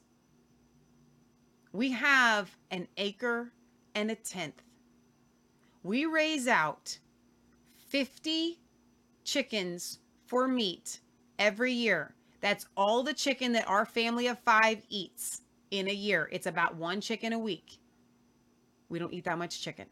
We 1.72 1.92
have 1.92 2.50
an 2.72 2.88
acre 2.98 3.54
and 3.96 4.10
a 4.10 4.16
tenth. 4.16 4.62
We 5.84 6.06
raise 6.06 6.48
out 6.48 6.98
50 7.90 8.60
chickens 9.24 10.00
for 10.26 10.48
meat 10.48 11.00
every 11.38 11.74
year. 11.74 12.16
That's 12.42 12.66
all 12.76 13.04
the 13.04 13.14
chicken 13.14 13.52
that 13.54 13.68
our 13.68 13.86
family 13.86 14.28
of 14.28 14.40
five 14.40 14.84
eats 14.90 15.42
in 15.72 15.88
a 15.88 15.94
year. 15.94 16.30
It's 16.32 16.48
about 16.48 16.76
one 16.76 17.02
chicken 17.02 17.34
a 17.34 17.40
week. 17.40 17.80
We 18.90 18.98
don't 18.98 19.14
eat 19.14 19.26
that 19.26 19.38
much 19.38 19.62
chicken. 19.62 19.86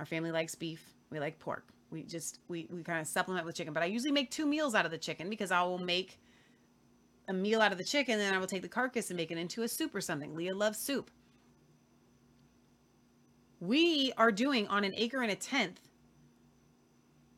Our 0.00 0.06
family 0.06 0.32
likes 0.32 0.56
beef. 0.56 0.82
We 1.10 1.20
like 1.20 1.38
pork. 1.38 1.66
We 1.90 2.02
just 2.02 2.40
we 2.48 2.66
we 2.70 2.82
kind 2.82 3.00
of 3.00 3.06
supplement 3.06 3.46
with 3.46 3.54
chicken. 3.54 3.74
But 3.74 3.82
I 3.82 3.86
usually 3.86 4.12
make 4.12 4.30
two 4.30 4.46
meals 4.46 4.74
out 4.74 4.86
of 4.86 4.90
the 4.90 4.98
chicken 4.98 5.30
because 5.30 5.52
I 5.52 5.62
will 5.62 5.78
make 5.78 6.18
a 7.28 7.32
meal 7.32 7.60
out 7.60 7.70
of 7.70 7.78
the 7.78 7.84
chicken, 7.84 8.18
then 8.18 8.34
I 8.34 8.38
will 8.38 8.46
take 8.46 8.62
the 8.62 8.68
carcass 8.68 9.10
and 9.10 9.16
make 9.16 9.30
it 9.30 9.38
into 9.38 9.62
a 9.62 9.68
soup 9.68 9.94
or 9.94 10.00
something. 10.00 10.34
Leah 10.34 10.54
loves 10.54 10.78
soup. 10.78 11.10
We 13.60 14.12
are 14.16 14.32
doing 14.32 14.66
on 14.66 14.84
an 14.84 14.92
acre 14.96 15.22
and 15.22 15.30
a 15.30 15.36
tenth 15.36 15.80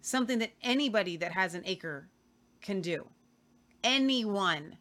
something 0.00 0.38
that 0.38 0.52
anybody 0.62 1.16
that 1.16 1.32
has 1.32 1.54
an 1.54 1.62
acre 1.66 2.08
can 2.60 2.80
do. 2.80 3.08
Anyone. 3.84 4.78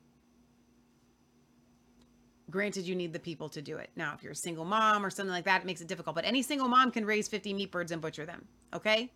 Granted, 2.52 2.86
you 2.86 2.96
need 2.96 3.14
the 3.14 3.20
people 3.20 3.50
to 3.50 3.62
do 3.62 3.78
it. 3.78 3.90
Now, 3.96 4.14
if 4.14 4.22
you're 4.22 4.34
a 4.34 4.36
single 4.36 4.66
mom 4.66 5.06
or 5.06 5.10
something 5.10 5.32
like 5.32 5.46
that, 5.46 5.62
it 5.62 5.66
makes 5.66 5.82
it 5.82 5.88
difficult. 5.88 6.16
But 6.16 6.26
any 6.26 6.42
single 6.42 6.68
mom 6.68 6.92
can 6.92 7.06
raise 7.06 7.28
50 7.28 7.54
meat 7.54 7.72
birds 7.72 7.92
and 7.92 8.02
butcher 8.02 8.26
them. 8.26 8.46
Okay? 8.74 9.12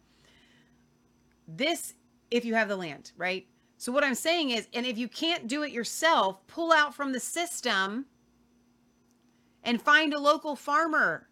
This, 1.48 1.94
if 2.32 2.46
you 2.46 2.56
have 2.56 2.70
the 2.70 2.78
land, 2.78 3.12
right? 3.18 3.46
So, 3.78 3.92
what 3.92 4.06
I'm 4.06 4.16
saying 4.16 4.52
is, 4.52 4.68
and 4.74 4.86
if 4.86 4.98
you 4.98 5.10
can't 5.10 5.48
do 5.48 5.64
it 5.64 5.72
yourself, 5.72 6.48
pull 6.48 6.72
out 6.72 6.96
from 6.96 7.12
the 7.12 7.20
system 7.20 8.06
and 9.64 9.82
find 9.82 10.14
a 10.14 10.20
local 10.20 10.56
farmer. 10.56 11.28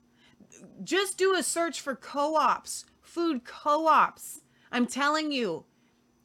Just 0.83 1.17
do 1.17 1.35
a 1.35 1.43
search 1.43 1.79
for 1.79 1.95
co 1.95 2.35
ops, 2.35 2.85
food 3.01 3.45
co 3.45 3.87
ops. 3.87 4.41
I'm 4.71 4.87
telling 4.87 5.31
you, 5.31 5.63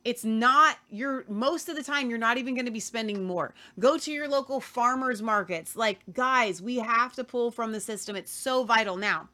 it's 0.05 0.25
not 0.25 0.77
you're 0.91 1.25
most 1.29 1.69
of 1.69 1.77
the 1.77 1.83
time 1.83 2.09
you're 2.09 2.19
not 2.19 2.39
even 2.39 2.55
going 2.55 2.67
to 2.67 2.73
be 2.73 2.81
spending 2.81 3.25
more. 3.25 3.55
Go 3.79 3.99
to 3.99 4.13
your 4.13 4.29
local 4.29 4.61
farmers 4.61 5.23
markets. 5.23 5.77
Like 5.77 6.01
guys 6.13 6.63
we 6.63 6.77
have 6.77 7.15
to 7.15 7.25
pull 7.25 7.51
from 7.51 7.73
the 7.73 7.81
system. 7.81 8.17
It's 8.17 8.33
so 8.33 8.65
vital. 8.65 8.97
Now 8.97 9.29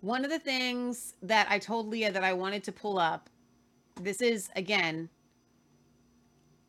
one 0.00 0.24
of 0.24 0.30
the 0.30 0.38
things 0.38 1.12
that 1.20 1.46
i 1.50 1.58
told 1.58 1.86
leah 1.86 2.10
that 2.10 2.24
i 2.24 2.32
wanted 2.32 2.64
to 2.64 2.72
pull 2.72 2.98
up 2.98 3.28
this 4.00 4.22
is 4.22 4.48
again 4.56 5.10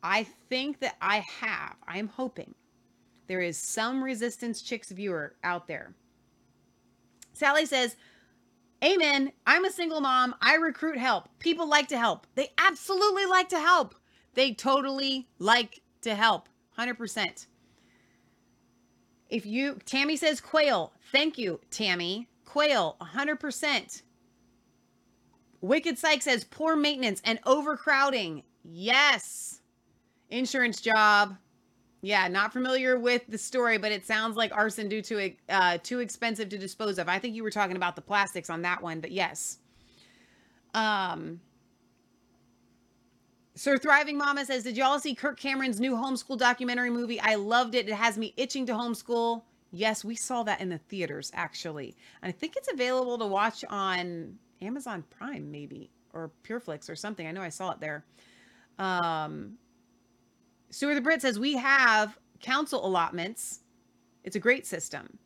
i 0.02 0.22
think 0.50 0.80
that 0.80 0.96
i 1.00 1.16
have 1.40 1.74
i'm 1.88 2.08
hoping 2.08 2.54
there 3.32 3.40
is 3.40 3.56
some 3.56 4.04
resistance 4.04 4.60
chicks 4.60 4.90
viewer 4.90 5.36
out 5.42 5.66
there. 5.66 5.94
Sally 7.32 7.64
says 7.64 7.96
Amen. 8.82 9.32
I'm 9.46 9.64
a 9.64 9.70
single 9.70 10.00
mom. 10.00 10.34
I 10.40 10.56
recruit 10.56 10.98
help. 10.98 11.28
People 11.38 11.68
like 11.68 11.88
to 11.88 11.98
help. 11.98 12.26
They 12.34 12.48
absolutely 12.58 13.26
like 13.26 13.48
to 13.50 13.60
help. 13.60 13.94
They 14.34 14.52
totally 14.52 15.28
like 15.38 15.82
to 16.02 16.14
help. 16.14 16.48
100%. 16.78 17.46
If 19.28 19.46
you, 19.46 19.78
Tammy 19.86 20.16
says 20.16 20.40
quail. 20.40 20.92
Thank 21.12 21.38
you, 21.38 21.60
Tammy. 21.70 22.28
Quail, 22.44 22.96
100%. 23.00 24.02
Wicked 25.60 25.96
Psych 25.96 26.20
says 26.20 26.44
poor 26.44 26.74
maintenance 26.74 27.22
and 27.24 27.38
overcrowding. 27.46 28.42
Yes. 28.64 29.60
Insurance 30.28 30.80
job. 30.80 31.36
Yeah, 32.04 32.26
not 32.26 32.52
familiar 32.52 32.98
with 32.98 33.22
the 33.28 33.38
story, 33.38 33.78
but 33.78 33.92
it 33.92 34.04
sounds 34.04 34.36
like 34.36 34.52
arson 34.52 34.88
due 34.88 35.02
to 35.02 35.32
uh, 35.48 35.78
too 35.84 36.00
expensive 36.00 36.48
to 36.48 36.58
dispose 36.58 36.98
of. 36.98 37.08
I 37.08 37.20
think 37.20 37.36
you 37.36 37.44
were 37.44 37.50
talking 37.50 37.76
about 37.76 37.94
the 37.94 38.02
plastics 38.02 38.50
on 38.50 38.62
that 38.62 38.82
one, 38.82 39.00
but 39.00 39.12
yes. 39.12 39.58
Um, 40.74 41.40
Sir 43.54 43.78
Thriving 43.78 44.18
Mama 44.18 44.44
says, 44.44 44.64
Did 44.64 44.76
y'all 44.76 44.98
see 44.98 45.14
Kirk 45.14 45.38
Cameron's 45.38 45.78
new 45.78 45.92
homeschool 45.92 46.36
documentary 46.38 46.90
movie? 46.90 47.20
I 47.20 47.36
loved 47.36 47.76
it. 47.76 47.88
It 47.88 47.94
has 47.94 48.18
me 48.18 48.34
itching 48.36 48.66
to 48.66 48.72
homeschool. 48.72 49.42
Yes, 49.70 50.04
we 50.04 50.16
saw 50.16 50.42
that 50.42 50.60
in 50.60 50.70
the 50.70 50.78
theaters, 50.78 51.30
actually. 51.34 51.96
And 52.20 52.28
I 52.28 52.32
think 52.32 52.56
it's 52.56 52.70
available 52.72 53.16
to 53.18 53.26
watch 53.26 53.64
on 53.70 54.38
Amazon 54.60 55.04
Prime, 55.08 55.52
maybe, 55.52 55.90
or 56.12 56.32
Pureflix 56.42 56.90
or 56.90 56.96
something. 56.96 57.28
I 57.28 57.30
know 57.30 57.42
I 57.42 57.48
saw 57.48 57.70
it 57.70 57.80
there. 57.80 58.04
Um, 58.78 59.56
Stuart 60.72 60.94
the 60.94 61.02
Brit 61.02 61.20
says 61.20 61.38
we 61.38 61.54
have 61.56 62.18
council 62.40 62.84
allotments. 62.86 63.60
It's 64.24 64.36
a 64.36 64.40
great 64.40 64.66
system. 64.66 65.18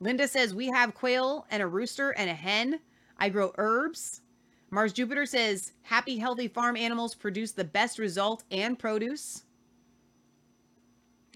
Linda 0.00 0.26
says 0.26 0.52
we 0.52 0.66
have 0.66 0.92
quail 0.92 1.46
and 1.52 1.62
a 1.62 1.68
rooster 1.68 2.10
and 2.10 2.28
a 2.28 2.34
hen. 2.34 2.80
I 3.16 3.28
grow 3.28 3.52
herbs. 3.58 4.22
Mars 4.70 4.92
Jupiter 4.92 5.24
says 5.24 5.72
happy, 5.82 6.18
healthy 6.18 6.48
farm 6.48 6.76
animals 6.76 7.14
produce 7.14 7.52
the 7.52 7.62
best 7.62 8.00
result 8.00 8.42
and 8.50 8.76
produce. 8.76 9.44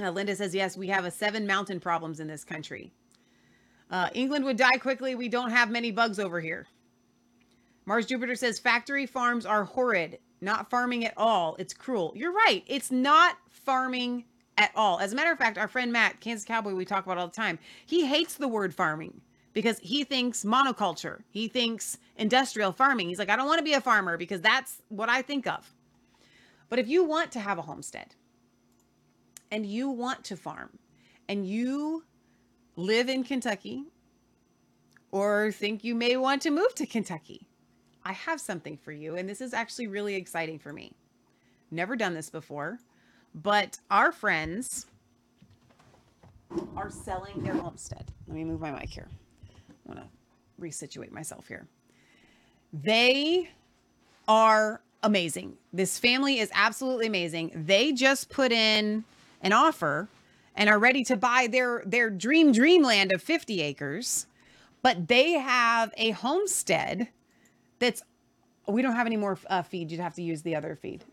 Uh, 0.00 0.10
Linda 0.10 0.34
says 0.34 0.56
yes, 0.56 0.76
we 0.76 0.88
have 0.88 1.04
a 1.04 1.10
seven 1.10 1.46
mountain 1.46 1.78
problems 1.78 2.18
in 2.18 2.26
this 2.26 2.42
country. 2.42 2.92
Uh, 3.92 4.08
England 4.12 4.44
would 4.44 4.56
die 4.56 4.78
quickly. 4.78 5.14
We 5.14 5.28
don't 5.28 5.52
have 5.52 5.70
many 5.70 5.92
bugs 5.92 6.18
over 6.18 6.40
here. 6.40 6.66
Mars 7.86 8.06
Jupiter 8.06 8.34
says 8.34 8.58
factory 8.58 9.06
farms 9.06 9.46
are 9.46 9.62
horrid, 9.62 10.18
not 10.42 10.68
farming 10.68 11.04
at 11.04 11.14
all. 11.16 11.56
It's 11.58 11.72
cruel. 11.72 12.12
You're 12.16 12.32
right. 12.32 12.64
It's 12.66 12.90
not 12.90 13.38
farming 13.48 14.24
at 14.58 14.72
all. 14.74 14.98
As 14.98 15.12
a 15.12 15.16
matter 15.16 15.32
of 15.32 15.38
fact, 15.38 15.58
our 15.58 15.68
friend 15.68 15.92
Matt, 15.92 16.20
Kansas 16.20 16.44
Cowboy, 16.44 16.74
we 16.74 16.84
talk 16.84 17.04
about 17.04 17.18
all 17.18 17.28
the 17.28 17.34
time, 17.34 17.58
he 17.86 18.06
hates 18.06 18.34
the 18.34 18.48
word 18.48 18.74
farming 18.74 19.20
because 19.52 19.78
he 19.78 20.04
thinks 20.04 20.44
monoculture. 20.44 21.22
He 21.30 21.48
thinks 21.48 21.98
industrial 22.16 22.72
farming. 22.72 23.08
He's 23.08 23.18
like, 23.18 23.30
I 23.30 23.36
don't 23.36 23.46
want 23.46 23.58
to 23.58 23.64
be 23.64 23.74
a 23.74 23.80
farmer 23.80 24.16
because 24.16 24.40
that's 24.40 24.82
what 24.88 25.08
I 25.08 25.22
think 25.22 25.46
of. 25.46 25.72
But 26.68 26.78
if 26.78 26.88
you 26.88 27.04
want 27.04 27.32
to 27.32 27.40
have 27.40 27.58
a 27.58 27.62
homestead 27.62 28.14
and 29.50 29.66
you 29.66 29.90
want 29.90 30.24
to 30.24 30.36
farm 30.36 30.78
and 31.28 31.46
you 31.46 32.04
live 32.76 33.08
in 33.08 33.24
Kentucky 33.24 33.84
or 35.10 35.52
think 35.52 35.84
you 35.84 35.94
may 35.94 36.16
want 36.16 36.42
to 36.42 36.50
move 36.50 36.74
to 36.76 36.86
Kentucky, 36.86 37.46
I 38.04 38.12
have 38.12 38.40
something 38.40 38.76
for 38.76 38.92
you. 38.92 39.16
And 39.16 39.28
this 39.28 39.40
is 39.40 39.54
actually 39.54 39.86
really 39.86 40.14
exciting 40.14 40.58
for 40.58 40.72
me. 40.72 40.92
Never 41.70 41.96
done 41.96 42.14
this 42.14 42.30
before. 42.30 42.78
But 43.34 43.78
our 43.90 44.12
friends 44.12 44.86
are 46.76 46.90
selling 46.90 47.42
their 47.42 47.54
homestead. 47.54 48.04
Let 48.26 48.36
me 48.36 48.44
move 48.44 48.60
my 48.60 48.70
mic 48.70 48.90
here. 48.90 49.08
I 49.86 49.92
want 49.92 50.00
to 50.00 50.62
resituate 50.62 51.12
myself 51.12 51.48
here. 51.48 51.66
They 52.72 53.50
are 54.28 54.80
amazing. 55.02 55.54
This 55.72 55.98
family 55.98 56.38
is 56.38 56.50
absolutely 56.54 57.06
amazing. 57.06 57.52
They 57.54 57.92
just 57.92 58.28
put 58.28 58.52
in 58.52 59.04
an 59.40 59.52
offer 59.52 60.08
and 60.54 60.68
are 60.68 60.78
ready 60.78 61.02
to 61.04 61.16
buy 61.16 61.48
their 61.50 61.82
their 61.86 62.10
dream 62.10 62.52
dreamland 62.52 63.12
of 63.12 63.22
50 63.22 63.62
acres, 63.62 64.26
but 64.82 65.08
they 65.08 65.32
have 65.32 65.92
a 65.96 66.10
homestead 66.10 67.08
that's 67.82 68.02
we 68.68 68.82
don't 68.82 68.96
have 68.96 69.06
any 69.08 69.18
more 69.18 69.38
uh, 69.48 69.62
feed. 69.62 69.92
You'd 69.92 70.00
have 70.00 70.14
to 70.16 70.22
use 70.22 70.42
the 70.42 70.56
other 70.56 70.76
feed. 70.76 71.04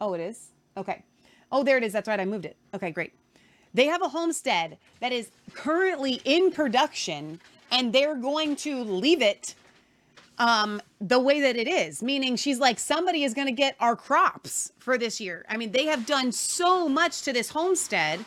Oh, 0.00 0.14
it 0.14 0.20
is? 0.22 0.48
Okay. 0.76 1.04
Oh, 1.52 1.64
there 1.64 1.78
it 1.78 1.84
is. 1.84 1.92
That's 1.94 2.08
right. 2.08 2.20
I 2.20 2.26
moved 2.26 2.46
it. 2.46 2.56
Okay, 2.74 2.92
great. 2.92 3.14
They 3.74 3.86
have 3.86 4.02
a 4.02 4.08
homestead 4.08 4.78
that 5.00 5.12
is 5.12 5.30
currently 5.54 6.22
in 6.24 6.52
production 6.52 7.40
and 7.72 7.92
they're 7.92 8.16
going 8.16 8.56
to 8.56 8.84
leave 8.84 9.22
it 9.22 9.54
um, 10.38 10.82
the 11.00 11.20
way 11.20 11.40
that 11.42 11.56
it 11.56 11.68
is, 11.68 12.02
meaning 12.02 12.36
she's 12.36 12.58
like, 12.60 12.78
somebody 12.80 13.24
is 13.24 13.34
going 13.34 13.48
to 13.48 13.52
get 13.52 13.76
our 13.80 13.96
crops 13.96 14.72
for 14.78 14.98
this 14.98 15.20
year. 15.20 15.46
I 15.48 15.58
mean, 15.58 15.72
they 15.72 15.86
have 15.86 16.06
done 16.06 16.32
so 16.32 16.88
much 16.88 17.22
to 17.22 17.32
this 17.34 17.50
homestead 17.50 18.20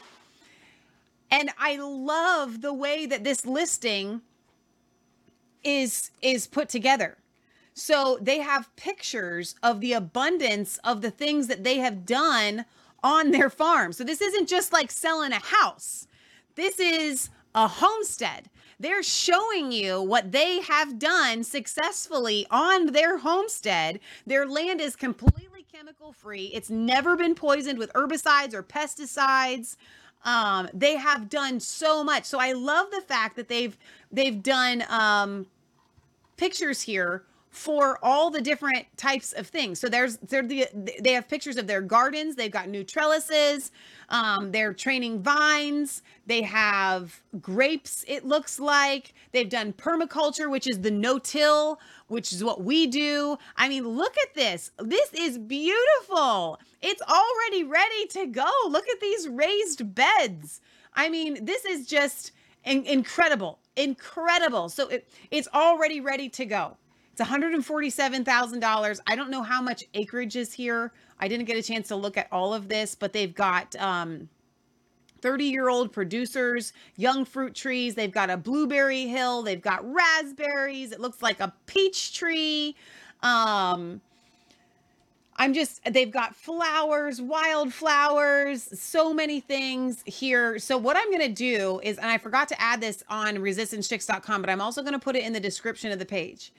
And 1.32 1.52
I 1.60 1.78
love 1.78 2.62
the 2.62 2.74
way 2.74 3.08
that 3.08 3.24
this 3.24 3.46
listing 3.46 4.22
is 5.64 6.12
is 6.22 6.48
put 6.48 6.70
together. 6.70 7.18
So 7.74 8.18
they 8.22 8.40
have 8.40 8.76
pictures 8.76 9.56
of 9.64 9.80
the 9.80 9.94
abundance 9.94 10.80
of 10.84 11.02
the 11.02 11.12
things 11.12 11.48
that 11.48 11.64
they 11.64 11.78
have 11.78 12.06
done 12.06 12.66
on 13.04 13.32
their 13.32 13.50
farm. 13.50 13.94
So 13.94 14.04
this 14.04 14.22
isn't 14.22 14.48
just 14.48 14.72
like 14.72 14.92
selling 14.92 15.32
a 15.32 15.40
house. 15.40 16.08
This 16.56 16.80
is 16.80 17.30
a 17.56 17.68
homestead. 17.68 18.50
They're 18.80 19.04
showing 19.04 19.72
you 19.72 20.02
what 20.02 20.32
they 20.32 20.62
have 20.62 21.00
done 21.00 21.44
successfully 21.44 22.46
on 22.52 22.88
their 22.88 23.18
homestead. 23.18 24.00
Their 24.26 24.48
land 24.48 24.82
is 24.82 24.96
completely 24.96 25.66
chemical 25.72 26.12
free. 26.12 26.52
It's 26.54 26.70
never 26.70 27.16
been 27.16 27.36
poisoned 27.36 27.80
with 27.80 27.92
herbicides 27.94 28.54
or 28.54 28.64
pesticides. 28.64 29.76
Um, 30.26 30.70
they 30.74 30.96
have 30.96 31.30
done 31.30 31.60
so 31.60 32.04
much. 32.04 32.26
So 32.26 32.40
I 32.40 32.54
love 32.54 32.92
the 32.92 33.02
fact 33.02 33.36
that 33.36 33.48
they've 33.48 33.78
they've 34.12 34.42
done 34.42 34.84
um, 34.90 35.48
pictures 36.38 36.84
here 36.84 37.24
for 37.54 38.00
all 38.04 38.32
the 38.32 38.42
different 38.42 38.88
types 38.98 39.32
of 39.32 39.46
things. 39.46 39.80
So 39.80 39.88
there's 39.88 40.18
the 40.18 40.68
they 41.00 41.14
have 41.14 41.30
pictures 41.30 41.56
of 41.56 41.68
their 41.68 41.82
gardens. 41.82 42.36
They've 42.36 42.52
got 42.52 42.68
new 42.68 42.84
trellises. 42.84 43.72
Um, 44.10 44.52
they're 44.52 44.74
training 44.74 45.22
vines. 45.22 46.02
They 46.26 46.42
have 46.42 47.22
grapes. 47.40 48.04
It 48.08 48.26
looks 48.26 48.60
like 48.60 49.14
they've 49.32 49.48
done 49.48 49.72
permaculture, 49.74 50.50
which 50.50 50.68
is 50.68 50.82
the 50.82 50.90
no-till, 50.90 51.80
which 52.08 52.34
is 52.34 52.44
what 52.44 52.64
we 52.64 52.88
do. 52.88 53.38
I 53.56 53.70
mean, 53.70 53.88
look 53.88 54.16
at 54.18 54.34
this. 54.34 54.72
This 54.80 55.14
is 55.14 55.38
beautiful. 55.38 56.60
It's 56.82 57.04
already 57.04 57.64
ready 57.64 58.08
to 58.08 58.26
go. 58.26 58.50
Look 58.68 58.90
at 58.90 59.00
these 59.00 59.28
raised 59.28 59.94
beds. 59.94 60.60
I 60.96 61.08
mean, 61.10 61.46
this 61.46 61.66
is 61.66 61.86
just 61.86 62.32
in- 62.64 62.86
incredible, 62.86 63.60
incredible. 63.76 64.70
So 64.70 64.88
it, 64.88 65.08
it's 65.30 65.48
already 65.54 66.02
ready 66.02 66.30
to 66.30 66.46
go. 66.46 66.78
It's 67.14 67.22
$147,000. 67.22 69.00
I 69.06 69.16
don't 69.16 69.30
know 69.30 69.44
how 69.44 69.62
much 69.62 69.84
acreage 69.94 70.36
is 70.36 70.52
here. 70.52 70.92
I 71.20 71.28
didn't 71.28 71.46
get 71.46 71.58
a 71.58 71.64
chance 71.64 71.88
to 71.90 71.96
look 71.96 72.18
at 72.18 72.28
all 72.32 72.54
of 72.54 72.68
this, 72.68 72.96
but 72.96 73.14
they've 73.14 73.34
got 73.34 73.76
um 73.78 74.30
30 75.24 75.46
year 75.46 75.70
old 75.70 75.94
producers, 75.94 76.74
young 76.98 77.24
fruit 77.24 77.56
trees. 77.56 77.96
They've 77.96 78.12
got 78.12 78.30
a 78.30 78.36
blueberry 78.36 79.08
hill. 79.08 79.42
They've 79.42 79.62
got 79.62 79.90
raspberries. 79.90 80.92
It 80.92 81.00
looks 81.00 81.22
like 81.24 81.40
a 81.40 81.54
peach 81.66 82.14
tree. 82.14 82.76
Um, 83.22 84.02
I'm 85.38 85.54
just, 85.54 85.82
they've 85.92 86.12
got 86.12 86.36
flowers, 86.36 87.22
wildflowers, 87.22 88.78
so 88.78 89.14
many 89.14 89.40
things 89.40 90.04
here. 90.06 90.60
So, 90.60 90.78
what 90.78 90.98
I'm 90.98 91.10
going 91.10 91.28
to 91.28 91.34
do 91.34 91.80
is, 91.84 91.98
and 91.98 92.08
I 92.08 92.18
forgot 92.18 92.50
to 92.50 92.62
add 92.62 92.82
this 92.82 93.04
on 93.08 93.38
resistancechicks.com, 93.38 94.42
but 94.42 94.50
I'm 94.50 94.62
also 94.62 94.82
going 94.82 94.94
to 94.94 95.00
put 95.00 95.16
it 95.16 95.24
in 95.24 95.32
the 95.32 95.40
description 95.40 95.92
of 95.92 96.00
the 96.00 96.06
page. 96.06 96.52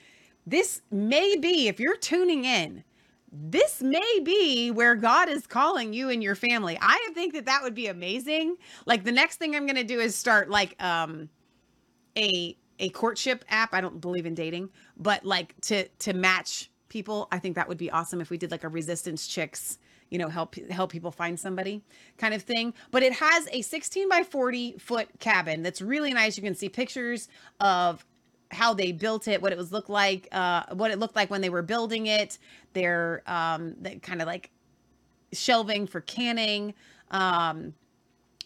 This 0.46 0.82
may 0.90 1.36
be, 1.36 1.68
if 1.68 1.80
you're 1.80 1.96
tuning 1.96 2.44
in, 2.44 2.84
this 3.32 3.82
may 3.82 4.20
be 4.22 4.70
where 4.70 4.94
God 4.94 5.28
is 5.28 5.46
calling 5.46 5.92
you 5.92 6.08
and 6.08 6.22
your 6.22 6.36
family. 6.36 6.78
I 6.80 7.10
think 7.14 7.34
that 7.34 7.46
that 7.46 7.62
would 7.62 7.74
be 7.74 7.88
amazing. 7.88 8.56
Like 8.86 9.04
the 9.04 9.12
next 9.12 9.36
thing 9.36 9.56
I'm 9.56 9.66
going 9.66 9.76
to 9.76 9.84
do 9.84 9.98
is 9.98 10.14
start 10.14 10.50
like 10.50 10.80
um 10.82 11.28
a 12.16 12.56
a 12.78 12.88
courtship 12.90 13.44
app. 13.48 13.72
I 13.74 13.80
don't 13.80 14.00
believe 14.00 14.26
in 14.26 14.34
dating, 14.34 14.70
but 14.96 15.24
like 15.24 15.58
to 15.62 15.88
to 15.88 16.12
match 16.12 16.70
people. 16.88 17.28
I 17.32 17.38
think 17.38 17.56
that 17.56 17.68
would 17.68 17.78
be 17.78 17.90
awesome 17.90 18.20
if 18.20 18.30
we 18.30 18.38
did 18.38 18.50
like 18.52 18.64
a 18.64 18.68
resistance 18.68 19.26
chicks, 19.26 19.78
you 20.10 20.18
know, 20.18 20.28
help 20.28 20.54
help 20.70 20.92
people 20.92 21.10
find 21.10 21.38
somebody 21.38 21.82
kind 22.18 22.34
of 22.34 22.42
thing. 22.42 22.72
But 22.92 23.02
it 23.02 23.14
has 23.14 23.48
a 23.50 23.62
16 23.62 24.08
by 24.08 24.22
40 24.22 24.78
foot 24.78 25.08
cabin 25.18 25.62
that's 25.62 25.82
really 25.82 26.12
nice. 26.12 26.36
You 26.36 26.42
can 26.42 26.54
see 26.54 26.68
pictures 26.68 27.28
of 27.60 28.04
how 28.54 28.74
they 28.74 28.92
built 28.92 29.28
it, 29.28 29.42
what 29.42 29.52
it 29.52 29.58
was 29.58 29.72
look 29.72 29.88
like, 29.88 30.28
uh, 30.32 30.64
what 30.72 30.90
it 30.90 30.98
looked 30.98 31.16
like 31.16 31.30
when 31.30 31.40
they 31.40 31.50
were 31.50 31.62
building 31.62 32.06
it. 32.06 32.38
Their 32.72 33.22
um, 33.26 33.74
the 33.80 33.96
kind 33.96 34.22
of 34.22 34.26
like 34.26 34.50
shelving 35.32 35.86
for 35.86 36.00
canning. 36.00 36.74
Um, 37.10 37.74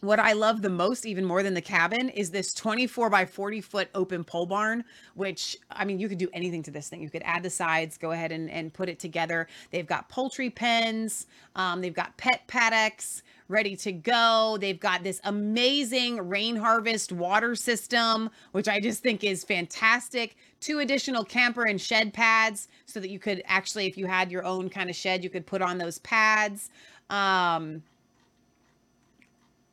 what 0.00 0.18
I 0.18 0.32
love 0.32 0.62
the 0.62 0.70
most, 0.70 1.06
even 1.06 1.24
more 1.24 1.42
than 1.42 1.54
the 1.54 1.60
cabin, 1.60 2.08
is 2.10 2.30
this 2.30 2.54
24 2.54 3.10
by 3.10 3.24
40 3.24 3.60
foot 3.60 3.88
open 3.94 4.24
pole 4.24 4.46
barn, 4.46 4.84
which 5.14 5.56
I 5.70 5.84
mean, 5.84 5.98
you 5.98 6.08
could 6.08 6.18
do 6.18 6.28
anything 6.32 6.62
to 6.64 6.70
this 6.70 6.88
thing. 6.88 7.02
You 7.02 7.10
could 7.10 7.22
add 7.24 7.42
the 7.42 7.50
sides, 7.50 7.98
go 7.98 8.12
ahead 8.12 8.32
and, 8.32 8.50
and 8.50 8.72
put 8.72 8.88
it 8.88 8.98
together. 8.98 9.48
They've 9.70 9.86
got 9.86 10.08
poultry 10.08 10.50
pens, 10.50 11.26
um, 11.56 11.80
they've 11.80 11.94
got 11.94 12.16
pet 12.16 12.42
paddocks 12.46 13.22
ready 13.48 13.74
to 13.76 13.92
go. 13.92 14.58
They've 14.60 14.78
got 14.78 15.02
this 15.02 15.20
amazing 15.24 16.28
rain 16.28 16.54
harvest 16.56 17.12
water 17.12 17.54
system, 17.54 18.30
which 18.52 18.68
I 18.68 18.78
just 18.78 19.02
think 19.02 19.24
is 19.24 19.42
fantastic. 19.42 20.36
Two 20.60 20.80
additional 20.80 21.24
camper 21.24 21.64
and 21.64 21.80
shed 21.80 22.12
pads 22.12 22.68
so 22.86 23.00
that 23.00 23.10
you 23.10 23.18
could 23.18 23.42
actually, 23.46 23.86
if 23.86 23.96
you 23.96 24.06
had 24.06 24.30
your 24.30 24.44
own 24.44 24.68
kind 24.68 24.90
of 24.90 24.96
shed, 24.96 25.24
you 25.24 25.30
could 25.30 25.46
put 25.46 25.62
on 25.62 25.78
those 25.78 25.98
pads. 25.98 26.70
Um, 27.10 27.82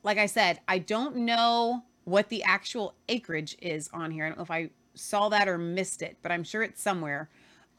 like 0.05 0.19
I 0.19 0.27
said, 0.27 0.59
I 0.67 0.77
don't 0.77 1.17
know 1.17 1.83
what 2.03 2.29
the 2.29 2.43
actual 2.43 2.93
acreage 3.09 3.57
is 3.59 3.89
on 3.91 4.11
here. 4.11 4.25
I 4.25 4.29
don't 4.29 4.37
know 4.37 4.43
if 4.43 4.51
I 4.51 4.69
saw 4.93 5.29
that 5.29 5.47
or 5.47 5.57
missed 5.57 6.03
it, 6.03 6.17
but 6.21 6.31
I'm 6.31 6.43
sure 6.43 6.61
it's 6.61 6.81
somewhere 6.81 7.27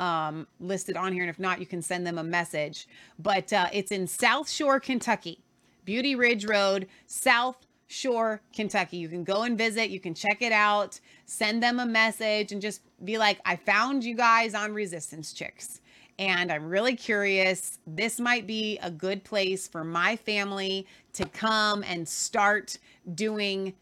um, 0.00 0.48
listed 0.58 0.96
on 0.96 1.12
here. 1.12 1.22
And 1.22 1.30
if 1.30 1.38
not, 1.38 1.60
you 1.60 1.66
can 1.66 1.80
send 1.80 2.04
them 2.04 2.18
a 2.18 2.24
message. 2.24 2.88
But 3.16 3.52
uh, 3.52 3.68
it's 3.72 3.92
in 3.92 4.08
South 4.08 4.50
Shore, 4.50 4.80
Kentucky, 4.80 5.44
Beauty 5.84 6.16
Ridge 6.16 6.44
Road, 6.44 6.88
South 7.06 7.64
Shore, 7.86 8.42
Kentucky. 8.52 8.96
You 8.96 9.08
can 9.08 9.22
go 9.22 9.44
and 9.44 9.56
visit, 9.56 9.90
you 9.90 10.00
can 10.00 10.12
check 10.12 10.42
it 10.42 10.52
out, 10.52 10.98
send 11.26 11.62
them 11.62 11.78
a 11.78 11.86
message, 11.86 12.50
and 12.50 12.60
just 12.60 12.82
be 13.04 13.18
like, 13.18 13.38
I 13.44 13.54
found 13.54 14.02
you 14.02 14.16
guys 14.16 14.52
on 14.52 14.74
Resistance 14.74 15.32
Chicks 15.32 15.80
and 16.18 16.50
I'm 16.50 16.68
really 16.68 16.96
curious. 16.96 17.78
This 17.86 18.18
might 18.18 18.46
be 18.46 18.78
a 18.82 18.90
good 18.90 19.24
place 19.24 19.68
for 19.68 19.84
my 19.84 20.16
family 20.16 20.86
to 21.14 21.26
come 21.26 21.82
and 21.82 22.08
start 22.08 22.78
doing 23.14 23.74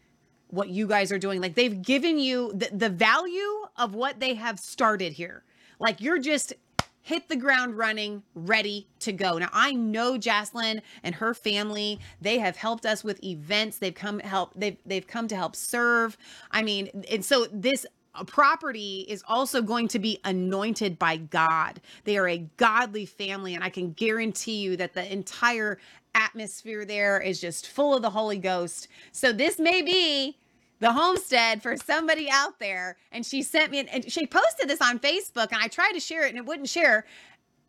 what 0.49 0.69
you 0.69 0.87
guys 0.87 1.11
are 1.11 1.19
doing. 1.19 1.41
Like 1.41 1.55
they've 1.55 1.81
given 1.81 2.19
you 2.19 2.51
the, 2.53 2.69
the 2.71 2.89
value 2.89 3.67
of 3.77 3.95
what 3.95 4.19
they 4.19 4.33
have 4.35 4.59
started 4.59 5.13
here. 5.13 5.43
Like 5.79 6.01
you're 6.01 6.19
just 6.19 6.53
hit 7.01 7.29
the 7.29 7.35
ground 7.35 7.77
running, 7.77 8.23
ready 8.33 8.87
to 8.99 9.13
go. 9.13 9.37
Now 9.37 9.49
I 9.53 9.73
know 9.73 10.17
Jaslyn 10.17 10.81
and 11.03 11.15
her 11.15 11.33
family, 11.33 11.99
they 12.19 12.39
have 12.39 12.55
helped 12.55 12.85
us 12.85 13.03
with 13.03 13.23
events. 13.23 13.77
They've 13.77 13.93
come 13.93 14.19
help 14.19 14.53
they've 14.55 14.77
they've 14.85 15.05
come 15.05 15.27
to 15.27 15.35
help 15.35 15.55
serve. 15.55 16.17
I 16.51 16.63
mean, 16.63 17.03
and 17.09 17.23
so 17.23 17.45
this 17.51 17.85
property 18.23 19.05
is 19.09 19.23
also 19.27 19.61
going 19.61 19.87
to 19.89 19.99
be 19.99 20.19
anointed 20.23 20.97
by 20.97 21.17
God. 21.17 21.81
They 22.05 22.17
are 22.17 22.29
a 22.29 22.37
godly 22.57 23.05
family, 23.05 23.55
and 23.55 23.63
I 23.63 23.69
can 23.69 23.91
guarantee 23.91 24.57
you 24.57 24.77
that 24.77 24.93
the 24.93 25.11
entire 25.11 25.79
atmosphere 26.13 26.85
there 26.85 27.19
is 27.19 27.41
just 27.41 27.67
full 27.67 27.95
of 27.95 28.01
the 28.01 28.09
Holy 28.09 28.37
Ghost. 28.37 28.87
So 29.11 29.33
this 29.33 29.59
may 29.59 29.81
be 29.81 30.37
the 30.79 30.93
homestead 30.93 31.61
for 31.61 31.75
somebody 31.77 32.29
out 32.29 32.59
there. 32.59 32.97
And 33.11 33.25
she 33.25 33.41
sent 33.41 33.71
me, 33.71 33.79
and 33.79 34.11
she 34.11 34.25
posted 34.25 34.69
this 34.69 34.81
on 34.81 34.99
Facebook, 34.99 35.51
and 35.51 35.61
I 35.61 35.67
tried 35.67 35.93
to 35.93 35.99
share 35.99 36.25
it, 36.25 36.29
and 36.29 36.37
it 36.37 36.45
wouldn't 36.45 36.69
share. 36.69 37.05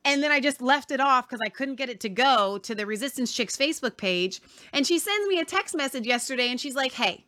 And 0.05 0.23
then 0.23 0.31
I 0.31 0.39
just 0.39 0.63
left 0.63 0.93
it 0.93 1.01
off 1.01 1.29
because 1.29 1.41
I 1.45 1.49
couldn't 1.49 1.75
get 1.75 1.89
it 1.89 1.99
to 2.01 2.09
go 2.09 2.59
to 2.59 2.75
the 2.75 2.87
Resistance 2.87 3.33
Chicks 3.33 3.57
Facebook 3.57 3.97
page. 3.97 4.41
And 4.73 4.87
she 4.87 5.01
sends 5.01 5.27
me 5.29 5.41
a 5.41 5.45
text 5.45 5.77
message 5.77 6.07
yesterday, 6.07 6.49
and 6.49 6.61
she's 6.61 6.77
like, 6.77 6.93
"Hey." 6.93 7.26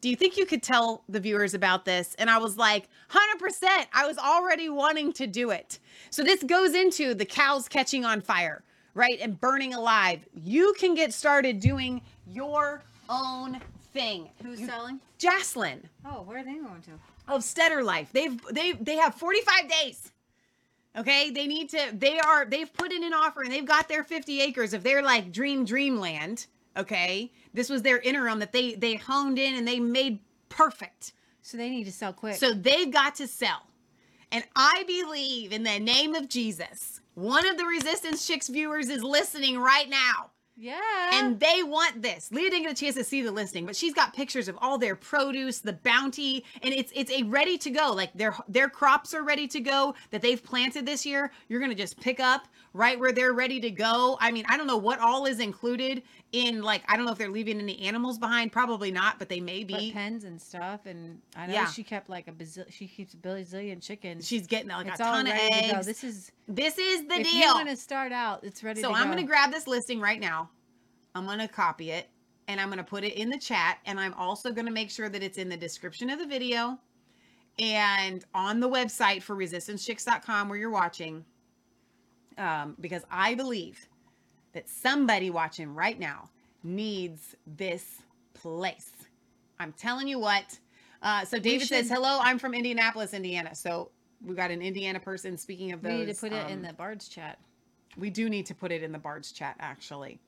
Do 0.00 0.08
you 0.08 0.16
think 0.16 0.36
you 0.36 0.46
could 0.46 0.62
tell 0.62 1.02
the 1.08 1.18
viewers 1.20 1.54
about 1.54 1.84
this? 1.84 2.14
And 2.18 2.30
I 2.30 2.38
was 2.38 2.56
like, 2.56 2.88
100%. 3.10 3.86
I 3.92 4.06
was 4.06 4.16
already 4.18 4.68
wanting 4.68 5.12
to 5.14 5.26
do 5.26 5.50
it. 5.50 5.78
So 6.10 6.22
this 6.22 6.42
goes 6.42 6.74
into 6.74 7.14
the 7.14 7.24
cows 7.24 7.68
catching 7.68 8.04
on 8.04 8.20
fire, 8.20 8.62
right? 8.94 9.18
And 9.20 9.40
burning 9.40 9.74
alive. 9.74 10.20
You 10.34 10.74
can 10.78 10.94
get 10.94 11.12
started 11.12 11.60
doing 11.60 12.00
your 12.30 12.82
own 13.08 13.60
thing. 13.92 14.28
Who's 14.42 14.60
You- 14.60 14.66
selling? 14.66 15.00
Jaslyn 15.18 15.80
Oh, 16.06 16.22
where 16.22 16.38
are 16.38 16.44
they 16.44 16.54
going 16.54 16.80
to? 16.82 16.92
of 17.26 17.42
Stetter 17.42 17.82
Life. 17.84 18.10
They've 18.12 18.40
they 18.52 18.72
they 18.72 18.96
have 18.96 19.14
45 19.16 19.68
days. 19.68 20.12
Okay, 20.96 21.30
they 21.30 21.46
need 21.46 21.68
to. 21.70 21.90
They 21.92 22.18
are. 22.20 22.44
They've 22.46 22.72
put 22.72 22.92
in 22.92 23.02
an 23.04 23.12
offer 23.12 23.42
and 23.42 23.52
they've 23.52 23.64
got 23.66 23.88
their 23.88 24.02
50 24.04 24.40
acres 24.40 24.72
of 24.74 24.82
their 24.82 25.02
like 25.02 25.32
dream 25.32 25.64
dreamland. 25.64 26.46
Okay, 26.78 27.32
this 27.52 27.68
was 27.68 27.82
their 27.82 27.98
interim 27.98 28.38
that 28.38 28.52
they 28.52 28.74
they 28.74 28.94
honed 28.94 29.38
in 29.38 29.54
and 29.54 29.66
they 29.66 29.80
made 29.80 30.20
perfect. 30.48 31.12
So 31.42 31.56
they 31.56 31.70
need 31.70 31.84
to 31.84 31.92
sell 31.92 32.12
quick. 32.12 32.36
So 32.36 32.52
they've 32.52 32.90
got 32.90 33.16
to 33.16 33.26
sell. 33.26 33.66
And 34.30 34.44
I 34.54 34.84
believe 34.86 35.52
in 35.52 35.62
the 35.62 35.78
name 35.78 36.14
of 36.14 36.28
Jesus. 36.28 37.00
One 37.14 37.48
of 37.48 37.56
the 37.56 37.64
Resistance 37.64 38.26
Chicks 38.26 38.48
viewers 38.48 38.88
is 38.88 39.02
listening 39.02 39.58
right 39.58 39.88
now. 39.88 40.30
Yeah. 40.60 41.10
And 41.12 41.38
they 41.38 41.62
want 41.62 42.02
this. 42.02 42.32
Leah 42.32 42.50
didn't 42.50 42.64
get 42.64 42.72
a 42.72 42.74
chance 42.74 42.96
to 42.96 43.04
see 43.04 43.22
the 43.22 43.30
listing, 43.30 43.64
but 43.64 43.76
she's 43.76 43.94
got 43.94 44.12
pictures 44.12 44.48
of 44.48 44.58
all 44.60 44.76
their 44.76 44.96
produce, 44.96 45.60
the 45.60 45.72
bounty, 45.72 46.44
and 46.62 46.74
it's 46.74 46.92
it's 46.96 47.12
a 47.12 47.22
ready 47.22 47.56
to 47.58 47.70
go. 47.70 47.92
Like 47.92 48.12
their 48.14 48.34
their 48.48 48.68
crops 48.68 49.14
are 49.14 49.22
ready 49.22 49.46
to 49.48 49.60
go 49.60 49.94
that 50.10 50.20
they've 50.20 50.42
planted 50.42 50.84
this 50.84 51.06
year. 51.06 51.30
You're 51.48 51.60
gonna 51.60 51.76
just 51.76 52.00
pick 52.00 52.18
up 52.18 52.48
right 52.78 52.98
where 52.98 53.10
they're 53.12 53.32
ready 53.32 53.58
to 53.60 53.70
go. 53.70 54.16
I 54.20 54.30
mean, 54.30 54.44
I 54.48 54.56
don't 54.56 54.68
know 54.68 54.76
what 54.76 55.00
all 55.00 55.26
is 55.26 55.40
included 55.40 56.02
in 56.32 56.62
like 56.62 56.82
I 56.88 56.96
don't 56.96 57.04
know 57.04 57.12
if 57.12 57.18
they're 57.18 57.28
leaving 57.28 57.58
any 57.60 57.78
animals 57.80 58.18
behind. 58.18 58.52
Probably 58.52 58.90
not, 58.92 59.18
but 59.18 59.28
they 59.28 59.40
may 59.40 59.64
But 59.64 59.78
be. 59.80 59.92
pens 59.92 60.22
and 60.24 60.40
stuff, 60.40 60.86
and 60.86 61.20
I 61.36 61.48
know 61.48 61.54
Yeah. 61.54 61.66
she 61.66 61.82
kept 61.82 62.08
like 62.08 62.28
a 62.28 62.32
bazil- 62.32 62.70
she 62.70 62.86
keeps 62.86 63.14
a 63.14 63.16
bazillion 63.16 63.82
chickens. 63.82 64.26
She's 64.26 64.46
getting 64.46 64.68
like 64.68 64.86
it's 64.86 65.00
a 65.00 65.02
ton 65.02 65.26
of 65.26 65.32
eggs. 65.34 65.86
This 65.86 66.04
is 66.04 66.30
This 66.46 66.78
is 66.78 67.06
the 67.08 67.16
if 67.20 67.24
deal. 67.30 67.34
you 67.48 67.54
want 67.54 67.68
to 67.68 67.76
start 67.76 68.12
out, 68.12 68.44
it's 68.44 68.62
ready. 68.62 68.80
So 68.80 68.92
I'm 68.94 69.04
go. 69.08 69.12
going 69.14 69.18
to 69.18 69.26
grab 69.26 69.50
this 69.50 69.66
listing 69.66 70.00
right 70.00 70.20
now. 70.20 70.48
I'm 71.16 71.26
going 71.26 71.40
to 71.40 71.48
copy 71.48 71.90
it 71.90 72.08
and 72.46 72.60
I'm 72.60 72.68
going 72.68 72.78
to 72.78 72.84
put 72.84 73.02
it 73.02 73.14
in 73.14 73.28
the 73.28 73.38
chat. 73.38 73.78
And 73.86 73.98
I'm 73.98 74.14
also 74.14 74.52
going 74.52 74.66
to 74.66 74.72
make 74.72 74.90
sure 74.90 75.08
that 75.08 75.22
it's 75.22 75.36
in 75.36 75.48
the 75.48 75.56
description 75.56 76.10
of 76.10 76.18
the 76.20 76.26
video 76.26 76.78
and 77.58 78.24
on 78.34 78.60
the 78.60 78.68
website 78.68 79.22
for 79.22 79.34
resistancechicks.com 79.34 80.48
where 80.48 80.56
you're 80.58 80.70
watching. 80.70 81.24
Um, 82.38 82.76
because 82.80 83.02
I 83.10 83.34
believe 83.34 83.88
that 84.52 84.68
somebody 84.68 85.30
watching 85.30 85.74
right 85.74 85.98
now 85.98 86.30
needs 86.62 87.36
this 87.46 88.02
place. 88.34 88.92
I'm 89.58 89.72
telling 89.72 90.08
you 90.08 90.18
what. 90.18 90.58
Uh, 91.02 91.24
so 91.24 91.38
David 91.38 91.68
says, 91.68 91.88
"Hello, 91.88 92.18
I'm 92.22 92.38
from 92.38 92.54
Indianapolis, 92.54 93.12
Indiana." 93.12 93.54
So 93.54 93.90
we 94.24 94.34
got 94.34 94.50
an 94.50 94.62
Indiana 94.62 95.00
person. 95.00 95.36
Speaking 95.36 95.72
of 95.72 95.82
We 95.82 95.90
those, 95.90 96.06
need 96.06 96.14
to 96.14 96.20
put 96.20 96.32
it 96.32 96.50
in 96.50 96.58
um, 96.58 96.62
the 96.62 96.72
Bard's 96.72 97.08
chat. 97.08 97.38
we 97.96 98.10
do 98.10 98.28
need 98.28 98.46
to 98.46 98.54
put 98.54 98.72
it 98.72 98.82
in 98.82 98.92
the 98.92 98.98
Bard's 98.98 99.32
chat, 99.32 99.56
actually. 99.60 100.20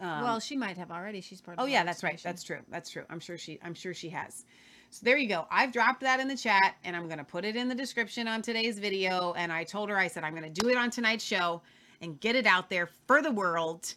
Um, 0.00 0.22
well, 0.22 0.40
she 0.40 0.56
might 0.56 0.76
have 0.76 0.90
already. 0.90 1.20
She's 1.20 1.40
part. 1.40 1.56
oh 1.60 1.66
yeah, 1.66 1.84
that's 1.84 2.02
right. 2.04 2.20
That's 2.22 2.42
true. 2.42 2.60
That's 2.70 2.90
true. 2.90 3.04
I'm 3.10 3.20
sure 3.20 3.36
she. 3.36 3.58
I'm 3.62 3.74
sure 3.74 3.94
she 3.94 4.08
has. 4.10 4.44
So 4.90 5.00
there 5.04 5.18
you 5.18 5.28
go. 5.28 5.46
I've 5.50 5.72
dropped 5.72 6.00
that 6.00 6.18
in 6.18 6.28
the 6.28 6.36
chat, 6.36 6.76
and 6.84 6.96
I'm 6.96 7.08
gonna 7.08 7.24
put 7.24 7.44
it 7.44 7.56
in 7.56 7.68
the 7.68 7.74
description 7.74 8.26
on 8.26 8.42
today's 8.42 8.78
video. 8.78 9.34
And 9.34 9.52
I 9.52 9.64
told 9.64 9.90
her, 9.90 9.98
I 9.98 10.08
said, 10.08 10.24
I'm 10.24 10.34
gonna 10.34 10.50
do 10.50 10.68
it 10.68 10.76
on 10.76 10.90
tonight's 10.90 11.24
show 11.24 11.60
and 12.00 12.18
get 12.20 12.34
it 12.36 12.46
out 12.46 12.70
there 12.70 12.88
for 13.06 13.22
the 13.22 13.30
world. 13.30 13.94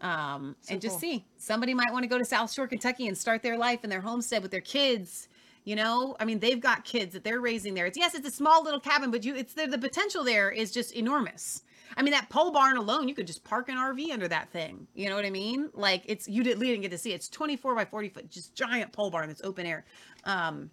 Um, 0.00 0.54
So 0.60 0.74
and 0.74 0.80
just 0.80 0.94
cool. 0.94 1.00
see. 1.00 1.24
Somebody 1.38 1.74
might 1.74 1.92
want 1.92 2.04
to 2.04 2.08
go 2.08 2.18
to 2.18 2.24
South 2.24 2.52
Shore, 2.52 2.68
Kentucky, 2.68 3.08
and 3.08 3.18
start 3.18 3.42
their 3.42 3.58
life 3.58 3.82
in 3.82 3.90
their 3.90 4.00
homestead 4.00 4.42
with 4.42 4.52
their 4.52 4.60
kids. 4.60 5.28
You 5.64 5.76
know, 5.76 6.16
I 6.20 6.24
mean, 6.24 6.38
they've 6.38 6.60
got 6.60 6.84
kids 6.84 7.12
that 7.14 7.24
they're 7.24 7.40
raising 7.40 7.74
there. 7.74 7.86
It's 7.86 7.98
yes, 7.98 8.14
it's 8.14 8.26
a 8.26 8.30
small 8.30 8.62
little 8.62 8.80
cabin, 8.80 9.10
but 9.10 9.24
you, 9.24 9.34
it's 9.34 9.54
the, 9.54 9.66
the 9.66 9.76
potential 9.76 10.24
there 10.24 10.50
is 10.50 10.70
just 10.70 10.92
enormous. 10.92 11.62
I 11.96 12.02
mean, 12.02 12.12
that 12.12 12.28
pole 12.28 12.50
barn 12.50 12.76
alone, 12.76 13.08
you 13.08 13.14
could 13.14 13.26
just 13.26 13.44
park 13.44 13.68
an 13.68 13.76
RV 13.76 14.10
under 14.10 14.28
that 14.28 14.50
thing. 14.50 14.86
You 14.94 15.08
know 15.08 15.16
what 15.16 15.24
I 15.24 15.30
mean? 15.30 15.70
Like 15.74 16.02
it's 16.06 16.28
you 16.28 16.42
didn't, 16.42 16.60
didn't 16.60 16.82
get 16.82 16.90
to 16.90 16.98
see. 16.98 17.12
it. 17.12 17.16
It's 17.16 17.28
24 17.28 17.74
by 17.74 17.84
40 17.84 18.08
foot, 18.10 18.30
just 18.30 18.54
giant 18.54 18.92
pole 18.92 19.10
barn 19.10 19.28
that's 19.28 19.42
open 19.42 19.66
air. 19.66 19.84
Um, 20.24 20.70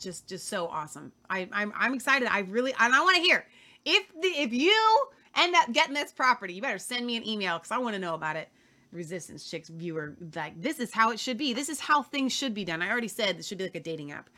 just 0.00 0.28
just 0.28 0.48
so 0.48 0.66
awesome. 0.68 1.12
I 1.30 1.48
I'm 1.52 1.72
I'm 1.76 1.94
excited. 1.94 2.28
I 2.30 2.40
really 2.40 2.74
and 2.78 2.94
I 2.94 3.00
want 3.00 3.16
to 3.16 3.22
hear 3.22 3.46
if 3.84 4.06
the 4.20 4.28
if 4.28 4.52
you 4.52 5.06
end 5.36 5.54
up 5.54 5.72
getting 5.72 5.94
this 5.94 6.12
property, 6.12 6.54
you 6.54 6.62
better 6.62 6.78
send 6.78 7.06
me 7.06 7.16
an 7.16 7.26
email 7.26 7.58
because 7.58 7.70
I 7.70 7.78
want 7.78 7.94
to 7.94 8.00
know 8.00 8.14
about 8.14 8.36
it. 8.36 8.48
Resistance 8.90 9.48
Chicks 9.48 9.70
viewer, 9.70 10.16
like 10.34 10.60
this 10.60 10.78
is 10.78 10.92
how 10.92 11.10
it 11.12 11.18
should 11.18 11.38
be. 11.38 11.54
This 11.54 11.70
is 11.70 11.80
how 11.80 12.02
things 12.02 12.32
should 12.32 12.52
be 12.52 12.64
done. 12.64 12.82
I 12.82 12.90
already 12.90 13.08
said 13.08 13.38
this 13.38 13.46
should 13.46 13.56
be 13.58 13.64
like 13.64 13.74
a 13.74 13.80
dating 13.80 14.12
app. 14.12 14.28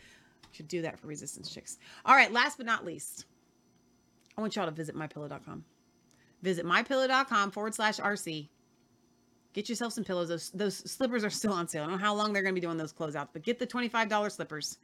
Should 0.53 0.69
do 0.69 0.83
that 0.83 1.01
for 1.01 1.09
Resistance 1.09 1.53
Chicks. 1.53 1.79
All 2.05 2.15
right, 2.15 2.33
last 2.33 2.59
but 2.59 2.67
not 2.67 2.85
least, 2.85 3.25
I 4.36 4.40
want 4.40 4.56
y'all 4.56 4.66
to 4.66 4.73
visit 4.73 4.97
mypillow.com. 4.97 5.65
Visit 6.43 6.66
mypillow.com 6.66 7.51
forward 7.51 7.74
slash 7.74 7.98
RC. 7.98 8.48
Get 9.52 9.69
yourself 9.69 9.93
some 9.93 10.05
pillows. 10.05 10.28
Those 10.28 10.51
those 10.51 10.77
slippers 10.90 11.24
are 11.24 11.31
still 11.31 11.52
on 11.52 11.69
sale. 11.69 11.85
I 11.85 11.86
don't 11.86 11.98
know 11.98 12.05
how 12.05 12.15
long 12.15 12.32
they're 12.32 12.43
going 12.43 12.55
to 12.55 12.61
be 12.61 12.65
doing 12.66 12.77
those 12.77 12.93
closeouts, 12.93 13.28
but 13.32 13.43
get 13.43 13.59
the 13.59 13.66
$25 13.66 14.32
slippers. 14.32 14.78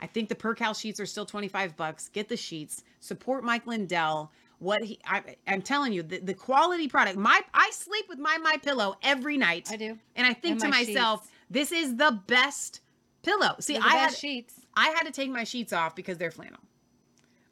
I 0.00 0.06
think 0.06 0.28
the 0.28 0.34
Percale 0.34 0.74
sheets 0.74 1.00
are 1.00 1.06
still 1.06 1.24
25 1.24 1.76
bucks. 1.76 2.08
Get 2.08 2.28
the 2.28 2.36
sheets. 2.36 2.82
Support 3.00 3.44
Mike 3.44 3.66
Lindell. 3.66 4.32
What 4.58 4.82
he 4.82 4.98
I, 5.06 5.36
I'm 5.46 5.62
telling 5.62 5.92
you, 5.92 6.02
the, 6.02 6.18
the 6.18 6.34
quality 6.34 6.88
product. 6.88 7.16
My 7.18 7.40
I 7.54 7.70
sleep 7.72 8.06
with 8.08 8.18
my 8.18 8.36
my 8.38 8.56
pillow 8.62 8.96
every 9.02 9.36
night. 9.36 9.68
I 9.70 9.76
do. 9.76 9.98
And 10.16 10.26
I 10.26 10.32
think 10.32 10.52
And 10.52 10.60
to 10.62 10.68
my 10.68 10.84
myself, 10.84 11.22
sheets. 11.22 11.32
this 11.50 11.72
is 11.72 11.96
the 11.96 12.20
best 12.26 12.80
pillow. 13.22 13.54
See, 13.60 13.74
the 13.74 13.84
I 13.84 13.96
had 13.96 14.14
sheets. 14.14 14.54
I 14.74 14.88
had 14.88 15.04
to 15.04 15.12
take 15.12 15.30
my 15.30 15.44
sheets 15.44 15.72
off 15.72 15.94
because 15.94 16.18
they're 16.18 16.30
flannel. 16.30 16.60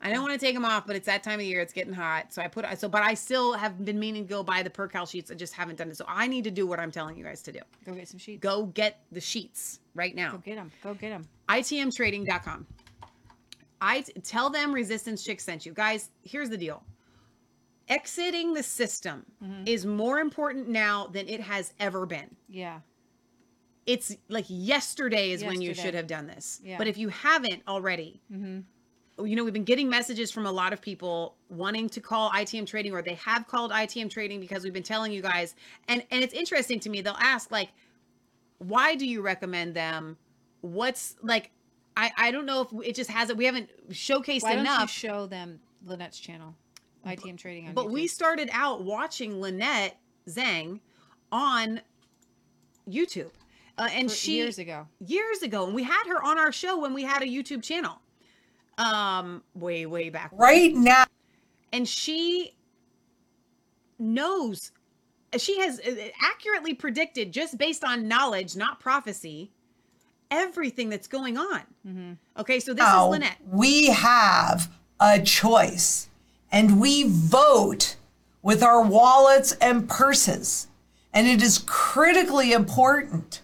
I 0.05 0.11
don't 0.13 0.21
want 0.23 0.35
to 0.35 0.39
take 0.39 0.55
them 0.55 0.67
off, 0.67 0.87
but 0.87 0.97
it's 0.97 1.07
that 1.07 1.23
time 1.23 1.41
of 1.41 1.47
year. 1.47 1.61
It's 1.63 1.73
getting 1.73 1.95
hot, 1.95 2.33
so 2.33 2.43
I 2.43 2.49
put 2.49 2.67
so. 2.79 2.89
But 2.89 3.03
I 3.03 3.15
still 3.15 3.55
have 3.55 3.83
been 3.85 3.99
meaning 3.99 4.25
to 4.27 4.29
go 4.29 4.43
buy 4.43 4.63
the 4.63 4.69
Percale 4.71 5.07
sheets. 5.07 5.31
I 5.31 5.35
just 5.35 5.55
haven't 5.55 5.77
done 5.77 5.89
it. 5.89 5.97
So 5.97 6.05
I 6.07 6.27
need 6.27 6.45
to 6.45 6.51
do 6.51 6.67
what 6.67 6.79
I'm 6.79 6.91
telling 6.91 7.17
you 7.17 7.25
guys 7.25 7.41
to 7.43 7.53
do. 7.53 7.61
Go 7.87 7.95
get 7.95 8.07
some 8.09 8.19
sheets. 8.19 8.41
Go 8.43 8.67
get 8.67 9.01
the 9.11 9.21
sheets 9.21 9.81
right 9.95 10.15
now. 10.15 10.33
Go 10.33 10.39
get 10.39 10.57
them. 10.57 10.71
Go 10.83 10.93
get 10.95 11.09
them. 11.09 11.27
ITMtrading.com. 11.49 12.67
I 13.81 14.03
tell 14.23 14.51
them 14.51 14.73
Resistance 14.75 15.25
Chick 15.25 15.41
sent 15.41 15.65
you 15.67 15.73
guys. 15.73 16.11
Here's 16.23 16.51
the 16.51 16.57
deal. 16.59 16.83
Exiting 17.89 18.55
the 18.55 18.63
system 18.63 19.27
Mhm. 19.43 19.69
is 19.69 19.85
more 19.85 20.19
important 20.19 20.69
now 20.69 21.07
than 21.09 21.29
it 21.29 21.41
has 21.41 21.73
ever 21.79 22.07
been. 22.07 22.35
Yeah. 22.49 22.81
It's 23.85 24.17
like 24.29 24.47
yesterday 24.49 25.33
is 25.33 25.45
when 25.45 25.61
you 25.61 25.75
should 25.75 25.93
have 25.93 26.07
done 26.07 26.27
this. 26.27 26.61
Yeah. 26.65 26.79
But 26.79 26.87
if 26.89 26.97
you 26.97 27.09
haven't 27.11 27.63
already, 27.69 28.23
Mm-hmm. 28.33 28.61
You 29.23 29.37
know, 29.37 29.45
we've 29.45 29.53
been 29.53 29.65
getting 29.65 29.89
messages 29.89 30.31
from 30.33 30.45
a 30.47 30.51
lot 30.51 30.73
of 30.73 30.81
people 30.81 31.37
wanting 31.49 31.89
to 31.91 32.01
call 32.01 32.31
ITM 32.31 32.67
trading 32.67 32.93
or 32.93 33.01
they 33.03 33.15
have 33.15 33.47
called 33.47 33.71
ITM 33.71 34.11
trading 34.11 34.41
because 34.41 34.65
we've 34.65 34.73
been 34.73 34.83
telling 34.83 35.13
you 35.13 35.23
guys. 35.23 35.55
And 35.89 36.03
and 36.11 36.23
it's 36.25 36.35
interesting 36.35 36.81
to 36.81 36.91
me. 36.91 37.01
They'll 37.01 37.17
ask 37.21 37.51
like, 37.53 37.69
why 38.59 38.95
do 38.97 39.07
you 39.07 39.23
recommend 39.23 39.75
them? 39.75 40.17
What's 40.63 41.15
like 41.23 41.51
I 41.97 42.11
I 42.17 42.31
don't 42.33 42.47
know 42.47 42.63
if 42.63 42.89
it 42.89 42.95
just 42.97 43.11
hasn't 43.11 43.39
we 43.39 43.45
haven't 43.45 43.71
showcased 43.91 44.43
Why 44.43 44.57
don't 44.57 44.65
you 44.65 44.71
enough. 44.73 44.91
show 44.91 45.27
them 45.27 45.61
Lynette's 45.87 46.19
channel, 46.19 46.55
ITM 47.07 47.39
Trading 47.39 47.69
on 47.69 47.75
but 47.75 47.87
YouTube. 47.87 47.93
we 47.93 48.07
started 48.09 48.49
out 48.53 48.83
watching 48.83 49.41
Lynette 49.41 49.97
Zhang 50.29 50.81
on 51.31 51.81
YouTube. 52.89 53.31
Uh, 53.77 53.89
and 53.93 54.09
For- 54.09 54.17
she 54.17 54.37
years 54.37 54.59
ago. 54.59 54.87
years 55.01 55.43
ago 55.43 55.67
and 55.67 55.75
we 55.75 55.83
had 55.83 56.05
her 56.07 56.23
on 56.23 56.39
our 56.39 56.53
show 56.53 56.79
when 56.81 56.95
we 56.95 57.03
had 57.03 57.23
a 57.23 57.27
youtube 57.27 57.61
channel 57.61 58.01
um 58.79 59.43
way 59.55 59.87
way 59.87 60.11
back 60.11 60.31
Right 60.35 60.75
now. 60.75 61.05
and 61.73 61.87
she 61.89 62.55
knows 63.99 64.73
she 65.37 65.59
has 65.61 65.81
uh, 65.81 65.95
accurately 66.23 66.75
predicted 66.75 67.33
just 67.33 67.59
based 67.59 67.85
on 67.85 68.09
knowledge 68.09 68.57
not 68.57 68.81
prophecy 68.81 69.51
everything 70.31 70.89
that's 70.89 71.07
going 71.07 71.37
on 71.37 71.63
Mm-hmm. 71.87 72.13
okay 72.41 72.59
so 72.61 72.73
this 72.73 72.83
Now, 72.83 73.07
is 73.07 73.11
lynette 73.13 73.37
we 73.49 73.87
have 73.91 74.71
a 75.01 75.21
choice 75.21 76.09
and 76.51 76.81
we 76.81 77.05
vote 77.09 77.97
with 78.43 78.63
our 78.63 78.81
wallets 78.83 79.53
and 79.53 79.89
purses. 79.89 80.69
And 81.13 81.27
it 81.27 81.43
is 81.43 81.59
critically 81.67 82.53
important 82.53 83.41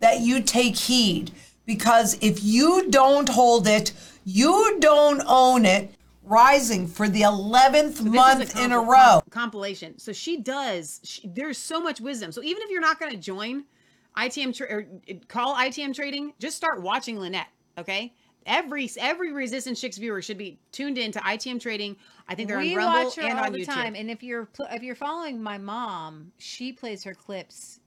that 0.00 0.20
you 0.20 0.40
take 0.40 0.76
heed 0.76 1.32
because 1.66 2.16
if 2.22 2.42
you 2.44 2.88
don't 2.90 3.28
hold 3.28 3.66
it, 3.66 3.92
you 4.28 4.78
don't 4.80 5.22
own 5.26 5.64
it, 5.64 5.94
rising 6.24 6.88
for 6.88 7.08
the 7.08 7.20
11th 7.22 7.72
So 7.72 7.88
this 7.90 8.00
is 8.00 8.04
month 8.04 8.58
in 8.58 8.72
a 8.72 8.80
row. 8.80 9.22
compilation. 9.30 9.96
So 9.98 10.12
she 10.12 10.38
does. 10.38 11.00
She, 11.04 11.28
there's 11.28 11.56
so 11.56 11.80
much 11.80 12.00
wisdom. 12.00 12.32
So 12.32 12.42
even 12.42 12.60
if 12.64 12.70
you're 12.70 12.80
not 12.80 12.98
going 12.98 13.12
to 13.12 13.16
join 13.18 13.64
ITM 14.16 14.56
tra- 14.56 14.66
or 14.68 14.86
uh, 15.08 15.14
call 15.28 15.54
ITM 15.54 15.94
trading, 15.94 16.32
just 16.40 16.56
start 16.56 16.82
watching 16.82 17.18
Lynette. 17.20 17.46
Okay. 17.78 18.12
Every 18.46 18.90
every 18.98 19.32
resistance 19.32 19.80
chicks 19.80 19.96
viewer 19.98 20.20
should 20.22 20.38
be 20.38 20.58
tuned 20.72 20.98
in 20.98 21.12
to 21.12 21.18
ITM 21.20 21.60
trading. 21.60 21.96
I 22.28 22.34
think 22.34 22.48
they're 22.48 22.58
we 22.58 22.72
on 22.72 22.78
Rumble 22.78 23.04
watch 23.04 23.16
her 23.16 23.22
and 23.22 23.38
all 23.38 23.44
on 23.46 23.52
the 23.52 23.60
YouTube. 23.60 23.66
time, 23.66 23.94
and 23.96 24.08
if 24.10 24.22
you're 24.22 24.46
pl- 24.46 24.68
if 24.70 24.82
you're 24.84 24.94
following 24.94 25.42
my 25.42 25.58
mom, 25.58 26.30
she 26.38 26.72
plays 26.72 27.02
her 27.04 27.12
clips 27.14 27.80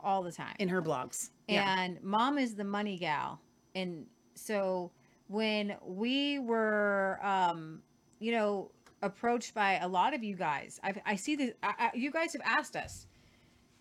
all 0.00 0.22
the 0.22 0.30
time 0.32 0.54
in 0.58 0.68
her 0.68 0.82
blogs. 0.82 1.30
Yeah. 1.48 1.82
And 1.82 2.02
mom 2.02 2.36
is 2.36 2.54
the 2.54 2.64
money 2.64 2.98
gal, 2.98 3.40
and 3.74 4.04
so 4.34 4.90
when 5.28 5.76
we 5.82 6.38
were, 6.38 7.18
um, 7.22 7.82
you 8.18 8.32
know, 8.32 8.70
approached 9.02 9.54
by 9.54 9.74
a 9.74 9.88
lot 9.88 10.14
of 10.14 10.22
you 10.22 10.34
guys, 10.34 10.80
I've, 10.82 10.98
I 11.04 11.16
see 11.16 11.36
this. 11.36 11.52
I, 11.62 11.74
I, 11.78 11.90
you 11.94 12.10
guys 12.10 12.32
have 12.32 12.42
asked 12.44 12.76
us, 12.76 13.06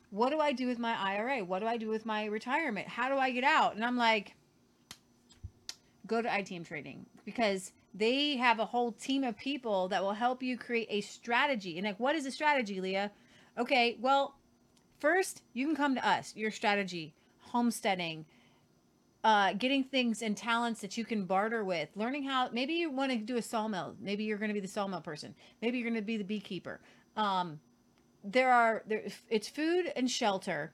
what 0.10 0.30
do 0.30 0.40
I 0.40 0.52
do 0.52 0.68
with 0.68 0.80
my 0.80 0.96
IRA? 0.96 1.44
What 1.44 1.60
do 1.60 1.66
I 1.66 1.78
do 1.78 1.90
with 1.90 2.06
my 2.06 2.26
retirement? 2.26 2.88
How 2.88 3.10
do 3.10 3.18
I 3.18 3.32
get 3.32 3.44
out? 3.44 3.76
And 3.76 3.84
I'm 3.84 3.98
like, 3.98 4.36
go 6.06 6.22
to 6.22 6.30
ITM 6.30 6.66
Trading 6.66 7.06
because 7.26 7.72
they 7.94 8.38
have 8.38 8.60
a 8.60 8.66
whole 8.66 8.92
team 8.92 9.24
of 9.24 9.38
people 9.38 9.88
that 9.90 10.04
will 10.04 10.14
help 10.14 10.44
you 10.44 10.58
create 10.58 10.88
a 10.90 11.02
strategy. 11.02 11.78
And 11.78 11.86
like, 11.86 12.00
what 12.00 12.16
is 12.16 12.26
a 12.26 12.32
strategy, 12.32 12.82
Leah? 12.82 13.12
Okay, 13.58 13.98
well, 14.00 14.36
first 15.00 15.44
you 15.54 15.66
can 15.66 15.76
come 15.76 15.96
to 15.96 16.08
us. 16.08 16.36
Your 16.36 16.52
strategy, 16.52 17.14
homesteading, 17.40 18.26
uh, 19.24 19.54
getting 19.54 19.84
things 19.84 20.22
and 20.22 20.36
talents 20.36 20.82
that 20.82 20.98
you 20.98 21.06
can 21.06 21.26
barter 21.26 21.64
with, 21.64 21.90
learning 21.96 22.24
how. 22.24 22.50
Maybe 22.52 22.74
you 22.74 22.92
want 22.92 23.12
to 23.12 23.18
do 23.18 23.38
a 23.38 23.42
sawmill. 23.42 23.96
Maybe 24.00 24.24
you're 24.24 24.38
going 24.38 24.50
to 24.50 24.54
be 24.54 24.60
the 24.60 24.68
sawmill 24.68 25.02
person. 25.02 25.34
Maybe 25.62 25.78
you're 25.78 25.90
going 25.90 26.02
to 26.02 26.06
be 26.06 26.18
the 26.18 26.24
beekeeper. 26.24 26.82
Um, 27.16 27.60
there 28.24 28.52
are 28.52 28.84
there. 28.88 29.04
It's 29.30 29.48
food 29.48 29.92
and 29.96 30.10
shelter 30.10 30.74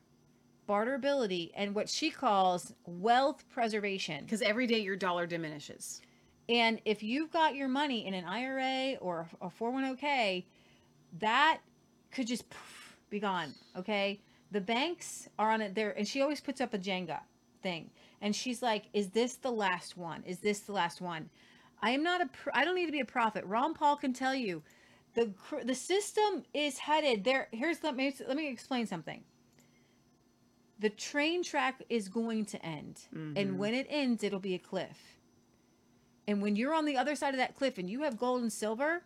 barterability 0.67 1.51
and 1.55 1.73
what 1.73 1.89
she 1.89 2.11
calls 2.11 2.73
wealth 2.85 3.43
preservation. 3.49 4.23
Because 4.23 4.41
every 4.41 4.67
day 4.67 4.79
your 4.79 4.95
dollar 4.95 5.25
diminishes. 5.25 6.01
And 6.47 6.81
if 6.85 7.03
you've 7.03 7.31
got 7.31 7.55
your 7.55 7.67
money 7.67 8.07
in 8.07 8.13
an 8.13 8.25
IRA 8.25 8.97
or 8.99 9.27
a 9.41 9.49
401k, 9.49 10.45
that 11.19 11.59
could 12.11 12.27
just 12.27 12.43
be 13.09 13.19
gone. 13.19 13.53
Okay. 13.77 14.19
The 14.51 14.61
banks 14.61 15.29
are 15.37 15.51
on 15.51 15.61
it 15.61 15.75
there, 15.75 15.91
and 15.91 16.07
she 16.07 16.21
always 16.21 16.41
puts 16.41 16.59
up 16.59 16.73
a 16.73 16.79
Jenga 16.79 17.19
thing, 17.61 17.91
and 18.21 18.35
she's 18.35 18.61
like, 18.61 18.85
"Is 18.93 19.09
this 19.09 19.35
the 19.35 19.51
last 19.51 19.97
one? 19.97 20.23
Is 20.25 20.39
this 20.39 20.59
the 20.61 20.71
last 20.73 21.01
one?" 21.01 21.29
I 21.81 21.91
am 21.91 22.03
not 22.03 22.21
a. 22.21 22.29
I 22.53 22.65
don't 22.65 22.75
need 22.75 22.87
to 22.87 22.91
be 22.91 22.99
a 22.99 23.05
prophet. 23.05 23.45
Ron 23.45 23.73
Paul 23.73 23.95
can 23.95 24.13
tell 24.13 24.35
you, 24.35 24.63
the 25.13 25.27
cr- 25.27 25.63
the 25.63 25.75
system 25.75 26.43
is 26.53 26.77
headed 26.79 27.23
there. 27.23 27.47
Here's 27.51 27.83
let 27.83 27.95
me 27.95 28.13
let 28.27 28.35
me 28.35 28.47
explain 28.49 28.85
something. 28.87 29.23
The 30.79 30.89
train 30.89 31.43
track 31.43 31.83
is 31.89 32.07
going 32.07 32.45
to 32.45 32.65
end, 32.65 33.01
Mhm. 33.13 33.33
and 33.37 33.59
when 33.59 33.73
it 33.73 33.85
ends, 33.89 34.23
it'll 34.23 34.39
be 34.39 34.55
a 34.55 34.59
cliff. 34.59 35.19
And 36.27 36.41
when 36.41 36.55
you're 36.55 36.73
on 36.73 36.85
the 36.85 36.95
other 36.95 37.15
side 37.15 37.33
of 37.33 37.37
that 37.39 37.55
cliff 37.55 37.77
and 37.77 37.89
you 37.89 38.03
have 38.03 38.17
gold 38.17 38.41
and 38.41 38.53
silver, 38.53 39.03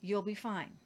you'll 0.00 0.22
be 0.22 0.34
fine. 0.34 0.78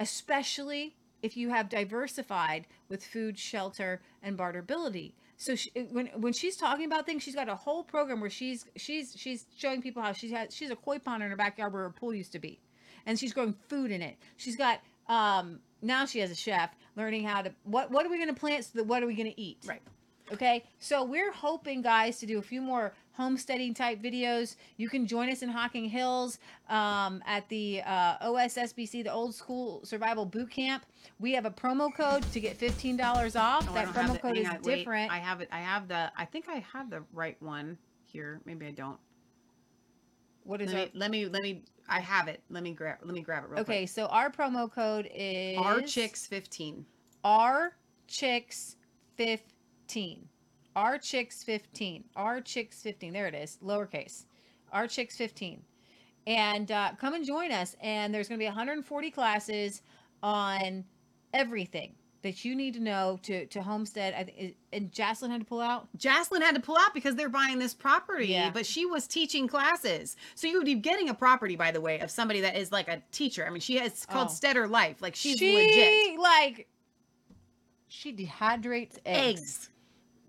Especially 0.00 0.96
if 1.22 1.36
you 1.36 1.50
have 1.50 1.68
diversified 1.68 2.66
with 2.88 3.04
food, 3.04 3.38
shelter, 3.38 4.00
and 4.22 4.38
barterability. 4.38 5.12
So 5.40 5.54
she, 5.54 5.70
when 5.92 6.08
when 6.16 6.32
she's 6.32 6.56
talking 6.56 6.84
about 6.84 7.06
things, 7.06 7.22
she's 7.22 7.36
got 7.36 7.48
a 7.48 7.54
whole 7.54 7.84
program 7.84 8.20
where 8.20 8.28
she's 8.28 8.66
she's 8.76 9.14
she's 9.16 9.46
showing 9.56 9.80
people 9.80 10.02
how 10.02 10.12
she 10.12 10.30
has 10.32 10.54
she's 10.54 10.70
a 10.70 10.76
koi 10.76 10.98
pond 10.98 11.22
in 11.22 11.30
her 11.30 11.36
backyard 11.36 11.72
where 11.72 11.84
her 11.84 11.90
pool 11.90 12.12
used 12.12 12.32
to 12.32 12.40
be, 12.40 12.60
and 13.06 13.16
she's 13.18 13.32
growing 13.32 13.54
food 13.68 13.92
in 13.92 14.02
it. 14.02 14.16
She's 14.36 14.56
got 14.56 14.80
um 15.08 15.60
now 15.80 16.04
she 16.06 16.18
has 16.18 16.32
a 16.32 16.34
chef 16.34 16.74
learning 16.96 17.22
how 17.22 17.42
to 17.42 17.52
what 17.62 17.88
what 17.92 18.04
are 18.04 18.08
we 18.08 18.16
going 18.16 18.34
to 18.34 18.38
plant 18.38 18.64
so 18.64 18.70
that 18.74 18.84
what 18.84 19.00
are 19.00 19.06
we 19.06 19.14
going 19.14 19.30
to 19.30 19.40
eat? 19.40 19.58
Right. 19.64 19.80
Okay, 20.32 20.64
so 20.78 21.04
we're 21.04 21.32
hoping, 21.32 21.80
guys, 21.80 22.18
to 22.18 22.26
do 22.26 22.38
a 22.38 22.42
few 22.42 22.60
more 22.60 22.92
homesteading 23.18 23.74
type 23.74 24.00
videos. 24.00 24.56
You 24.76 24.88
can 24.88 25.06
join 25.06 25.28
us 25.28 25.42
in 25.42 25.48
Hocking 25.48 25.86
Hills 25.86 26.38
um, 26.70 27.22
at 27.26 27.46
the 27.48 27.82
uh, 27.84 28.26
OSSBC, 28.26 29.04
the 29.04 29.12
Old 29.12 29.34
School 29.34 29.84
Survival 29.84 30.24
Boot 30.24 30.50
Camp. 30.50 30.86
We 31.18 31.32
have 31.32 31.44
a 31.44 31.50
promo 31.50 31.92
code 31.94 32.22
to 32.32 32.40
get 32.40 32.56
fifteen 32.56 32.96
dollars 32.96 33.36
off. 33.36 33.66
Oh, 33.68 33.74
that 33.74 33.88
promo 33.88 34.18
code 34.20 34.38
is 34.38 34.48
on, 34.48 34.60
wait. 34.62 34.76
different. 34.76 35.12
I 35.12 35.18
have 35.18 35.40
it. 35.40 35.48
I 35.52 35.60
have 35.60 35.88
the. 35.88 36.10
I 36.16 36.24
think 36.24 36.48
I 36.48 36.64
have 36.72 36.88
the 36.88 37.02
right 37.12 37.36
one 37.42 37.76
here. 38.04 38.40
Maybe 38.46 38.66
I 38.66 38.70
don't. 38.70 38.98
What 40.44 40.62
is 40.62 40.72
it? 40.72 40.94
Let 40.94 41.10
me. 41.10 41.26
Let 41.26 41.42
me. 41.42 41.64
I 41.88 42.00
have 42.00 42.28
it. 42.28 42.40
Let 42.48 42.62
me 42.62 42.72
grab. 42.72 42.98
Let 43.02 43.14
me 43.14 43.20
grab 43.20 43.44
it 43.44 43.50
real 43.50 43.60
okay, 43.60 43.80
quick. 43.80 43.88
so 43.88 44.06
our 44.06 44.30
promo 44.30 44.72
code 44.72 45.10
is 45.12 45.58
R 45.58 45.80
chicks 45.80 46.26
fifteen. 46.26 46.86
R 47.24 47.72
chicks 48.06 48.76
fifteen. 49.16 50.28
R 50.78 50.96
chicks 50.96 51.42
fifteen. 51.42 52.04
R 52.14 52.40
chicks 52.40 52.80
fifteen. 52.82 53.12
There 53.12 53.26
it 53.26 53.34
is, 53.34 53.58
lowercase. 53.64 54.24
R 54.72 54.86
chicks 54.86 55.16
fifteen. 55.16 55.62
And 56.26 56.70
uh, 56.70 56.92
come 57.00 57.14
and 57.14 57.24
join 57.24 57.50
us. 57.50 57.74
And 57.82 58.14
there's 58.14 58.28
going 58.28 58.38
to 58.38 58.42
be 58.42 58.46
140 58.46 59.10
classes 59.10 59.80
on 60.22 60.84
everything 61.32 61.94
that 62.22 62.44
you 62.44 62.54
need 62.54 62.74
to 62.74 62.80
know 62.80 63.18
to 63.22 63.46
to 63.46 63.62
homestead. 63.62 64.14
I 64.14 64.22
think 64.24 64.56
and 64.72 64.92
Jocelyn 64.92 65.30
had 65.32 65.40
to 65.40 65.46
pull 65.46 65.60
out. 65.60 65.88
Jocelyn 65.96 66.42
had 66.42 66.54
to 66.54 66.60
pull 66.60 66.76
out 66.78 66.92
because 66.94 67.16
they're 67.16 67.28
buying 67.28 67.58
this 67.58 67.74
property, 67.74 68.26
Yeah. 68.28 68.50
but 68.50 68.66
she 68.66 68.84
was 68.86 69.06
teaching 69.08 69.48
classes. 69.48 70.16
So 70.36 70.46
you 70.46 70.58
would 70.58 70.66
be 70.66 70.74
getting 70.74 71.08
a 71.08 71.14
property, 71.14 71.56
by 71.56 71.70
the 71.72 71.80
way, 71.80 71.98
of 72.00 72.10
somebody 72.10 72.40
that 72.42 72.56
is 72.56 72.70
like 72.70 72.88
a 72.88 73.02
teacher. 73.10 73.44
I 73.46 73.50
mean, 73.50 73.60
she 73.60 73.76
has 73.78 74.04
called 74.06 74.28
Oh. 74.30 74.32
Stetter 74.32 74.68
Life. 74.70 75.00
Like 75.02 75.16
she's 75.16 75.38
she, 75.38 75.54
legit. 75.54 76.20
like 76.20 76.68
she 77.88 78.12
dehydrates 78.14 78.98
eggs. 79.06 79.40
Eggs. 79.40 79.70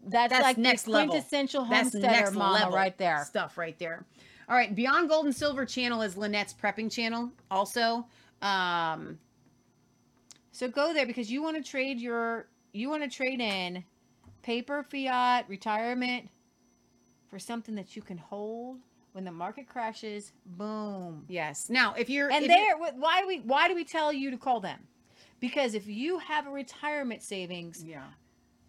That's, 0.07 0.31
That's 0.31 0.43
like 0.43 0.57
next 0.57 0.87
level. 0.87 1.09
quintessential 1.09 1.65
That's 1.65 1.91
homesteader 1.93 2.07
next 2.07 2.33
mama 2.33 2.53
level 2.53 2.75
right 2.75 2.97
there. 2.97 3.25
Stuff 3.25 3.57
right 3.57 3.77
there. 3.79 4.05
All 4.47 4.55
right, 4.55 4.73
Beyond 4.73 5.09
Gold 5.09 5.25
and 5.25 5.35
Silver 5.35 5.65
channel 5.65 6.01
is 6.01 6.15
Lynette's 6.15 6.53
prepping 6.55 6.91
channel. 6.91 7.31
Also, 7.51 8.05
um, 8.41 9.19
So 10.51 10.67
go 10.67 10.93
there 10.93 11.05
because 11.05 11.31
you 11.31 11.43
want 11.43 11.57
to 11.57 11.63
trade 11.63 11.99
your 11.99 12.47
you 12.73 12.89
want 12.89 13.03
to 13.03 13.09
trade 13.09 13.39
in 13.41 13.83
paper 14.41 14.83
fiat 14.83 15.45
retirement 15.49 16.29
for 17.29 17.37
something 17.39 17.75
that 17.75 17.95
you 17.95 18.01
can 18.01 18.17
hold 18.17 18.77
when 19.11 19.23
the 19.25 19.31
market 19.31 19.67
crashes. 19.67 20.31
Boom. 20.45 21.25
Yes. 21.27 21.69
Now, 21.69 21.93
if 21.95 22.09
you're 22.09 22.31
and 22.31 22.43
if 22.45 22.49
there, 22.49 22.77
you're- 22.77 22.91
why 22.97 23.21
do 23.21 23.27
we 23.27 23.39
why 23.39 23.67
do 23.67 23.75
we 23.75 23.83
tell 23.83 24.11
you 24.11 24.31
to 24.31 24.37
call 24.37 24.59
them? 24.59 24.79
Because 25.39 25.73
if 25.73 25.87
you 25.87 26.17
have 26.19 26.47
a 26.47 26.49
retirement 26.49 27.21
savings, 27.23 27.83
yeah, 27.83 28.03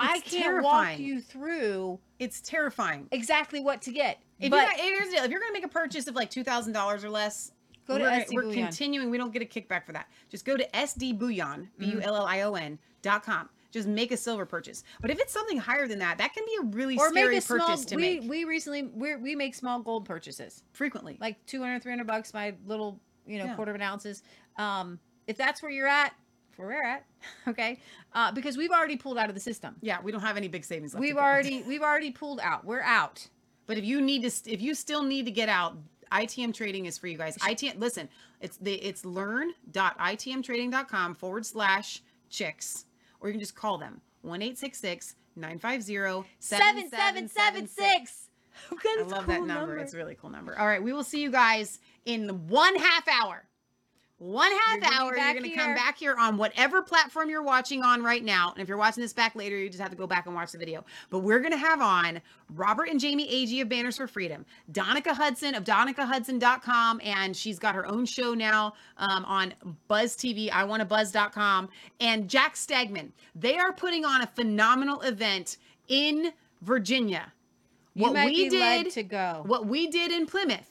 I 0.01 0.21
can't 0.21 0.63
walk 0.63 0.99
you 0.99 1.21
through. 1.21 1.99
It's 2.19 2.41
terrifying. 2.41 3.09
Exactly 3.13 3.61
what 3.61 3.83
to 3.83 3.93
get. 3.93 4.19
If 4.39 4.51
but 4.51 4.77
you're 4.79 4.87
here's 4.87 5.09
the 5.11 5.17
deal. 5.17 5.25
if 5.25 5.31
you're 5.31 5.41
gonna 5.41 5.53
make 5.53 5.65
a 5.65 5.69
purchase 5.69 6.07
of 6.07 6.15
like 6.15 6.31
two 6.31 6.45
thousand 6.45 6.73
dollars 6.73 7.05
or 7.05 7.11
less, 7.11 7.53
Go 7.87 7.99
to 7.99 8.25
we're, 8.33 8.47
we're 8.47 8.53
continuing. 8.55 9.11
We 9.11 9.19
don't 9.19 9.33
get 9.33 9.43
a 9.43 9.45
kickback 9.45 9.85
for 9.85 9.93
that. 9.93 10.09
Just 10.29 10.45
go 10.45 10.57
to 10.57 10.67
SD 10.71 11.19
Bullion, 11.19 11.69
B 11.79 11.87
U 11.87 12.01
L 12.01 12.15
L 12.15 12.25
I 12.27 12.43
O 12.43 12.55
N 12.55 12.79
dot 13.03 13.25
com. 13.25 13.49
Just 13.73 13.87
make 13.89 14.11
a 14.11 14.17
silver 14.17 14.45
purchase. 14.47 14.83
But 15.01 15.11
if 15.11 15.19
it's 15.21 15.33
something 15.33 15.57
higher 15.59 15.87
than 15.87 15.99
that, 16.01 16.19
that 16.19 16.33
can 16.35 16.45
be 16.45 16.57
a 16.61 16.77
really 16.77 16.97
or 16.97 17.09
scary 17.11 17.29
make 17.35 17.39
a 17.39 17.41
small. 17.41 17.59
purchase 17.59 17.85
to 17.87 17.97
we 17.97 18.03
make 18.21 18.31
we 18.31 18.45
recently 18.45 18.83
we 18.83 19.17
we 19.17 19.35
make 19.35 19.55
small 19.55 19.81
gold 19.81 20.05
purchases 20.05 20.63
frequently, 20.73 21.17
like 21.21 21.45
200 21.47 21.83
300 21.83 22.07
bucks 22.07 22.33
by 22.33 22.55
little 22.67 23.01
you 23.27 23.39
know 23.39 23.45
Yeah. 23.47 23.57
quarter 23.57 23.71
of 23.73 23.77
an 23.77 23.83
ounces. 23.83 24.23
Um, 24.57 24.99
if 25.27 25.37
that's 25.37 25.63
where 25.63 25.71
you're 25.71 25.87
at, 25.87 26.15
where 26.61 26.69
we're 26.69 26.85
at, 26.85 27.05
okay, 27.49 27.79
uh, 28.15 28.31
because 28.33 28.57
we've 28.57 28.71
already 28.71 28.97
pulled 28.97 29.19
out 29.19 29.29
of 29.29 29.35
the 29.35 29.41
system. 29.41 29.75
Yeah, 29.81 29.99
we 30.03 30.13
don't 30.13 30.21
have 30.21 30.37
any 30.37 30.49
big 30.49 30.65
savings 30.65 30.95
left. 30.95 31.01
We've 31.01 31.17
already 31.17 31.63
we've 31.63 31.83
already 31.83 32.11
pulled 32.11 32.41
out. 32.41 32.65
We're 32.65 32.83
out. 32.83 33.29
But 33.67 33.79
if 33.79 33.85
you 33.85 34.01
need 34.01 34.29
to, 34.29 34.51
if 34.51 34.61
you 34.61 34.75
still 34.75 35.03
need 35.03 35.27
to 35.27 35.31
get 35.31 35.49
out, 35.49 35.77
ITM 36.13 36.55
trading 36.55 36.87
is 36.87 36.99
for 36.99 37.07
you 37.07 37.17
guys. 37.17 37.37
ITM, 37.39 37.79
listen, 37.79 38.09
it's 38.41 38.57
the 38.57 38.75
it's 38.75 39.05
learn.itmtrading.com 39.05 41.15
forward 41.15 41.47
slash 41.47 42.03
chicks, 42.29 42.87
or 43.21 43.29
you 43.29 43.33
can 43.33 43.41
just 43.41 43.55
call 43.55 43.79
them 43.79 44.01
one 44.23 44.43
eight 44.43 44.59
six 44.59 44.79
six 44.79 45.15
nine 45.37 45.59
five 45.59 45.83
zero 45.83 46.25
seven 46.39 46.91
seven 46.91 47.29
seven 47.29 47.69
six. 47.69 48.27
I 48.73 49.03
love 49.07 49.27
that 49.27 49.45
number. 49.45 49.79
It's 49.79 49.95
a 49.95 49.97
really 49.97 50.17
cool 50.17 50.31
number. 50.31 50.59
All 50.59 50.67
right, 50.67 50.83
we 50.83 50.93
will 50.93 51.05
see 51.05 51.23
you 51.23 51.31
guys 51.31 51.79
in 52.05 52.29
one 52.49 52.77
half 52.77 53.07
hour. 53.09 53.45
One 54.21 54.53
half 54.53 54.81
gonna 54.83 54.95
hour. 54.95 55.17
You're 55.17 55.33
going 55.33 55.51
to 55.51 55.57
come 55.57 55.75
back 55.75 55.97
here 55.97 56.15
on 56.15 56.37
whatever 56.37 56.83
platform 56.83 57.31
you're 57.31 57.43
watching 57.43 57.83
on 57.83 58.03
right 58.03 58.23
now. 58.23 58.53
And 58.53 58.61
if 58.61 58.69
you're 58.69 58.77
watching 58.77 59.01
this 59.01 59.15
back 59.15 59.35
later, 59.35 59.57
you 59.57 59.71
just 59.71 59.81
have 59.81 59.91
to 59.93 59.97
go 59.97 60.07
back 60.07 60.27
and 60.27 60.35
watch 60.35 60.53
the 60.53 60.59
video. 60.59 60.85
But 61.09 61.21
we're 61.21 61.39
going 61.39 61.53
to 61.53 61.59
have 61.59 61.81
on 61.81 62.21
Robert 62.55 62.91
and 62.91 63.01
Jamie 63.01 63.27
Agee 63.27 63.63
of 63.63 63.71
Banners 63.71 63.97
for 63.97 64.07
Freedom, 64.07 64.45
Donica 64.73 65.15
Hudson 65.15 65.55
of 65.55 65.65
DonicaHudson.com, 65.65 67.01
and 67.03 67.35
she's 67.35 67.59
got 67.59 67.75
her 67.75 67.87
own 67.87 68.05
show 68.05 68.35
now 68.35 68.75
um, 68.99 69.25
on 69.25 69.55
Buzz 69.89 70.15
TV, 70.17 70.51
I 70.53 70.65
Want 70.65 70.87
Buzz.com, 70.87 71.71
and 71.99 72.29
Jack 72.29 72.57
Stegman. 72.57 73.13
They 73.35 73.57
are 73.57 73.73
putting 73.73 74.05
on 74.05 74.21
a 74.21 74.27
phenomenal 74.27 75.01
event 75.01 75.57
in 75.89 76.35
Virginia. 76.61 77.33
You 77.95 78.13
might 78.13 78.29
be 78.29 78.51
led 78.51 78.91
to 78.91 79.03
go. 79.03 79.45
What 79.47 79.67
we 79.67 79.87
did 79.89 80.13
in 80.13 80.27
Plymouth, 80.27 80.70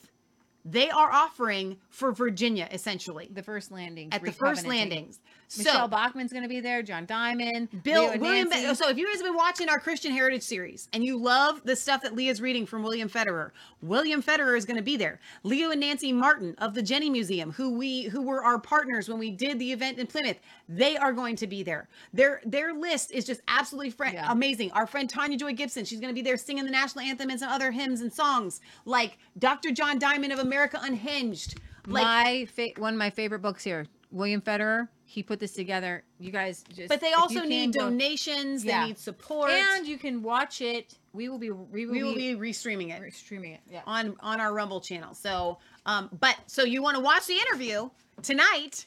they 0.66 0.90
are 0.90 1.12
offering 1.12 1.78
for 1.90 2.12
Virginia 2.12 2.68
essentially 2.72 3.30
The 3.32 3.44
first 3.44 3.72
landings 3.72 4.10
at 4.14 4.24
the 4.24 4.32
first 4.32 4.66
landings. 4.66 5.20
Michele 5.58 5.74
so 5.74 5.88
Bachmann's 5.88 6.32
going 6.32 6.44
to 6.44 6.50
be 6.50 6.60
there. 6.60 6.84
John 6.84 7.06
Diamond, 7.06 7.84
Bill 7.84 8.10
Leo 8.10 8.20
William. 8.20 8.50
Nancy. 8.50 8.76
So 8.76 8.90
if 8.90 8.98
you 8.98 9.08
guys 9.08 9.16
have 9.16 9.26
been 9.26 9.36
watching 9.36 9.68
our 9.68 9.80
Christian 9.80 10.12
Heritage 10.12 10.44
series 10.44 10.88
and 10.94 11.04
you 11.04 11.18
love 11.18 11.62
the 11.64 11.76
stuff 11.76 12.04
that 12.04 12.16
Leah's 12.16 12.40
reading 12.40 12.66
from 12.66 12.84
William 12.84 13.10
Federer, 13.10 13.52
William 13.82 14.22
Federer 14.22 14.56
is 14.56 14.66
going 14.66 14.78
to 14.78 14.84
be 14.84 14.96
there. 14.96 15.20
Leo 15.44 15.72
and 15.72 15.80
Nancy 15.80 16.14
Martin 16.14 16.54
of 16.60 16.76
the 16.76 16.82
Jenney 16.84 17.10
Museum, 17.10 17.52
who 17.52 17.72
we 17.72 18.04
who 18.04 18.22
were 18.22 18.44
our 18.44 18.60
partners 18.60 19.10
when 19.10 19.18
we 19.18 19.32
did 19.32 19.58
the 19.58 19.72
event 19.72 19.98
in 19.98 20.06
Plymouth, 20.06 20.38
they 20.68 20.96
are 20.98 21.12
going 21.14 21.36
to 21.38 21.48
be 21.48 21.64
there. 21.64 21.88
Their 22.14 22.42
their 22.46 22.74
list 22.74 23.12
is 23.12 23.26
just 23.26 23.42
absolutely 23.48 23.90
fr- 23.90 24.06
amazing. 24.28 24.72
Our 24.74 24.86
friend 24.86 25.10
Tanya 25.10 25.38
Joy 25.38 25.54
Gibson, 25.54 25.84
she's 25.86 26.00
going 26.00 26.14
to 26.14 26.16
be 26.16 26.22
there 26.22 26.38
singing 26.38 26.66
the 26.66 26.72
national 26.72 27.06
anthem 27.06 27.30
and 27.30 27.40
some 27.40 27.50
other 27.50 27.72
hymns 27.72 28.02
and 28.02 28.14
songs 28.14 28.62
like 28.86 29.18
Dr. 29.38 29.72
John 29.72 29.98
Diamond 29.98 30.32
of 30.32 30.40
America 30.40 30.80
Unhinged. 30.82 31.60
Like 31.88 32.04
my 32.04 32.46
fa- 32.46 32.80
one 32.80 32.94
of 32.94 33.00
my 33.00 33.10
favorite 33.10 33.40
books 33.40 33.64
here, 33.64 33.88
William 34.12 34.42
Federer. 34.42 34.88
He 35.06 35.24
put 35.24 35.40
this 35.40 35.54
together. 35.54 36.04
You 36.20 36.32
guys 36.32 36.64
just. 36.76 36.90
But 36.90 37.02
they 37.02 37.14
also 37.14 37.42
need 37.44 37.74
go- 37.74 37.86
donations. 37.90 38.64
Yeah. 38.64 38.82
They 38.82 38.88
need 38.90 39.00
support. 39.00 39.52
and 39.52 39.88
you 39.88 39.98
can 39.98 40.22
watch 40.22 40.62
it. 40.62 40.96
We 41.14 41.30
will 41.30 41.40
be. 41.40 41.50
We 41.52 41.86
will, 41.86 41.94
we 41.94 42.04
will 42.04 42.16
be 42.16 42.36
restreaming 42.36 42.92
it 42.92 43.14
streaming 43.14 43.54
it. 43.54 43.62
Yeah. 43.70 43.82
on 43.88 44.16
on 44.20 44.40
our 44.40 44.54
Rumble 44.54 44.82
channel. 44.82 45.14
So, 45.16 45.58
um, 45.86 46.10
but 46.20 46.36
so 46.48 46.64
you 46.64 46.82
want 46.84 46.96
to 46.98 47.02
watch 47.04 47.26
the 47.26 47.34
interview 47.36 47.90
tonight 48.22 48.86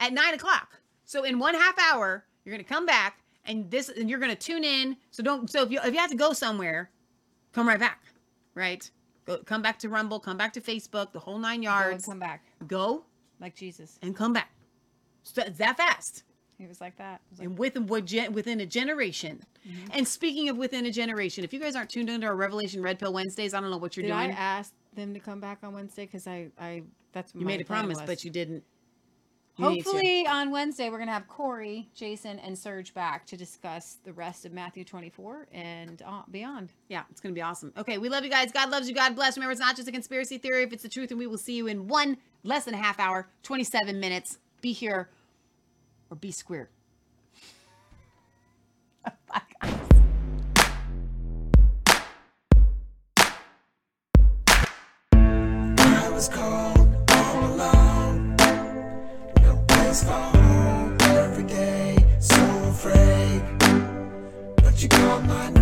at 0.00 0.12
nine 0.12 0.34
o'clock. 0.34 0.80
So 1.04 1.24
in 1.24 1.38
one 1.38 1.54
half 1.54 1.78
hour, 1.78 2.24
you're 2.44 2.54
gonna 2.54 2.64
come 2.64 2.86
back 2.86 3.18
and 3.44 3.70
this, 3.70 3.88
and 3.90 4.08
you're 4.08 4.18
gonna 4.20 4.34
tune 4.36 4.64
in. 4.64 4.96
So 5.10 5.22
don't. 5.22 5.50
So 5.50 5.62
if 5.62 5.70
you 5.70 5.80
if 5.84 5.92
you 5.92 5.98
have 6.00 6.10
to 6.10 6.16
go 6.16 6.32
somewhere, 6.32 6.90
come 7.52 7.68
right 7.68 7.80
back. 7.80 8.02
Right. 8.54 8.90
Go 9.26 9.38
come 9.44 9.60
back 9.60 9.78
to 9.80 9.90
Rumble. 9.90 10.18
Come 10.20 10.38
back 10.38 10.54
to 10.54 10.60
Facebook. 10.62 11.12
The 11.12 11.18
whole 11.18 11.38
nine 11.38 11.60
Go 11.62 11.68
and 11.70 11.90
yards. 11.90 12.06
come 12.06 12.18
back 12.18 12.44
Go 12.66 13.04
like 13.40 13.54
Jesus. 13.54 13.98
and 14.00 14.16
come 14.16 14.32
back. 14.32 14.50
So 15.22 15.42
that 15.42 15.76
fast. 15.76 16.24
He 16.58 16.66
was 16.66 16.80
like 16.80 16.96
that. 16.98 17.20
Was 17.30 17.38
like, 17.38 17.46
and 17.46 17.58
within 17.58 17.86
within 17.86 18.60
a 18.60 18.66
generation. 18.66 19.40
Mm-hmm. 19.66 19.86
And 19.92 20.08
speaking 20.08 20.48
of 20.48 20.56
within 20.56 20.86
a 20.86 20.90
generation, 20.90 21.44
if 21.44 21.52
you 21.52 21.60
guys 21.60 21.76
aren't 21.76 21.90
tuned 21.90 22.10
into 22.10 22.26
our 22.26 22.34
Revelation 22.34 22.82
Red 22.82 22.98
Pill 22.98 23.12
Wednesdays, 23.12 23.54
I 23.54 23.60
don't 23.60 23.70
know 23.70 23.76
what 23.76 23.96
you're 23.96 24.06
Did 24.06 24.12
I 24.12 24.24
doing. 24.26 24.36
ask 24.36 24.72
them 24.94 25.14
to 25.14 25.20
come 25.20 25.40
back 25.40 25.58
on 25.62 25.72
Wednesday? 25.72 26.06
Because 26.06 26.26
I, 26.26 26.48
I, 26.58 26.82
that's 27.12 27.32
what 27.32 27.40
you 27.40 27.46
made 27.46 27.60
a 27.60 27.64
promise, 27.64 27.98
was. 27.98 28.06
but 28.06 28.24
you 28.24 28.30
didn't. 28.30 28.64
You. 29.56 29.64
Hopefully 29.64 30.24
on 30.26 30.52
Wednesday 30.52 30.88
we're 30.88 30.98
gonna 30.98 31.12
have 31.12 31.26
Corey, 31.26 31.88
Jason, 31.94 32.38
and 32.38 32.56
Serge 32.56 32.94
back 32.94 33.26
to 33.26 33.36
discuss 33.36 33.98
the 34.04 34.12
rest 34.12 34.44
of 34.44 34.52
Matthew 34.52 34.84
24 34.84 35.48
and 35.52 36.00
uh, 36.06 36.22
beyond. 36.30 36.72
Yeah, 36.88 37.02
it's 37.10 37.20
gonna 37.20 37.34
be 37.34 37.42
awesome. 37.42 37.72
Okay, 37.76 37.98
we 37.98 38.08
love 38.08 38.24
you 38.24 38.30
guys. 38.30 38.52
God 38.52 38.70
loves 38.70 38.88
you. 38.88 38.94
God 38.94 39.14
bless. 39.16 39.36
Remember, 39.36 39.52
it's 39.52 39.60
not 39.60 39.76
just 39.76 39.88
a 39.88 39.92
conspiracy 39.92 40.38
theory. 40.38 40.62
If 40.62 40.72
it's 40.72 40.84
the 40.84 40.88
truth, 40.88 41.10
and 41.10 41.18
we 41.18 41.26
will 41.26 41.38
see 41.38 41.54
you 41.54 41.66
in 41.66 41.88
one 41.88 42.18
less 42.44 42.64
than 42.64 42.74
a 42.74 42.78
half 42.78 43.00
hour, 43.00 43.28
27 43.42 43.98
minutes. 43.98 44.38
Be 44.60 44.72
here 44.72 45.08
or 46.10 46.16
be 46.16 46.32
square. 46.32 46.68
I 49.04 49.12
was 56.10 56.28
cold 56.28 56.88
all 57.12 57.44
alone. 57.44 58.34
No 59.42 59.64
place 59.68 60.02
for 60.02 60.10
home 60.10 60.96
every 61.02 61.44
day. 61.44 62.04
So 62.18 62.34
afraid. 62.68 63.44
But 64.56 64.82
you 64.82 64.88
my. 65.22 65.57